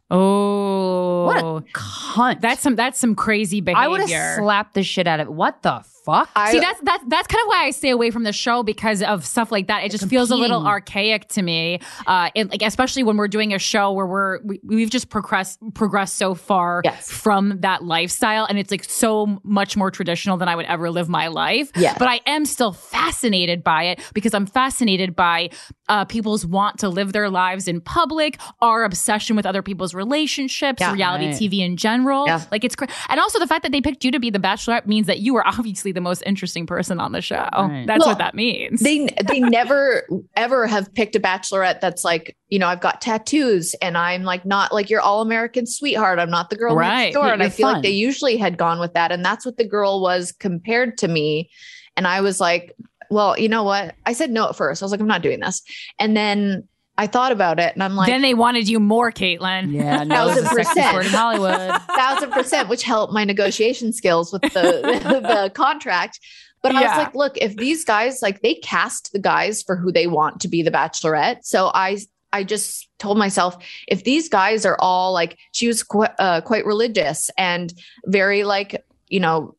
Oh, 0.09 1.25
What 1.25 1.37
a 1.37 1.61
cunt. 1.73 2.41
that's 2.41 2.61
some 2.61 2.75
that's 2.75 2.99
some 2.99 3.15
crazy 3.15 3.61
behavior. 3.61 3.81
I 3.83 3.87
would 3.87 4.01
have 4.09 4.37
slapped 4.37 4.73
the 4.73 4.83
shit 4.83 5.07
out 5.07 5.19
of 5.19 5.27
it. 5.27 5.31
What 5.31 5.61
the 5.63 5.83
fuck? 6.05 6.29
I, 6.35 6.51
See, 6.51 6.59
that's 6.59 6.79
that's 6.81 7.03
that's 7.07 7.27
kind 7.27 7.41
of 7.41 7.47
why 7.47 7.65
I 7.65 7.71
stay 7.71 7.89
away 7.89 8.11
from 8.11 8.23
the 8.23 8.33
show 8.33 8.63
because 8.63 9.01
of 9.01 9.25
stuff 9.25 9.51
like 9.51 9.67
that. 9.67 9.83
It 9.83 9.91
just 9.91 10.07
feels 10.07 10.31
a 10.31 10.35
little 10.35 10.65
archaic 10.65 11.27
to 11.29 11.41
me. 11.41 11.79
Uh, 12.07 12.29
it, 12.35 12.49
like 12.49 12.61
especially 12.61 13.03
when 13.03 13.17
we're 13.17 13.27
doing 13.27 13.53
a 13.53 13.59
show 13.59 13.91
where 13.91 14.05
we're 14.07 14.41
we, 14.43 14.59
we've 14.63 14.89
just 14.89 15.09
progressed 15.09 15.59
progressed 15.73 16.17
so 16.17 16.35
far 16.35 16.81
from 17.07 17.59
that 17.61 17.83
lifestyle, 17.83 18.45
and 18.45 18.57
it's 18.59 18.71
like 18.71 18.83
so 18.83 19.39
much 19.43 19.77
more 19.77 19.91
traditional 19.91 20.37
than 20.37 20.47
I 20.47 20.55
would 20.55 20.65
ever 20.65 20.89
live 20.89 21.09
my 21.09 21.27
life. 21.27 21.71
Yes. 21.75 21.97
But 21.97 22.07
I 22.07 22.19
am 22.25 22.45
still 22.45 22.73
fascinated 22.73 23.63
by 23.63 23.83
it 23.83 23.99
because 24.13 24.33
I'm 24.33 24.45
fascinated 24.45 25.15
by 25.15 25.49
uh, 25.89 26.05
people's 26.05 26.45
want 26.45 26.79
to 26.79 26.89
live 26.89 27.13
their 27.13 27.29
lives 27.29 27.67
in 27.67 27.81
public, 27.81 28.39
our 28.61 28.83
obsession 28.83 29.35
with 29.35 29.45
other 29.45 29.61
people's 29.61 29.93
relationships, 29.93 30.79
Yeah. 30.79 30.93
reality 30.93 31.25
Right. 31.27 31.35
TV 31.35 31.59
in 31.59 31.77
general. 31.77 32.25
Yeah. 32.27 32.41
Like 32.51 32.63
it's 32.63 32.75
cra- 32.75 32.87
and 33.09 33.19
also 33.19 33.39
the 33.39 33.47
fact 33.47 33.63
that 33.63 33.71
they 33.71 33.81
picked 33.81 34.03
you 34.05 34.11
to 34.11 34.19
be 34.19 34.29
the 34.29 34.39
bachelorette 34.39 34.85
means 34.85 35.07
that 35.07 35.19
you 35.19 35.35
are 35.35 35.43
obviously 35.45 35.90
the 35.91 36.01
most 36.01 36.23
interesting 36.25 36.65
person 36.65 36.99
on 36.99 37.11
the 37.11 37.21
show. 37.21 37.47
That's 37.85 37.99
Well, 37.99 38.09
what 38.09 38.17
that 38.17 38.35
means. 38.35 38.81
They 38.81 39.07
they 39.27 39.39
never 39.39 40.07
ever 40.35 40.67
have 40.67 40.93
picked 40.93 41.15
a 41.15 41.19
bachelorette 41.19 41.79
that's 41.81 42.03
like, 42.03 42.35
you 42.49 42.59
know, 42.59 42.67
I've 42.67 42.81
got 42.81 43.01
tattoos 43.01 43.73
and 43.81 43.97
I'm 43.97 44.23
like 44.23 44.45
not 44.45 44.73
like 44.73 44.89
your 44.89 45.01
all 45.01 45.21
American 45.21 45.65
sweetheart. 45.65 46.19
I'm 46.19 46.29
not 46.29 46.49
the 46.49 46.55
girl 46.55 46.75
Right. 46.75 47.05
next 47.05 47.13
door. 47.15 47.23
You're- 47.25 47.33
And 47.33 47.43
I 47.43 47.49
feel 47.49 47.67
fun. 47.67 47.73
like 47.75 47.83
they 47.83 47.89
usually 47.91 48.37
had 48.37 48.57
gone 48.57 48.79
with 48.79 48.93
that. 48.93 49.11
And 49.11 49.23
that's 49.25 49.45
what 49.45 49.57
the 49.57 49.67
girl 49.67 50.01
was 50.01 50.31
compared 50.31 50.97
to 50.99 51.07
me. 51.07 51.49
And 51.97 52.07
I 52.07 52.21
was 52.21 52.39
like, 52.39 52.73
well, 53.09 53.37
you 53.37 53.49
know 53.49 53.63
what? 53.63 53.95
I 54.05 54.13
said 54.13 54.31
no 54.31 54.47
at 54.49 54.55
first. 54.55 54.81
I 54.81 54.85
was 54.85 54.91
like, 54.91 55.01
I'm 55.01 55.07
not 55.07 55.21
doing 55.21 55.41
this. 55.41 55.61
And 55.99 56.15
then 56.15 56.67
I 56.97 57.07
thought 57.07 57.31
about 57.31 57.59
it 57.59 57.73
and 57.73 57.81
I'm 57.81 57.95
like, 57.95 58.07
then 58.07 58.21
they 58.21 58.33
wanted 58.33 58.67
you 58.67 58.79
more, 58.79 59.11
Kaitlyn. 59.11 59.73
Yeah, 59.73 60.03
no, 60.03 60.27
thousand 60.27 60.43
it's 60.43 60.53
the 60.53 60.61
sexiest 60.61 60.67
percent 60.67 60.93
word 60.95 61.05
in 61.05 61.11
Hollywood. 61.11 61.81
thousand 61.95 62.31
percent, 62.31 62.69
which 62.69 62.83
helped 62.83 63.13
my 63.13 63.23
negotiation 63.23 63.93
skills 63.93 64.31
with 64.31 64.41
the 64.41 64.51
the 65.23 65.51
contract. 65.53 66.19
But 66.61 66.75
I 66.75 66.81
was 66.81 66.97
like, 66.97 67.15
look, 67.15 67.37
if 67.37 67.55
these 67.55 67.83
guys 67.83 68.21
like 68.21 68.41
they 68.41 68.55
cast 68.55 69.13
the 69.13 69.19
guys 69.19 69.63
for 69.63 69.75
who 69.75 69.91
they 69.91 70.05
want 70.05 70.41
to 70.41 70.47
be 70.47 70.61
the 70.61 70.69
bachelorette, 70.69 71.39
so 71.43 71.71
I 71.73 71.97
I 72.33 72.43
just 72.43 72.87
told 72.99 73.17
myself 73.17 73.57
if 73.87 74.03
these 74.03 74.29
guys 74.29 74.65
are 74.65 74.77
all 74.79 75.11
like 75.11 75.37
she 75.53 75.67
was 75.67 75.81
quite 75.81 76.11
uh, 76.19 76.41
quite 76.41 76.65
religious 76.65 77.31
and 77.37 77.73
very 78.05 78.43
like 78.43 78.85
you 79.07 79.19
know 79.19 79.55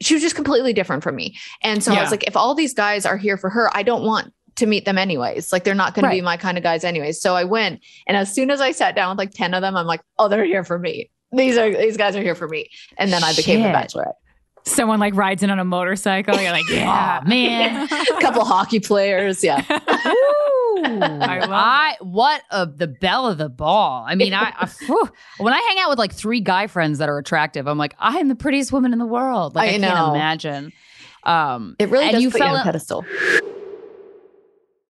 she 0.00 0.14
was 0.14 0.22
just 0.22 0.34
completely 0.34 0.72
different 0.72 1.02
from 1.02 1.16
me, 1.16 1.36
and 1.62 1.82
so 1.82 1.92
I 1.92 2.00
was 2.00 2.10
like, 2.10 2.24
if 2.24 2.36
all 2.36 2.54
these 2.54 2.74
guys 2.74 3.06
are 3.06 3.16
here 3.16 3.36
for 3.36 3.50
her, 3.50 3.70
I 3.74 3.82
don't 3.82 4.04
want 4.04 4.32
to 4.56 4.66
meet 4.66 4.84
them 4.84 4.98
anyways. 4.98 5.52
Like 5.52 5.64
they're 5.64 5.74
not 5.74 5.94
going 5.94 6.04
to 6.04 6.10
be 6.10 6.20
my 6.20 6.36
kind 6.36 6.56
of 6.58 6.64
guys 6.64 6.84
anyways. 6.84 7.20
So 7.20 7.34
I 7.34 7.44
went, 7.44 7.80
and 8.06 8.16
as 8.16 8.32
soon 8.32 8.50
as 8.50 8.60
I 8.60 8.72
sat 8.72 8.94
down 8.96 9.10
with 9.10 9.18
like 9.18 9.32
ten 9.32 9.54
of 9.54 9.62
them, 9.62 9.76
I'm 9.76 9.86
like, 9.86 10.00
oh, 10.18 10.28
they're 10.28 10.44
here 10.44 10.64
for 10.64 10.78
me. 10.78 11.10
These 11.32 11.56
are 11.58 11.70
these 11.70 11.96
guys 11.96 12.16
are 12.16 12.22
here 12.22 12.34
for 12.34 12.48
me. 12.48 12.68
And 12.98 13.12
then 13.12 13.22
I 13.24 13.34
became 13.34 13.62
the 13.62 13.68
Shit. 13.68 13.74
bachelorette. 13.74 14.12
Someone 14.64 14.98
like 14.98 15.14
rides 15.14 15.42
in 15.44 15.50
on 15.50 15.58
a 15.60 15.64
motorcycle. 15.64 16.40
You're 16.40 16.50
like, 16.52 16.68
yeah, 16.68 17.20
man. 17.26 17.86
a 17.86 17.88
couple 18.20 18.44
hockey 18.44 18.80
players, 18.80 19.44
yeah. 19.44 19.64
I 20.78 21.38
love 21.40 21.50
I 21.52 21.96
what 22.00 22.42
of 22.50 22.78
the 22.78 22.86
bell 22.86 23.26
of 23.26 23.38
the 23.38 23.48
ball. 23.48 24.04
I 24.06 24.14
mean, 24.14 24.34
I, 24.34 24.52
I 24.56 24.66
whew. 24.86 25.08
when 25.38 25.52
I 25.54 25.58
hang 25.60 25.78
out 25.80 25.88
with 25.90 25.98
like 25.98 26.12
three 26.12 26.40
guy 26.40 26.66
friends 26.66 26.98
that 26.98 27.08
are 27.08 27.18
attractive, 27.18 27.66
I'm 27.66 27.78
like, 27.78 27.94
I 27.98 28.18
am 28.18 28.28
the 28.28 28.34
prettiest 28.34 28.72
woman 28.72 28.92
in 28.92 28.98
the 28.98 29.06
world. 29.06 29.54
Like 29.54 29.70
I, 29.70 29.74
I 29.76 29.78
can't 29.78 30.14
imagine. 30.14 30.72
Um, 31.24 31.76
It 31.78 31.88
really 31.88 32.04
and 32.04 32.12
does 32.14 32.22
you 32.22 32.30
put 32.30 32.40
you 32.40 32.46
on 32.46 32.56
a 32.56 32.62
pedestal. 32.62 33.04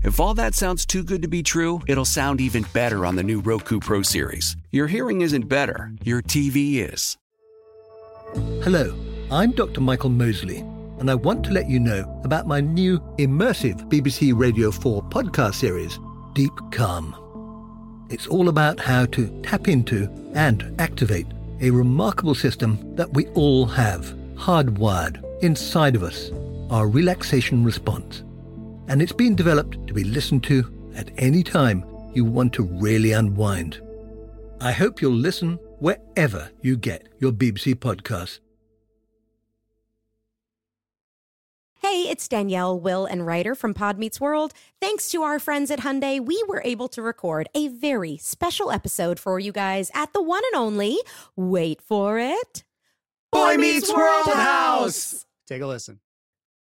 If 0.00 0.20
all 0.20 0.32
that 0.34 0.54
sounds 0.54 0.86
too 0.86 1.02
good 1.02 1.22
to 1.22 1.28
be 1.28 1.42
true, 1.42 1.80
it'll 1.88 2.04
sound 2.04 2.40
even 2.40 2.64
better 2.72 3.04
on 3.04 3.16
the 3.16 3.24
new 3.24 3.40
Roku 3.40 3.80
Pro 3.80 4.02
Series. 4.02 4.56
Your 4.70 4.86
hearing 4.86 5.22
isn't 5.22 5.48
better, 5.48 5.90
your 6.04 6.22
TV 6.22 6.76
is. 6.88 7.16
Hello, 8.62 8.96
I'm 9.28 9.50
Dr. 9.50 9.80
Michael 9.80 10.10
Mosley, 10.10 10.58
and 11.00 11.10
I 11.10 11.16
want 11.16 11.44
to 11.46 11.52
let 11.52 11.68
you 11.68 11.80
know 11.80 12.20
about 12.22 12.46
my 12.46 12.60
new 12.60 13.00
immersive 13.18 13.88
BBC 13.88 14.32
Radio 14.38 14.70
4 14.70 15.02
podcast 15.02 15.56
series, 15.56 15.98
Deep 16.32 16.52
Calm. 16.70 18.06
It's 18.08 18.28
all 18.28 18.48
about 18.48 18.78
how 18.78 19.04
to 19.06 19.42
tap 19.42 19.66
into 19.66 20.08
and 20.34 20.80
activate 20.80 21.26
a 21.60 21.72
remarkable 21.72 22.36
system 22.36 22.94
that 22.94 23.12
we 23.14 23.26
all 23.30 23.66
have 23.66 24.14
hardwired 24.36 25.24
inside 25.42 25.96
of 25.96 26.04
us, 26.04 26.30
our 26.70 26.86
relaxation 26.86 27.64
response. 27.64 28.22
And 28.88 29.02
it's 29.02 29.12
been 29.12 29.36
developed 29.36 29.86
to 29.86 29.94
be 29.94 30.04
listened 30.04 30.44
to 30.44 30.92
at 30.96 31.10
any 31.18 31.42
time 31.42 31.84
you 32.14 32.24
want 32.24 32.52
to 32.54 32.62
really 32.62 33.12
unwind. 33.12 33.80
I 34.60 34.72
hope 34.72 35.00
you'll 35.00 35.12
listen 35.12 35.58
wherever 35.78 36.50
you 36.62 36.76
get 36.76 37.08
your 37.20 37.30
BBC 37.30 37.74
podcasts. 37.76 38.40
Hey, 41.80 42.08
it's 42.08 42.26
Danielle, 42.26 42.78
Will, 42.80 43.06
and 43.06 43.24
Rider 43.24 43.54
from 43.54 43.72
Pod 43.72 43.98
Meets 43.98 44.20
World. 44.20 44.52
Thanks 44.80 45.10
to 45.10 45.22
our 45.22 45.38
friends 45.38 45.70
at 45.70 45.80
Hyundai, 45.80 46.18
we 46.24 46.42
were 46.48 46.60
able 46.64 46.88
to 46.88 47.02
record 47.02 47.48
a 47.54 47.68
very 47.68 48.16
special 48.16 48.70
episode 48.72 49.20
for 49.20 49.38
you 49.38 49.52
guys 49.52 49.90
at 49.94 50.12
the 50.12 50.22
one 50.22 50.42
and 50.52 50.60
only, 50.60 50.98
wait 51.36 51.80
for 51.80 52.18
it, 52.18 52.64
Boy 53.30 53.56
Meets 53.56 53.92
World 53.92 54.26
House. 54.26 55.24
Take 55.46 55.62
a 55.62 55.66
listen. 55.66 56.00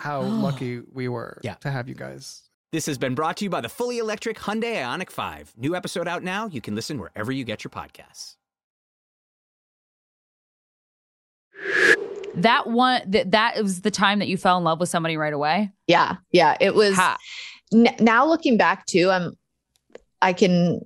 how 0.00 0.20
lucky 0.46 0.80
we 0.92 1.08
were 1.08 1.40
Yeah. 1.44 1.54
to 1.54 1.70
have 1.70 1.88
you 1.88 1.94
guys. 1.94 2.42
This 2.72 2.86
has 2.86 2.98
been 2.98 3.14
brought 3.14 3.36
to 3.38 3.44
you 3.44 3.50
by 3.50 3.60
the 3.60 3.68
fully 3.68 3.98
electric 3.98 4.38
Hyundai 4.38 4.76
Ioniq 4.76 5.10
5. 5.10 5.54
New 5.56 5.74
episode 5.74 6.06
out 6.06 6.22
now. 6.22 6.46
You 6.46 6.60
can 6.60 6.74
listen 6.74 6.98
wherever 6.98 7.32
you 7.32 7.44
get 7.44 7.64
your 7.64 7.70
podcasts. 7.70 8.36
that 12.36 12.68
one 12.68 13.02
that 13.10 13.32
that 13.32 13.60
was 13.62 13.80
the 13.82 13.90
time 13.90 14.20
that 14.20 14.28
you 14.28 14.36
fell 14.36 14.56
in 14.56 14.64
love 14.64 14.78
with 14.80 14.88
somebody 14.88 15.16
right 15.16 15.32
away. 15.32 15.70
Yeah, 15.86 16.16
yeah. 16.30 16.56
It 16.60 16.74
was 16.74 16.98
n- 17.74 17.94
now 18.00 18.24
looking 18.26 18.56
back 18.56 18.86
too. 18.86 19.10
I'm 19.10 19.34
I 20.22 20.32
can 20.32 20.80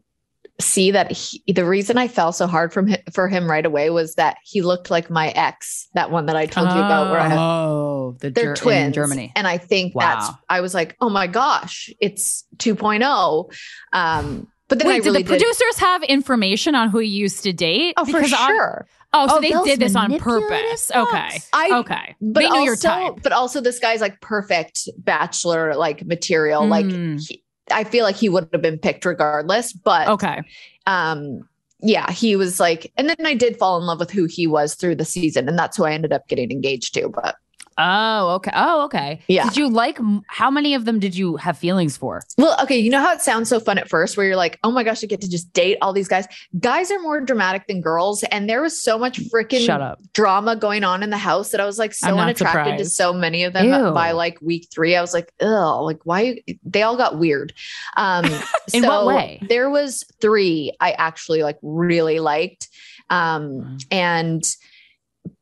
see 0.60 0.92
that 0.92 1.10
he, 1.10 1.42
the 1.52 1.64
reason 1.64 1.98
I 1.98 2.06
fell 2.08 2.32
so 2.32 2.46
hard 2.46 2.72
from 2.72 2.88
hi- 2.88 3.02
for 3.12 3.28
him 3.28 3.50
right 3.50 3.66
away 3.66 3.90
was 3.90 4.14
that 4.14 4.36
he 4.44 4.62
looked 4.62 4.90
like 4.90 5.10
my 5.10 5.28
ex, 5.30 5.88
that 5.94 6.10
one 6.12 6.26
that 6.26 6.36
I 6.36 6.46
told 6.46 6.68
you 6.68 6.74
about, 6.76 7.10
where 7.10 7.20
I 7.20 7.28
had 7.28 7.38
Oh, 7.38 8.16
the 8.20 8.30
they're 8.30 8.54
Ger- 8.54 8.70
in 8.70 8.92
Germany. 8.92 9.32
and 9.34 9.46
i 9.48 9.58
think 9.58 9.94
that's 9.98 10.28
i 10.48 10.60
was 10.60 10.72
like 10.74 10.94
oh 11.00 11.08
my 11.08 11.26
gosh 11.26 11.90
it's 12.00 12.44
2.0 12.58 13.52
um 13.92 14.46
But 14.68 14.78
then 14.78 14.88
Wait, 14.88 14.94
I 14.94 14.98
did 14.98 15.04
really 15.06 15.22
the 15.22 15.28
producers 15.28 15.78
have 15.78 16.02
information 16.04 16.74
on 16.74 16.88
who 16.90 17.00
you 17.00 17.18
used 17.22 17.42
to 17.44 17.52
date? 17.52 17.94
Oh, 17.96 18.04
for 18.04 18.12
Because 18.18 18.32
I- 18.32 18.46
sure. 18.48 18.86
oh, 19.12 19.28
so 19.28 19.36
Oh, 19.36 19.40
they 19.40 19.50
did 19.70 19.78
this 19.80 19.94
on 19.94 20.08
manipulative 20.10 20.48
purpose. 20.48 20.90
Okay. 20.94 21.38
I, 21.52 21.70
okay. 21.80 22.16
But 22.20 22.40
they 22.40 22.48
knew 22.48 22.56
also, 22.60 22.64
your 22.64 22.76
type. 22.76 23.14
But 23.22 23.32
also, 23.32 23.60
this 23.60 23.78
guy's 23.78 24.00
like 24.00 24.20
perfect 24.20 24.88
bachelor 24.98 25.74
like 25.76 26.04
material. 26.04 26.66
Like, 26.66 26.86
Mm. 26.86 27.20
he, 27.26 27.43
I 27.70 27.84
feel 27.84 28.04
like 28.04 28.16
he 28.16 28.28
would 28.28 28.48
have 28.52 28.62
been 28.62 28.78
picked 28.78 29.04
regardless. 29.04 29.72
But 29.72 30.08
okay, 30.08 30.42
um, 30.86 31.48
yeah, 31.80 32.10
he 32.10 32.36
was 32.36 32.60
like, 32.60 32.92
and 32.96 33.08
then 33.08 33.24
I 33.24 33.34
did 33.34 33.58
fall 33.58 33.78
in 33.78 33.86
love 33.86 34.00
with 34.00 34.10
who 34.10 34.24
he 34.24 34.46
was 34.46 34.74
through 34.74 34.96
the 34.96 35.04
season, 35.04 35.48
and 35.48 35.58
that's 35.58 35.76
who 35.76 35.84
I 35.84 35.92
ended 35.92 36.12
up 36.12 36.28
getting 36.28 36.50
engaged 36.50 36.94
to. 36.94 37.08
But 37.08 37.36
Oh, 37.78 38.34
okay. 38.36 38.50
Oh, 38.54 38.84
okay. 38.84 39.20
Yeah. 39.26 39.44
Did 39.44 39.56
you 39.56 39.68
like? 39.68 39.98
How 40.28 40.50
many 40.50 40.74
of 40.74 40.84
them 40.84 40.98
did 40.98 41.16
you 41.16 41.36
have 41.36 41.58
feelings 41.58 41.96
for? 41.96 42.22
Well, 42.38 42.56
okay, 42.62 42.78
you 42.78 42.90
know 42.90 43.00
how 43.00 43.12
it 43.12 43.20
sounds 43.20 43.48
so 43.48 43.60
fun 43.60 43.78
at 43.78 43.88
first 43.88 44.16
where 44.16 44.26
you're 44.26 44.36
like, 44.36 44.58
oh 44.62 44.70
my 44.70 44.84
gosh, 44.84 45.02
I 45.02 45.06
get 45.06 45.20
to 45.22 45.30
just 45.30 45.52
date 45.52 45.78
all 45.82 45.92
these 45.92 46.08
guys. 46.08 46.26
Guys 46.60 46.90
are 46.90 47.00
more 47.00 47.20
dramatic 47.20 47.66
than 47.66 47.80
girls. 47.80 48.22
And 48.24 48.48
there 48.48 48.62
was 48.62 48.80
so 48.80 48.98
much 48.98 49.20
freaking 49.30 49.64
Shut 49.64 49.80
up. 49.80 50.00
drama 50.12 50.56
going 50.56 50.84
on 50.84 51.02
in 51.02 51.10
the 51.10 51.18
house 51.18 51.50
that 51.50 51.60
I 51.60 51.66
was 51.66 51.78
like 51.78 51.94
so 51.94 52.16
unattracted 52.16 52.78
to 52.78 52.84
so 52.84 53.12
many 53.12 53.44
of 53.44 53.52
them 53.52 53.66
Ew. 53.66 53.92
by 53.92 54.12
like 54.12 54.40
week 54.40 54.68
three. 54.72 54.94
I 54.94 55.00
was 55.00 55.14
like, 55.14 55.32
ugh, 55.40 55.82
like 55.82 56.00
why 56.04 56.40
they 56.64 56.82
all 56.82 56.96
got 56.96 57.18
weird. 57.18 57.52
Um 57.96 58.24
In 58.72 58.82
so 58.82 58.88
what 58.88 59.06
way? 59.06 59.40
There 59.48 59.68
was 59.68 60.04
three 60.20 60.72
I 60.80 60.92
actually 60.92 61.42
like 61.42 61.58
really 61.62 62.20
liked. 62.20 62.68
Um 63.10 63.78
and 63.90 64.42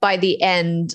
by 0.01 0.17
the 0.17 0.41
end 0.43 0.95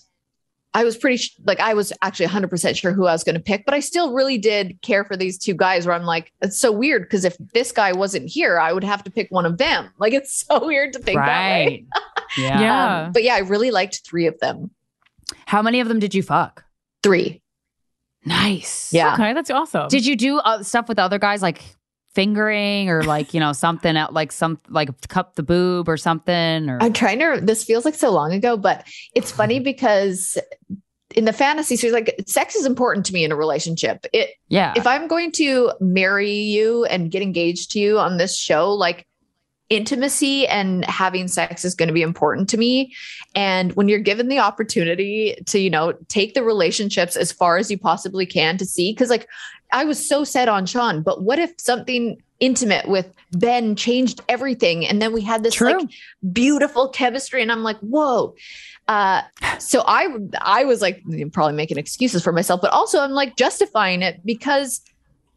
I 0.78 0.84
was 0.84 0.96
pretty 0.96 1.18
sh- 1.18 1.36
like 1.44 1.60
I 1.60 1.74
was 1.74 1.92
actually 2.04 2.28
100% 2.28 2.78
sure 2.78 2.92
who 2.92 3.08
I 3.08 3.12
was 3.12 3.24
going 3.24 3.34
to 3.34 3.42
pick, 3.42 3.66
but 3.66 3.74
I 3.74 3.80
still 3.80 4.14
really 4.14 4.38
did 4.38 4.80
care 4.84 5.04
for 5.04 5.18
these 5.18 5.40
two 5.40 5.56
guys 5.56 5.88
where 5.88 5.96
I'm 5.96 6.04
like 6.04 6.32
it's 6.44 6.60
so 6.60 6.72
weird 6.72 7.02
because 7.02 7.26
if 7.26 7.36
this 7.52 7.72
guy 7.72 7.94
wasn't 7.94 8.30
here, 8.30 8.60
I 8.60 8.72
would 8.72 8.84
have 8.84 9.04
to 9.06 9.10
pick 9.10 9.32
one 9.32 9.48
of 9.48 9.58
them. 9.58 9.90
Like 9.98 10.14
it's 10.14 10.46
so 10.46 10.68
weird 10.68 10.94
to 10.94 11.00
think 11.00 11.18
that 11.18 11.26
way. 11.66 11.86
yeah. 12.38 12.62
Yeah. 12.62 13.06
Um, 13.06 13.12
but 13.12 13.24
yeah, 13.24 13.34
I 13.34 13.40
really 13.40 13.72
liked 13.72 14.02
3 14.06 14.28
of 14.28 14.40
them. 14.40 14.70
How 15.48 15.64
many 15.64 15.80
of 15.80 15.88
them 15.88 15.98
did 15.98 16.14
you 16.14 16.22
fuck? 16.22 16.64
3. 17.02 17.42
Nice. 18.24 18.94
Yeah. 18.94 19.16
Okay, 19.16 19.34
that's 19.34 19.50
awesome. 19.50 19.88
Did 19.88 20.06
you 20.06 20.16
do 20.16 20.38
uh, 20.38 20.62
stuff 20.62 20.88
with 20.88 21.00
other 21.00 21.18
guys 21.18 21.42
like 21.42 21.64
fingering 22.18 22.90
or 22.90 23.04
like 23.04 23.32
you 23.36 23.40
know 23.40 23.54
something 23.54 23.96
out 23.96 24.12
like 24.12 24.32
some 24.32 24.60
like 24.70 24.90
cup 25.08 25.36
the 25.36 25.44
boob 25.44 25.88
or 25.88 25.98
something 25.98 26.68
or 26.68 26.82
I'm 26.82 26.92
trying 26.92 27.20
to 27.20 27.40
this 27.40 27.64
feels 27.64 27.86
like 27.86 27.94
so 27.94 28.12
long 28.12 28.34
ago, 28.34 28.58
but 28.58 28.88
it's 29.14 29.32
funny 29.32 29.60
because 29.72 30.36
in 31.16 31.26
the 31.26 31.32
fantasy 31.32 31.76
series 31.76 31.94
like 31.94 32.16
sex 32.26 32.56
is 32.56 32.66
important 32.66 33.06
to 33.06 33.14
me 33.14 33.24
in 33.24 33.32
a 33.32 33.36
relationship. 33.36 34.08
It 34.14 34.32
yeah 34.48 34.74
if 34.76 34.88
I'm 34.88 35.08
going 35.08 35.32
to 35.34 35.74
marry 35.80 36.34
you 36.34 36.86
and 36.86 37.12
get 37.12 37.22
engaged 37.22 37.70
to 37.74 37.80
you 37.80 38.00
on 38.00 38.18
this 38.18 38.36
show, 38.36 38.74
like 38.74 39.06
intimacy 39.70 40.48
and 40.48 40.86
having 40.86 41.28
sex 41.28 41.66
is 41.66 41.76
going 41.76 41.88
to 41.88 41.94
be 41.94 42.02
important 42.02 42.50
to 42.50 42.58
me. 42.58 42.96
And 43.36 43.74
when 43.74 43.90
you're 43.90 44.00
given 44.00 44.30
the 44.30 44.40
opportunity 44.40 45.36
to, 45.46 45.60
you 45.60 45.70
know, 45.70 45.94
take 46.08 46.34
the 46.34 46.44
relationships 46.44 47.16
as 47.16 47.32
far 47.32 47.58
as 47.58 47.70
you 47.70 47.78
possibly 47.78 48.26
can 48.26 48.58
to 48.58 48.66
see, 48.66 48.94
because 48.94 49.10
like 49.10 49.28
I 49.72 49.86
was 49.86 50.08
so 50.08 50.24
set 50.24 50.48
on 50.48 50.66
Sean, 50.66 51.02
but 51.02 51.24
what 51.24 51.40
if 51.40 51.54
something 51.58 52.22
intimate 52.40 52.88
with 52.88 53.12
Ben 53.32 53.76
changed 53.76 54.22
everything? 54.30 54.86
And 54.86 55.02
then 55.02 55.14
we 55.14 55.22
had 55.22 55.44
this 55.44 55.56
True. 55.56 55.80
like 55.80 55.90
beautiful 56.32 56.90
chemistry. 56.90 57.42
And 57.42 57.52
I'm 57.52 57.64
like, 57.64 57.78
whoa. 57.80 58.36
Uh, 58.88 59.22
so 59.60 59.84
I 59.86 60.08
I 60.42 60.64
was 60.64 60.82
like 60.82 61.04
probably 61.34 61.56
making 61.56 61.78
excuses 61.78 62.24
for 62.24 62.32
myself, 62.32 62.62
but 62.62 62.72
also 62.72 63.02
I'm 63.02 63.12
like 63.12 63.36
justifying 63.36 64.02
it 64.02 64.22
because 64.26 64.82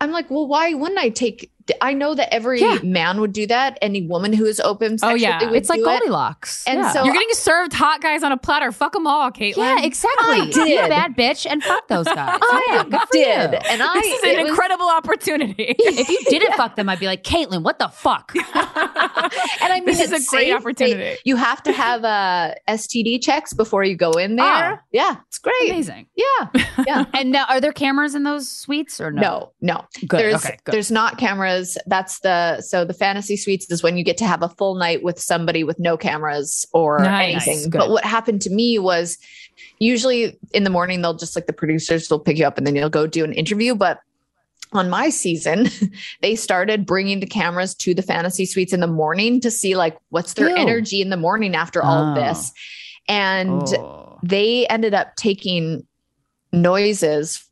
I'm 0.00 0.12
like, 0.12 0.30
well, 0.30 0.46
why 0.46 0.72
wouldn't 0.72 1.00
I 1.00 1.10
take? 1.10 1.50
I 1.80 1.92
know 1.94 2.14
that 2.14 2.32
every 2.34 2.60
Yeah. 2.60 2.78
man 2.82 3.20
would 3.20 3.32
do 3.32 3.46
that. 3.46 3.78
Any 3.82 4.02
woman 4.02 4.32
who 4.32 4.44
is 4.46 4.60
open, 4.60 4.94
Oh, 4.94 4.96
sexually 5.16 5.20
yeah. 5.22 5.44
would 5.44 5.54
it's 5.56 5.68
like 5.68 5.78
do 5.80 5.84
it. 5.88 6.00
Goldilocks. 6.00 6.64
And 6.66 6.80
yeah. 6.80 6.92
so 6.92 7.04
You're 7.04 7.12
getting 7.14 7.32
served 7.32 7.72
hot 7.72 8.00
guys 8.00 8.22
on 8.22 8.32
a 8.32 8.36
platter. 8.36 8.72
Fuck 8.72 8.92
them 8.92 9.06
all, 9.06 9.30
Kaitlyn. 9.30 9.56
yeah, 9.58 9.82
exactly. 9.82 10.40
I 10.40 10.46
did. 10.50 10.68
You 10.68 10.76
bad 10.88 11.16
bitch 11.16 11.46
and 11.50 11.62
fuck 11.62 11.88
those 11.88 12.04
guys. 12.18 12.38
I 12.42 12.66
Yeah, 12.68 12.82
good 12.84 13.00
did, 13.12 13.50
you. 13.52 13.58
and 13.70 13.82
I 13.82 13.94
This 14.00 14.06
is 14.18 14.22
an 14.22 14.28
it 14.30 14.38
was- 14.42 14.48
incredible 14.50 14.88
opportunity. 14.88 15.74
If 16.00 16.08
you 16.08 16.38
didn't 16.40 16.54
fuck 16.54 16.76
them, 16.76 16.88
I'd 16.88 16.98
be 17.00 17.06
like, 17.06 17.22
Kaitlyn, 17.24 17.62
what 17.62 17.78
the 17.78 17.88
fuck? 17.88 18.32
and 18.34 18.44
I 18.54 19.76
mean, 19.80 19.84
This 19.86 20.00
is 20.00 20.12
it's 20.12 20.26
a 20.26 20.30
great 20.30 20.46
safe. 20.48 20.54
opportunity. 20.56 20.96
They- 21.00 21.18
you 21.24 21.36
have 21.36 21.62
to 21.64 21.72
have 21.72 22.04
uh, 22.04 22.54
STD 22.68 23.22
checks 23.22 23.52
before 23.52 23.84
you 23.84 23.96
go 23.96 24.12
in 24.12 24.36
there. 24.36 24.74
Oh. 24.80 24.84
yeah, 24.92 25.16
it's 25.28 25.38
great. 25.38 25.70
Amazing. 25.70 26.06
Yeah, 26.16 26.62
yeah. 26.86 27.04
And 27.14 27.30
now, 27.32 27.46
are 27.48 27.60
there 27.60 27.72
cameras 27.72 28.14
in 28.14 28.22
those 28.24 28.48
suites 28.48 29.00
or 29.00 29.10
no? 29.10 29.20
No, 29.20 29.52
no. 29.60 29.84
Good. 30.06 30.20
There's 30.20 30.34
okay. 30.44 30.58
Good. 30.64 30.72
there's 30.72 30.90
not 30.90 31.18
cameras. 31.18 31.59
That's 31.86 32.20
the 32.20 32.60
so 32.60 32.84
the 32.84 32.94
fantasy 32.94 33.36
suites 33.36 33.70
is 33.70 33.82
when 33.82 33.96
you 33.96 34.04
get 34.04 34.16
to 34.18 34.26
have 34.26 34.42
a 34.42 34.48
full 34.48 34.74
night 34.74 35.02
with 35.02 35.18
somebody 35.20 35.64
with 35.64 35.78
no 35.78 35.96
cameras 35.96 36.66
or 36.72 36.98
Nice. 37.00 37.46
anything. 37.46 37.70
Good. 37.70 37.78
But 37.78 37.90
what 37.90 38.04
happened 38.04 38.42
to 38.42 38.50
me 38.50 38.78
was 38.78 39.18
usually 39.78 40.38
in 40.52 40.64
the 40.64 40.70
morning 40.70 41.02
they'll 41.02 41.14
just 41.14 41.36
like 41.36 41.46
the 41.46 41.52
producers 41.52 42.08
will 42.10 42.18
pick 42.20 42.38
you 42.38 42.46
up 42.46 42.58
and 42.58 42.66
then 42.66 42.74
you'll 42.76 42.88
go 42.90 43.06
do 43.06 43.24
an 43.24 43.32
interview, 43.32 43.74
but 43.74 44.00
on 44.72 44.88
my 44.88 45.08
season, 45.10 45.66
they 46.22 46.36
started 46.36 46.86
bringing 46.86 47.18
the 47.20 47.26
cameras 47.26 47.74
to 47.74 47.92
the 47.94 48.02
fantasy 48.02 48.46
suites 48.46 48.72
in 48.72 48.78
the 48.80 48.86
morning 48.86 49.40
to 49.40 49.50
see 49.50 49.74
like 49.74 49.98
what's 50.10 50.34
their 50.34 50.48
Ew. 50.50 50.56
energy 50.56 51.02
in 51.02 51.10
the 51.10 51.16
morning 51.16 51.54
after 51.56 51.82
all 51.82 52.10
of 52.12 52.16
Oh. 52.16 52.20
this. 52.20 52.52
And 53.08 53.62
Oh. 53.62 54.18
they 54.22 54.66
ended 54.68 54.94
up 54.94 55.16
taking 55.16 55.84
noises 56.52 57.44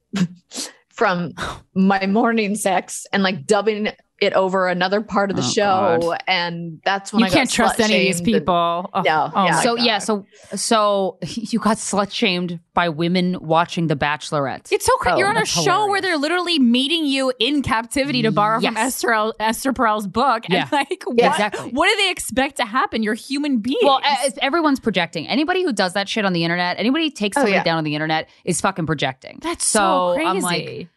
from 0.98 1.32
my 1.74 2.06
morning 2.06 2.56
sex 2.56 3.06
and 3.12 3.22
like 3.22 3.46
dubbing 3.46 3.88
it 4.20 4.32
over 4.32 4.66
another 4.68 5.00
part 5.00 5.30
of 5.30 5.36
the 5.36 5.42
Oh, 5.42 5.48
show 5.50 5.98
God. 6.00 6.22
and 6.26 6.80
that's 6.84 7.12
when 7.12 7.20
you 7.20 7.26
I 7.26 7.30
can't 7.30 7.48
trust 7.50 7.78
any 7.80 7.94
of 7.94 8.00
these 8.00 8.16
slut-shamed 8.20 8.34
and- 8.36 8.42
people. 8.42 8.90
Oh, 8.92 9.02
No, 9.02 9.30
oh 9.34 9.44
yeah. 9.44 9.60
so 9.60 9.76
God. 9.76 9.84
yeah, 9.84 9.98
so 9.98 10.26
so 10.56 11.18
you 11.26 11.58
got 11.58 11.76
slut 11.76 12.10
shamed 12.12 12.58
by 12.74 12.88
women 12.88 13.36
watching 13.40 13.86
The 13.88 13.96
Bachelorette. 13.96 14.70
It's 14.72 14.86
so 14.86 14.92
crazy. 14.98 15.14
Oh, 15.14 15.18
You're 15.18 15.28
on 15.28 15.36
a 15.36 15.40
that's 15.40 15.50
show 15.50 15.62
hilarious. 15.62 15.88
where 15.90 16.00
they're 16.00 16.16
literally 16.16 16.58
meeting 16.58 17.04
you 17.06 17.32
in 17.40 17.62
captivity 17.62 18.22
to 18.22 18.30
borrow 18.32 18.60
from 18.60 18.76
Esther, 18.76 19.12
El- 19.12 19.34
Esther 19.40 19.72
Perel's 19.72 20.06
book. 20.06 20.44
Yeah. 20.48 20.62
And 20.62 20.72
like, 20.72 21.02
what, 21.04 21.18
Yeah, 21.18 21.30
exactly. 21.32 21.70
what 21.70 21.88
do 21.88 21.96
they 21.96 22.10
expect 22.10 22.56
to 22.58 22.64
happen? 22.64 23.02
You're 23.02 23.14
human 23.14 23.58
beings. 23.58 23.78
Well, 23.82 24.00
everyone's 24.40 24.78
projecting. 24.80 25.26
Anybody 25.28 25.62
who 25.64 25.72
does 25.72 25.94
that 25.94 26.08
shit 26.08 26.24
on 26.24 26.32
the 26.32 26.44
internet, 26.44 26.78
anybody 26.78 27.04
who 27.06 27.10
takes 27.10 27.36
Oh, 27.36 27.40
somebody 27.40 27.56
yeah. 27.56 27.64
down 27.64 27.78
on 27.78 27.84
the 27.84 27.94
internet 27.94 28.28
is 28.44 28.60
fucking 28.60 28.86
projecting. 28.86 29.38
That's 29.42 29.66
so, 29.66 30.12
crazy. 30.14 30.28
I'm 30.28 30.38
like, 30.40 30.88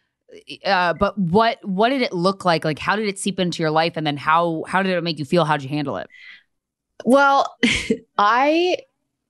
uh, 0.64 0.94
but 0.94 1.18
what 1.18 1.58
what 1.62 1.90
did 1.90 2.02
it 2.02 2.12
look 2.12 2.44
like? 2.44 2.64
Like, 2.64 2.78
how 2.78 2.96
did 2.96 3.06
it 3.08 3.18
seep 3.18 3.38
into 3.40 3.62
your 3.62 3.70
life, 3.70 3.94
and 3.96 4.06
then 4.06 4.16
how 4.16 4.64
how 4.66 4.82
did 4.82 4.92
it 4.96 5.02
make 5.04 5.18
you 5.18 5.24
feel? 5.24 5.44
How 5.44 5.56
did 5.56 5.64
you 5.64 5.68
handle 5.70 5.96
it? 5.96 6.08
Well, 7.04 7.54
I 8.18 8.78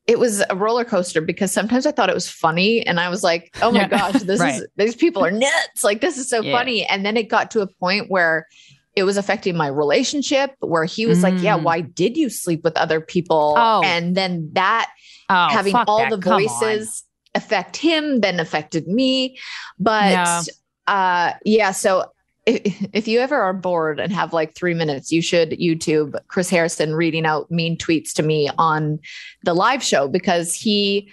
it 0.06 0.18
was 0.18 0.42
a 0.50 0.56
roller 0.56 0.84
coaster 0.84 1.20
because 1.20 1.52
sometimes 1.52 1.86
I 1.86 1.92
thought 1.92 2.10
it 2.10 2.14
was 2.14 2.28
funny 2.28 2.84
and 2.86 2.98
I 2.98 3.08
was 3.08 3.22
like, 3.22 3.52
"Oh 3.62 3.70
my 3.70 3.78
Yeah. 3.78 3.88
gosh, 3.88 4.20
this 4.22 4.40
Right. 4.40 4.60
is 4.60 4.66
these 4.76 4.96
people 4.96 5.24
are 5.24 5.30
nuts. 5.30 5.84
Like 5.84 6.00
this 6.00 6.18
is 6.18 6.28
so 6.28 6.42
Yeah. 6.42 6.52
funny." 6.58 6.84
And 6.86 7.04
then 7.06 7.16
it 7.16 7.28
got 7.28 7.50
to 7.52 7.60
a 7.60 7.66
point 7.66 8.10
where 8.10 8.46
it 8.94 9.04
was 9.04 9.16
affecting 9.16 9.56
my 9.56 9.68
relationship 9.68 10.50
where 10.60 10.84
he 10.84 11.06
was 11.06 11.22
like, 11.22 11.40
"Yeah, 11.42 11.56
Mm. 11.56 11.62
why 11.62 11.80
did 11.82 12.16
you 12.16 12.28
sleep 12.30 12.62
with 12.64 12.76
other 12.76 13.00
people?" 13.00 13.54
Oh. 13.56 13.82
And 13.84 14.14
then 14.16 14.50
that 14.54 14.90
Oh, 15.30 15.48
having 15.48 15.74
all 15.86 15.98
that. 15.98 16.10
the 16.10 16.16
voices 16.30 17.04
affect 17.34 17.76
him 17.76 18.20
then 18.20 18.40
affected 18.40 18.86
me. 18.88 19.38
But. 19.78 20.48
Uh 20.86 21.32
yeah, 21.44 21.72
so 21.72 22.12
if, 22.46 22.88
if 22.92 23.08
you 23.08 23.20
ever 23.20 23.40
are 23.40 23.52
bored 23.52 24.00
and 24.00 24.12
have 24.12 24.32
like 24.32 24.54
three 24.54 24.74
minutes, 24.74 25.12
you 25.12 25.22
should 25.22 25.50
YouTube 25.50 26.16
Chris 26.28 26.50
Harrison 26.50 26.94
reading 26.94 27.24
out 27.24 27.50
mean 27.50 27.76
tweets 27.76 28.12
to 28.14 28.22
me 28.22 28.50
on 28.58 28.98
the 29.44 29.54
live 29.54 29.82
show 29.82 30.08
because 30.08 30.54
he 30.54 31.12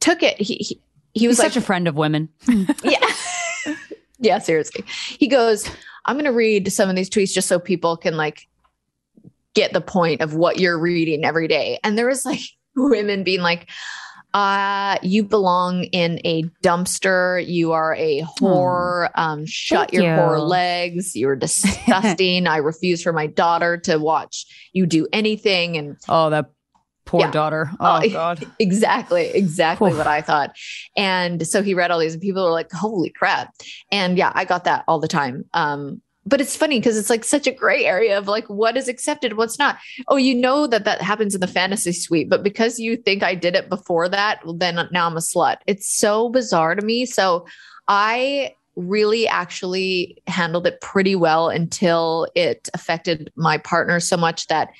took 0.00 0.22
it. 0.22 0.38
He 0.40 0.56
he, 0.56 0.80
he 1.14 1.28
was 1.28 1.38
like, 1.38 1.52
such 1.52 1.56
a 1.56 1.64
friend 1.64 1.88
of 1.88 1.96
women. 1.96 2.28
yeah, 2.84 3.06
yeah, 4.18 4.38
seriously. 4.38 4.84
He 5.18 5.26
goes, 5.26 5.68
I'm 6.04 6.16
going 6.16 6.24
to 6.24 6.32
read 6.32 6.72
some 6.72 6.88
of 6.88 6.96
these 6.96 7.10
tweets 7.10 7.32
just 7.32 7.48
so 7.48 7.58
people 7.58 7.96
can 7.96 8.16
like 8.16 8.48
get 9.54 9.72
the 9.72 9.80
point 9.80 10.20
of 10.20 10.34
what 10.34 10.58
you're 10.58 10.78
reading 10.78 11.24
every 11.24 11.48
day. 11.48 11.78
And 11.84 11.96
there 11.96 12.06
was 12.06 12.24
like 12.24 12.40
women 12.76 13.24
being 13.24 13.40
like, 13.40 13.68
uh, 14.34 14.96
you 15.02 15.24
belong 15.24 15.84
in 15.84 16.20
a 16.24 16.42
dumpster. 16.62 17.44
You 17.46 17.72
are 17.72 17.94
a 17.94 18.22
whore. 18.22 19.10
Um, 19.14 19.44
shut 19.46 19.90
Thank 19.90 19.92
your 19.92 20.04
whore 20.04 20.40
legs. 20.48 21.14
You're 21.14 21.36
disgusting. 21.36 22.46
I 22.46 22.56
refuse 22.58 23.02
for 23.02 23.12
my 23.12 23.26
daughter 23.26 23.76
to 23.78 23.98
watch 23.98 24.46
you 24.72 24.86
do 24.86 25.06
anything. 25.12 25.76
And 25.76 25.96
Oh, 26.08 26.30
that 26.30 26.46
poor 27.04 27.20
Yeah. 27.20 27.30
daughter. 27.30 27.70
Oh 27.80 28.00
Oh, 28.02 28.08
God. 28.12 28.46
exactly, 28.58 29.26
exactly 29.34 29.90
Oof. 29.92 29.98
what 29.98 30.06
I 30.06 30.22
thought. 30.22 30.56
And 30.96 31.46
so 31.46 31.62
he 31.62 31.74
read 31.74 31.90
all 31.90 31.98
these, 31.98 32.14
and 32.14 32.22
people 32.22 32.44
were 32.44 32.50
like, 32.50 32.72
"Holy 32.72 33.10
crap!" 33.10 33.52
And 33.90 34.16
yeah, 34.16 34.32
I 34.34 34.44
got 34.44 34.64
that 34.64 34.84
all 34.88 34.98
the 35.00 35.08
time. 35.08 35.44
Um, 35.52 36.00
but 36.24 36.40
it's 36.40 36.56
funny 36.56 36.78
because 36.78 36.96
it's 36.96 37.10
like 37.10 37.24
such 37.24 37.46
a 37.46 37.52
gray 37.52 37.84
area 37.84 38.16
of 38.16 38.28
like 38.28 38.48
what 38.48 38.76
is 38.76 38.88
accepted, 38.88 39.36
what's 39.36 39.58
not. 39.58 39.78
Oh, 40.08 40.16
you 40.16 40.34
know 40.34 40.66
that 40.66 40.84
that 40.84 41.02
happens 41.02 41.34
in 41.34 41.40
the 41.40 41.46
fantasy 41.46 41.92
suite, 41.92 42.30
but 42.30 42.42
because 42.42 42.78
you 42.78 42.96
think 42.96 43.22
I 43.22 43.34
did 43.34 43.56
it 43.56 43.68
before 43.68 44.08
that, 44.08 44.44
well, 44.44 44.54
then 44.54 44.88
now 44.92 45.06
I'm 45.06 45.16
a 45.16 45.20
slut. 45.20 45.56
It's 45.66 45.92
so 45.92 46.28
bizarre 46.28 46.74
to 46.74 46.84
me. 46.84 47.06
So 47.06 47.46
I 47.88 48.54
really 48.76 49.26
actually 49.26 50.22
handled 50.26 50.66
it 50.66 50.80
pretty 50.80 51.14
well 51.14 51.48
until 51.48 52.28
it 52.34 52.68
affected 52.72 53.32
my 53.36 53.58
partner 53.58 54.00
so 54.00 54.16
much 54.16 54.46
that 54.46 54.70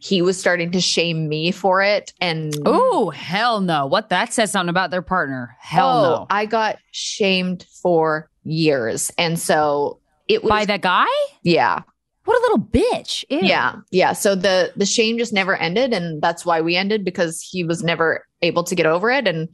he 0.00 0.22
was 0.22 0.38
starting 0.38 0.70
to 0.72 0.80
shame 0.80 1.28
me 1.28 1.50
for 1.50 1.82
it. 1.82 2.12
And 2.20 2.54
oh, 2.66 3.10
hell 3.10 3.60
no. 3.60 3.86
What 3.86 4.10
that 4.10 4.32
says 4.32 4.52
something 4.52 4.68
about 4.68 4.90
their 4.90 5.02
partner. 5.02 5.56
Hell 5.60 5.88
oh, 5.88 6.02
no. 6.02 6.26
I 6.30 6.46
got 6.46 6.78
shamed 6.92 7.64
for 7.82 8.30
years. 8.44 9.10
And 9.18 9.38
so 9.38 10.00
it 10.28 10.42
was 10.42 10.50
By 10.50 10.64
that 10.66 10.82
guy? 10.82 11.06
Yeah. 11.42 11.82
What 12.24 12.38
a 12.38 12.42
little 12.42 12.58
bitch. 12.58 13.24
Ew. 13.30 13.40
Yeah. 13.42 13.76
Yeah. 13.90 14.12
So 14.12 14.34
the 14.34 14.72
the 14.76 14.84
shame 14.84 15.18
just 15.18 15.32
never 15.32 15.56
ended. 15.56 15.92
And 15.94 16.20
that's 16.20 16.44
why 16.44 16.60
we 16.60 16.76
ended 16.76 17.04
because 17.04 17.40
he 17.40 17.64
was 17.64 17.82
never 17.82 18.26
able 18.42 18.64
to 18.64 18.74
get 18.74 18.86
over 18.86 19.10
it. 19.10 19.26
And 19.26 19.48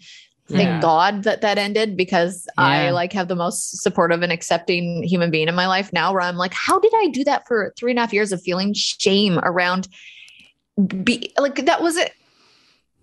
thank 0.49 0.67
Yeah. 0.67 0.81
God 0.81 1.23
that 1.23 1.41
that 1.43 1.57
ended 1.57 1.97
because 1.97 2.47
I 2.59 2.91
like 2.91 3.13
have 3.13 3.29
the 3.29 3.37
most 3.37 3.81
supportive 3.81 4.23
and 4.23 4.33
accepting 4.33 5.05
human 5.05 5.31
being 5.31 5.49
in 5.49 5.55
my 5.55 5.69
life 5.69 5.93
now 5.93 6.13
where 6.13 6.23
I'm 6.23 6.37
like, 6.37 6.53
how 6.53 6.81
did 6.81 6.93
I 6.97 7.09
do 7.09 7.25
that 7.25 7.47
for 7.47 7.73
three 7.79 7.93
and 7.93 7.99
a 7.99 8.03
half 8.03 8.13
years 8.13 8.33
of 8.33 8.43
feeling 8.43 8.75
shame 8.75 9.39
around 9.39 9.89
be 11.05 11.33
like 11.39 11.67
that 11.67 11.83
was 11.83 11.97
it. 11.97 12.13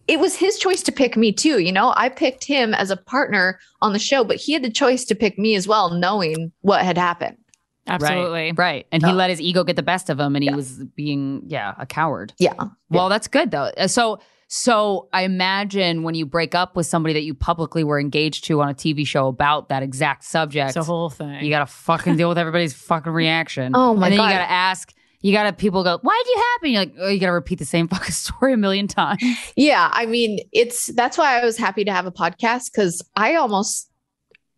It 0.08 0.20
was 0.20 0.36
his 0.36 0.60
choice 0.60 0.84
to 0.84 0.92
pick 0.92 1.16
me 1.16 1.32
too. 1.32 1.60
You 1.60 1.72
know, 1.72 1.94
I 1.96 2.10
picked 2.10 2.44
him 2.44 2.74
as 2.74 2.92
a 2.92 2.98
partner 2.98 3.60
on 3.82 3.94
the 3.94 4.00
show, 4.00 4.26
but 4.26 4.36
he 4.36 4.52
had 4.52 4.64
the 4.64 4.70
choice 4.70 5.06
to 5.06 5.16
pick 5.16 5.40
me 5.40 5.56
as 5.56 5.68
well, 5.68 5.92
knowing 5.92 6.52
what 6.62 6.84
had 6.84 6.98
happened. 6.98 7.38
Absolutely. 7.88 8.52
Right. 8.52 8.58
right. 8.58 8.88
And 8.92 9.06
he 9.06 9.12
let 9.12 9.30
his 9.30 9.42
ego 9.42 9.64
get 9.64 9.76
the 9.76 9.84
best 9.84 10.10
of 10.10 10.20
him 10.20 10.36
and 10.36 10.44
he 10.44 10.54
was 10.54 10.84
being, 10.96 11.44
yeah, 11.48 11.74
a 11.80 11.86
coward. 11.86 12.34
Yeah. 12.38 12.54
Well, 12.90 13.10
that's 13.10 13.28
good 13.28 13.52
though. 13.52 13.72
Uh, 13.78 13.88
So, 13.88 14.20
so 14.48 15.08
I 15.14 15.24
imagine 15.24 16.04
when 16.04 16.14
you 16.14 16.26
break 16.26 16.54
up 16.56 16.76
with 16.76 16.86
somebody 16.86 17.14
that 17.14 17.24
you 17.24 17.34
publicly 17.34 17.84
were 17.84 18.00
engaged 18.00 18.44
to 18.46 18.62
on 18.62 18.70
a 18.70 18.74
TV 18.74 19.08
show 19.08 19.28
about 19.28 19.70
that 19.70 19.82
exact 19.82 20.24
subject, 20.26 20.70
It's 20.70 20.78
a 20.78 20.84
whole 20.84 21.10
thing. 21.10 21.44
you 21.44 21.50
got 21.50 21.60
to 21.66 21.74
fucking 21.74 22.18
deal 22.18 22.28
with 22.30 22.38
everybody's 22.38 22.74
fucking 22.74 23.12
reaction. 23.14 23.72
Oh 23.76 23.94
my 23.96 24.08
and 24.08 24.14
then 24.14 24.18
God. 24.20 24.28
you 24.28 24.34
got 24.36 24.46
to 24.46 24.52
ask. 24.52 24.94
You 25.24 25.32
got 25.34 25.44
to 25.44 25.54
people 25.54 25.84
go, 25.84 26.00
why'd 26.02 26.26
you 26.26 26.36
happen? 26.54 26.72
You're 26.72 26.82
like, 26.82 26.94
oh, 27.00 27.08
you 27.08 27.20
got 27.20 27.28
to 27.28 27.32
repeat 27.34 27.60
the 27.60 27.66
same 27.66 27.88
fucking 27.94 28.12
story 28.12 28.54
a 28.54 28.58
million 28.58 28.88
times. 28.88 29.22
Yeah, 29.56 29.88
I 29.94 30.06
mean, 30.06 30.40
it's 30.52 30.88
that's 30.96 31.18
why 31.18 31.40
I 31.40 31.46
was 31.46 31.58
happy 31.58 31.86
to 31.86 31.92
have 31.92 32.06
a 32.06 32.12
podcast 32.12 32.72
because 32.74 33.02
I 33.16 33.36
almost 33.36 33.90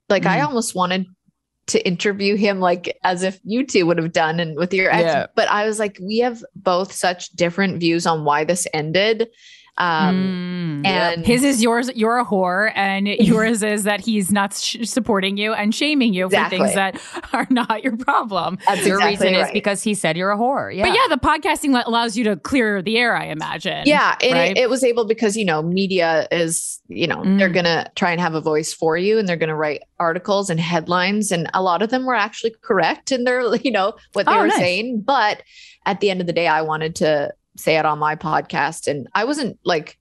like 0.09 0.25
I 0.25 0.39
Mm. 0.39 0.45
almost 0.47 0.73
wanted 0.75 1.05
to 1.68 1.85
interview 1.88 2.35
him 2.35 2.60
like 2.60 2.98
as 3.03 3.23
if 3.23 3.40
you 3.44 3.65
two 3.65 3.85
would 3.85 3.98
have 3.98 4.11
done 4.11 4.40
and 4.40 4.57
with 4.57 4.73
your 4.73 4.91
ex. 4.91 5.03
Yeah. 5.03 5.27
But 5.35 5.48
I 5.49 5.65
was 5.65 5.80
like, 5.80 5.98
we 6.02 6.19
have 6.19 6.44
both 6.56 6.91
such 6.91 7.30
different 7.30 7.80
views 7.80 8.06
on 8.06 8.26
why 8.26 8.44
this 8.44 8.68
ended. 8.73 9.30
Um 9.77 10.83
and 10.85 11.25
his 11.25 11.43
is 11.43 11.61
yours. 11.63 11.89
You're 11.95 12.17
a 12.19 12.25
whore, 12.25 12.71
and 12.75 13.07
yours 13.19 13.63
is 13.63 13.83
that 13.83 14.01
he's 14.01 14.31
not 14.31 14.53
sh- 14.53 14.77
supporting 14.83 15.37
you 15.37 15.53
and 15.53 15.73
shaming 15.73 16.13
you 16.13 16.25
Exactly. 16.25 16.57
for 16.59 16.63
things 16.65 16.75
that 16.75 17.01
are 17.33 17.47
not 17.49 17.83
your 17.83 17.95
problem. 17.97 18.57
That's 18.67 18.85
Your 18.85 18.97
exactly 18.97 19.27
reason 19.27 19.35
is 19.39 19.43
right. 19.45 19.53
because 19.53 19.81
he 19.83 19.93
said 19.93 20.17
you're 20.17 20.31
a 20.31 20.37
whore. 20.37 20.75
Yeah. 20.75 20.85
But 20.87 20.95
yeah, 20.95 21.07
the 21.15 21.19
podcasting 21.19 21.81
allows 21.85 22.15
you 22.17 22.23
to 22.25 22.35
clear 22.35 22.81
the 22.81 22.97
air. 22.97 23.15
I 23.15 23.25
imagine. 23.25 23.83
Yeah, 23.85 24.15
and 24.21 24.33
right? 24.33 24.51
it, 24.51 24.57
it 24.57 24.69
was 24.69 24.83
able 24.83 25.05
because 25.05 25.35
you 25.37 25.45
know 25.45 25.61
media 25.63 26.27
is 26.31 26.79
you 26.87 27.07
know 27.07 27.23
they're 27.23 27.49
Mm. 27.49 27.53
gonna 27.55 27.91
try 27.95 28.11
and 28.11 28.19
have 28.21 28.35
a 28.35 28.41
voice 28.41 28.73
for 28.73 28.97
you, 28.97 29.17
and 29.17 29.27
they're 29.27 29.37
gonna 29.37 29.55
write 29.55 29.81
articles 29.99 30.49
and 30.49 30.59
headlines, 30.59 31.31
and 31.31 31.49
a 31.53 31.61
lot 31.63 31.81
of 31.81 31.89
them 31.89 32.05
were 32.05 32.15
actually 32.15 32.53
correct 32.61 33.11
in 33.11 33.23
their 33.23 33.55
you 33.63 33.71
know 33.71 33.93
what 34.13 34.25
they 34.27 34.33
Oh, 34.33 34.39
were 34.41 34.47
nice. 34.47 34.57
saying. 34.57 35.01
But 35.05 35.41
at 35.85 35.99
the 35.99 36.09
end 36.09 36.21
of 36.21 36.27
the 36.27 36.33
day, 36.33 36.47
I 36.47 36.61
wanted 36.61 36.95
to 36.97 37.33
say 37.55 37.77
it 37.77 37.85
on 37.85 37.99
my 37.99 38.15
podcast, 38.15 38.88
and 38.88 39.07
I 39.13 39.25
wasn't 39.25 39.59
like. 39.63 39.97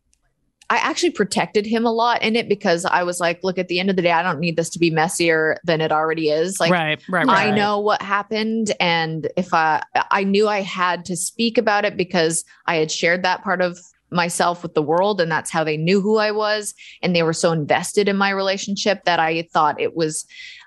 I 0.70 0.76
actually 0.76 1.10
protected 1.10 1.66
him 1.66 1.84
a 1.84 1.92
lot 1.92 2.22
in 2.22 2.34
it 2.34 2.48
because 2.48 2.86
I 2.86 3.02
was 3.02 3.20
like, 3.20 3.40
look, 3.42 3.58
at 3.58 3.68
the 3.68 3.78
end 3.78 3.90
of 3.90 3.96
the 3.96 4.00
day, 4.00 4.12
I 4.12 4.22
don't 4.22 4.40
need 4.40 4.56
this 4.56 4.70
to 4.70 4.78
be 4.78 4.88
messier 4.88 5.58
than 5.64 5.82
it 5.82 5.92
already 5.92 6.30
is. 6.30 6.58
Like, 6.58 6.72
right, 6.72 7.02
right, 7.10 7.28
I 7.28 7.48
right. 7.48 7.54
know 7.54 7.78
what 7.78 8.00
happened, 8.00 8.72
and 8.80 9.28
if 9.36 9.52
I 9.52 9.82
I 10.10 10.24
knew 10.24 10.48
I 10.48 10.62
had 10.62 11.04
to 11.06 11.16
speak 11.16 11.58
about 11.58 11.84
it 11.84 11.94
because 11.94 12.44
I 12.66 12.76
had 12.76 12.90
shared 12.90 13.22
that 13.22 13.42
part 13.42 13.60
of 13.60 13.78
myself 14.10 14.62
with 14.62 14.72
the 14.72 14.82
world, 14.82 15.20
and 15.20 15.30
that's 15.30 15.50
how 15.50 15.62
they 15.62 15.76
knew 15.76 16.00
who 16.00 16.16
I 16.16 16.30
was, 16.30 16.74
and 17.02 17.14
they 17.14 17.22
were 17.22 17.34
so 17.34 17.52
invested 17.52 18.08
in 18.08 18.16
my 18.16 18.30
relationship 18.30 19.04
that 19.04 19.20
I 19.20 19.42
thought 19.52 19.80
it 19.80 19.94
was 19.94 20.24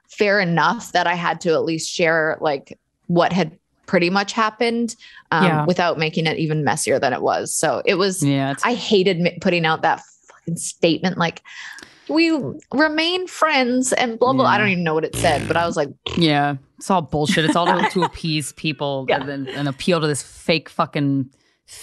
fair 0.07 0.40
enough 0.40 0.91
that 0.91 1.07
I 1.07 1.16
had 1.16 1.41
to 1.41 1.53
at 1.53 1.66
least 1.66 1.91
share 1.91 2.38
like 2.41 2.78
what 3.07 3.34
had 3.34 3.57
pretty 3.86 4.10
much 4.10 4.34
happened 4.34 4.95
um, 5.32 5.44
Yeah. 5.45 5.66
without 5.66 5.98
making 5.98 6.26
it 6.28 6.38
even 6.38 6.64
messier 6.64 6.99
than 6.99 7.14
it 7.14 7.22
was. 7.22 7.53
So 7.56 7.82
it 7.86 7.95
was. 7.95 8.24
Yeah. 8.24 8.53
I 8.64 8.74
hated 8.74 9.26
putting 9.41 9.66
out 9.66 9.82
that 9.84 10.02
fucking 10.30 10.57
statement 10.57 11.18
like. 11.18 11.41
We 12.07 12.32
remain 12.72 13.26
friends 13.26 13.91
and 13.91 14.20
blah 14.20 14.34
blah. 14.34 14.45
I 14.45 14.60
don't 14.60 14.68
even 14.70 14.84
know 14.84 14.94
what 14.94 15.03
it 15.06 15.16
said, 15.16 15.48
but 15.48 15.57
I 15.57 15.66
was 15.66 15.76
like, 15.76 15.90
yeah. 16.18 16.57
It's 16.78 16.91
all 16.91 17.02
bullshit. 17.02 17.45
It's 17.45 17.56
all 17.56 17.66
to, 17.66 17.90
to 17.90 18.03
appease 18.03 18.52
people 18.56 19.07
Yeah. 19.10 19.24
and, 19.28 19.49
and 19.49 19.68
appeal 19.68 19.99
to 20.02 20.06
this 20.06 20.22
fake 20.22 20.70
fucking. 20.70 21.32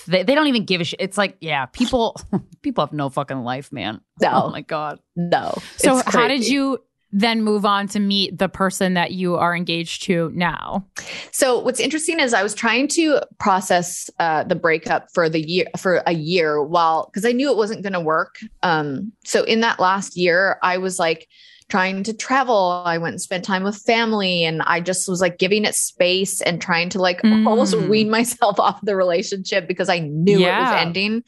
They, 0.07 0.23
they 0.23 0.37
don't 0.37 0.47
even 0.47 0.65
give 0.65 0.81
a 0.81 0.85
shit. 0.85 1.01
It's 1.01 1.19
like, 1.19 1.37
yeah, 1.41 1.67
people 1.67 2.15
people 2.63 2.87
have 2.87 2.93
no 2.93 3.09
fucking 3.09 3.43
life, 3.43 3.73
man. 3.73 4.01
No. 4.21 4.45
Oh 4.45 4.51
my 4.51 4.61
god. 4.61 5.01
No. 5.17 5.59
So 5.79 6.01
how 6.07 6.29
did 6.29 6.47
you 6.47 6.79
then 7.13 7.43
move 7.43 7.65
on 7.67 7.87
to 7.89 8.01
meet 8.01 8.39
the 8.39 8.49
person 8.49 8.95
that 8.95 9.13
you 9.13 9.37
are 9.37 9.55
engaged 9.55 10.03
to 10.05 10.31
now? 10.35 10.85
So 11.31 11.59
what's 11.59 11.81
interesting 11.81 12.19
is 12.21 12.33
I 12.33 12.43
was 12.43 12.55
trying 12.55 12.89
to 12.89 13.21
process 13.39 14.09
uh, 14.19 14.45
the 14.45 14.55
breakup 14.55 15.09
for 15.13 15.29
the 15.29 15.41
year 15.47 15.67
for 15.79 16.03
a 16.07 16.13
year 16.15 16.63
while 16.63 17.07
because 17.07 17.25
I 17.27 17.33
knew 17.33 17.51
it 17.51 17.57
wasn't 17.57 17.83
going 17.83 17.93
to 17.93 18.01
work. 18.01 18.37
Um, 18.63 19.13
so 19.25 19.45
in 19.45 19.61
that 19.61 19.79
last 19.79 20.17
year, 20.17 20.59
I 20.63 20.79
was 20.79 20.99
like 20.99 21.29
trying 21.69 22.03
to 22.03 22.13
travel. 22.13 22.83
I 22.85 22.99
went 22.99 23.15
and 23.15 23.21
spent 23.21 23.45
time 23.45 23.63
with 23.63 23.77
family, 23.77 24.45
and 24.45 24.61
I 24.63 24.81
just 24.81 25.09
was 25.09 25.21
like 25.23 25.39
giving 25.39 25.65
it 25.65 25.75
space 25.75 26.41
and 26.43 26.61
trying 26.61 26.89
to 26.91 26.99
like 27.01 27.23
Mm. 27.23 27.47
almost 27.47 27.75
wean 27.77 28.11
myself 28.11 28.59
off 28.61 28.81
the 28.83 28.97
relationship 28.97 29.67
because 29.69 29.89
I 29.89 30.01
knew 30.01 30.39
it 30.45 30.59
was 30.59 30.71
ending. 30.73 31.23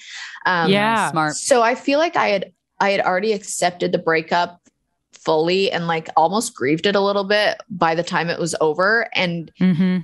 Um, 0.47 0.71
Yeah. 0.71 1.11
Smart. 1.11 1.35
so 1.37 1.63
I 1.63 1.75
feel 1.75 1.99
like 1.99 2.17
I 2.17 2.29
had 2.29 2.53
I 2.81 2.91
had 2.91 3.01
already 3.01 3.33
accepted 3.33 3.93
the 3.93 3.99
breakup 3.99 4.61
fully 5.25 5.71
and 5.71 5.87
like 5.87 6.09
almost 6.17 6.55
grieved 6.55 6.87
it 6.87 6.95
a 6.97 7.01
little 7.01 7.25
bit 7.25 7.61
by 7.71 7.95
the 7.95 8.03
time 8.03 8.29
it 8.31 8.39
was 8.39 8.55
over 8.61 9.09
and 9.15 9.51
Mm-hmm. 9.61 9.99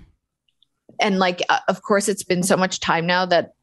and 1.01 1.19
like 1.19 1.43
uh, 1.49 1.59
of 1.69 1.83
course 1.83 2.09
it's 2.09 2.23
been 2.25 2.43
so 2.43 2.57
much 2.57 2.81
time 2.81 3.07
now 3.07 3.27
that 3.27 3.55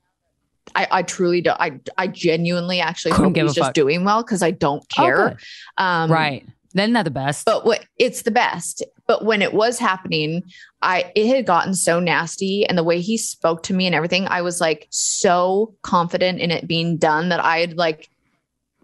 I, 0.75 0.87
I 0.91 1.01
truly 1.03 1.41
don't 1.41 1.59
I 1.59 1.79
I 1.97 2.07
genuinely 2.07 2.79
actually 2.81 3.11
Couldn't 3.13 3.35
hope 3.37 3.45
he's 3.47 3.55
just 3.55 3.67
fuck. 3.67 3.73
doing 3.73 4.03
well 4.03 4.23
because 4.23 4.43
I 4.43 4.51
don't 4.51 4.83
Oh, 4.83 4.95
care. 5.03 5.29
good. 5.29 5.37
um 5.83 6.11
right. 6.11 6.45
Then 6.73 6.93
they're 6.93 7.03
the 7.03 7.09
best. 7.09 7.45
but 7.45 7.65
what 7.65 7.85
it's 7.97 8.21
the 8.23 8.29
best. 8.31 8.83
But 9.07 9.23
when 9.25 9.41
it 9.41 9.53
was 9.53 9.79
happening, 9.79 10.43
I 10.81 11.11
it 11.15 11.25
had 11.33 11.45
gotten 11.47 11.73
so 11.73 11.99
nasty 11.99 12.65
and 12.67 12.77
the 12.77 12.83
way 12.83 12.99
he 13.01 13.17
spoke 13.17 13.63
to 13.63 13.73
me 13.73 13.87
and 13.87 13.95
everything, 13.95 14.27
I 14.27 14.41
was 14.43 14.59
like 14.61 14.85
so 14.91 15.73
confident 15.81 16.39
in 16.39 16.51
it 16.51 16.67
being 16.67 16.97
done 16.97 17.29
that 17.29 17.39
I 17.43 17.59
had 17.59 17.77
like 17.77 18.09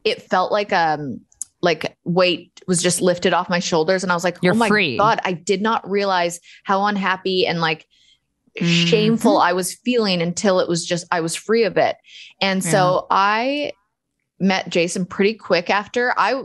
it 0.06 0.22
felt 0.24 0.52
like 0.52 0.72
um 0.74 1.20
like 1.64 1.98
weight 2.04 2.62
was 2.68 2.84
just 2.84 3.02
lifted 3.02 3.34
off 3.34 3.50
my 3.50 3.58
shoulders 3.60 4.04
and 4.04 4.12
I 4.12 4.16
was 4.16 4.24
like, 4.24 4.38
You're 4.44 4.54
oh 4.54 4.58
my 4.58 4.68
free. 4.68 4.98
god, 4.98 5.20
I 5.26 5.32
did 5.34 5.62
not 5.64 5.90
realize 5.90 6.40
how 6.64 6.86
unhappy 6.86 7.48
and 7.48 7.60
like 7.60 7.88
Mm-hmm. 8.62 8.86
shameful 8.86 9.40
I 9.40 9.54
was 9.54 9.74
feeling 9.74 10.22
until 10.22 10.60
it 10.60 10.70
was 10.70 10.86
just 10.86 11.08
I 11.12 11.22
was 11.22 11.34
free 11.34 11.64
of 11.64 11.76
it. 11.76 11.96
And 12.40 12.64
so 12.64 13.08
I 13.10 13.72
met 14.40 14.70
Jason 14.70 15.08
pretty 15.08 15.34
quick 15.34 15.72
after. 15.72 16.14
I 16.18 16.44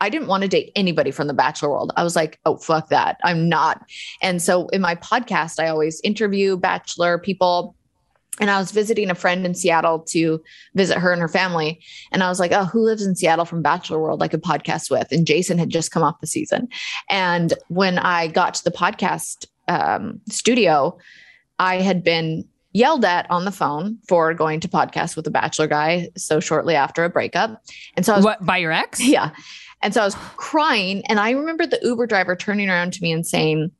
I 0.00 0.08
didn't 0.10 0.26
want 0.26 0.42
to 0.42 0.48
date 0.48 0.72
anybody 0.74 1.12
from 1.12 1.28
the 1.28 1.34
bachelor 1.34 1.70
world. 1.70 1.92
I 1.96 2.02
was 2.02 2.16
like, 2.16 2.40
oh 2.44 2.56
fuck 2.56 2.88
that. 2.88 3.18
I'm 3.22 3.48
not. 3.48 3.84
And 4.20 4.42
so 4.42 4.66
in 4.70 4.80
my 4.80 4.96
podcast 4.96 5.62
I 5.62 5.68
always 5.68 6.00
interview 6.00 6.56
bachelor 6.56 7.18
people 7.18 7.76
and 8.40 8.50
I 8.50 8.58
was 8.58 8.70
visiting 8.70 9.10
a 9.10 9.14
friend 9.14 9.44
in 9.44 9.54
Seattle 9.54 10.00
to 10.10 10.42
visit 10.74 10.98
her 10.98 11.12
and 11.12 11.20
her 11.20 11.28
family. 11.28 11.80
And 12.12 12.22
I 12.22 12.28
was 12.28 12.38
like, 12.38 12.52
oh, 12.52 12.64
who 12.64 12.80
lives 12.80 13.04
in 13.04 13.16
Seattle 13.16 13.44
from 13.44 13.62
Bachelor 13.62 13.98
World 13.98 14.22
I 14.22 14.28
could 14.28 14.42
podcast 14.42 14.90
with? 14.90 15.10
And 15.10 15.26
Jason 15.26 15.58
had 15.58 15.70
just 15.70 15.90
come 15.90 16.02
off 16.02 16.20
the 16.20 16.26
season. 16.26 16.68
And 17.10 17.54
when 17.68 17.98
I 17.98 18.28
got 18.28 18.54
to 18.54 18.64
the 18.64 18.70
podcast 18.70 19.46
um, 19.66 20.20
studio, 20.28 20.96
I 21.58 21.80
had 21.80 22.04
been 22.04 22.44
yelled 22.72 23.04
at 23.04 23.28
on 23.30 23.44
the 23.44 23.50
phone 23.50 23.98
for 24.08 24.32
going 24.34 24.60
to 24.60 24.68
podcast 24.68 25.16
with 25.16 25.26
a 25.26 25.30
bachelor 25.30 25.66
guy 25.66 26.08
so 26.16 26.38
shortly 26.38 26.74
after 26.74 27.04
a 27.04 27.10
breakup. 27.10 27.62
And 27.96 28.06
so 28.06 28.12
I 28.12 28.16
was 28.16 28.24
what 28.24 28.44
by 28.44 28.58
your 28.58 28.72
ex? 28.72 29.00
yeah. 29.04 29.30
And 29.82 29.94
so 29.94 30.02
I 30.02 30.04
was 30.04 30.16
crying. 30.36 31.04
And 31.06 31.20
I 31.20 31.30
remember 31.30 31.66
the 31.66 31.78
Uber 31.82 32.06
driver 32.06 32.36
turning 32.36 32.68
around 32.68 32.92
to 32.94 33.02
me 33.02 33.12
and 33.12 33.26
saying, 33.26 33.70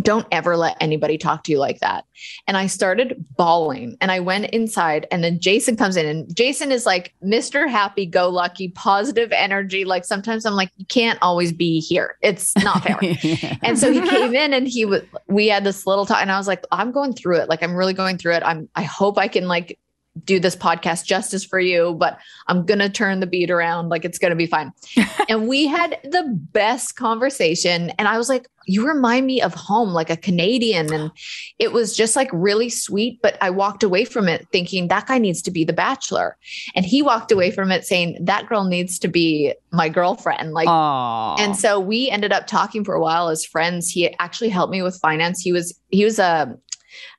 Don't 0.00 0.26
ever 0.30 0.56
let 0.56 0.76
anybody 0.80 1.18
talk 1.18 1.42
to 1.44 1.52
you 1.52 1.58
like 1.58 1.80
that. 1.80 2.04
And 2.46 2.56
I 2.56 2.68
started 2.68 3.24
bawling 3.36 3.96
and 4.00 4.12
I 4.12 4.20
went 4.20 4.46
inside. 4.46 5.06
And 5.10 5.24
then 5.24 5.40
Jason 5.40 5.76
comes 5.76 5.96
in, 5.96 6.06
and 6.06 6.34
Jason 6.34 6.70
is 6.70 6.86
like 6.86 7.12
Mr. 7.24 7.68
Happy 7.68 8.06
Go 8.06 8.28
Lucky, 8.28 8.68
positive 8.68 9.32
energy. 9.32 9.84
Like 9.84 10.04
sometimes 10.04 10.46
I'm 10.46 10.54
like, 10.54 10.70
You 10.76 10.86
can't 10.86 11.18
always 11.22 11.52
be 11.52 11.80
here. 11.80 12.16
It's 12.22 12.56
not 12.58 12.84
fair. 12.84 12.98
and 13.62 13.78
so 13.78 13.92
he 13.92 14.00
came 14.00 14.34
in 14.34 14.54
and 14.54 14.68
he 14.68 14.84
was, 14.84 15.02
we 15.26 15.48
had 15.48 15.64
this 15.64 15.86
little 15.86 16.06
talk. 16.06 16.22
And 16.22 16.30
I 16.30 16.38
was 16.38 16.46
like, 16.46 16.64
I'm 16.70 16.92
going 16.92 17.12
through 17.12 17.38
it. 17.38 17.48
Like, 17.48 17.62
I'm 17.62 17.74
really 17.74 17.94
going 17.94 18.16
through 18.16 18.34
it. 18.34 18.42
I'm, 18.44 18.68
I 18.76 18.82
hope 18.82 19.18
I 19.18 19.26
can 19.26 19.48
like 19.48 19.76
do 20.24 20.40
this 20.40 20.56
podcast 20.56 21.04
justice 21.04 21.44
for 21.44 21.60
you, 21.60 21.94
but 21.94 22.18
I'm 22.48 22.64
going 22.66 22.80
to 22.80 22.88
turn 22.88 23.20
the 23.20 23.26
beat 23.26 23.50
around. 23.50 23.88
Like 23.88 24.04
it's 24.04 24.18
going 24.18 24.30
to 24.30 24.36
be 24.36 24.46
fine. 24.46 24.72
and 25.28 25.48
we 25.48 25.66
had 25.66 25.98
the 26.04 26.24
best 26.52 26.96
conversation. 26.96 27.90
And 27.90 28.08
I 28.08 28.18
was 28.18 28.28
like, 28.28 28.46
you 28.70 28.86
remind 28.86 29.26
me 29.26 29.42
of 29.42 29.54
home, 29.54 29.90
like 29.90 30.10
a 30.10 30.16
Canadian. 30.16 30.92
And 30.92 31.10
it 31.58 31.72
was 31.72 31.96
just 31.96 32.16
like 32.16 32.28
really 32.32 32.68
sweet. 32.68 33.20
But 33.22 33.36
I 33.40 33.50
walked 33.50 33.82
away 33.82 34.04
from 34.04 34.28
it 34.28 34.46
thinking 34.52 34.88
that 34.88 35.06
guy 35.06 35.18
needs 35.18 35.42
to 35.42 35.50
be 35.50 35.64
the 35.64 35.72
bachelor. 35.72 36.36
And 36.74 36.84
he 36.84 37.02
walked 37.02 37.32
away 37.32 37.50
from 37.50 37.70
it 37.70 37.84
saying 37.84 38.18
that 38.20 38.46
girl 38.46 38.64
needs 38.64 38.98
to 39.00 39.08
be 39.08 39.54
my 39.72 39.88
girlfriend. 39.88 40.52
Like, 40.52 40.68
and 41.40 41.56
so 41.56 41.80
we 41.80 42.10
ended 42.10 42.32
up 42.32 42.46
talking 42.46 42.84
for 42.84 42.94
a 42.94 43.00
while 43.00 43.28
as 43.28 43.44
friends. 43.44 43.90
He 43.90 44.14
actually 44.18 44.50
helped 44.50 44.70
me 44.70 44.82
with 44.82 44.98
finance. 45.00 45.40
He 45.40 45.52
was, 45.52 45.78
he 45.90 46.04
was 46.04 46.18
a, 46.18 46.56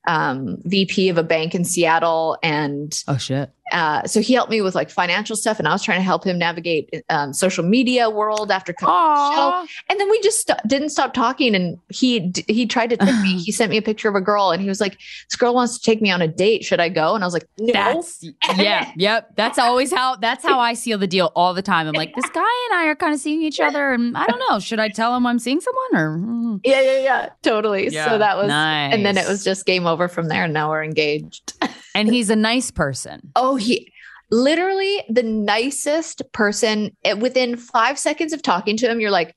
um, 0.07 0.57
VP 0.63 1.09
of 1.09 1.17
a 1.17 1.23
bank 1.23 1.53
in 1.55 1.63
Seattle, 1.63 2.37
and 2.41 3.03
oh 3.07 3.17
shit, 3.17 3.51
uh, 3.71 4.05
so 4.05 4.21
he 4.21 4.33
helped 4.33 4.51
me 4.51 4.61
with 4.61 4.75
like 4.75 4.89
financial 4.89 5.35
stuff, 5.35 5.59
and 5.59 5.67
I 5.67 5.71
was 5.71 5.83
trying 5.83 5.99
to 5.99 6.03
help 6.03 6.23
him 6.23 6.37
navigate 6.37 7.03
um, 7.09 7.33
social 7.33 7.63
media 7.63 8.09
world 8.09 8.51
after 8.51 8.73
coming 8.73 8.93
to 8.95 8.99
the 8.99 9.35
show. 9.35 9.67
And 9.89 9.99
then 9.99 10.09
we 10.09 10.19
just 10.21 10.47
st- 10.47 10.59
didn't 10.67 10.89
stop 10.89 11.13
talking. 11.13 11.55
And 11.55 11.77
he 11.89 12.19
d- 12.19 12.45
he 12.47 12.65
tried 12.65 12.89
to 12.91 12.97
take 12.97 13.15
me. 13.21 13.37
He 13.41 13.51
sent 13.51 13.71
me 13.71 13.77
a 13.77 13.81
picture 13.81 14.09
of 14.09 14.15
a 14.15 14.21
girl, 14.21 14.51
and 14.51 14.61
he 14.61 14.67
was 14.67 14.79
like, 14.81 14.97
"This 15.29 15.35
girl 15.37 15.53
wants 15.53 15.77
to 15.77 15.83
take 15.83 16.01
me 16.01 16.11
on 16.11 16.21
a 16.21 16.27
date. 16.27 16.63
Should 16.63 16.79
I 16.79 16.89
go?" 16.89 17.15
And 17.15 17.23
I 17.23 17.27
was 17.27 17.33
like, 17.33 17.47
"No." 17.59 17.73
That's 17.73 18.23
yeah, 18.57 18.91
yep. 18.95 19.35
That's 19.35 19.57
always 19.57 19.91
how 19.91 20.15
that's 20.17 20.43
how 20.43 20.59
I 20.59 20.73
seal 20.73 20.97
the 20.97 21.07
deal 21.07 21.31
all 21.35 21.53
the 21.53 21.61
time. 21.61 21.87
I'm 21.87 21.93
like, 21.93 22.15
this 22.15 22.29
guy 22.29 22.41
and 22.69 22.79
I 22.79 22.85
are 22.85 22.95
kind 22.95 23.13
of 23.13 23.19
seeing 23.19 23.41
each 23.41 23.59
other, 23.59 23.93
and 23.93 24.15
I 24.17 24.25
don't 24.27 24.41
know. 24.49 24.59
Should 24.59 24.79
I 24.79 24.89
tell 24.89 25.15
him 25.15 25.25
I'm 25.25 25.39
seeing 25.39 25.61
someone 25.61 26.01
or? 26.01 26.17
mm. 26.17 26.59
yeah, 26.63 26.81
yeah, 26.81 26.99
yeah, 26.99 27.29
totally. 27.41 27.89
Yeah, 27.89 28.09
so 28.09 28.17
that 28.17 28.37
was, 28.37 28.49
and 28.51 29.05
then 29.05 29.17
it 29.17 29.27
was 29.27 29.43
just 29.43 29.65
game 29.65 29.87
over 29.87 30.07
from 30.07 30.27
there. 30.27 30.43
And 30.43 30.53
now 30.53 30.69
we're 30.69 30.83
engaged. 30.83 31.53
and 31.95 32.09
he's 32.09 32.29
a 32.29 32.35
nice 32.35 32.71
person. 32.71 33.31
Oh, 33.35 33.55
he 33.55 33.91
literally 34.31 35.03
the 35.09 35.23
nicest 35.23 36.21
person. 36.31 36.95
Within 37.19 37.57
five 37.57 37.99
seconds 37.99 38.33
of 38.33 38.41
talking 38.41 38.77
to 38.77 38.89
him, 38.89 38.99
you're 38.99 39.11
like, 39.11 39.35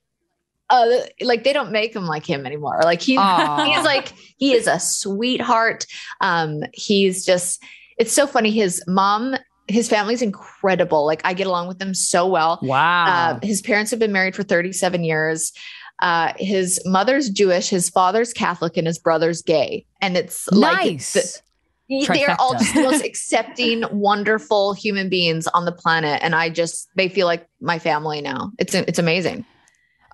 uh, 0.70 1.00
like 1.20 1.44
they 1.44 1.52
don't 1.52 1.72
make 1.72 1.94
him 1.94 2.06
like 2.06 2.24
him 2.26 2.46
anymore. 2.46 2.80
Like 2.82 3.02
he, 3.02 3.12
he's 3.12 3.84
like 3.84 4.12
he 4.38 4.54
is 4.54 4.66
a 4.66 4.80
sweetheart. 4.80 5.86
Um, 6.20 6.62
he's 6.72 7.24
just 7.24 7.62
it's 7.98 8.12
so 8.12 8.26
funny. 8.26 8.50
His 8.50 8.82
mom, 8.86 9.36
his 9.68 9.88
family's 9.88 10.22
incredible. 10.22 11.04
Like 11.06 11.20
I 11.24 11.34
get 11.34 11.46
along 11.46 11.68
with 11.68 11.78
them 11.78 11.94
so 11.94 12.26
well. 12.26 12.58
Wow. 12.62 13.06
Uh, 13.06 13.38
his 13.42 13.62
parents 13.62 13.90
have 13.90 14.00
been 14.00 14.12
married 14.12 14.34
for 14.34 14.42
37 14.42 15.04
years. 15.04 15.52
Uh, 16.00 16.32
his 16.38 16.82
mother's 16.84 17.30
Jewish, 17.30 17.68
his 17.68 17.88
father's 17.88 18.32
Catholic, 18.32 18.76
and 18.76 18.86
his 18.86 18.98
brother's 18.98 19.42
gay. 19.42 19.86
And 20.00 20.16
it's 20.16 20.48
like 20.50 20.84
Nice. 20.84 21.40
The- 21.88 22.06
they're 22.06 22.36
all 22.40 22.52
just 22.54 22.74
the 22.74 22.82
most 22.82 23.04
accepting, 23.04 23.84
wonderful 23.90 24.72
human 24.74 25.08
beings 25.08 25.46
on 25.48 25.64
the 25.64 25.72
planet, 25.72 26.20
and 26.22 26.34
I 26.34 26.48
just 26.50 26.88
they 26.96 27.08
feel 27.08 27.26
like 27.26 27.46
my 27.60 27.78
family 27.78 28.20
now. 28.20 28.52
It's 28.58 28.74
it's 28.74 28.98
amazing. 28.98 29.44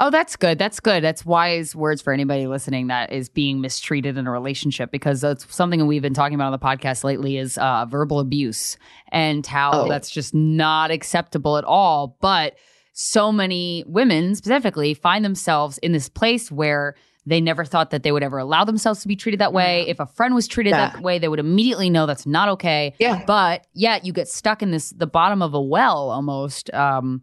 Oh, 0.02 0.08
that's 0.08 0.34
good. 0.34 0.58
That's 0.58 0.80
good. 0.80 1.04
That's 1.04 1.26
wise 1.26 1.76
words 1.76 2.00
for 2.00 2.10
anybody 2.14 2.46
listening 2.46 2.86
that 2.86 3.12
is 3.12 3.28
being 3.28 3.60
mistreated 3.60 4.16
in 4.16 4.26
a 4.26 4.30
relationship 4.30 4.90
because 4.90 5.20
that's 5.20 5.54
something 5.54 5.86
we've 5.86 6.00
been 6.00 6.14
talking 6.14 6.34
about 6.34 6.46
on 6.46 6.52
the 6.52 6.58
podcast 6.58 7.04
lately 7.04 7.36
is 7.36 7.58
uh, 7.58 7.84
verbal 7.84 8.18
abuse 8.18 8.78
and 9.12 9.46
how 9.46 9.70
Oh. 9.84 9.88
that's 9.88 10.10
just 10.10 10.34
not 10.34 10.90
acceptable 10.90 11.58
at 11.58 11.64
all. 11.64 12.16
But 12.22 12.54
so 12.94 13.30
many 13.30 13.84
women 13.86 14.34
specifically 14.36 14.94
find 14.94 15.22
themselves 15.22 15.76
in 15.78 15.92
this 15.92 16.08
place 16.08 16.50
where 16.50 16.94
they 17.26 17.40
never 17.40 17.64
thought 17.64 17.90
that 17.90 18.02
they 18.02 18.12
would 18.12 18.22
ever 18.22 18.38
allow 18.38 18.64
themselves 18.64 19.02
to 19.02 19.08
be 19.08 19.14
treated 19.16 19.40
that 19.40 19.52
way. 19.52 19.86
If 19.88 20.00
a 20.00 20.06
friend 20.06 20.34
was 20.34 20.48
treated 20.48 20.70
Yeah. 20.70 20.90
that 20.90 21.02
way, 21.02 21.18
they 21.18 21.28
would 21.28 21.38
immediately 21.38 21.90
know 21.90 22.06
that's 22.06 22.26
not 22.26 22.48
okay. 22.50 22.94
Yeah. 22.98 23.22
But 23.26 23.66
yet 23.74 24.04
you 24.06 24.12
get 24.12 24.28
stuck 24.28 24.62
in 24.62 24.70
this 24.70 24.90
the 24.90 25.06
bottom 25.06 25.42
of 25.42 25.52
a 25.54 25.60
well 25.60 26.10
almost 26.10 26.72
um, 26.72 27.22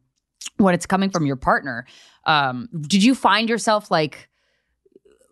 when 0.57 0.73
it's 0.75 0.85
coming 0.85 1.09
from 1.09 1.25
your 1.25 1.35
partner. 1.35 1.85
Um, 2.25 2.69
did 2.81 3.03
you 3.03 3.15
find 3.15 3.49
yourself 3.49 3.89
like? 3.89 4.29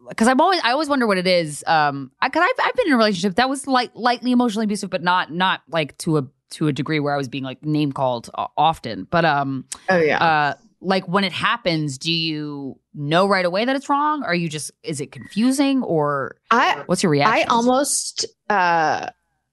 Because 0.09 0.27
I'm 0.27 0.39
always 0.39 0.61
I 0.63 0.71
always 0.71 0.87
wonder 0.87 1.07
what 1.07 1.17
it 1.17 1.25
is. 1.27 1.63
Um, 1.65 2.11
because 2.23 2.43
I've 2.43 2.65
I've 2.65 2.75
been 2.75 2.87
in 2.87 2.93
a 2.93 2.97
relationship 2.97 3.35
that 3.35 3.49
was 3.49 3.65
like 3.67 3.91
lightly 3.95 4.31
emotionally 4.31 4.65
abusive, 4.65 4.89
but 4.91 5.01
not 5.01 5.31
not 5.31 5.61
like 5.69 5.97
to 5.99 6.17
a 6.17 6.27
to 6.51 6.67
a 6.67 6.73
degree 6.73 6.99
where 6.99 7.13
I 7.13 7.17
was 7.17 7.27
being 7.27 7.43
like 7.43 7.63
name 7.63 7.91
called 7.91 8.29
often. 8.55 9.07
But 9.09 9.25
um, 9.25 9.65
Oh 9.89 9.97
yeah. 9.97 10.23
uh, 10.23 10.53
like 10.79 11.07
when 11.07 11.23
it 11.23 11.31
happens, 11.31 11.97
do 11.97 12.11
you 12.13 12.79
know 12.95 13.27
right 13.27 13.45
away 13.45 13.65
that 13.65 13.75
it's 13.75 13.89
wrong? 13.89 14.23
Are 14.23 14.35
you 14.35 14.49
just 14.49 14.71
is 14.83 15.01
it 15.01 15.11
confusing 15.11 15.83
or 15.83 16.37
I 16.51 16.83
what's 16.85 17.03
your 17.03 17.11
reaction? 17.11 17.47
I 17.47 17.53
almost 17.53 18.25
uh 18.49 19.09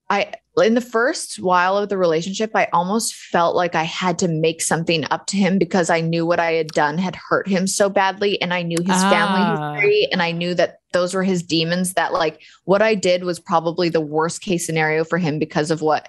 I 0.09 0.33
in 0.63 0.75
the 0.75 0.81
first 0.81 1.37
while 1.39 1.77
of 1.77 1.89
the 1.89 1.97
relationship, 1.97 2.51
I 2.53 2.67
almost 2.73 3.15
felt 3.15 3.55
like 3.55 3.73
I 3.73 3.81
had 3.83 4.19
to 4.19 4.27
make 4.27 4.61
something 4.61 5.03
up 5.09 5.25
to 5.27 5.37
him 5.37 5.57
because 5.57 5.89
I 5.89 5.99
knew 6.01 6.27
what 6.27 6.39
I 6.39 6.51
had 6.51 6.67
done 6.67 6.99
had 6.99 7.15
hurt 7.15 7.47
him 7.47 7.65
so 7.65 7.89
badly 7.89 8.39
and 8.39 8.53
I 8.53 8.61
knew 8.61 8.77
his 8.79 8.89
Ah. 9.01 9.09
family 9.09 9.75
history 9.81 10.07
and 10.11 10.21
I 10.21 10.31
knew 10.31 10.53
that 10.53 10.79
those 10.91 11.15
were 11.15 11.23
his 11.23 11.41
demons 11.41 11.93
that 11.95 12.13
like 12.13 12.39
what 12.65 12.83
I 12.83 12.93
did 12.93 13.23
was 13.23 13.39
probably 13.39 13.89
the 13.89 13.99
worst 14.01 14.41
case 14.41 14.65
scenario 14.65 15.03
for 15.03 15.17
him 15.17 15.39
because 15.39 15.71
of 15.71 15.81
what 15.81 16.07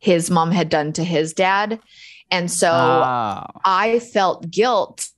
his 0.00 0.28
mom 0.28 0.50
had 0.50 0.68
done 0.68 0.92
to 0.94 1.04
his 1.04 1.32
dad. 1.32 1.78
And 2.32 2.50
so 2.50 2.70
Oh. 2.72 3.46
I 3.64 4.00
felt 4.00 4.50
guilt. 4.50 5.08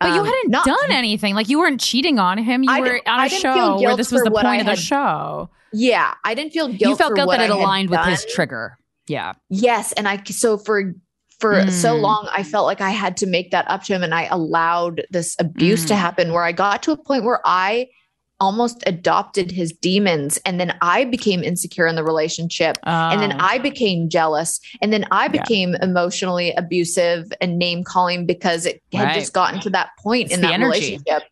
But 0.00 0.12
you 0.14 0.20
um, 0.20 0.26
hadn't 0.26 0.50
not- 0.50 0.66
done 0.66 0.92
anything. 0.92 1.34
Like 1.34 1.48
you 1.48 1.58
weren't 1.58 1.80
cheating 1.80 2.18
on 2.18 2.38
him. 2.38 2.62
You 2.62 2.70
I 2.70 2.80
were 2.80 3.00
on 3.06 3.24
a 3.26 3.28
show 3.28 3.80
where 3.80 3.96
this 3.96 4.12
was 4.12 4.22
the 4.22 4.30
point 4.30 4.60
of 4.60 4.66
the 4.66 4.76
show. 4.76 5.48
Yeah, 5.72 6.14
I 6.24 6.34
didn't 6.34 6.52
feel 6.52 6.68
guilt. 6.68 6.80
you 6.90 6.96
felt 6.96 7.14
guilt 7.14 7.26
what 7.26 7.38
that 7.38 7.48
it 7.48 7.52
I 7.52 7.56
had 7.56 7.62
aligned 7.62 7.90
with 7.90 8.00
his 8.00 8.24
trigger. 8.26 8.78
Yeah. 9.08 9.34
Yes, 9.48 9.92
and 9.92 10.06
I 10.08 10.22
so 10.24 10.58
for 10.58 10.92
for 11.40 11.70
so 11.70 11.94
Mm. 11.94 12.00
long 12.00 12.28
I 12.32 12.42
felt 12.42 12.64
like 12.66 12.80
I 12.80 12.90
had 12.90 13.16
to 13.18 13.26
make 13.26 13.50
that 13.50 13.70
up 13.70 13.82
to 13.84 13.94
him 13.94 14.02
and 14.02 14.14
I 14.14 14.24
allowed 14.24 15.02
this 15.10 15.36
abuse 15.38 15.84
to 15.86 15.94
Mm. 15.94 15.98
happen 15.98 16.32
where 16.32 16.44
I 16.44 16.52
got 16.52 16.82
to 16.84 16.92
a 16.92 16.96
point 16.96 17.24
where 17.24 17.40
I 17.44 17.88
almost 18.38 18.82
adopted 18.86 19.50
his 19.50 19.72
demons 19.72 20.38
and 20.44 20.60
then 20.60 20.76
I 20.82 21.04
became 21.04 21.42
insecure 21.42 21.86
in 21.86 21.94
the 21.96 22.04
relationship 22.04 22.76
and 22.84 23.22
then 23.22 23.32
Oh. 23.32 23.38
I 23.40 23.58
became 23.58 24.08
jealous 24.10 24.60
and 24.82 24.92
then 24.92 25.06
I 25.10 25.24
Yeah. 25.24 25.28
became 25.28 25.74
emotionally 25.76 26.52
abusive 26.52 27.32
and 27.40 27.58
name 27.58 27.82
calling 27.82 28.26
because 28.26 28.66
it 28.66 28.82
had 28.92 29.04
Right. 29.04 29.14
just 29.14 29.32
gotten 29.32 29.60
to 29.60 29.70
that 29.70 29.88
point 30.02 30.26
It's 30.26 30.34
in 30.34 30.40
that 30.42 30.60
relationship 30.60 31.22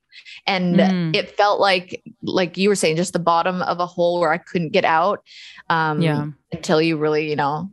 and 0.46 0.76
Mm. 0.76 1.14
it 1.14 1.36
felt 1.36 1.60
like 1.60 2.02
like 2.22 2.56
you 2.56 2.68
were 2.70 2.74
saying 2.74 2.96
just 2.96 3.12
the 3.12 3.18
bottom 3.18 3.60
of 3.62 3.80
a 3.80 3.86
hole 3.86 4.18
where 4.20 4.32
I 4.32 4.38
couldn't 4.38 4.72
get 4.72 4.84
out 4.86 5.22
um 5.68 6.00
Yeah. 6.00 6.26
until 6.52 6.80
you 6.80 6.96
really 6.96 7.28
you 7.28 7.36
know 7.36 7.68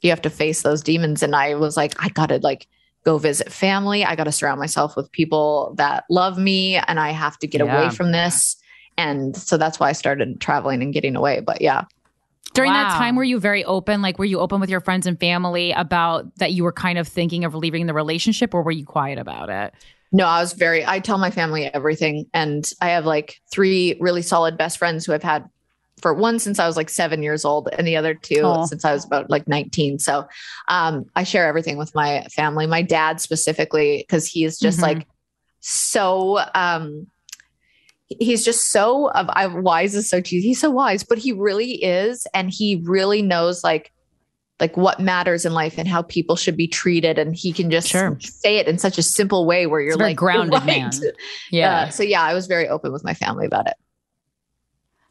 you 0.00 0.10
have 0.10 0.22
to 0.22 0.30
face 0.30 0.62
those 0.62 0.82
demons 0.82 1.22
and 1.24 1.34
i 1.34 1.54
was 1.54 1.76
like 1.76 1.92
i 2.02 2.08
gotta 2.08 2.38
like 2.42 2.68
go 3.08 3.16
visit 3.18 3.50
family 3.50 4.04
i 4.04 4.14
gotta 4.14 4.32
surround 4.32 4.60
myself 4.60 4.96
with 4.96 5.10
people 5.12 5.74
that 5.76 6.04
love 6.10 6.36
me 6.38 6.76
and 6.88 7.00
i 7.00 7.10
have 7.10 7.38
to 7.38 7.46
get 7.46 7.60
Yeah. 7.60 7.72
away 7.72 7.88
from 7.98 8.12
this 8.12 8.56
and 8.96 9.36
so 9.36 9.56
that's 9.56 9.80
why 9.80 9.88
i 9.88 9.92
started 9.92 10.40
traveling 10.40 10.82
and 10.82 10.92
getting 10.92 11.16
away 11.16 11.40
but 11.40 11.60
yeah 11.60 11.84
During 12.54 12.72
that 12.72 12.90
time, 12.98 13.14
were 13.14 13.28
you 13.32 13.38
very 13.38 13.62
open? 13.64 14.02
Like, 14.02 14.18
were 14.18 14.24
you 14.24 14.40
open 14.40 14.58
with 14.60 14.70
your 14.70 14.80
friends 14.80 15.06
and 15.06 15.20
family 15.20 15.70
about 15.72 16.24
that 16.38 16.52
you 16.52 16.64
were 16.64 16.72
kind 16.72 16.98
of 16.98 17.06
thinking 17.06 17.44
of 17.44 17.54
leaving 17.54 17.86
the 17.86 17.94
relationship, 17.94 18.54
or 18.54 18.62
were 18.62 18.72
you 18.80 18.84
quiet 18.86 19.18
about 19.18 19.48
it? 19.50 19.74
no 20.10 20.24
i 20.24 20.40
was 20.40 20.54
very 20.54 20.80
i 20.86 20.98
tell 20.98 21.18
my 21.18 21.30
family 21.30 21.66
everything 21.66 22.24
and 22.32 22.72
i 22.80 22.88
have 22.88 23.04
like 23.04 23.36
three 23.52 23.94
really 24.00 24.22
solid 24.22 24.56
best 24.56 24.78
friends 24.78 25.04
who 25.04 25.12
i've 25.12 25.22
had 25.22 25.44
for 26.00 26.14
one 26.14 26.38
since 26.38 26.58
i 26.58 26.66
was 26.66 26.76
like 26.76 26.88
seven 26.90 27.22
years 27.22 27.44
old 27.44 27.68
and 27.76 27.86
the 27.86 27.96
other 27.96 28.14
two 28.14 28.54
since 28.66 28.84
i 28.84 28.92
was 28.92 29.04
about 29.04 29.28
like 29.30 29.46
19 29.48 29.98
so 29.98 30.26
um, 30.68 31.04
i 31.16 31.22
share 31.24 31.46
everything 31.46 31.76
with 31.76 31.94
my 31.94 32.22
family 32.34 32.66
my 32.66 32.82
dad 32.82 33.20
specifically 33.20 33.98
because 34.06 34.26
he 34.26 34.44
is 34.44 34.58
just 34.58 34.78
Mhm. 34.78 34.82
like 34.82 35.06
so 35.60 36.38
um 36.54 37.06
he's 38.06 38.44
just 38.44 38.70
so 38.70 39.10
of 39.10 39.28
I, 39.28 39.46
wise 39.48 39.94
is 39.94 40.08
so 40.08 40.20
cheesy 40.20 40.48
he's 40.48 40.60
so 40.60 40.70
wise 40.70 41.04
but 41.04 41.18
he 41.18 41.32
really 41.32 41.72
is 41.84 42.26
and 42.34 42.50
he 42.50 42.82
really 42.84 43.20
knows 43.22 43.62
like 43.62 43.92
like 44.60 44.76
what 44.76 44.98
matters 44.98 45.44
in 45.44 45.52
life 45.52 45.78
and 45.78 45.86
how 45.86 46.02
people 46.02 46.34
should 46.34 46.56
be 46.56 46.66
treated 46.66 47.18
and 47.18 47.36
he 47.36 47.52
can 47.52 47.70
just 47.70 47.86
Sure. 47.88 48.16
say 48.20 48.56
it 48.56 48.66
in 48.66 48.76
such 48.78 48.98
a 48.98 49.02
simple 49.02 49.46
way 49.46 49.66
where 49.66 49.80
you're 49.80 49.96
like 49.96 50.16
grounded 50.16 50.54
"You're 50.54 50.64
man." 50.64 50.90
Yeah. 51.50 51.76
Uh, 51.76 51.90
so 51.90 52.02
yeah 52.02 52.22
i 52.22 52.34
was 52.34 52.46
very 52.46 52.68
open 52.68 52.92
with 52.92 53.04
my 53.04 53.14
family 53.14 53.46
about 53.46 53.66
it 53.68 53.74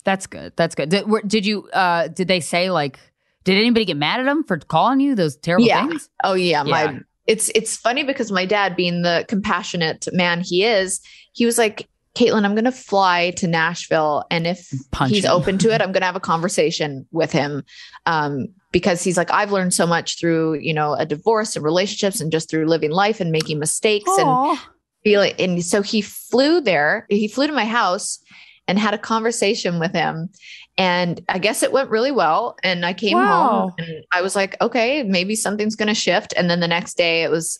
That's 0.08 0.26
good. 0.26 0.54
That's 0.56 0.74
good. 0.74 0.88
Did, 0.88 1.10
were, 1.10 1.22
did 1.22 1.46
you 1.46 1.68
uh 1.74 2.08
did 2.08 2.30
they 2.30 2.40
say 2.40 2.72
like 2.72 2.98
did 3.44 3.58
anybody 3.58 3.84
get 3.84 3.98
mad 3.98 4.22
at 4.22 4.26
him 4.26 4.46
for 4.46 4.58
calling 4.58 5.02
you 5.02 5.16
those 5.16 5.36
terrible 5.36 5.68
Yeah. 5.68 5.86
things? 5.86 6.10
Oh 6.24 6.34
yeah, 6.34 6.64
Yeah. 6.64 6.72
my 6.94 7.00
it's 7.26 7.50
it's 7.54 7.76
funny 7.76 8.04
because 8.04 8.32
my 8.32 8.46
dad, 8.46 8.78
being 8.78 9.02
the 9.02 9.26
compassionate 9.28 10.08
man 10.14 10.40
he 10.40 10.64
is, 10.64 11.02
he 11.34 11.46
was 11.46 11.58
like, 11.58 11.90
Kaitlyn, 12.16 12.46
I'm 12.46 12.56
gonna 12.56 12.72
fly 12.72 13.32
to 13.32 13.48
Nashville, 13.48 14.24
and 14.32 14.48
if 14.48 14.72
Punch 14.94 15.12
he's 15.12 15.26
him. 15.26 15.32
open 15.32 15.58
to 15.58 15.74
it, 15.74 15.82
I'm 15.84 15.92
gonna 15.92 16.06
have 16.06 16.16
a 16.16 16.22
conversation 16.22 17.06
with 17.12 17.34
him. 17.34 17.64
Um, 18.06 18.48
because 18.72 19.04
he's 19.04 19.18
like, 19.18 19.30
I've 19.32 19.52
learned 19.52 19.74
so 19.74 19.86
much 19.86 20.18
through, 20.20 20.60
you 20.60 20.74
know, 20.74 20.94
a 20.94 21.06
divorce 21.06 21.58
and 21.58 21.66
relationships 21.66 22.22
and 22.22 22.32
just 22.32 22.50
through 22.50 22.66
living 22.68 22.92
life 22.92 23.20
and 23.20 23.30
making 23.32 23.60
mistakes 23.60 24.10
and 24.18 24.58
feeling 25.04 25.34
and 25.38 25.64
so 25.66 25.82
he 25.82 26.02
flew 26.02 26.60
there 26.62 27.06
he 27.10 27.28
flew 27.28 27.46
to 27.48 27.54
my 27.54 27.66
house 27.66 28.20
and 28.68 28.77
had 28.80 28.94
a 28.94 28.98
conversation 28.98 29.80
with 29.80 29.94
him. 29.94 30.30
And 30.77 31.22
I 31.30 31.39
guess 31.39 31.64
it 31.64 31.72
went 31.72 31.89
really 31.89 32.11
well. 32.11 32.56
And 32.64 32.85
I 32.85 32.94
came 32.94 33.18
Wow. 33.18 33.49
home 33.49 33.73
and 33.80 34.03
I 34.14 34.22
was 34.22 34.35
like, 34.35 34.56
okay, 34.61 35.03
maybe 35.03 35.35
something's 35.35 35.76
going 35.76 35.88
to 35.88 35.95
shift. 35.95 36.34
And 36.38 36.49
then 36.49 36.60
the 36.60 36.68
next 36.68 36.98
day 36.98 37.23
it 37.23 37.31
was 37.31 37.60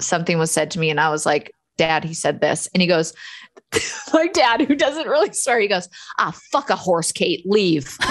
something 0.00 0.38
was 0.38 0.50
said 0.50 0.70
to 0.72 0.78
me. 0.78 0.90
And 0.90 1.00
I 1.00 1.10
was 1.10 1.24
like, 1.24 1.54
Dad, 1.78 2.04
he 2.04 2.12
said 2.12 2.40
this. 2.42 2.68
And 2.74 2.82
he 2.82 2.86
goes, 2.86 3.14
my 4.12 4.26
dad, 4.28 4.60
who 4.62 4.74
doesn't 4.74 5.06
really 5.08 5.32
swear, 5.32 5.60
he 5.60 5.68
goes, 5.68 5.88
ah, 6.18 6.36
fuck 6.52 6.68
a 6.70 6.76
horse, 6.76 7.10
Kate, 7.12 7.42
leave. 7.46 7.96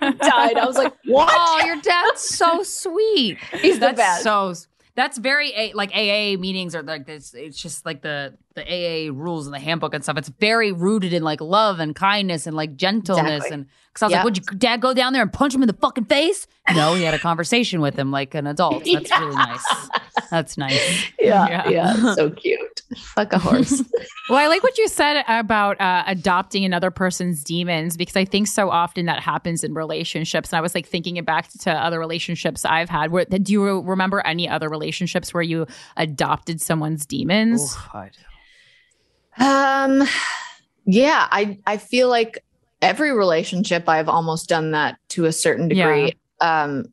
died. 0.00 0.56
I 0.56 0.64
was 0.64 0.76
like, 0.76 0.94
what? 1.04 1.28
Oh, 1.30 1.62
your 1.66 1.80
dad's 1.80 2.20
so 2.22 2.62
sweet. 2.62 3.38
He's 3.60 3.78
the 3.78 3.92
best. 3.92 4.22
so. 4.22 4.54
That's 4.94 5.16
very 5.16 5.52
A- 5.56 5.72
like 5.72 5.90
AA 5.94 6.36
meetings 6.38 6.74
are 6.74 6.82
like 6.82 7.06
this. 7.06 7.32
It's 7.34 7.60
just 7.60 7.86
like 7.86 8.02
the 8.02 8.34
the 8.54 8.62
AA 8.62 9.10
rules 9.10 9.46
and 9.46 9.54
the 9.54 9.58
handbook 9.58 9.94
and 9.94 10.04
stuff. 10.04 10.18
It's 10.18 10.28
very 10.28 10.70
rooted 10.72 11.14
in 11.14 11.22
like 11.22 11.40
love 11.40 11.80
and 11.80 11.94
kindness 11.94 12.46
and 12.46 12.54
like 12.54 12.76
gentleness. 12.76 13.36
Exactly. 13.36 13.54
And 13.54 13.66
because 13.88 14.02
I 14.02 14.06
was 14.06 14.10
Yeah. 14.10 14.16
like, 14.18 14.24
would 14.26 14.36
your 14.36 14.58
dad 14.58 14.80
go 14.82 14.92
down 14.92 15.14
there 15.14 15.22
and 15.22 15.32
punch 15.32 15.54
him 15.54 15.62
in 15.62 15.66
the 15.66 15.72
fucking 15.80 16.04
face? 16.04 16.46
No, 16.74 16.92
he 16.94 17.02
had 17.04 17.14
a 17.14 17.18
conversation 17.18 17.80
with 17.80 17.98
him 17.98 18.10
like 18.10 18.34
an 18.34 18.46
adult. 18.46 18.84
That's 18.92 19.10
really 19.18 19.34
nice. 19.34 19.64
That's 20.32 20.56
nice. 20.56 21.10
Yeah, 21.20 21.68
yeah, 21.68 22.14
so 22.14 22.30
cute. 22.42 22.82
Fuck 23.14 23.32
a 23.32 23.38
horse. 23.38 23.82
Well, 24.28 24.38
I 24.38 24.46
like 24.46 24.62
what 24.62 24.78
you 24.78 24.88
said 24.88 25.24
about 25.28 25.80
uh, 25.80 26.04
adopting 26.06 26.64
another 26.64 26.90
person's 26.90 27.42
demons 27.42 27.96
because 27.96 28.16
I 28.16 28.24
think 28.24 28.46
so 28.46 28.70
often 28.70 29.06
that 29.06 29.20
happens 29.20 29.64
in 29.64 29.74
relationships. 29.74 30.52
And 30.52 30.58
I 30.58 30.60
was 30.60 30.74
like 30.76 30.86
thinking 30.86 31.16
it 31.16 31.26
back 31.26 31.48
to 31.62 31.72
other 31.72 31.98
relationships 31.98 32.64
I've 32.64 32.88
had. 32.88 33.10
Where, 33.10 33.24
do 33.24 33.52
you 33.52 33.80
remember 33.80 34.20
any 34.24 34.48
other 34.48 34.68
relationships 34.68 35.34
where 35.34 35.42
you 35.42 35.66
adopted 35.96 36.60
someone's 36.60 37.04
demons? 37.04 37.76
Um, 39.38 40.04
yeah, 40.86 41.26
I 41.30 41.58
I 41.66 41.76
feel 41.76 42.08
like 42.08 42.42
every 42.80 43.12
relationship 43.12 43.88
I've 43.88 44.08
almost 44.08 44.48
done 44.48 44.70
that 44.70 44.98
to 45.10 45.24
a 45.26 45.32
certain 45.32 45.68
degree. 45.68 46.14
Um, 46.40 46.86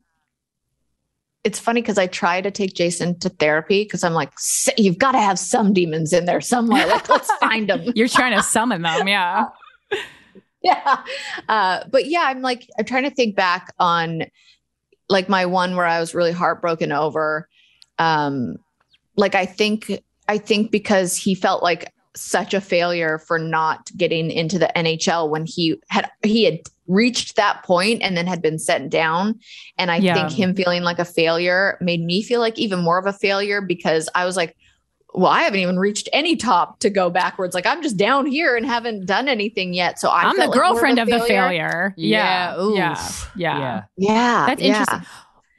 it's 1.44 1.58
funny 1.58 1.80
because 1.80 1.98
I 1.98 2.06
try 2.06 2.40
to 2.40 2.50
take 2.50 2.74
Jason 2.74 3.18
to 3.20 3.28
therapy 3.28 3.84
because 3.84 4.04
I'm 4.04 4.12
like, 4.12 4.30
"S- 4.34 4.68
you've 4.76 4.98
got 4.98 5.12
to 5.12 5.18
have 5.18 5.38
some 5.38 5.72
demons 5.72 6.12
in 6.12 6.26
there 6.26 6.40
somewhere. 6.40 6.86
Like, 6.86 7.08
let's 7.08 7.32
find 7.40 7.68
them. 7.68 7.92
You're 7.94 8.08
trying 8.08 8.36
to 8.36 8.42
summon 8.42 8.82
them, 8.82 9.08
yeah. 9.08 9.46
yeah. 10.62 11.02
Uh, 11.48 11.84
but 11.90 12.06
yeah, 12.06 12.24
I'm 12.26 12.42
like, 12.42 12.68
I'm 12.78 12.84
trying 12.84 13.04
to 13.04 13.10
think 13.10 13.36
back 13.36 13.72
on 13.78 14.24
like 15.08 15.28
my 15.28 15.46
one 15.46 15.76
where 15.76 15.86
I 15.86 15.98
was 15.98 16.14
really 16.14 16.32
heartbroken 16.32 16.92
over. 16.92 17.48
Um, 17.98 18.56
like 19.16 19.34
I 19.34 19.46
think, 19.46 19.90
I 20.28 20.38
think 20.38 20.70
because 20.70 21.16
he 21.16 21.34
felt 21.34 21.62
like 21.62 21.92
such 22.14 22.54
a 22.54 22.60
failure 22.60 23.18
for 23.18 23.38
not 23.38 23.90
getting 23.96 24.30
into 24.30 24.58
the 24.58 24.70
NHL 24.76 25.30
when 25.30 25.46
he 25.46 25.80
had 25.88 26.10
he 26.22 26.44
had 26.44 26.60
reached 26.90 27.36
that 27.36 27.62
point 27.62 28.02
and 28.02 28.16
then 28.16 28.26
had 28.26 28.42
been 28.42 28.58
set 28.58 28.90
down 28.90 29.38
and 29.78 29.90
I 29.90 29.96
Yeah. 29.96 30.14
think 30.14 30.32
him 30.32 30.54
feeling 30.54 30.82
like 30.82 30.98
a 30.98 31.04
failure 31.04 31.78
made 31.80 32.02
me 32.02 32.20
feel 32.22 32.40
like 32.40 32.58
even 32.58 32.80
more 32.80 32.98
of 32.98 33.06
a 33.06 33.12
failure 33.12 33.60
because 33.60 34.08
I 34.14 34.24
was 34.24 34.36
like 34.36 34.56
well 35.14 35.30
I 35.30 35.42
haven't 35.42 35.60
even 35.60 35.78
reached 35.78 36.08
any 36.12 36.34
top 36.36 36.80
to 36.80 36.90
go 36.90 37.08
backwards 37.10 37.54
like 37.54 37.66
I'm 37.66 37.82
just 37.82 37.96
down 37.96 38.26
here 38.26 38.56
and 38.56 38.66
haven't 38.66 39.06
done 39.06 39.28
anything 39.28 39.72
yet 39.72 39.98
so 40.00 40.08
I 40.08 40.22
I'm 40.22 40.30
the 40.30 40.42
felt 40.42 40.50
like 40.50 40.56
more 40.56 40.72
girlfriend 40.72 40.98
a 40.98 41.02
of 41.02 41.08
the 41.08 41.20
failure. 41.20 41.94
Yeah. 41.96 42.56
Yeah, 42.56 42.60
oof. 42.62 43.30
Yeah. 43.36 43.58
Yeah. 43.58 43.82
yeah 43.96 44.46
That's 44.46 44.62
yeah. 44.62 44.68
interesting. 44.80 45.08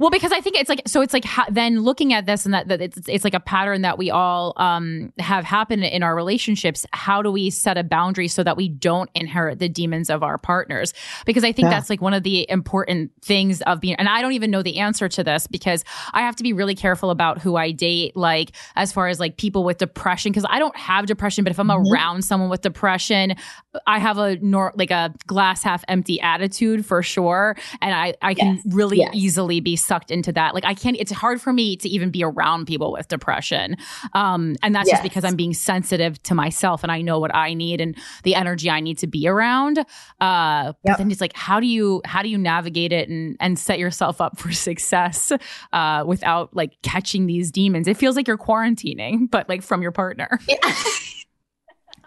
Well, 0.02 0.10
because 0.10 0.32
I 0.32 0.42
think 0.42 0.56
it's 0.58 0.68
like 0.68 0.82
so. 0.88 1.02
It's 1.02 1.14
like 1.14 1.24
ha- 1.26 1.46
then 1.52 1.82
looking 1.82 2.12
at 2.12 2.26
this 2.26 2.44
and 2.44 2.54
that, 2.56 2.68
that 2.70 2.82
it's 2.82 3.08
it's 3.08 3.24
like 3.24 3.36
a 3.36 3.40
pattern 3.40 3.84
that 3.84 4.00
we 4.00 4.10
all 4.10 4.54
um, 4.58 5.14
have 5.20 5.46
happen 5.46 5.84
in 5.84 6.02
our 6.02 6.16
relationships. 6.16 6.88
How 6.92 7.22
do 7.22 7.32
we 7.32 7.52
set 7.52 7.78
a 7.78 7.84
boundary 7.84 8.28
so 8.28 8.44
that 8.44 8.58
we 8.58 8.68
don't 8.68 9.12
inherit 9.14 9.60
the 9.60 9.70
demons 9.70 10.10
of 10.10 10.24
our 10.24 10.40
partners? 10.40 10.94
Because 11.28 11.44
I 11.44 11.52
think 11.52 11.68
Yeah. 11.68 11.70
that's 11.76 11.90
like 11.92 12.02
one 12.02 12.16
of 12.16 12.24
the 12.24 12.50
important 12.50 13.12
things 13.22 13.62
of 13.62 13.80
being. 13.80 13.94
And 13.98 14.10
I 14.10 14.24
don't 14.24 14.32
even 14.34 14.50
know 14.50 14.64
the 14.64 14.80
answer 14.80 15.08
to 15.08 15.24
this 15.24 15.46
because 15.46 15.86
I 16.14 16.22
have 16.22 16.36
to 16.38 16.44
be 16.44 16.52
really 16.52 16.74
careful 16.74 17.12
about 17.12 17.40
who 17.40 17.56
I 17.56 17.70
date. 17.72 18.18
Like 18.18 18.54
as 18.76 18.92
far 18.92 19.08
as 19.08 19.20
like 19.20 19.38
people 19.38 19.64
with 19.64 19.78
depression, 19.78 20.32
because 20.32 20.46
I 20.50 20.58
don't 20.58 20.76
have 20.76 21.06
depression, 21.06 21.44
but 21.44 21.52
if 21.52 21.60
I'm 21.60 21.68
Mm-hmm. 21.68 21.94
around 21.94 22.24
someone 22.24 22.50
with 22.50 22.62
depression, 22.62 23.36
I 23.86 24.00
have 24.00 24.18
a 24.18 24.36
nor 24.42 24.74
like 24.76 24.90
a 24.92 25.14
glass 25.28 25.62
half 25.64 25.86
empty 25.88 26.20
attitude 26.20 26.86
for 26.88 27.04
sure, 27.04 27.56
and 27.84 27.94
I 27.94 28.16
I 28.24 28.34
can 28.34 28.56
Yes. 28.56 28.64
really 28.76 28.98
Yes. 28.98 29.12
easily 29.14 29.60
be 29.62 29.76
sucked 29.92 30.10
into 30.10 30.32
that. 30.32 30.54
Like 30.54 30.64
I 30.64 30.74
can't. 30.74 30.96
It's 30.98 31.12
hard 31.12 31.42
for 31.42 31.52
me 31.52 31.76
to 31.76 31.90
even 31.90 32.12
be 32.12 32.24
around 32.24 32.66
people 32.66 32.94
with 32.94 33.10
depression, 33.10 33.76
um, 34.14 34.56
and 34.64 34.74
that's 34.74 34.90
just 34.90 35.04
because 35.04 35.26
I'm 35.26 35.36
being 35.36 35.54
sensitive 35.54 36.22
to 36.24 36.34
myself 36.34 36.82
and 36.84 36.92
I 36.92 37.02
know 37.02 37.20
what 37.20 37.36
I 37.36 37.54
need 37.54 37.82
and 37.82 37.98
the 38.24 38.36
energy 38.36 38.70
I 38.70 38.80
need 38.80 38.98
to 39.00 39.08
be 39.08 39.28
around. 39.28 39.80
Uh, 40.22 40.72
But 40.86 40.98
then 40.98 41.12
it's 41.12 41.20
like, 41.20 41.36
how 41.36 41.60
do 41.60 41.68
you 41.68 42.02
how 42.06 42.22
do 42.22 42.30
you 42.30 42.38
navigate 42.38 42.94
it 42.94 43.10
and 43.10 43.36
and 43.42 43.60
set 43.60 43.80
yourself 43.80 44.22
up 44.22 44.40
for 44.40 44.52
success 44.70 45.34
uh, 45.74 46.04
without 46.08 46.56
like 46.56 46.82
catching 46.84 47.26
these 47.28 47.52
demons? 47.52 47.88
It 47.88 47.98
feels 47.98 48.16
like 48.16 48.28
you're 48.30 48.38
quarantining, 48.38 49.30
but 49.30 49.50
like 49.50 49.62
from 49.62 49.82
your 49.82 49.92
partner. 49.92 50.40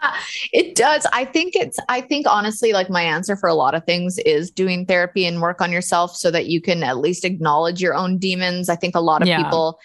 It 0.53 0.77
does. 0.77 1.07
I 1.13 1.25
think 1.25 1.55
it's, 1.57 1.79
I 1.89 2.01
think 2.01 2.27
honestly, 2.29 2.73
like 2.73 2.89
my 2.91 3.03
answer 3.03 3.37
for 3.37 3.49
a 3.49 3.55
lot 3.55 3.75
of 3.75 3.85
things 3.85 4.19
is 4.19 4.51
doing 4.51 4.87
therapy 4.87 5.25
and 5.27 5.41
work 5.41 5.61
on 5.61 5.73
yourself 5.73 6.15
so 6.17 6.31
that 6.31 6.47
you 6.47 6.61
can 6.61 6.83
at 6.83 6.99
least 6.99 7.25
acknowledge 7.25 7.81
your 7.81 7.95
own 7.95 8.19
demons. 8.19 8.69
I 8.69 8.77
think 8.77 8.95
a 8.95 9.01
lot 9.01 9.23
of 9.23 9.29
Yeah. 9.29 9.43
people, 9.43 9.79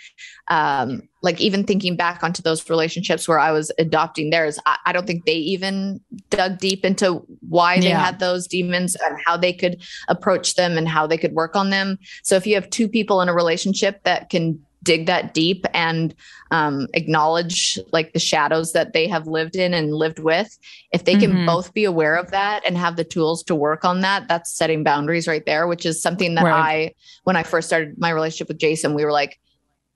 um, 0.49 1.01
like 1.21 1.39
even 1.41 1.63
thinking 1.63 1.95
back 1.95 2.23
onto 2.23 2.41
those 2.41 2.69
relationships 2.69 3.27
where 3.27 3.39
I 3.39 3.51
was 3.51 3.71
adopting 3.77 4.29
theirs, 4.29 4.59
I, 4.65 4.77
I 4.87 4.91
don't 4.91 5.05
think 5.07 5.25
they 5.25 5.35
even 5.35 5.99
dug 6.29 6.59
deep 6.59 6.85
into 6.85 7.23
why 7.47 7.79
they 7.79 7.89
Yeah. 7.89 8.03
had 8.05 8.19
those 8.19 8.47
demons 8.47 8.95
and 8.95 9.17
how 9.25 9.37
they 9.37 9.53
could 9.53 9.81
approach 10.07 10.55
them 10.55 10.77
and 10.77 10.87
how 10.87 11.07
they 11.07 11.17
could 11.17 11.33
work 11.33 11.55
on 11.55 11.69
them. 11.71 11.97
So 12.23 12.35
if 12.35 12.45
you 12.45 12.55
have 12.55 12.69
two 12.69 12.87
people 12.87 13.21
in 13.21 13.29
a 13.29 13.33
relationship 13.33 14.03
that 14.03 14.29
can 14.29 14.59
dig 14.89 15.05
that 15.05 15.33
deep 15.35 15.65
and 15.73 16.15
um, 16.51 16.87
acknowledge 16.95 17.77
like 17.91 18.11
the 18.13 18.19
shadows 18.31 18.73
that 18.73 18.93
they 18.93 19.05
have 19.07 19.27
lived 19.27 19.55
in 19.55 19.71
and 19.73 19.93
lived 19.93 20.17
with 20.19 20.57
if 20.91 21.01
they 21.05 21.15
can 21.15 21.31
Mhm. 21.31 21.45
both 21.45 21.67
be 21.79 21.83
aware 21.93 22.15
of 22.15 22.31
that 22.31 22.63
and 22.65 22.75
have 22.85 22.95
the 22.95 23.03
tools 23.15 23.43
to 23.43 23.53
work 23.67 23.85
on 23.85 24.01
that 24.01 24.27
that's 24.27 24.51
setting 24.61 24.83
boundaries 24.83 25.27
right 25.27 25.45
there 25.45 25.67
which 25.67 25.85
is 25.85 26.01
something 26.01 26.33
that 26.35 26.45
Right. 26.45 26.71
i 26.71 26.93
when 27.25 27.35
i 27.35 27.43
first 27.43 27.67
started 27.67 27.89
my 28.05 28.09
relationship 28.09 28.47
with 28.47 28.57
jason 28.57 28.95
we 28.95 29.05
were 29.05 29.11
like 29.21 29.39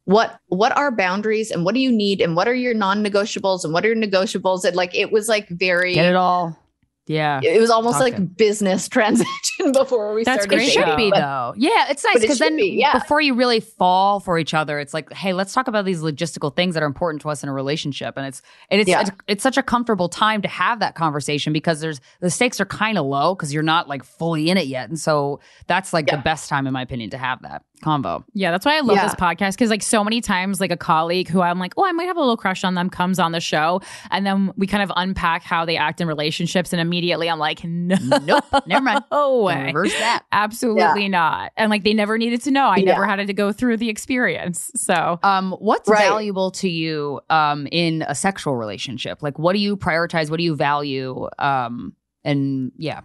what 0.05 0.37
what 0.61 0.75
are 0.77 0.91
boundaries 0.91 1.49
and 1.49 1.63
what 1.65 1.73
do 1.73 1.81
you 1.81 1.91
need 1.91 2.21
and 2.21 2.35
what 2.35 2.47
are 2.47 2.53
your 2.65 2.73
non-negotiables 2.75 3.63
and 3.63 3.73
what 3.73 3.83
are 3.85 3.87
your 3.93 4.01
negotiables 4.07 4.63
and 4.65 4.75
like 4.75 4.93
it 4.93 5.11
was 5.11 5.27
like 5.27 5.47
very 5.49 5.93
Get 5.95 6.05
it 6.05 6.15
all. 6.15 6.59
Yeah. 7.05 7.41
it 7.43 7.59
was 7.59 7.69
almost 7.69 7.97
Talking. 7.99 8.13
like 8.13 8.37
business 8.37 8.87
transaction 8.89 9.71
before 9.73 10.13
we 10.13 10.23
That's 10.23 10.43
started 10.43 10.55
great, 10.57 10.67
It 10.69 10.71
should 10.71 10.95
be 10.97 11.11
though. 11.11 11.53
Yeah, 11.57 11.87
it's 11.89 12.03
nice 12.03 12.13
but 12.13 12.19
it 12.19 12.21
because 12.21 12.39
then 12.39 12.55
be, 12.55 12.77
yeah. 12.79 12.93
before 12.97 13.19
you 13.21 13.33
really 13.33 13.59
fall 13.59 14.19
for 14.19 14.37
each 14.39 14.53
other, 14.53 14.79
it's 14.79 14.93
like, 14.93 15.11
hey, 15.11 15.33
let's 15.33 15.53
talk 15.53 15.67
about 15.67 15.85
these 15.85 16.01
logistical 16.01 16.55
things 16.55 16.73
that 16.75 16.83
are 16.83 16.87
important 16.87 17.21
to 17.23 17.29
us 17.29 17.43
in 17.43 17.49
a 17.49 17.53
relationship. 17.53 18.15
And 18.15 18.25
it's 18.25 18.41
and 18.69 18.79
it's 18.79 18.89
Yeah. 18.89 19.01
it's, 19.01 19.11
it's 19.27 19.43
such 19.43 19.57
a 19.57 19.63
comfortable 19.63 20.07
time 20.09 20.41
to 20.43 20.47
have 20.47 20.79
that 20.79 20.95
conversation 20.95 21.51
because 21.53 21.81
there's 21.81 21.99
the 22.21 22.29
stakes 22.29 22.61
are 22.61 22.65
kind 22.65 22.97
of 22.97 23.05
low 23.05 23.35
because 23.35 23.53
you're 23.53 23.63
not 23.63 23.89
like 23.89 24.03
fully 24.03 24.49
in 24.49 24.57
it 24.57 24.67
yet. 24.67 24.87
And 24.89 24.99
so 24.99 25.39
that's 25.67 25.91
like 25.93 26.07
the 26.07 26.17
best 26.17 26.47
time, 26.49 26.67
in 26.67 26.73
my 26.73 26.81
opinion, 26.81 27.09
to 27.09 27.17
have 27.17 27.41
that 27.41 27.63
convo. 27.83 28.23
Yeah, 28.33 28.49
that's 28.51 28.65
why 28.65 28.77
I 28.77 28.79
love 28.79 28.95
Yeah. 28.97 29.03
this 29.03 29.15
podcast 29.15 29.51
because 29.51 29.69
like 29.69 29.83
so 29.83 30.03
many 30.03 30.21
times, 30.21 30.59
like 30.61 30.71
a 30.71 30.77
colleague 30.77 31.27
who 31.27 31.41
I'm 31.41 31.59
like, 31.59 31.73
oh, 31.77 31.85
I 31.85 31.91
might 31.91 32.05
have 32.05 32.17
a 32.17 32.19
little 32.19 32.37
crush 32.37 32.63
on 32.63 32.73
them 32.75 32.89
comes 32.89 33.19
on 33.19 33.31
the 33.33 33.39
show, 33.39 33.81
and 34.11 34.25
then 34.25 34.51
we 34.55 34.65
kind 34.67 34.81
of 34.81 34.91
unpack 34.95 35.43
how 35.43 35.65
they 35.65 35.77
act 35.77 36.01
in 36.01 36.07
relationships, 36.07 36.71
and 36.73 36.79
immediately 36.81 37.29
I'm 37.29 37.39
like, 37.39 37.63
no, 37.63 37.97
Nope, 38.23 38.45
never 38.65 38.83
mind. 38.83 39.03
no 39.11 39.41
way, 39.41 39.65
Reverse 39.65 39.93
that. 39.99 40.23
absolutely 40.31 41.09
not, 41.09 41.51
and 41.57 41.69
like 41.69 41.83
they 41.83 41.93
never 41.93 42.17
needed 42.17 42.41
to 42.43 42.51
know. 42.51 42.67
I 42.67 42.81
never 42.81 43.01
Yeah. 43.05 43.15
had 43.17 43.27
to 43.27 43.33
go 43.33 43.51
through 43.51 43.77
the 43.77 43.89
experience, 43.89 44.71
so 44.75 45.19
Um, 45.23 45.51
what's 45.59 45.89
Right. 45.89 46.07
valuable 46.07 46.51
to 46.51 46.69
you 46.69 47.19
um, 47.29 47.67
in 47.71 48.03
a 48.07 48.15
sexual 48.15 48.55
relationship? 48.55 49.21
Like, 49.21 49.37
what 49.37 49.53
do 49.53 49.59
you 49.59 49.75
prioritize? 49.77 50.29
What 50.29 50.37
do 50.37 50.43
you 50.43 50.55
value? 50.55 51.27
Um, 51.39 51.93
and 52.23 52.71
yeah, 52.77 53.01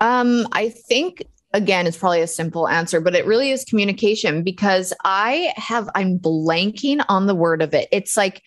Um, 0.00 0.46
I 0.52 0.68
think 0.68 1.24
again, 1.56 1.86
it's 1.86 1.96
probably 1.96 2.20
a 2.20 2.26
simple 2.26 2.68
answer, 2.68 3.00
but 3.00 3.14
it 3.14 3.24
really 3.26 3.50
is 3.50 3.64
communication 3.64 4.42
because 4.42 4.92
I 5.04 5.52
have 5.56 5.88
I'm 5.94 6.18
blanking 6.18 7.02
on 7.08 7.26
the 7.26 7.34
word 7.34 7.62
of 7.62 7.72
it. 7.72 7.88
It's 7.90 8.16
like 8.16 8.42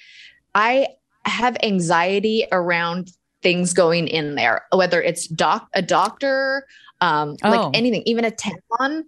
I 0.54 0.88
have 1.26 1.58
anxiety 1.64 2.46
around 2.52 3.12
things 3.42 3.74
going 3.74 4.08
in 4.08 4.36
there, 4.36 4.62
whether 4.72 5.02
it's 5.02 5.28
doc 5.28 5.68
a 5.74 5.82
doctor, 5.82 6.66
um, 7.02 7.36
Oh. 7.44 7.50
like 7.50 7.70
anything, 7.74 8.04
even 8.06 8.26
a 8.26 8.32
tampon. 8.32 9.04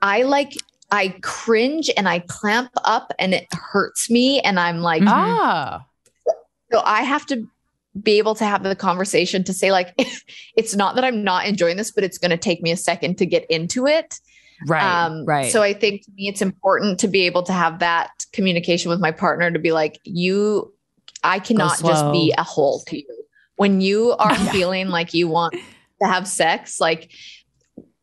I 0.00 0.22
like 0.22 0.54
I 0.90 1.14
cringe 1.22 1.90
and 1.96 2.08
I 2.08 2.20
clamp 2.20 2.70
up 2.84 3.12
and 3.18 3.34
it 3.34 3.46
hurts 3.52 4.10
me 4.10 4.40
and 4.40 4.58
I'm 4.58 4.80
like 4.80 5.02
Mhm. 5.02 5.08
ah, 5.12 5.84
so 6.72 6.82
I 6.84 7.02
have 7.02 7.26
to 7.26 7.46
be 8.00 8.18
able 8.18 8.34
to 8.34 8.44
have 8.44 8.62
the 8.62 8.74
conversation 8.74 9.44
to 9.44 9.52
say 9.52 9.70
like 9.70 9.94
it's 10.56 10.74
not 10.74 10.94
that 10.94 11.04
I'm 11.04 11.22
not 11.24 11.46
enjoying 11.46 11.76
this, 11.76 11.90
but 11.90 12.04
it's 12.04 12.18
going 12.18 12.30
to 12.30 12.36
take 12.36 12.62
me 12.62 12.70
a 12.70 12.76
second 12.76 13.18
to 13.18 13.26
get 13.26 13.44
into 13.50 13.86
it. 13.86 14.18
right, 14.66 14.82
Um, 14.82 15.24
right. 15.26 15.52
So 15.52 15.62
I 15.62 15.74
think 15.74 16.04
to 16.04 16.10
me 16.12 16.28
it's 16.28 16.42
important 16.42 17.00
to 17.00 17.08
be 17.08 17.22
able 17.22 17.42
to 17.44 17.52
have 17.52 17.80
that 17.80 18.26
communication 18.32 18.88
with 18.90 19.00
my 19.00 19.10
partner 19.10 19.50
to 19.50 19.58
be 19.58 19.72
like, 19.72 20.00
you 20.04 20.72
I 21.24 21.38
cannot 21.38 21.78
just 21.80 22.10
be 22.12 22.34
a 22.36 22.42
hole 22.42 22.80
to 22.88 22.96
you. 22.96 23.24
When 23.56 23.80
you 23.80 24.12
are 24.12 24.34
feeling 24.50 24.88
like 24.88 25.14
you 25.14 25.28
want 25.28 25.54
to 25.54 26.08
have 26.08 26.26
sex, 26.26 26.80
like 26.80 27.12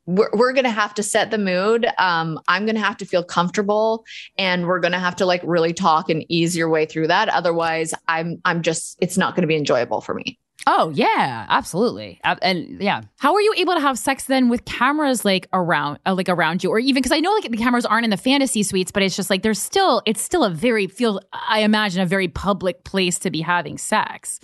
we're, 0.09 0.29
we're 0.33 0.53
going 0.53 0.65
to 0.65 0.71
have 0.71 0.95
to 0.95 1.03
set 1.03 1.29
the 1.29 1.37
mood. 1.37 1.85
Um, 1.99 2.39
I'm 2.47 2.65
going 2.65 2.75
to 2.75 2.81
have 2.81 2.97
to 2.97 3.05
feel 3.05 3.23
comfortable 3.23 4.05
and 4.37 4.65
we're 4.65 4.79
going 4.79 4.91
to 4.91 4.99
have 4.99 5.15
to 5.17 5.25
like 5.25 5.41
really 5.43 5.71
talk 5.71 6.09
and 6.09 6.25
ease 6.29 6.57
your 6.57 6.67
way 6.67 6.87
through 6.87 7.07
that. 7.07 7.29
Otherwise 7.29 7.93
I'm, 8.07 8.41
I'm 8.43 8.63
just, 8.63 8.97
it's 9.01 9.17
not 9.17 9.35
going 9.35 9.43
to 9.43 9.47
be 9.47 9.55
enjoyable 9.55 10.01
for 10.01 10.15
me. 10.15 10.39
Oh 10.65 10.91
yeah, 10.95 11.45
absolutely. 11.49 12.19
Uh, 12.23 12.35
and 12.41 12.81
yeah, 12.81 13.01
How 13.19 13.33
are 13.33 13.41
you 13.41 13.53
able 13.57 13.75
to 13.75 13.79
have 13.79 13.97
sex 13.99 14.25
then 14.25 14.49
with 14.49 14.65
cameras 14.65 15.23
like 15.23 15.47
around, 15.53 15.99
uh, 16.05 16.15
like 16.15 16.27
around 16.27 16.63
you, 16.63 16.71
or 16.71 16.79
even 16.79 16.95
because 17.01 17.11
I 17.11 17.19
know 17.19 17.31
like 17.31 17.49
the 17.49 17.57
cameras 17.57 17.85
aren't 17.85 18.03
in 18.03 18.09
the 18.09 18.17
fantasy 18.17 18.63
suites, 18.63 18.91
but 18.91 19.03
it's 19.03 19.15
just 19.15 19.29
like 19.29 19.43
there's 19.43 19.61
still, 19.61 20.01
it's 20.05 20.21
still 20.21 20.43
a 20.43 20.49
very 20.49 20.87
feel. 20.87 21.21
I 21.31 21.59
imagine 21.59 22.01
a 22.01 22.05
very 22.05 22.27
public 22.27 22.83
place 22.83 23.19
to 23.19 23.29
be 23.29 23.41
having 23.41 23.77
sex. 23.77 24.39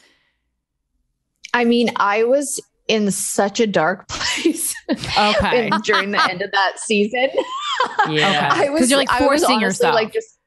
I 1.54 1.66
mean, 1.66 1.90
I 1.96 2.24
was 2.24 2.62
in 2.88 3.10
such 3.12 3.60
a 3.60 3.68
dark 3.68 4.08
place 4.10 4.76
Okay. 5.18 5.68
in- 5.68 5.82
during 5.82 6.12
the 6.12 6.24
end 6.30 6.42
of 6.42 6.52
that 6.52 6.74
season. 6.80 7.30
Yeah. 8.10 8.50
I 8.54 8.70
was 8.70 8.90
you're, 8.90 9.00
like, 9.00 9.10
I 9.10 9.20
was 9.26 9.42
forcing 9.42 9.60
yourself. 9.62 9.96
Like 9.96 10.14
just 10.14 10.38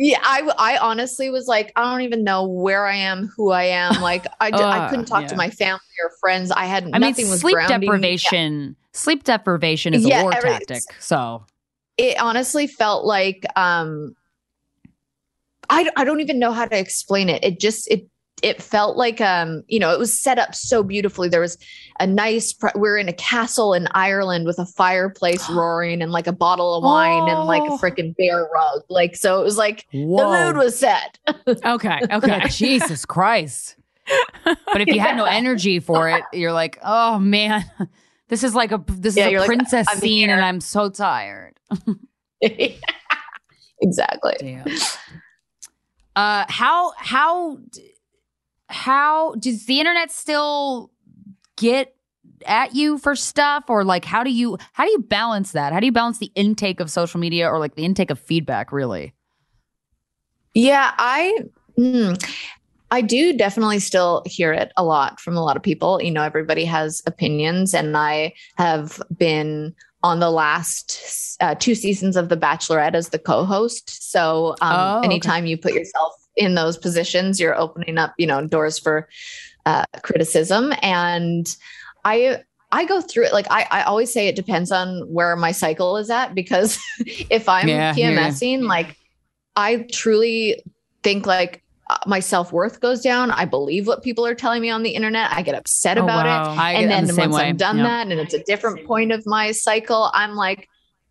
yeah, 0.00 0.18
I 0.22 0.48
I 0.58 0.78
honestly 0.78 1.28
was 1.30 1.46
like, 1.48 1.72
I 1.74 1.82
don't 1.90 2.02
even 2.02 2.22
know 2.22 2.46
where 2.46 2.86
I 2.86 2.94
am, 2.96 3.28
who 3.36 3.50
I 3.50 3.64
am. 3.64 3.94
Like 4.02 4.26
I, 4.40 4.50
d- 4.50 4.58
I 4.58 4.86
I 4.86 4.90
couldn't 4.90 5.06
talk 5.06 5.22
yeah. 5.22 5.28
to 5.28 5.36
my 5.36 5.50
family 5.50 5.80
or 6.04 6.10
friends. 6.20 6.50
I 6.52 6.66
had 6.66 6.84
I 6.84 6.86
mean, 6.86 7.00
nothing 7.00 7.28
was 7.30 7.40
sleep 7.40 7.54
grounding 7.54 7.80
me. 7.80 7.86
deprivation. 7.86 8.76
Sleep 8.92 9.24
deprivation 9.24 9.94
is 9.94 10.04
Yeah, 10.06 10.20
a 10.20 10.22
war 10.24 10.34
every- 10.36 10.50
tactic. 10.50 10.82
So 11.00 11.44
It 11.96 12.18
honestly 12.20 12.66
felt 12.68 13.04
like 13.04 13.44
um 13.56 14.14
I 15.70 15.90
I 15.96 16.04
don't 16.04 16.20
even 16.20 16.38
know 16.38 16.52
how 16.52 16.64
to 16.66 16.78
explain 16.78 17.28
it. 17.28 17.42
It 17.44 17.60
just 17.60 17.88
it 17.90 18.06
it 18.42 18.62
felt 18.62 18.96
like 18.96 19.20
um 19.20 19.62
you 19.68 19.78
know 19.78 19.92
it 19.92 19.98
was 19.98 20.18
set 20.18 20.38
up 20.38 20.54
so 20.54 20.82
beautifully 20.82 21.28
there 21.28 21.40
was 21.40 21.56
a 22.00 22.06
nice 22.06 22.52
pr- 22.52 22.76
we 22.76 22.88
are 22.88 22.96
in 22.96 23.08
a 23.08 23.12
castle 23.12 23.74
in 23.74 23.88
ireland 23.92 24.46
with 24.46 24.58
a 24.58 24.66
fireplace 24.66 25.48
roaring 25.50 26.00
and 26.02 26.12
like 26.12 26.26
a 26.26 26.32
bottle 26.32 26.74
of 26.76 26.84
wine 26.84 27.28
and 27.28 27.44
like 27.46 27.62
a 27.62 27.72
Oh. 27.72 27.78
freaking 27.78 28.14
bear 28.16 28.48
rug 28.54 28.82
like 28.88 29.16
so 29.16 29.40
it 29.40 29.44
was 29.44 29.56
like 29.56 29.86
Whoa. 29.92 30.16
the 30.16 30.44
mood 30.52 30.56
was 30.64 30.78
set 30.78 31.18
Okay. 31.64 32.00
Okay. 32.10 32.40
Jesus 32.48 33.04
Christ. 33.04 33.76
But 34.44 34.80
if 34.80 34.88
you 34.88 35.00
had 35.00 35.16
no 35.16 35.24
energy 35.40 35.80
for 35.80 36.08
it, 36.08 36.22
you're 36.32 36.52
like, 36.52 36.78
oh 36.82 37.18
man, 37.18 37.64
this 38.28 38.42
is 38.42 38.54
like 38.54 38.72
a 38.72 38.82
this 38.88 39.16
Yeah, 39.16 39.28
is 39.28 39.34
a 39.34 39.38
like, 39.40 39.46
princess 39.46 39.86
I'm 39.90 39.98
scene, 39.98 40.30
and. 40.30 40.40
I'm 40.42 40.60
so 40.60 40.88
tired. 40.88 41.54
exactly 43.80 44.34
Damn. 44.38 44.66
Uh, 46.16 46.44
how 46.48 46.92
how 46.96 47.56
d- 47.70 47.92
how 48.68 49.34
does 49.34 49.66
the 49.66 49.80
internet 49.80 50.10
still 50.10 50.90
get 51.56 51.94
at 52.46 52.74
you 52.74 52.98
for 52.98 53.16
stuff, 53.16 53.64
or 53.68 53.84
like 53.84 54.04
how 54.04 54.22
do 54.22 54.30
you 54.30 54.56
how 54.72 54.84
do 54.84 54.90
you 54.90 55.00
balance 55.00 55.52
that? 55.52 55.72
How 55.72 55.80
do 55.80 55.86
you 55.86 55.92
balance 55.92 56.18
the 56.18 56.30
intake 56.34 56.80
of 56.80 56.90
social 56.90 57.18
media 57.18 57.48
or 57.48 57.58
like 57.58 57.74
the 57.74 57.84
intake 57.84 58.10
of 58.10 58.18
feedback? 58.18 58.72
Really? 58.72 59.14
Yeah, 60.54 60.92
I 60.98 61.38
mm, 61.78 62.38
I 62.90 63.00
do 63.02 63.36
definitely 63.36 63.80
still 63.80 64.22
hear 64.26 64.52
it 64.52 64.72
a 64.76 64.84
lot 64.84 65.20
from 65.20 65.36
a 65.36 65.42
lot 65.42 65.56
of 65.56 65.62
people. 65.62 66.00
You 66.02 66.10
know, 66.10 66.22
everybody 66.22 66.64
has 66.64 67.02
opinions, 67.06 67.74
and 67.74 67.96
I 67.96 68.34
have 68.56 69.00
been 69.16 69.74
on 70.02 70.20
the 70.20 70.30
last 70.30 71.36
uh, 71.40 71.54
two 71.56 71.74
seasons 71.74 72.16
of 72.16 72.28
The 72.28 72.36
Bachelorette 72.36 72.94
as 72.94 73.08
the 73.08 73.18
co-host. 73.18 74.10
So, 74.10 74.54
um, 74.60 74.94
Oh, 74.94 74.98
okay. 74.98 75.06
anytime 75.06 75.44
you 75.44 75.58
put 75.58 75.72
yourself 75.72 76.14
in 76.38 76.54
those 76.54 76.76
positions, 76.78 77.38
you're 77.40 77.56
opening 77.58 77.98
up, 77.98 78.14
you 78.18 78.26
know, 78.26 78.46
doors 78.46 78.78
for 78.78 79.08
uh, 79.66 79.84
criticism. 80.02 80.72
And 80.82 81.46
I 82.04 82.42
I 82.70 82.84
go 82.84 83.00
through 83.00 83.24
it 83.26 83.32
like 83.32 83.46
I, 83.50 83.66
I 83.70 83.82
always 83.82 84.12
say 84.12 84.28
it 84.28 84.36
depends 84.36 84.70
on 84.72 85.00
where 85.12 85.34
my 85.36 85.52
cycle 85.52 85.96
is 85.96 86.10
at 86.10 86.34
because 86.34 86.78
if 87.30 87.48
I'm 87.48 87.68
Yeah, 87.68 87.90
I 87.90 87.92
hear 87.94 88.10
ya. 88.12 88.18
PMSing, 88.20 88.62
like 88.62 88.96
I 89.56 89.86
truly 89.92 90.62
think 91.02 91.26
like 91.26 91.62
uh, 91.90 91.96
my 92.06 92.20
self 92.20 92.52
worth 92.52 92.80
goes 92.80 93.00
down. 93.00 93.30
I 93.30 93.46
believe 93.46 93.86
what 93.86 94.02
people 94.02 94.26
are 94.26 94.34
telling 94.34 94.60
me 94.60 94.68
on 94.70 94.82
the 94.82 94.90
internet. 94.90 95.32
I 95.32 95.40
get 95.42 95.54
upset 95.54 95.96
Oh, 95.98 96.04
about 96.04 96.26
wow. 96.26 96.52
it. 96.52 96.58
I- 96.58 96.72
and 96.74 96.90
then 96.90 97.06
the 97.06 97.14
once 97.16 97.34
way. 97.34 97.44
I've 97.48 97.56
done 97.56 97.78
Yep. 97.78 97.86
that 97.86 98.06
and 98.08 98.20
it's 98.20 98.34
a 98.34 98.42
different 98.44 98.86
point 98.86 99.10
of 99.12 99.24
my 99.26 99.52
cycle, 99.52 100.10
I'm 100.14 100.34
like, 100.34 100.68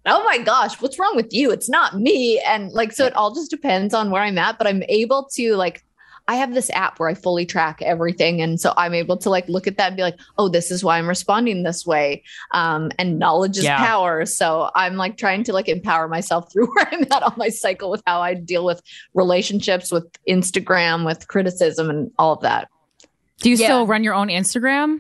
oh 0.08 0.24
my 0.24 0.38
gosh, 0.40 0.80
what's 0.82 0.98
wrong 1.00 1.16
with 1.16 1.34
you? 1.34 1.52
It's 1.52 1.70
not 1.70 1.96
me. 2.00 2.40
And 2.48 2.72
like, 2.72 2.92
so 2.94 3.06
it 3.06 3.16
all 3.16 3.34
just 3.34 3.52
depends 3.52 3.94
on 3.94 4.10
where 4.12 4.22
I'm 4.22 4.38
at, 4.38 4.58
but 4.58 4.68
I'm 4.68 4.84
able 4.90 5.28
to 5.34 5.56
like, 5.56 5.84
I 6.30 6.36
have 6.36 6.54
this 6.54 6.70
app 6.72 7.00
where 7.00 7.08
I 7.08 7.14
fully 7.14 7.46
track 7.46 7.82
everything. 7.82 8.42
And 8.42 8.60
so 8.60 8.74
I'm 8.76 8.94
able 8.94 9.16
to 9.18 9.30
like 9.30 9.48
look 9.48 9.66
at 9.66 9.78
that 9.78 9.88
and 9.88 9.96
be 9.96 10.02
like, 10.04 10.20
oh, 10.38 10.50
this 10.50 10.72
is 10.72 10.84
why 10.84 10.98
I'm 10.98 11.08
responding 11.08 11.64
this 11.64 11.86
way. 11.86 12.22
Um, 12.52 12.92
and 13.00 13.18
knowledge 13.18 13.58
is 13.58 13.64
Yeah. 13.64 13.78
power. 13.78 14.26
So 14.26 14.70
I'm 14.76 14.98
like 14.98 15.16
trying 15.16 15.46
to 15.46 15.54
like 15.54 15.70
empower 15.70 16.10
myself 16.10 16.50
through 16.54 16.68
where 16.76 16.86
I'm 16.92 17.04
at 17.04 17.24
on 17.24 17.34
my 17.38 17.48
cycle 17.48 17.90
with 17.90 18.04
how 18.06 18.20
I 18.22 18.34
deal 18.34 18.66
with 18.66 18.82
relationships, 19.14 19.90
with 19.90 20.06
Instagram, 20.28 21.06
with 21.06 21.28
criticism 21.30 21.90
and 21.90 22.12
all 22.20 22.34
of 22.34 22.42
that. 22.42 22.68
Do 23.40 23.50
you 23.50 23.56
Yeah. 23.56 23.68
still 23.68 23.88
run 23.88 24.04
your 24.04 24.14
own 24.14 24.28
Instagram? 24.28 25.00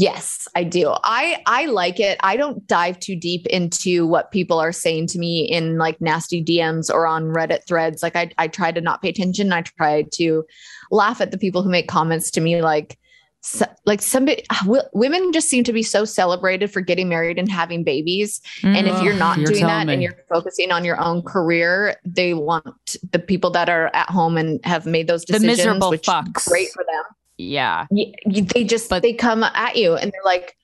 Yes, 0.00 0.48
I 0.54 0.64
do. 0.64 0.94
I 1.04 1.42
I 1.44 1.66
like 1.66 2.00
it. 2.00 2.18
I 2.22 2.38
don't 2.38 2.66
dive 2.66 2.98
too 3.00 3.14
deep 3.14 3.46
into 3.48 4.06
what 4.06 4.30
people 4.30 4.58
are 4.58 4.72
saying 4.72 5.08
to 5.08 5.18
me 5.18 5.42
in 5.42 5.76
like 5.76 6.00
nasty 6.00 6.42
DMs 6.42 6.90
or 6.90 7.06
on 7.06 7.24
Reddit 7.24 7.66
threads. 7.66 8.02
Like 8.02 8.16
I 8.16 8.30
I 8.38 8.48
try 8.48 8.72
to 8.72 8.80
not 8.80 9.02
pay 9.02 9.10
attention. 9.10 9.52
I 9.52 9.60
try 9.60 10.06
to 10.12 10.46
laugh 10.90 11.20
at 11.20 11.32
the 11.32 11.38
people 11.38 11.62
who 11.62 11.68
make 11.68 11.86
comments 11.86 12.30
to 12.30 12.40
me 12.40 12.62
like 12.62 12.98
so, 13.42 13.66
like 13.84 14.00
somebody 14.00 14.42
ah, 14.48 14.62
w- 14.64 14.82
women 14.94 15.34
just 15.34 15.50
seem 15.50 15.64
to 15.64 15.72
be 15.72 15.82
so 15.82 16.06
celebrated 16.06 16.70
for 16.70 16.80
getting 16.80 17.10
married 17.10 17.38
and 17.38 17.50
having 17.50 17.84
babies 17.84 18.40
and 18.62 18.86
if 18.86 18.94
mm. 18.94 19.04
you're 19.04 19.14
not 19.14 19.38
you're 19.38 19.46
doing 19.46 19.66
that 19.66 19.88
and 19.88 20.02
you're 20.02 20.16
focusing 20.28 20.70
on 20.72 20.84
your 20.84 21.00
own 21.00 21.22
career 21.22 21.96
they 22.04 22.34
want 22.34 22.96
the 23.12 23.18
people 23.18 23.48
that 23.50 23.70
are 23.70 23.90
at 23.94 24.10
home 24.10 24.36
and 24.36 24.60
have 24.62 24.84
made 24.84 25.08
those 25.08 25.24
decisions 25.24 25.56
The 25.56 25.64
miserable 25.64 25.88
which 25.88 26.06
fucks. 26.06 26.46
great 26.50 26.68
for 26.70 26.84
them 26.84 27.02
Yeah. 27.48 27.86
they 28.24 28.64
just 28.64 28.90
they 28.90 29.12
come 29.12 29.42
at 29.44 29.76
you 29.76 29.94
and 29.94 30.12
they're 30.12 30.24
like 30.24 30.56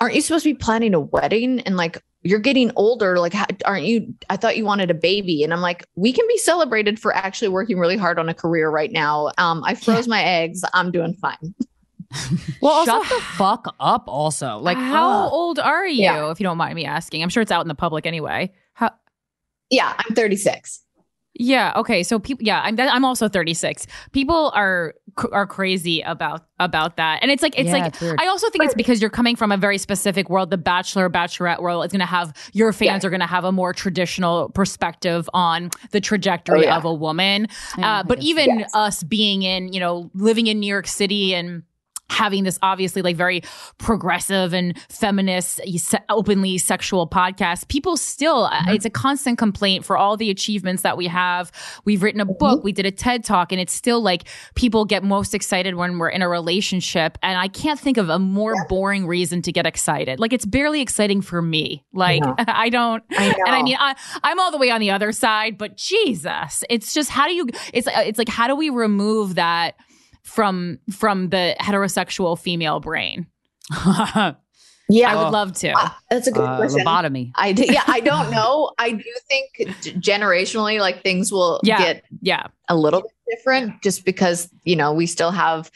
aren't 0.00 0.14
you 0.14 0.20
supposed 0.20 0.44
to 0.44 0.50
be 0.50 0.58
planning 0.58 0.94
a 0.94 1.00
wedding 1.00 1.60
and 1.60 1.76
like 1.76 2.02
you're 2.22 2.38
getting 2.38 2.70
older 2.76 3.18
like 3.18 3.32
how, 3.32 3.46
aren't 3.64 3.84
you 3.84 4.14
i 4.28 4.36
thought 4.36 4.56
you 4.56 4.64
wanted 4.64 4.90
a 4.90 4.94
baby 4.94 5.42
and 5.42 5.52
i'm 5.54 5.60
like 5.60 5.86
we 5.94 6.12
can 6.12 6.26
be 6.28 6.36
celebrated 6.38 6.98
for 6.98 7.14
actually 7.14 7.48
working 7.48 7.78
really 7.78 7.96
hard 7.96 8.18
on 8.18 8.28
a 8.28 8.34
career 8.34 8.70
right 8.70 8.92
now 8.92 9.30
um 9.38 9.62
i 9.64 9.74
froze 9.74 10.06
my 10.08 10.22
eggs 10.22 10.62
i'm 10.74 10.90
doing 10.90 11.14
fine 11.14 11.54
Well, 12.60 12.84
shut 12.84 13.08
the 13.08 13.20
fuck 13.36 13.72
up. 13.78 14.04
Also, 14.08 14.58
like 14.58 14.76
how 14.76 15.26
ugh. 15.26 15.32
old 15.32 15.58
are 15.60 15.86
you, 15.86 16.02
Yeah. 16.02 16.30
if 16.32 16.40
you 16.40 16.44
don't 16.44 16.56
mind 16.56 16.74
me 16.74 16.84
asking? 16.84 17.22
I'm 17.22 17.28
sure 17.28 17.40
it's 17.40 17.52
out 17.52 17.62
in 17.62 17.68
the 17.68 17.74
public 17.76 18.04
anyway. 18.04 18.52
How? 18.74 18.90
yeah 19.70 19.94
i'm 19.96 20.14
36 20.16 20.82
Yeah. 21.34 21.72
Okay. 21.76 22.02
So 22.02 22.18
people. 22.18 22.44
Yeah. 22.44 22.60
I'm. 22.64 22.78
I'm 22.80 23.04
also 23.04 23.28
36. 23.28 23.86
People 24.10 24.50
are 24.56 24.94
are 25.32 25.46
crazy 25.46 26.00
about 26.02 26.46
about 26.58 26.96
that, 26.96 27.20
and 27.22 27.30
it's 27.30 27.42
like 27.42 27.58
it's 27.58 27.68
Yeah, 27.68 27.72
like 27.78 27.86
it's 27.92 28.00
weird. 28.00 28.20
I 28.20 28.26
also 28.26 28.50
think 28.50 28.64
it's 28.64 28.74
because 28.74 29.00
you're 29.00 29.10
coming 29.10 29.36
from 29.36 29.50
a 29.52 29.56
very 29.56 29.78
specific 29.78 30.28
world. 30.28 30.50
The 30.50 30.58
Bachelor, 30.58 31.08
Bachelorette 31.08 31.60
world 31.62 31.84
is 31.86 31.92
going 31.92 32.00
to 32.00 32.06
have 32.06 32.32
your 32.52 32.72
fans 32.72 33.04
are 33.04 33.10
going 33.10 33.20
to 33.20 33.26
have 33.26 33.44
a 33.44 33.52
more 33.52 33.72
traditional 33.72 34.50
perspective 34.50 35.28
on 35.32 35.70
the 35.92 36.00
trajectory 36.00 36.60
Oh, 36.60 36.62
yeah. 36.62 36.76
of 36.76 36.84
a 36.84 36.92
woman. 36.94 37.48
Uh, 37.78 38.02
but 38.02 38.20
even 38.22 38.64
us 38.74 39.02
being 39.02 39.42
in, 39.42 39.72
you 39.72 39.80
know, 39.80 40.10
living 40.14 40.46
in 40.46 40.60
New 40.60 40.66
York 40.66 40.86
City 40.86 41.34
and 41.34 41.62
having 42.10 42.44
this 42.44 42.58
obviously 42.62 43.02
like 43.02 43.16
very 43.16 43.42
progressive 43.78 44.52
and 44.52 44.78
feminist 44.88 45.60
openly 46.08 46.58
sexual 46.58 47.08
podcast 47.08 47.68
people 47.68 47.96
still 47.96 48.44
uh, 48.44 48.50
mm-hmm. 48.50 48.70
it's 48.70 48.84
a 48.84 48.90
constant 48.90 49.38
complaint 49.38 49.84
for 49.84 49.96
all 49.96 50.16
the 50.16 50.30
achievements 50.30 50.82
that 50.82 50.96
we 50.96 51.06
have. 51.06 51.50
We've 51.84 52.02
written 52.02 52.20
a 52.20 52.26
mm-hmm. 52.26 52.38
book 52.38 52.64
we 52.64 52.72
did 52.72 52.86
a 52.86 52.90
ted 52.90 53.24
talk 53.24 53.52
and 53.52 53.60
it's 53.60 53.72
still 53.72 54.00
like 54.00 54.24
people 54.54 54.84
get 54.84 55.02
most 55.02 55.34
excited 55.34 55.74
when 55.74 55.98
we're 55.98 56.08
in 56.08 56.22
a 56.22 56.28
relationship 56.28 57.18
and 57.22 57.38
i 57.38 57.48
can't 57.48 57.78
think 57.78 57.96
of 57.96 58.08
a 58.08 58.18
more 58.18 58.54
boring 58.68 59.06
reason 59.06 59.42
to 59.42 59.52
get 59.52 59.66
excited. 59.66 60.20
Like 60.20 60.32
it's 60.32 60.46
barely 60.46 60.80
exciting 60.80 61.22
for 61.22 61.40
me. 61.40 61.84
Like 61.92 62.22
know. 62.22 62.34
i 62.48 62.68
don't 62.68 63.02
I 63.10 63.34
and 63.46 63.54
i 63.54 63.62
mean 63.62 63.76
I, 63.78 63.94
i'm 64.22 64.38
all 64.38 64.50
the 64.50 64.58
way 64.58 64.70
on 64.70 64.80
the 64.80 64.90
other 64.90 65.12
side 65.12 65.58
but 65.58 65.76
jesus 65.76 66.64
it's 66.68 66.92
just 66.92 67.10
how 67.10 67.26
do 67.26 67.34
you 67.34 67.48
it's 67.72 67.86
uh, 67.86 67.92
it's 67.96 68.18
like 68.18 68.28
how 68.28 68.46
do 68.46 68.56
we 68.56 68.70
remove 68.70 69.36
that 69.36 69.76
from 70.24 70.78
from 70.92 71.28
the 71.30 71.56
heterosexual 71.60 72.38
female 72.38 72.80
brain 72.80 73.26
yeah 73.74 74.34
i 75.12 75.14
would 75.14 75.30
love 75.32 75.52
to 75.52 75.70
Uh, 75.70 75.88
that's 76.10 76.26
a 76.26 76.32
good 76.32 76.42
Uh, 76.48 76.56
question 76.56 76.84
lobotomy. 76.84 77.30
I 77.36 77.52
do, 77.52 77.64
yeah, 77.64 77.84
I 77.86 78.00
don't 78.00 78.30
know. 78.36 78.72
I 78.78 78.90
do 78.92 79.04
think 79.28 79.48
generationally, 80.02 80.80
like 80.80 81.02
things 81.02 81.30
will 81.32 81.60
Yeah. 81.62 81.78
get 81.78 82.04
yeah 82.20 82.46
a 82.68 82.74
little 82.76 83.02
bit 83.02 83.12
different 83.36 83.80
just 83.82 84.04
because, 84.04 84.48
you 84.64 84.74
know, 84.74 84.92
we 84.92 85.06
still 85.06 85.30
have 85.30 85.70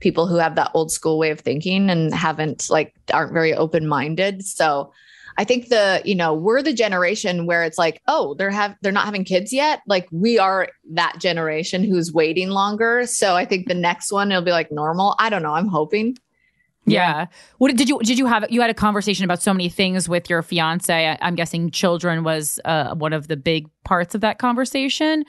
people 0.00 0.26
who 0.26 0.36
have 0.36 0.56
that 0.56 0.70
old 0.74 0.90
school 0.90 1.18
way 1.18 1.30
of 1.30 1.40
thinking 1.40 1.88
and 1.90 2.12
haven't 2.12 2.68
like 2.68 2.92
aren't 3.12 3.32
very 3.32 3.54
open 3.54 3.86
minded. 3.86 4.44
So 4.44 4.92
I 5.38 5.44
think 5.44 5.68
the, 5.68 6.00
you 6.04 6.14
know, 6.14 6.34
we're 6.34 6.62
the 6.62 6.72
generation 6.72 7.46
where 7.46 7.62
it's 7.62 7.78
like, 7.78 8.00
oh, 8.08 8.34
they're 8.34 8.50
have 8.50 8.74
they're 8.82 8.92
not 8.92 9.04
having 9.04 9.24
kids 9.24 9.52
yet. 9.52 9.82
Like 9.86 10.08
we 10.10 10.38
are 10.38 10.68
that 10.92 11.18
generation 11.18 11.84
who's 11.84 12.12
waiting 12.12 12.50
longer. 12.50 13.06
So 13.06 13.36
I 13.36 13.44
think 13.44 13.68
the 13.68 13.74
next 13.74 14.12
one 14.12 14.30
it'll 14.30 14.42
be 14.42 14.50
like 14.50 14.72
normal. 14.72 15.14
I 15.18 15.28
don't 15.28 15.42
know. 15.42 15.52
I'm 15.52 15.68
hoping. 15.68 16.16
Yeah. 16.86 17.26
What 17.58 17.76
did 17.76 17.88
you 17.88 17.98
did 17.98 18.18
you 18.18 18.26
have? 18.26 18.46
You 18.48 18.60
had 18.60 18.70
a 18.70 18.74
conversation 18.74 19.24
about 19.24 19.42
so 19.42 19.52
many 19.52 19.68
things 19.68 20.08
with 20.08 20.30
your 20.30 20.42
fiance. 20.42 21.10
I, 21.10 21.18
I'm 21.20 21.34
guessing 21.34 21.70
children 21.70 22.22
was 22.22 22.60
uh, 22.64 22.94
one 22.94 23.12
of 23.12 23.28
the 23.28 23.36
big 23.36 23.68
parts 23.84 24.14
of 24.14 24.20
that 24.20 24.38
conversation. 24.38 25.24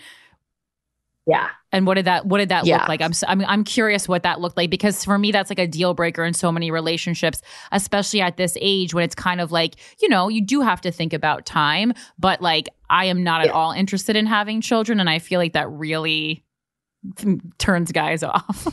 Yeah. 1.28 1.50
And 1.74 1.86
what 1.86 1.96
did 1.96 2.06
that 2.06 2.26
what 2.26 2.38
did 2.38 2.50
that 2.50 2.66
Yeah. 2.66 2.78
look 2.78 2.88
like? 2.88 3.02
I'm 3.02 3.12
I'm 3.28 3.42
I'm 3.46 3.64
curious 3.66 4.08
what 4.08 4.24
that 4.24 4.40
looked 4.40 4.56
like 4.56 4.70
because 4.70 5.04
for 5.04 5.20
me 5.20 5.32
that's 5.34 5.50
like 5.52 5.60
a 5.60 5.68
deal 5.68 5.94
breaker 5.94 6.24
in 6.24 6.34
so 6.34 6.52
many 6.52 6.72
relationships, 6.72 7.42
especially 7.74 8.22
at 8.22 8.38
this 8.38 8.58
age 8.62 8.94
when 8.94 9.04
it's 9.04 9.14
kind 9.16 9.42
of 9.42 9.52
like, 9.52 9.76
you 10.02 10.08
know, 10.08 10.30
you 10.30 10.42
do 10.42 10.62
have 10.62 10.80
to 10.82 10.92
think 10.92 11.12
about 11.12 11.46
time, 11.46 11.94
but 12.18 12.42
like 12.42 12.70
I 12.90 13.06
am 13.06 13.24
not 13.24 13.42
at 13.42 13.50
all 13.50 13.74
interested 13.74 14.16
in 14.16 14.26
having 14.26 14.62
children 14.62 15.00
and 15.02 15.10
I 15.10 15.20
feel 15.20 15.40
like 15.40 15.52
that 15.54 15.70
really 15.70 16.46
turns 17.58 17.92
guys 17.92 18.24
off. 18.24 18.68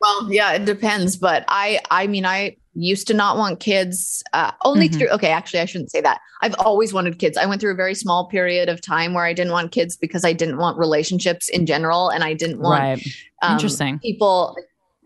Well, 0.00 0.32
yeah, 0.32 0.52
it 0.54 0.64
depends, 0.64 1.16
but 1.16 1.44
I 1.46 1.78
I 1.90 2.08
mean 2.08 2.26
I 2.26 2.56
used 2.74 3.06
to 3.06 3.14
not 3.14 3.36
want 3.36 3.60
kids 3.60 4.22
uh, 4.32 4.50
only 4.64 4.88
Mhm. 4.88 4.98
through 4.98 5.08
okay, 5.10 5.28
actually 5.30 5.60
I 5.60 5.66
shouldn't 5.66 5.90
say 5.90 6.00
that. 6.00 6.20
I've 6.40 6.54
always 6.58 6.92
wanted 6.92 7.18
kids. 7.18 7.36
I 7.36 7.46
went 7.46 7.60
through 7.60 7.72
a 7.72 7.76
very 7.76 7.94
small 7.94 8.26
period 8.28 8.68
of 8.68 8.80
time 8.80 9.12
where 9.14 9.24
I 9.24 9.32
didn't 9.32 9.52
want 9.52 9.72
kids 9.72 9.96
because 9.96 10.24
I 10.24 10.32
didn't 10.32 10.56
want 10.58 10.78
relationships 10.78 11.48
in 11.48 11.66
general 11.66 12.08
and 12.08 12.24
I 12.24 12.32
didn't 12.34 12.60
want 12.60 12.80
Right. 12.80 13.06
um, 13.42 13.52
Interesting. 13.52 13.98
people 13.98 14.56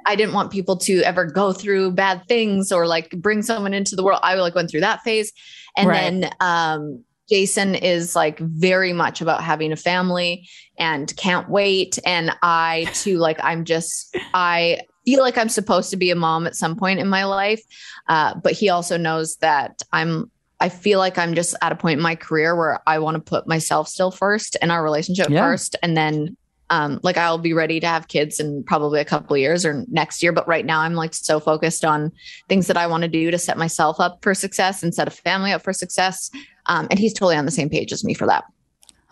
I 0.09 0.15
didn't 0.15 0.35
want 0.35 0.53
people 0.53 0.77
to 0.77 1.03
ever 1.03 1.25
go 1.25 1.53
through 1.53 1.91
bad 1.91 2.23
things 2.29 2.71
or 2.71 2.87
like 2.87 3.11
bring 3.11 3.43
someone 3.43 3.75
into 3.75 3.97
the 3.97 4.05
world. 4.05 4.21
I 4.23 4.35
like 4.35 4.55
went 4.55 4.71
through 4.71 4.83
that 4.83 5.03
phase. 5.03 5.33
And 5.77 5.89
Right. 5.89 6.21
then 6.21 6.31
um 6.39 7.03
Jason 7.29 7.75
is 7.75 8.15
like 8.15 8.39
very 8.39 8.93
much 8.93 9.21
about 9.21 9.43
having 9.43 9.73
a 9.73 9.77
family 9.77 10.49
and 10.79 11.13
can't 11.17 11.51
wait. 11.51 11.99
And 12.07 12.31
I 12.41 12.87
too, 12.95 13.19
like, 13.19 13.41
I'm 13.43 13.65
just, 13.65 14.17
I 14.33 14.83
feel 15.07 15.21
like 15.21 15.39
I'm 15.39 15.49
supposed 15.49 15.91
to 15.91 15.97
be 15.97 16.11
a 16.11 16.15
mom 16.17 16.47
at 16.47 16.55
some 16.57 16.77
point 16.77 17.01
in 17.01 17.09
my 17.09 17.25
life. 17.25 17.63
Uh, 18.09 18.35
but 18.35 18.53
he 18.53 18.69
also 18.69 18.99
knows 18.99 19.37
that 19.37 19.83
I'm, 19.93 20.31
I 20.61 20.69
feel 20.69 20.99
like 20.99 21.17
I'm 21.17 21.35
just 21.35 21.55
at 21.63 21.73
a 21.73 21.77
point 21.77 21.99
in 21.99 22.03
my 22.03 22.17
career 22.17 22.55
where 22.57 22.81
I 22.87 22.99
want 22.99 23.15
to 23.15 23.21
put 23.21 23.47
myself 23.47 23.89
still 23.89 24.11
first 24.11 24.57
and 24.61 24.71
our 24.73 24.83
relationship 24.83 25.29
Yeah. 25.31 25.41
first. 25.47 25.77
And 25.83 25.97
then, 25.97 26.37
um, 26.69 26.99
like 27.05 27.17
I'll 27.17 27.39
be 27.39 27.53
ready 27.53 27.79
to 27.79 27.87
have 27.87 28.09
kids 28.09 28.41
in 28.41 28.65
probably 28.65 28.99
a 28.99 29.05
couple 29.05 29.35
of 29.35 29.41
years 29.41 29.65
or 29.65 29.85
next 29.89 30.21
year. 30.25 30.33
But 30.33 30.49
right 30.49 30.67
now 30.67 30.81
I'm 30.81 30.95
like 30.95 31.15
so 31.15 31.39
focused 31.39 31.85
on 31.85 32.11
things 32.49 32.67
that 32.67 32.77
I 32.77 32.89
want 32.89 33.03
to 33.03 33.09
do 33.09 33.31
to 33.31 33.39
set 33.39 33.57
myself 33.57 34.01
up 34.01 34.19
for 34.23 34.35
success 34.35 34.83
and 34.83 34.93
set 34.93 35.07
a 35.07 35.13
family 35.13 35.53
up 35.53 35.63
for 35.63 35.73
success. 35.73 36.29
Um, 36.67 36.89
and 36.91 36.99
he's 36.99 37.13
totally 37.13 37.37
on 37.37 37.45
the 37.45 37.53
same 37.53 37.69
page 37.71 37.93
as 37.93 38.03
me 38.03 38.15
for 38.15 38.27
that. 38.27 38.43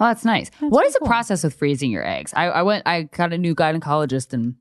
Oh, 0.01 0.07
that's 0.07 0.25
nice. 0.25 0.51
what 0.59 0.85
is 0.87 0.95
the 0.95 1.05
process 1.07 1.45
with 1.45 1.55
freezing 1.55 1.93
your 1.93 2.05
eggs? 2.05 2.35
I, 2.35 2.47
I 2.47 2.63
went, 2.63 2.83
I 2.89 3.03
got 3.03 3.33
a 3.33 3.39
new 3.39 3.55
gynecologist 3.55 4.33
and 4.33 4.57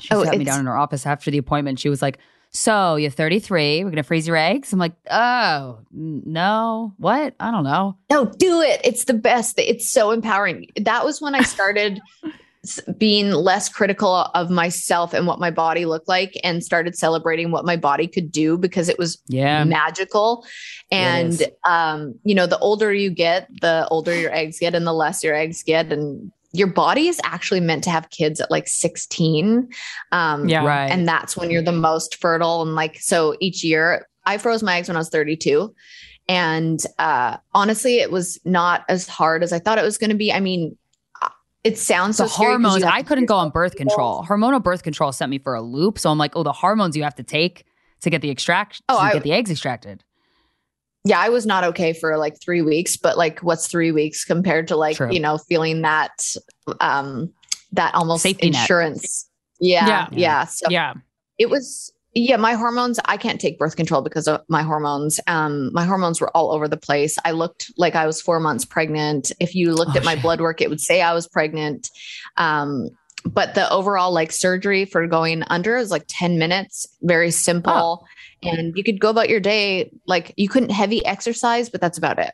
she 0.00 0.08
Oh, 0.14 0.24
sat 0.24 0.36
me 0.38 0.44
down 0.44 0.60
in 0.60 0.66
her 0.66 0.76
office 0.76 1.06
after 1.06 1.30
the 1.30 1.38
appointment. 1.38 1.78
She 1.78 1.88
was 1.88 2.02
like, 2.02 2.18
So 2.50 2.96
you're 2.96 3.10
33, 3.10 3.84
we're 3.84 3.90
going 3.90 3.96
to 3.96 4.02
freeze 4.02 4.26
your 4.26 4.36
eggs? 4.36 4.72
I'm 4.72 4.78
like, 4.78 4.94
Oh, 5.10 5.80
no. 5.92 6.94
What? 6.98 7.34
I 7.40 7.50
don't 7.50 7.64
know. 7.64 7.96
No, 8.10 8.26
do 8.26 8.60
it. 8.60 8.80
It's 8.84 9.04
the 9.04 9.14
best. 9.14 9.58
It's 9.58 9.88
so 9.92 10.10
empowering. 10.10 10.66
That 10.80 11.04
was 11.04 11.20
when 11.20 11.34
I 11.34 11.42
started 11.54 12.00
being 12.96 13.30
less 13.30 13.68
critical 13.68 14.10
of 14.34 14.48
myself 14.48 15.12
and 15.12 15.26
what 15.26 15.38
my 15.38 15.50
body 15.50 15.84
looked 15.84 16.08
like 16.08 16.32
and 16.42 16.64
started 16.64 16.96
celebrating 16.96 17.50
what 17.50 17.66
my 17.66 17.76
body 17.76 18.06
could 18.06 18.32
do 18.32 18.56
because 18.56 18.88
it 18.88 18.98
was 18.98 19.20
Yeah. 19.28 19.64
magical. 19.64 20.46
And 20.90 21.42
um, 21.68 22.14
you 22.24 22.34
know, 22.34 22.46
the 22.46 22.58
older 22.60 22.90
you 22.92 23.10
get, 23.10 23.48
the 23.60 23.86
older 23.90 24.16
your 24.16 24.32
eggs 24.34 24.58
get 24.58 24.74
and 24.74 24.86
the 24.86 24.94
less 24.94 25.22
your 25.22 25.34
eggs 25.34 25.62
get 25.62 25.92
and 25.92 26.32
your 26.54 26.68
body 26.68 27.08
is 27.08 27.20
actually 27.24 27.60
meant 27.60 27.82
to 27.84 27.90
have 27.90 28.08
kids 28.10 28.40
at 28.40 28.50
like 28.50 28.68
16. 28.68 29.68
Um, 30.12 30.48
Yeah. 30.48 30.64
Right. 30.64 30.86
and 30.90 31.06
that's 31.06 31.36
when 31.36 31.50
you're 31.50 31.62
the 31.62 31.72
most 31.72 32.16
fertile. 32.20 32.62
And 32.62 32.74
like, 32.74 32.98
so 33.00 33.36
each 33.40 33.62
year 33.64 34.06
I 34.24 34.38
froze 34.38 34.62
my 34.62 34.76
eggs 34.78 34.88
when 34.88 34.96
I 34.96 35.00
was 35.00 35.10
32. 35.10 35.74
And 36.28 36.80
uh, 36.98 37.36
honestly, 37.54 37.98
it 37.98 38.10
was 38.10 38.38
not 38.44 38.84
as 38.88 39.06
hard 39.08 39.42
as 39.42 39.52
I 39.52 39.58
thought 39.58 39.78
it 39.78 39.84
was 39.84 39.98
going 39.98 40.10
to 40.10 40.16
be. 40.16 40.32
I 40.32 40.40
mean, 40.40 40.76
uh, 41.20 41.28
it 41.64 41.76
sounds 41.76 42.16
the 42.18 42.28
so 42.28 42.34
scary 42.34 42.52
'cause 42.56 42.62
hormones, 42.62 42.84
I 42.84 43.02
couldn't 43.02 43.26
go 43.26 43.36
on 43.36 43.50
birth 43.50 43.74
control. 43.76 44.24
Hormonal 44.24 44.62
birth 44.62 44.82
control 44.84 45.12
sent 45.12 45.28
me 45.30 45.38
for 45.38 45.54
a 45.54 45.60
loop. 45.60 45.98
So 45.98 46.08
I'm 46.10 46.18
like, 46.18 46.34
Oh, 46.36 46.42
the 46.42 46.52
hormones 46.52 46.96
you 46.96 47.02
have 47.02 47.16
to 47.16 47.22
take 47.24 47.66
to 48.02 48.10
get 48.10 48.22
the 48.22 48.30
extraction, 48.30 48.84
Oh, 48.88 48.96
to 48.96 49.02
I- 49.02 49.12
get 49.14 49.22
the 49.24 49.32
eggs 49.32 49.50
extracted. 49.50 50.02
Yeah, 51.04 51.20
I 51.20 51.28
was 51.28 51.44
not 51.46 51.64
okay 51.64 51.92
for 51.92 52.16
like 52.16 52.40
three 52.40 52.62
weeks, 52.62 52.96
but 52.96 53.18
like 53.18 53.40
what's 53.40 53.68
three 53.68 53.92
weeks 53.92 54.24
compared 54.24 54.68
to 54.68 54.76
like, 54.76 54.96
True. 54.96 55.12
you 55.12 55.20
know, 55.20 55.36
feeling 55.38 55.82
that, 55.82 56.34
um, 56.80 57.32
that 57.72 57.94
almost 57.94 58.22
Safety 58.22 58.46
insurance. 58.48 59.28
Yeah, 59.60 59.86
Yeah. 59.86 60.08
yeah. 60.12 60.44
So 60.46 60.66
yeah. 60.70 60.94
it 61.38 61.50
was, 61.50 61.92
yeah, 62.14 62.36
my 62.36 62.54
hormones, 62.54 62.98
I 63.04 63.16
can't 63.16 63.40
take 63.40 63.58
birth 63.58 63.76
control 63.76 64.00
because 64.00 64.28
of 64.28 64.40
my 64.48 64.62
hormones. 64.62 65.20
Um, 65.26 65.72
my 65.74 65.84
hormones 65.84 66.20
were 66.20 66.34
all 66.36 66.52
over 66.52 66.68
the 66.68 66.76
place. 66.76 67.18
I 67.24 67.32
looked 67.32 67.70
like 67.76 67.94
I 67.96 68.06
was 68.06 68.22
four 68.22 68.40
months 68.40 68.64
pregnant. 68.64 69.30
If 69.40 69.54
you 69.54 69.74
looked 69.74 69.96
Oh, 69.96 69.98
at 69.98 70.04
my 70.04 70.14
shit. 70.14 70.22
blood 70.22 70.40
work, 70.40 70.60
it 70.62 70.70
would 70.70 70.80
say 70.80 71.02
I 71.02 71.12
was 71.12 71.26
pregnant. 71.28 71.90
Um, 72.36 72.88
but 73.26 73.54
the 73.54 73.68
overall 73.70 74.12
like 74.12 74.32
surgery 74.32 74.84
for 74.84 75.06
going 75.06 75.42
under 75.48 75.76
is 75.76 75.90
like 75.90 76.04
10 76.08 76.38
minutes, 76.38 76.86
very 77.02 77.30
simple. 77.30 78.06
And 78.52 78.76
you 78.76 78.84
could 78.84 79.00
go 79.00 79.10
about 79.10 79.28
your 79.28 79.40
day. 79.40 79.90
Like 80.06 80.34
you 80.36 80.48
couldn't 80.48 80.70
heavy 80.70 81.04
exercise, 81.04 81.68
but 81.68 81.80
that's 81.80 81.98
about 81.98 82.18
it. 82.18 82.32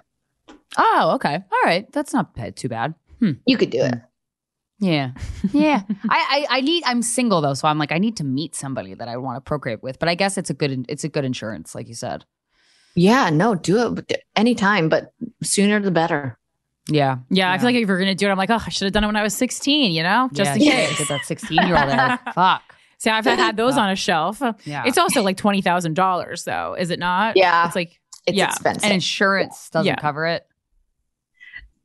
Oh, 0.78 1.12
okay. 1.16 1.35
All 1.35 1.61
right. 1.65 1.91
That's 1.93 2.12
not 2.12 2.35
bad, 2.35 2.57
too 2.57 2.69
bad. 2.69 2.95
Hmm. 3.19 3.32
You 3.47 3.57
could 3.57 3.70
do 3.70 3.82
it. 3.82 3.95
Hmm. 3.95 4.85
Yeah. 4.85 5.11
Yeah. 5.53 5.82
I, 6.09 6.47
I 6.51 6.59
I 6.59 6.61
need 6.62 6.82
I'm 6.87 7.03
single 7.03 7.41
though, 7.41 7.55
so 7.55 7.69
I'm 7.69 7.78
like 7.78 7.93
I 7.93 7.99
need 7.99 8.16
to 8.16 8.24
meet 8.24 8.55
somebody 8.55 8.95
that 8.95 9.09
I 9.09 9.16
want 9.19 9.37
to 9.37 9.41
procreate 9.41 9.82
with. 9.82 9.99
But 9.99 10.09
I 10.09 10.15
guess 10.15 10.39
it's 10.39 10.51
a 10.51 10.55
good 10.55 10.87
it's 10.89 11.05
a 11.05 11.09
good 11.09 11.24
insurance, 11.24 11.74
like 11.74 11.89
you 11.89 11.95
said. 11.95 12.24
Yeah, 12.95 13.31
no, 13.31 13.55
do 13.55 13.78
it 13.82 13.93
with- 13.93 14.12
anytime, 14.35 14.89
but 14.89 15.12
sooner 15.43 15.81
the 15.81 15.91
better. 15.91 16.39
Yeah. 16.89 17.19
Yeah, 17.28 17.53
I 17.53 17.59
feel 17.59 17.66
like 17.66 17.77
if 17.77 17.87
you're 17.87 17.99
gonna 17.99 18.15
do 18.15 18.27
it, 18.27 18.31
I'm 18.31 18.39
like, 18.39 18.51
oh, 18.51 18.62
I 18.66 18.70
should 18.70 18.87
have 18.87 18.93
done 18.93 19.05
it 19.05 19.07
when 19.07 19.16
I 19.16 19.23
was 19.23 19.35
16. 19.35 19.93
You 19.93 20.03
know, 20.03 20.28
just 20.32 20.57
in 20.57 20.62
yeah, 20.62 20.87
case. 20.87 20.99
Get 20.99 21.09
that 21.09 21.24
16 21.24 21.66
year 21.66 21.77
old 21.77 21.91
egg. 21.91 22.19
Fuck. 22.35 22.62
See, 23.01 23.11
I've 23.11 23.25
had 23.25 23.57
those 23.57 23.77
on 23.79 23.91
a 23.91 23.97
shelf. 23.97 24.41
Yeah. 24.65 24.85
It's 24.87 24.99
also 24.99 25.23
like 25.23 25.37
twenty 25.37 25.61
thousand 25.63 25.95
dollars, 25.95 26.45
though, 26.45 26.75
is 26.79 26.91
it 26.91 26.99
not? 26.99 27.37
Yeah. 27.37 27.67
it's 27.67 27.75
like 27.75 27.99
It's 28.27 28.37
yeah, 28.37 28.47
expensive. 28.51 28.85
And 28.85 28.93
insurance 28.93 29.69
doesn't 29.71 29.87
Yeah. 29.87 29.97
cover 29.97 30.27
it. 30.27 30.47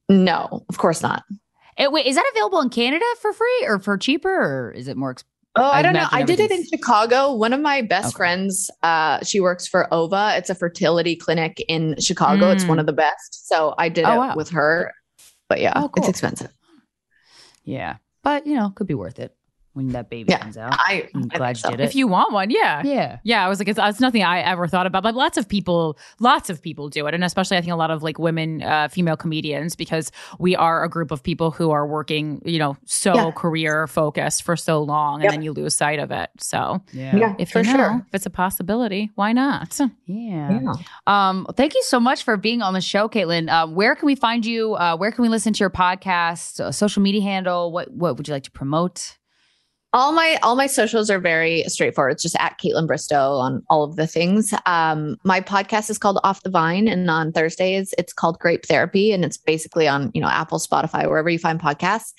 no, 0.09 0.65
of 0.69 0.77
course 0.77 1.01
not. 1.01 1.23
Eh, 1.77 1.87
wait, 1.87 2.05
is 2.05 2.15
that 2.15 2.29
available 2.33 2.61
in 2.61 2.69
Canada 2.69 3.05
for 3.21 3.33
free 3.33 3.65
or 3.67 3.79
for 3.79 3.97
cheaper, 3.97 4.29
or 4.29 4.71
is 4.71 4.87
it 4.87 4.95
more? 4.97 5.13
Exp- 5.15 5.23
Oh, 5.57 5.63
I, 5.63 5.79
I 5.79 5.81
don't 5.83 5.93
know. 5.93 6.05
I 6.11 6.23
did 6.23 6.41
it 6.41 6.51
in 6.51 6.65
Chicago. 6.65 7.33
One 7.33 7.53
of 7.53 7.61
my 7.61 7.81
best 7.81 8.07
Okay. 8.07 8.17
friends, 8.17 8.69
uh, 8.83 9.23
she 9.23 9.39
works 9.39 9.65
for 9.65 9.87
OVA. 9.93 10.33
It's 10.35 10.49
a 10.49 10.55
fertility 10.55 11.15
clinic 11.15 11.63
in 11.69 11.95
Chicago. 11.97 12.51
It's 12.51 12.65
Mm. 12.65 12.69
one 12.69 12.79
of 12.79 12.87
the 12.87 12.91
best. 12.93 13.47
So 13.47 13.73
I 13.77 13.87
did 13.87 14.03
Oh, 14.03 14.13
it 14.15 14.17
wow. 14.17 14.35
with 14.35 14.49
her. 14.49 14.91
But 15.47 15.61
yeah, 15.61 15.71
Oh, 15.77 15.89
it's 15.95 16.09
expensive. 16.09 16.51
yeah, 17.63 17.97
but 18.21 18.45
you 18.45 18.55
know, 18.55 18.71
could 18.75 18.87
be 18.87 18.95
worth 18.95 19.17
it 19.17 19.33
when 19.75 19.89
that 19.89 20.09
baby 20.09 20.31
Yeah. 20.31 20.39
comes 20.39 20.57
out. 20.57 20.73
I, 20.73 21.07
I'm 21.13 21.29
I 21.31 21.37
glad 21.37 21.47
think 21.47 21.57
so. 21.57 21.69
you 21.69 21.77
did 21.77 21.83
it. 21.83 21.87
if 21.89 21.95
you 21.95 22.07
want 22.07 22.33
one, 22.33 22.49
yeah. 22.49 22.81
yeah. 22.83 23.19
Yeah, 23.23 23.45
I 23.45 23.49
was 23.49 23.59
like, 23.59 23.67
it's, 23.67 23.79
it's 23.81 23.99
nothing 23.99 24.23
I 24.23 24.39
ever 24.39 24.67
thought 24.67 24.87
about, 24.87 25.03
but 25.03 25.13
lots 25.15 25.37
of 25.37 25.47
people, 25.47 25.97
lots 26.19 26.49
of 26.49 26.61
people 26.61 26.89
do 26.89 27.05
it, 27.07 27.13
and 27.13 27.23
especially 27.23 27.57
I 27.57 27.61
think 27.61 27.73
a 27.73 27.75
lot 27.75 27.91
of 27.91 28.01
like 28.01 28.17
women, 28.17 28.63
uh, 28.63 28.87
female 28.87 29.17
comedians, 29.17 29.75
because 29.75 30.11
we 30.39 30.55
are 30.55 30.83
a 30.83 30.89
group 30.89 31.11
of 31.11 31.21
people 31.21 31.51
who 31.51 31.71
are 31.71 31.85
working, 31.85 32.41
you 32.45 32.57
know, 32.57 32.75
so 32.85 33.13
Yeah. 33.13 33.31
career 33.31 33.85
focused 33.87 34.43
for 34.43 34.55
so 34.55 34.81
long, 34.81 35.21
and 35.23 35.31
then 35.31 35.41
you 35.41 35.53
lose 35.53 35.75
sight 35.75 35.99
of 35.99 36.09
it. 36.11 36.29
So 36.39 36.81
Yeah. 36.91 37.15
Yeah, 37.15 37.35
if 37.37 37.51
for 37.51 37.59
you 37.61 37.65
know, 37.71 37.75
sure. 37.75 38.05
if 38.07 38.15
it's 38.15 38.25
a 38.25 38.29
possibility, 38.31 39.11
why 39.15 39.33
not? 39.33 39.77
Yeah. 40.05 40.61
Yeah. 40.61 40.73
Um, 41.07 41.45
thank 41.55 41.75
you 41.75 41.83
so 41.83 41.99
much 41.99 42.23
for 42.23 42.37
being 42.37 42.61
on 42.61 42.73
the 42.73 42.81
show, 42.81 43.07
Kaitlyn. 43.09 43.49
Uh, 43.49 43.67
where 43.67 43.95
can 43.95 44.05
we 44.05 44.15
find 44.15 44.45
you? 44.45 44.75
Uh, 44.75 44.95
where 44.95 45.11
can 45.11 45.21
we 45.21 45.29
listen 45.29 45.51
to 45.53 45.59
your 45.59 45.69
podcast? 45.69 46.59
Uh, 46.59 46.71
social 46.71 47.01
media 47.01 47.21
handle? 47.21 47.71
What 47.71 47.91
What 47.91 48.17
would 48.17 48.27
you 48.27 48.33
like 48.33 48.43
to 48.43 48.51
promote? 48.51 49.17
All 49.95 50.11
my 50.11 50.37
all 50.43 50.57
my 50.57 50.67
socials 50.67 51.09
are 51.09 51.19
very 51.21 51.63
straightforward. 51.69 52.11
It's 52.11 52.21
just 52.21 52.35
at 52.37 52.59
Kaitlyn 52.59 52.85
Bristowe 52.85 53.39
on 53.39 53.63
all 53.69 53.85
of 53.85 53.95
the 53.95 54.05
things. 54.05 54.53
Um, 54.65 55.15
my 55.23 55.39
podcast 55.39 55.89
is 55.89 55.97
called 55.97 56.19
Off 56.25 56.43
the 56.43 56.49
Vine, 56.49 56.89
and 56.89 57.09
on 57.09 57.31
Thursdays 57.31 57.93
it's 57.97 58.11
called 58.11 58.37
Grape 58.39 58.65
Therapy, 58.65 59.13
and 59.13 59.23
it's 59.23 59.37
basically 59.37 59.87
on 59.87 60.11
you 60.13 60.19
know 60.19 60.27
Apple, 60.27 60.59
Spotify, 60.59 61.07
wherever 61.07 61.29
you 61.29 61.39
find 61.39 61.61
podcasts. 61.61 62.11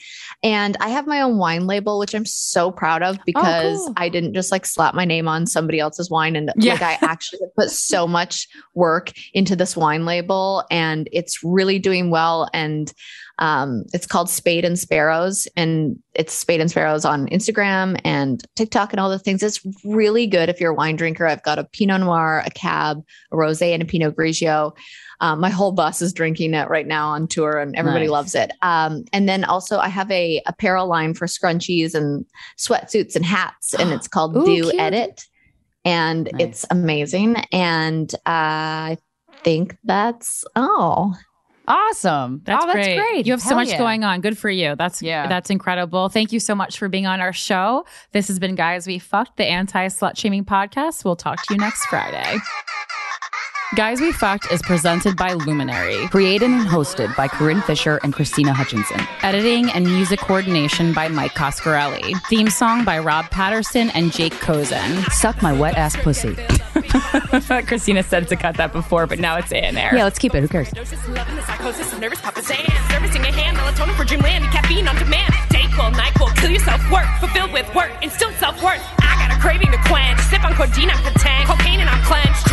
And 0.43 0.79
I 0.81 0.89
have 0.89 1.07
my 1.07 1.21
own 1.21 1.37
wine 1.37 1.67
label, 1.67 1.99
which 1.99 2.15
I'm 2.15 2.25
so 2.25 2.71
proud 2.71 3.03
of 3.03 3.19
because 3.27 3.77
cool. 3.77 3.93
I 3.99 4.09
didn't 4.09 4.33
just 4.33 4.51
like 4.51 4.65
slap 4.65 4.95
my 4.95 5.05
name 5.05 5.29
on 5.29 5.47
somebody 5.47 5.79
else's 5.79 6.09
wine, 6.11 6.35
and 6.35 6.51
Yeah. 6.57 6.73
like 6.81 6.83
I 6.83 6.99
actually 7.03 7.41
put 7.59 7.69
so 7.69 8.09
much 8.09 8.49
work 8.75 9.13
into 9.35 9.55
this 9.55 9.77
wine 9.77 10.07
label, 10.07 10.65
and 10.71 11.11
it's 11.13 11.45
really 11.45 11.79
doing 11.79 12.09
well. 12.09 12.49
And 12.55 12.91
Um, 13.39 13.85
it's 13.93 14.07
called 14.07 14.31
Spade 14.31 14.65
and 14.65 14.79
Sparrows, 14.79 15.47
and 15.57 15.99
it's 16.15 16.33
Spade 16.33 16.61
and 16.61 16.71
Sparrows 16.71 17.05
on 17.05 17.29
Instagram 17.29 18.01
and 18.05 18.43
TikTok 18.57 18.93
and 18.93 19.01
all 19.01 19.11
the 19.11 19.19
things. 19.19 19.43
It's 19.43 19.61
really 19.85 20.27
good 20.27 20.49
if 20.49 20.61
you're 20.61 20.73
a 20.73 20.75
wine 20.75 20.97
drinker. 20.97 21.27
I've 21.27 21.43
got 21.43 21.59
a 21.59 21.65
Pinot 21.65 22.01
Noir, 22.01 22.43
a 22.47 22.51
Cab, 22.51 23.03
a 23.33 23.37
Rosé, 23.37 23.73
and 23.75 23.83
a 23.83 23.87
Pinot 23.87 24.17
Grigio. 24.17 24.75
Um, 25.21 25.41
my 25.41 25.51
whole 25.51 25.73
bus 25.73 26.01
is 26.03 26.13
drinking 26.13 26.55
it 26.55 26.69
right 26.69 26.87
now 26.87 27.09
on 27.09 27.27
tour, 27.29 27.59
and 27.59 27.77
everybody 27.77 28.07
Nice. 28.07 28.11
loves 28.13 28.35
it. 28.35 28.53
Um, 28.63 29.05
and 29.13 29.29
then 29.29 29.45
also, 29.45 29.79
I 29.79 29.89
have 29.89 30.11
a 30.11 30.43
apparel 30.47 30.87
line 30.87 31.15
for 31.15 31.27
scrunchies 31.27 31.95
and 31.95 32.25
sweatsuits 32.59 33.17
and 33.17 33.25
hats, 33.25 33.75
and 33.75 33.93
it's 33.93 34.09
called 34.09 34.37
Ooh, 34.37 34.45
Do 34.45 34.71
cute. 34.71 34.81
Edit, 34.81 35.25
and 35.85 36.31
it's 36.41 36.65
amazing. 36.71 37.37
And 37.53 38.13
uh, 38.27 38.97
I 38.97 38.99
think 39.43 39.77
that's 39.85 40.45
all. 40.55 41.17
Awesome. 41.69 42.43
That's, 42.45 42.63
oh, 42.63 42.67
that's 42.67 42.87
great. 42.87 42.97
great. 42.97 43.27
You 43.27 43.33
have 43.33 43.43
so 43.43 43.55
much 43.55 43.69
yeah. 43.69 43.79
going 43.79 44.05
on. 44.05 44.21
Good 44.21 44.39
for 44.39 44.51
you. 44.51 44.77
That's 44.77 45.03
Yeah. 45.03 45.27
That's 45.27 45.51
incredible. 45.51 46.09
Thank 46.09 46.33
you 46.33 46.41
so 46.41 46.55
much 46.55 46.79
for 46.79 46.89
being 46.89 47.07
on 47.07 47.21
our 47.21 47.33
show. 47.33 47.85
This 48.13 48.29
has 48.29 48.39
been 48.39 48.55
Guys 48.55 48.87
We 48.87 48.99
Fucked, 48.99 49.37
the 49.37 49.45
anti 49.45 49.87
slut 49.89 50.17
shaming 50.17 50.45
podcast. 50.45 51.05
We'll 51.05 51.17
talk 51.17 51.45
to 51.47 51.55
you 51.55 51.59
next 51.59 51.87
Friday. 51.87 52.39
Guys 53.75 54.01
We 54.01 54.13
Fucked 54.13 54.53
is 54.53 54.63
presented 54.63 55.17
by 55.17 55.33
Luminary. 55.33 56.07
Created 56.09 56.49
and 56.51 56.69
hosted 56.69 57.15
by 57.17 57.27
Corinne 57.27 57.61
Fisher 57.63 57.99
and 58.05 58.15
Krystyna 58.15 58.53
Hutchinson. 58.53 59.01
Editing 59.23 59.71
and 59.73 59.85
music 59.85 60.21
coordination 60.21 60.93
by 60.93 61.09
Mike 61.09 61.35
Coscarelli. 61.35 62.15
Theme 62.29 62.49
song 62.49 62.85
by 62.85 63.01
Rob 63.01 63.29
Patterson 63.31 63.91
and 63.91 64.13
Jake 64.13 64.35
Kozen. 64.35 65.05
Suck 65.11 65.43
my 65.43 65.53
wet 65.53 65.75
ass 65.75 65.97
pussy. 65.97 66.35
Krystyna 67.67 68.05
said 68.05 68.29
to 68.29 68.37
cut 68.37 68.57
that 68.57 68.73
before, 68.73 69.05
but 69.09 69.19
now 69.19 69.37
it's 69.37 69.51
in 69.51 69.75
there. 69.75 69.95
Yeah, 69.95 70.05
let's 70.05 70.19
keep 70.21 70.35
it. 70.37 70.43
Who 70.43 70.49
cares? 70.49 70.73
Loving 71.09 71.35
the 71.35 71.43
psychosis 71.43 71.93
of 71.93 71.99
nervous 72.01 72.21
papa 72.21 72.43
sand. 72.43 72.73
Servicing 72.89 73.23
a 73.23 73.33
hand, 73.33 73.57
melatonin 73.57 73.97
for 73.97 74.05
dreamland, 74.05 74.45
caffeine 74.53 74.87
on 74.87 74.95
demand. 74.95 75.35
Dayquil, 75.51 75.93
NyQuil, 75.93 76.37
kill 76.37 76.51
yourself 76.51 76.81
work. 76.91 77.07
Fulfilled 77.19 77.53
with 77.53 77.67
work, 77.75 77.91
instilled 78.01 78.35
self-worth. 78.35 78.81
I 79.03 79.27
got 79.27 79.37
a 79.37 79.41
craving 79.41 79.73
to 79.73 79.79
quench. 79.89 80.21
Sip 80.21 80.45
on 80.45 80.55
codeine, 80.55 80.91
I'm 80.91 81.03
content. 81.03 81.49
Cocaine 81.49 81.81
and 81.81 81.91
I'm 81.91 82.03
clenched. 82.05 82.47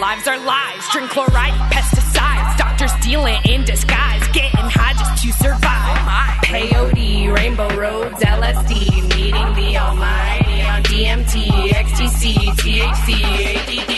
Lives 0.00 0.26
are 0.26 0.38
lies. 0.38 0.82
Drink 0.90 1.10
chloride, 1.10 1.54
pesticides. 1.70 2.56
Doctors 2.56 2.92
dealing 3.00 3.38
in 3.44 3.64
disguise. 3.64 4.26
Getting 4.32 4.66
high 4.66 4.92
just 4.94 5.22
to 5.22 5.32
survive. 5.32 6.42
Peyote, 6.42 7.32
rainbow 7.32 7.68
roads, 7.76 8.18
LSD. 8.20 8.90
Meeting 9.14 9.54
the 9.54 9.78
almighty 9.78 10.62
on 10.62 10.82
DMT, 10.82 11.68
XTC, 11.70 12.34
THC, 12.58 13.22
ADD, 13.54 13.92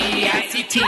ICT. 0.44 0.82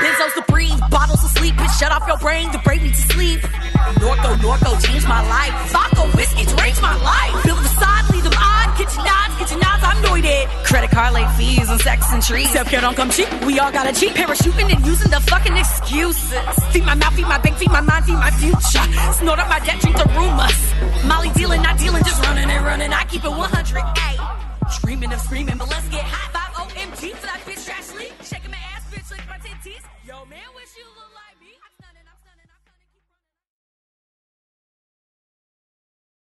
Benzos 0.00 0.34
to 0.34 0.44
breathe, 0.48 0.80
bottles 0.90 1.22
of 1.24 1.30
sleep, 1.30 1.54
shut 1.78 1.92
off 1.92 2.06
your 2.06 2.18
brain, 2.18 2.50
the 2.52 2.58
brain 2.58 2.82
needs 2.82 3.04
to 3.06 3.12
sleep. 3.12 3.40
Norco, 4.00 4.34
Norco, 4.36 4.82
changed 4.86 5.06
my 5.08 5.20
life. 5.28 5.72
Vodka, 5.72 6.02
whiskey, 6.16 6.44
changed 6.56 6.80
my 6.80 6.96
life. 7.02 7.44
Build 7.44 7.58
the 7.58 7.68
side, 7.68 8.05
leave 8.86 8.96
them 8.96 9.06
odd. 9.06 9.38
Kitchen 9.38 9.58
nods, 9.58 9.60
kitchen 9.60 9.60
I'm 9.62 10.02
noited. 10.02 10.48
Credit 10.64 10.90
card 10.90 11.14
late 11.14 11.30
fees 11.36 11.68
and 11.68 11.80
sex 11.80 12.12
and 12.12 12.22
trees. 12.22 12.50
Self 12.50 12.68
care 12.68 12.80
don't 12.80 12.96
come 12.96 13.10
cheap, 13.10 13.28
we 13.44 13.58
all 13.58 13.72
gotta 13.72 13.92
cheat. 13.98 14.14
Parachuting 14.14 14.74
and 14.74 14.84
using 14.86 15.10
the 15.10 15.20
fucking 15.20 15.56
excuses. 15.56 16.32
Feed 16.70 16.84
my 16.84 16.94
mouth, 16.94 17.14
feed 17.14 17.26
my 17.26 17.38
bank, 17.38 17.56
feed 17.56 17.70
my 17.70 17.80
mind, 17.80 18.04
feed 18.04 18.14
my 18.14 18.30
future. 18.30 18.84
Snort 19.12 19.38
up 19.38 19.48
my 19.48 19.58
debt, 19.60 19.80
drink 19.80 19.96
the 19.96 20.08
rumors. 20.16 20.60
Molly 21.04 21.30
dealing, 21.34 21.62
not 21.62 21.78
dealing, 21.78 22.02
just 22.04 22.22
running 22.24 22.48
and 22.50 22.64
running. 22.64 22.92
I 22.92 23.04
keep 23.04 23.24
it 23.24 23.30
100, 23.30 23.82
ayy. 23.82 24.80
Dreaming 24.82 25.12
of 25.12 25.20
screaming, 25.20 25.56
but 25.58 25.68
let's 25.70 25.88
get 25.88 26.02
high. 26.02 26.52
5 26.54 26.68
OMG 26.68 27.14
for 27.14 27.26
that 27.26 27.40
bitch 27.46 27.55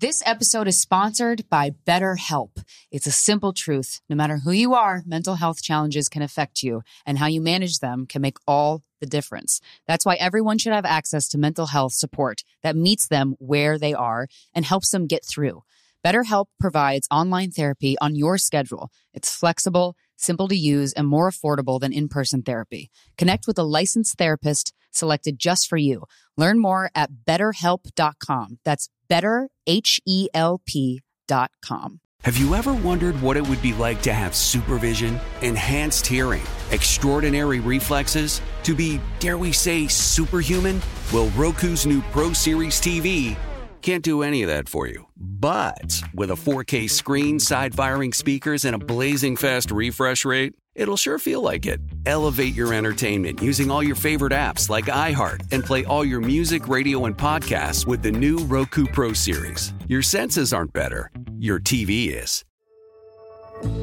This 0.00 0.22
episode 0.24 0.68
is 0.68 0.80
sponsored 0.80 1.48
by 1.50 1.72
BetterHelp. 1.84 2.62
It's 2.92 3.08
a 3.08 3.10
simple 3.10 3.52
truth. 3.52 4.00
No 4.08 4.14
matter 4.14 4.38
who 4.38 4.52
you 4.52 4.72
are, 4.74 5.02
mental 5.04 5.34
health 5.34 5.60
challenges 5.60 6.08
can 6.08 6.22
affect 6.22 6.62
you, 6.62 6.82
and 7.04 7.18
how 7.18 7.26
you 7.26 7.40
manage 7.40 7.80
them 7.80 8.06
can 8.06 8.22
make 8.22 8.36
all 8.46 8.84
the 9.00 9.06
difference. 9.06 9.60
That's 9.88 10.06
why 10.06 10.14
everyone 10.14 10.58
should 10.58 10.72
have 10.72 10.84
access 10.84 11.26
to 11.30 11.38
mental 11.38 11.66
health 11.66 11.94
support 11.94 12.44
that 12.62 12.76
meets 12.76 13.08
them 13.08 13.34
where 13.40 13.76
they 13.76 13.92
are 13.92 14.28
and 14.54 14.64
helps 14.64 14.90
them 14.90 15.08
get 15.08 15.24
through. 15.24 15.64
BetterHelp 16.06 16.46
provides 16.60 17.08
online 17.10 17.50
therapy 17.50 17.96
on 18.00 18.14
your 18.14 18.38
schedule. 18.38 18.92
It's 19.12 19.34
flexible, 19.34 19.96
simple 20.18 20.48
to 20.48 20.56
use, 20.56 20.92
and 20.92 21.08
more 21.08 21.30
affordable 21.30 21.80
than 21.80 21.92
in 21.92 22.08
person 22.08 22.42
therapy. 22.42 22.90
Connect 23.16 23.46
with 23.46 23.58
a 23.58 23.62
licensed 23.62 24.18
therapist 24.18 24.74
selected 24.90 25.38
just 25.38 25.68
for 25.68 25.76
you. 25.76 26.04
Learn 26.36 26.58
more 26.58 26.90
at 26.94 27.10
betterhelp.com. 27.26 28.58
That's 28.64 28.88
betterhelp.com. 29.10 32.00
Have 32.24 32.36
you 32.36 32.56
ever 32.56 32.74
wondered 32.74 33.22
what 33.22 33.36
it 33.36 33.48
would 33.48 33.62
be 33.62 33.72
like 33.74 34.02
to 34.02 34.12
have 34.12 34.34
supervision, 34.34 35.20
enhanced 35.40 36.04
hearing, 36.04 36.42
extraordinary 36.72 37.60
reflexes, 37.60 38.40
to 38.64 38.74
be, 38.74 39.00
dare 39.20 39.38
we 39.38 39.52
say, 39.52 39.86
superhuman? 39.86 40.82
Well, 41.12 41.30
Roku's 41.30 41.86
new 41.86 42.02
Pro 42.10 42.32
Series 42.32 42.80
TV 42.80 43.36
can't 43.82 44.04
do 44.04 44.22
any 44.22 44.42
of 44.42 44.48
that 44.48 44.68
for 44.68 44.86
you. 44.86 45.07
But 45.20 46.00
with 46.14 46.30
a 46.30 46.34
4K 46.34 46.88
screen, 46.88 47.40
side 47.40 47.74
firing 47.74 48.12
speakers, 48.12 48.64
and 48.64 48.74
a 48.74 48.78
blazing 48.78 49.36
fast 49.36 49.70
refresh 49.70 50.24
rate, 50.24 50.54
it'll 50.74 50.96
sure 50.96 51.18
feel 51.18 51.42
like 51.42 51.66
it. 51.66 51.80
Elevate 52.06 52.54
your 52.54 52.72
entertainment 52.72 53.42
using 53.42 53.70
all 53.70 53.82
your 53.82 53.96
favorite 53.96 54.32
apps 54.32 54.68
like 54.68 54.84
iHeart 54.84 55.40
and 55.50 55.64
play 55.64 55.84
all 55.84 56.04
your 56.04 56.20
music, 56.20 56.68
radio, 56.68 57.06
and 57.06 57.16
podcasts 57.16 57.86
with 57.86 58.02
the 58.02 58.12
new 58.12 58.38
Roku 58.38 58.86
Pro 58.86 59.12
Series. 59.12 59.74
Your 59.88 60.02
senses 60.02 60.52
aren't 60.52 60.72
better, 60.72 61.10
your 61.38 61.58
TV 61.58 62.12
is. 62.12 62.44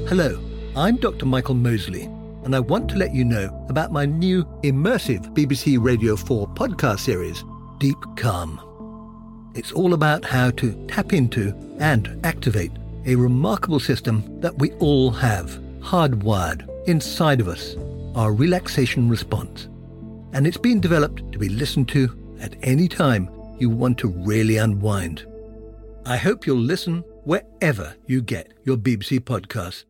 Hello, 0.07 0.39
I'm 0.75 0.95
Dr. 0.95 1.25
Michael 1.25 1.55
Mosley, 1.55 2.03
and 2.45 2.55
I 2.55 2.61
want 2.61 2.89
to 2.91 2.95
let 2.95 3.13
you 3.13 3.25
know 3.25 3.65
about 3.67 3.91
my 3.91 4.05
new 4.05 4.45
immersive 4.63 5.33
BBC 5.35 5.77
Radio 5.81 6.15
4 6.15 6.47
podcast 6.49 6.99
series, 6.99 7.43
Deep 7.79 7.97
Calm. 8.15 8.64
It's 9.55 9.71
all 9.71 9.93
about 9.93 10.25
how 10.25 10.51
to 10.51 10.85
tap 10.87 11.13
into 11.13 11.53
and 11.79 12.19
activate 12.25 12.73
a 13.05 13.15
remarkable 13.15 13.79
system 13.79 14.41
that 14.41 14.57
we 14.59 14.71
all 14.73 15.11
have 15.11 15.59
hardwired 15.79 16.67
inside 16.87 17.39
of 17.39 17.47
us, 17.47 17.77
our 18.15 18.33
relaxation 18.33 19.07
response. 19.07 19.69
And 20.33 20.45
it's 20.45 20.57
been 20.57 20.81
developed 20.81 21.31
to 21.31 21.39
be 21.39 21.47
listened 21.47 21.87
to 21.89 22.37
at 22.41 22.57
any 22.63 22.89
time 22.89 23.29
you 23.57 23.69
want 23.69 23.97
to 23.99 24.09
really 24.09 24.57
unwind. 24.57 25.25
I 26.05 26.17
hope 26.17 26.45
you'll 26.45 26.57
listen 26.57 26.99
wherever 27.23 27.95
you 28.07 28.21
get 28.21 28.51
your 28.65 28.75
BBC 28.75 29.21
podcasts. 29.21 29.85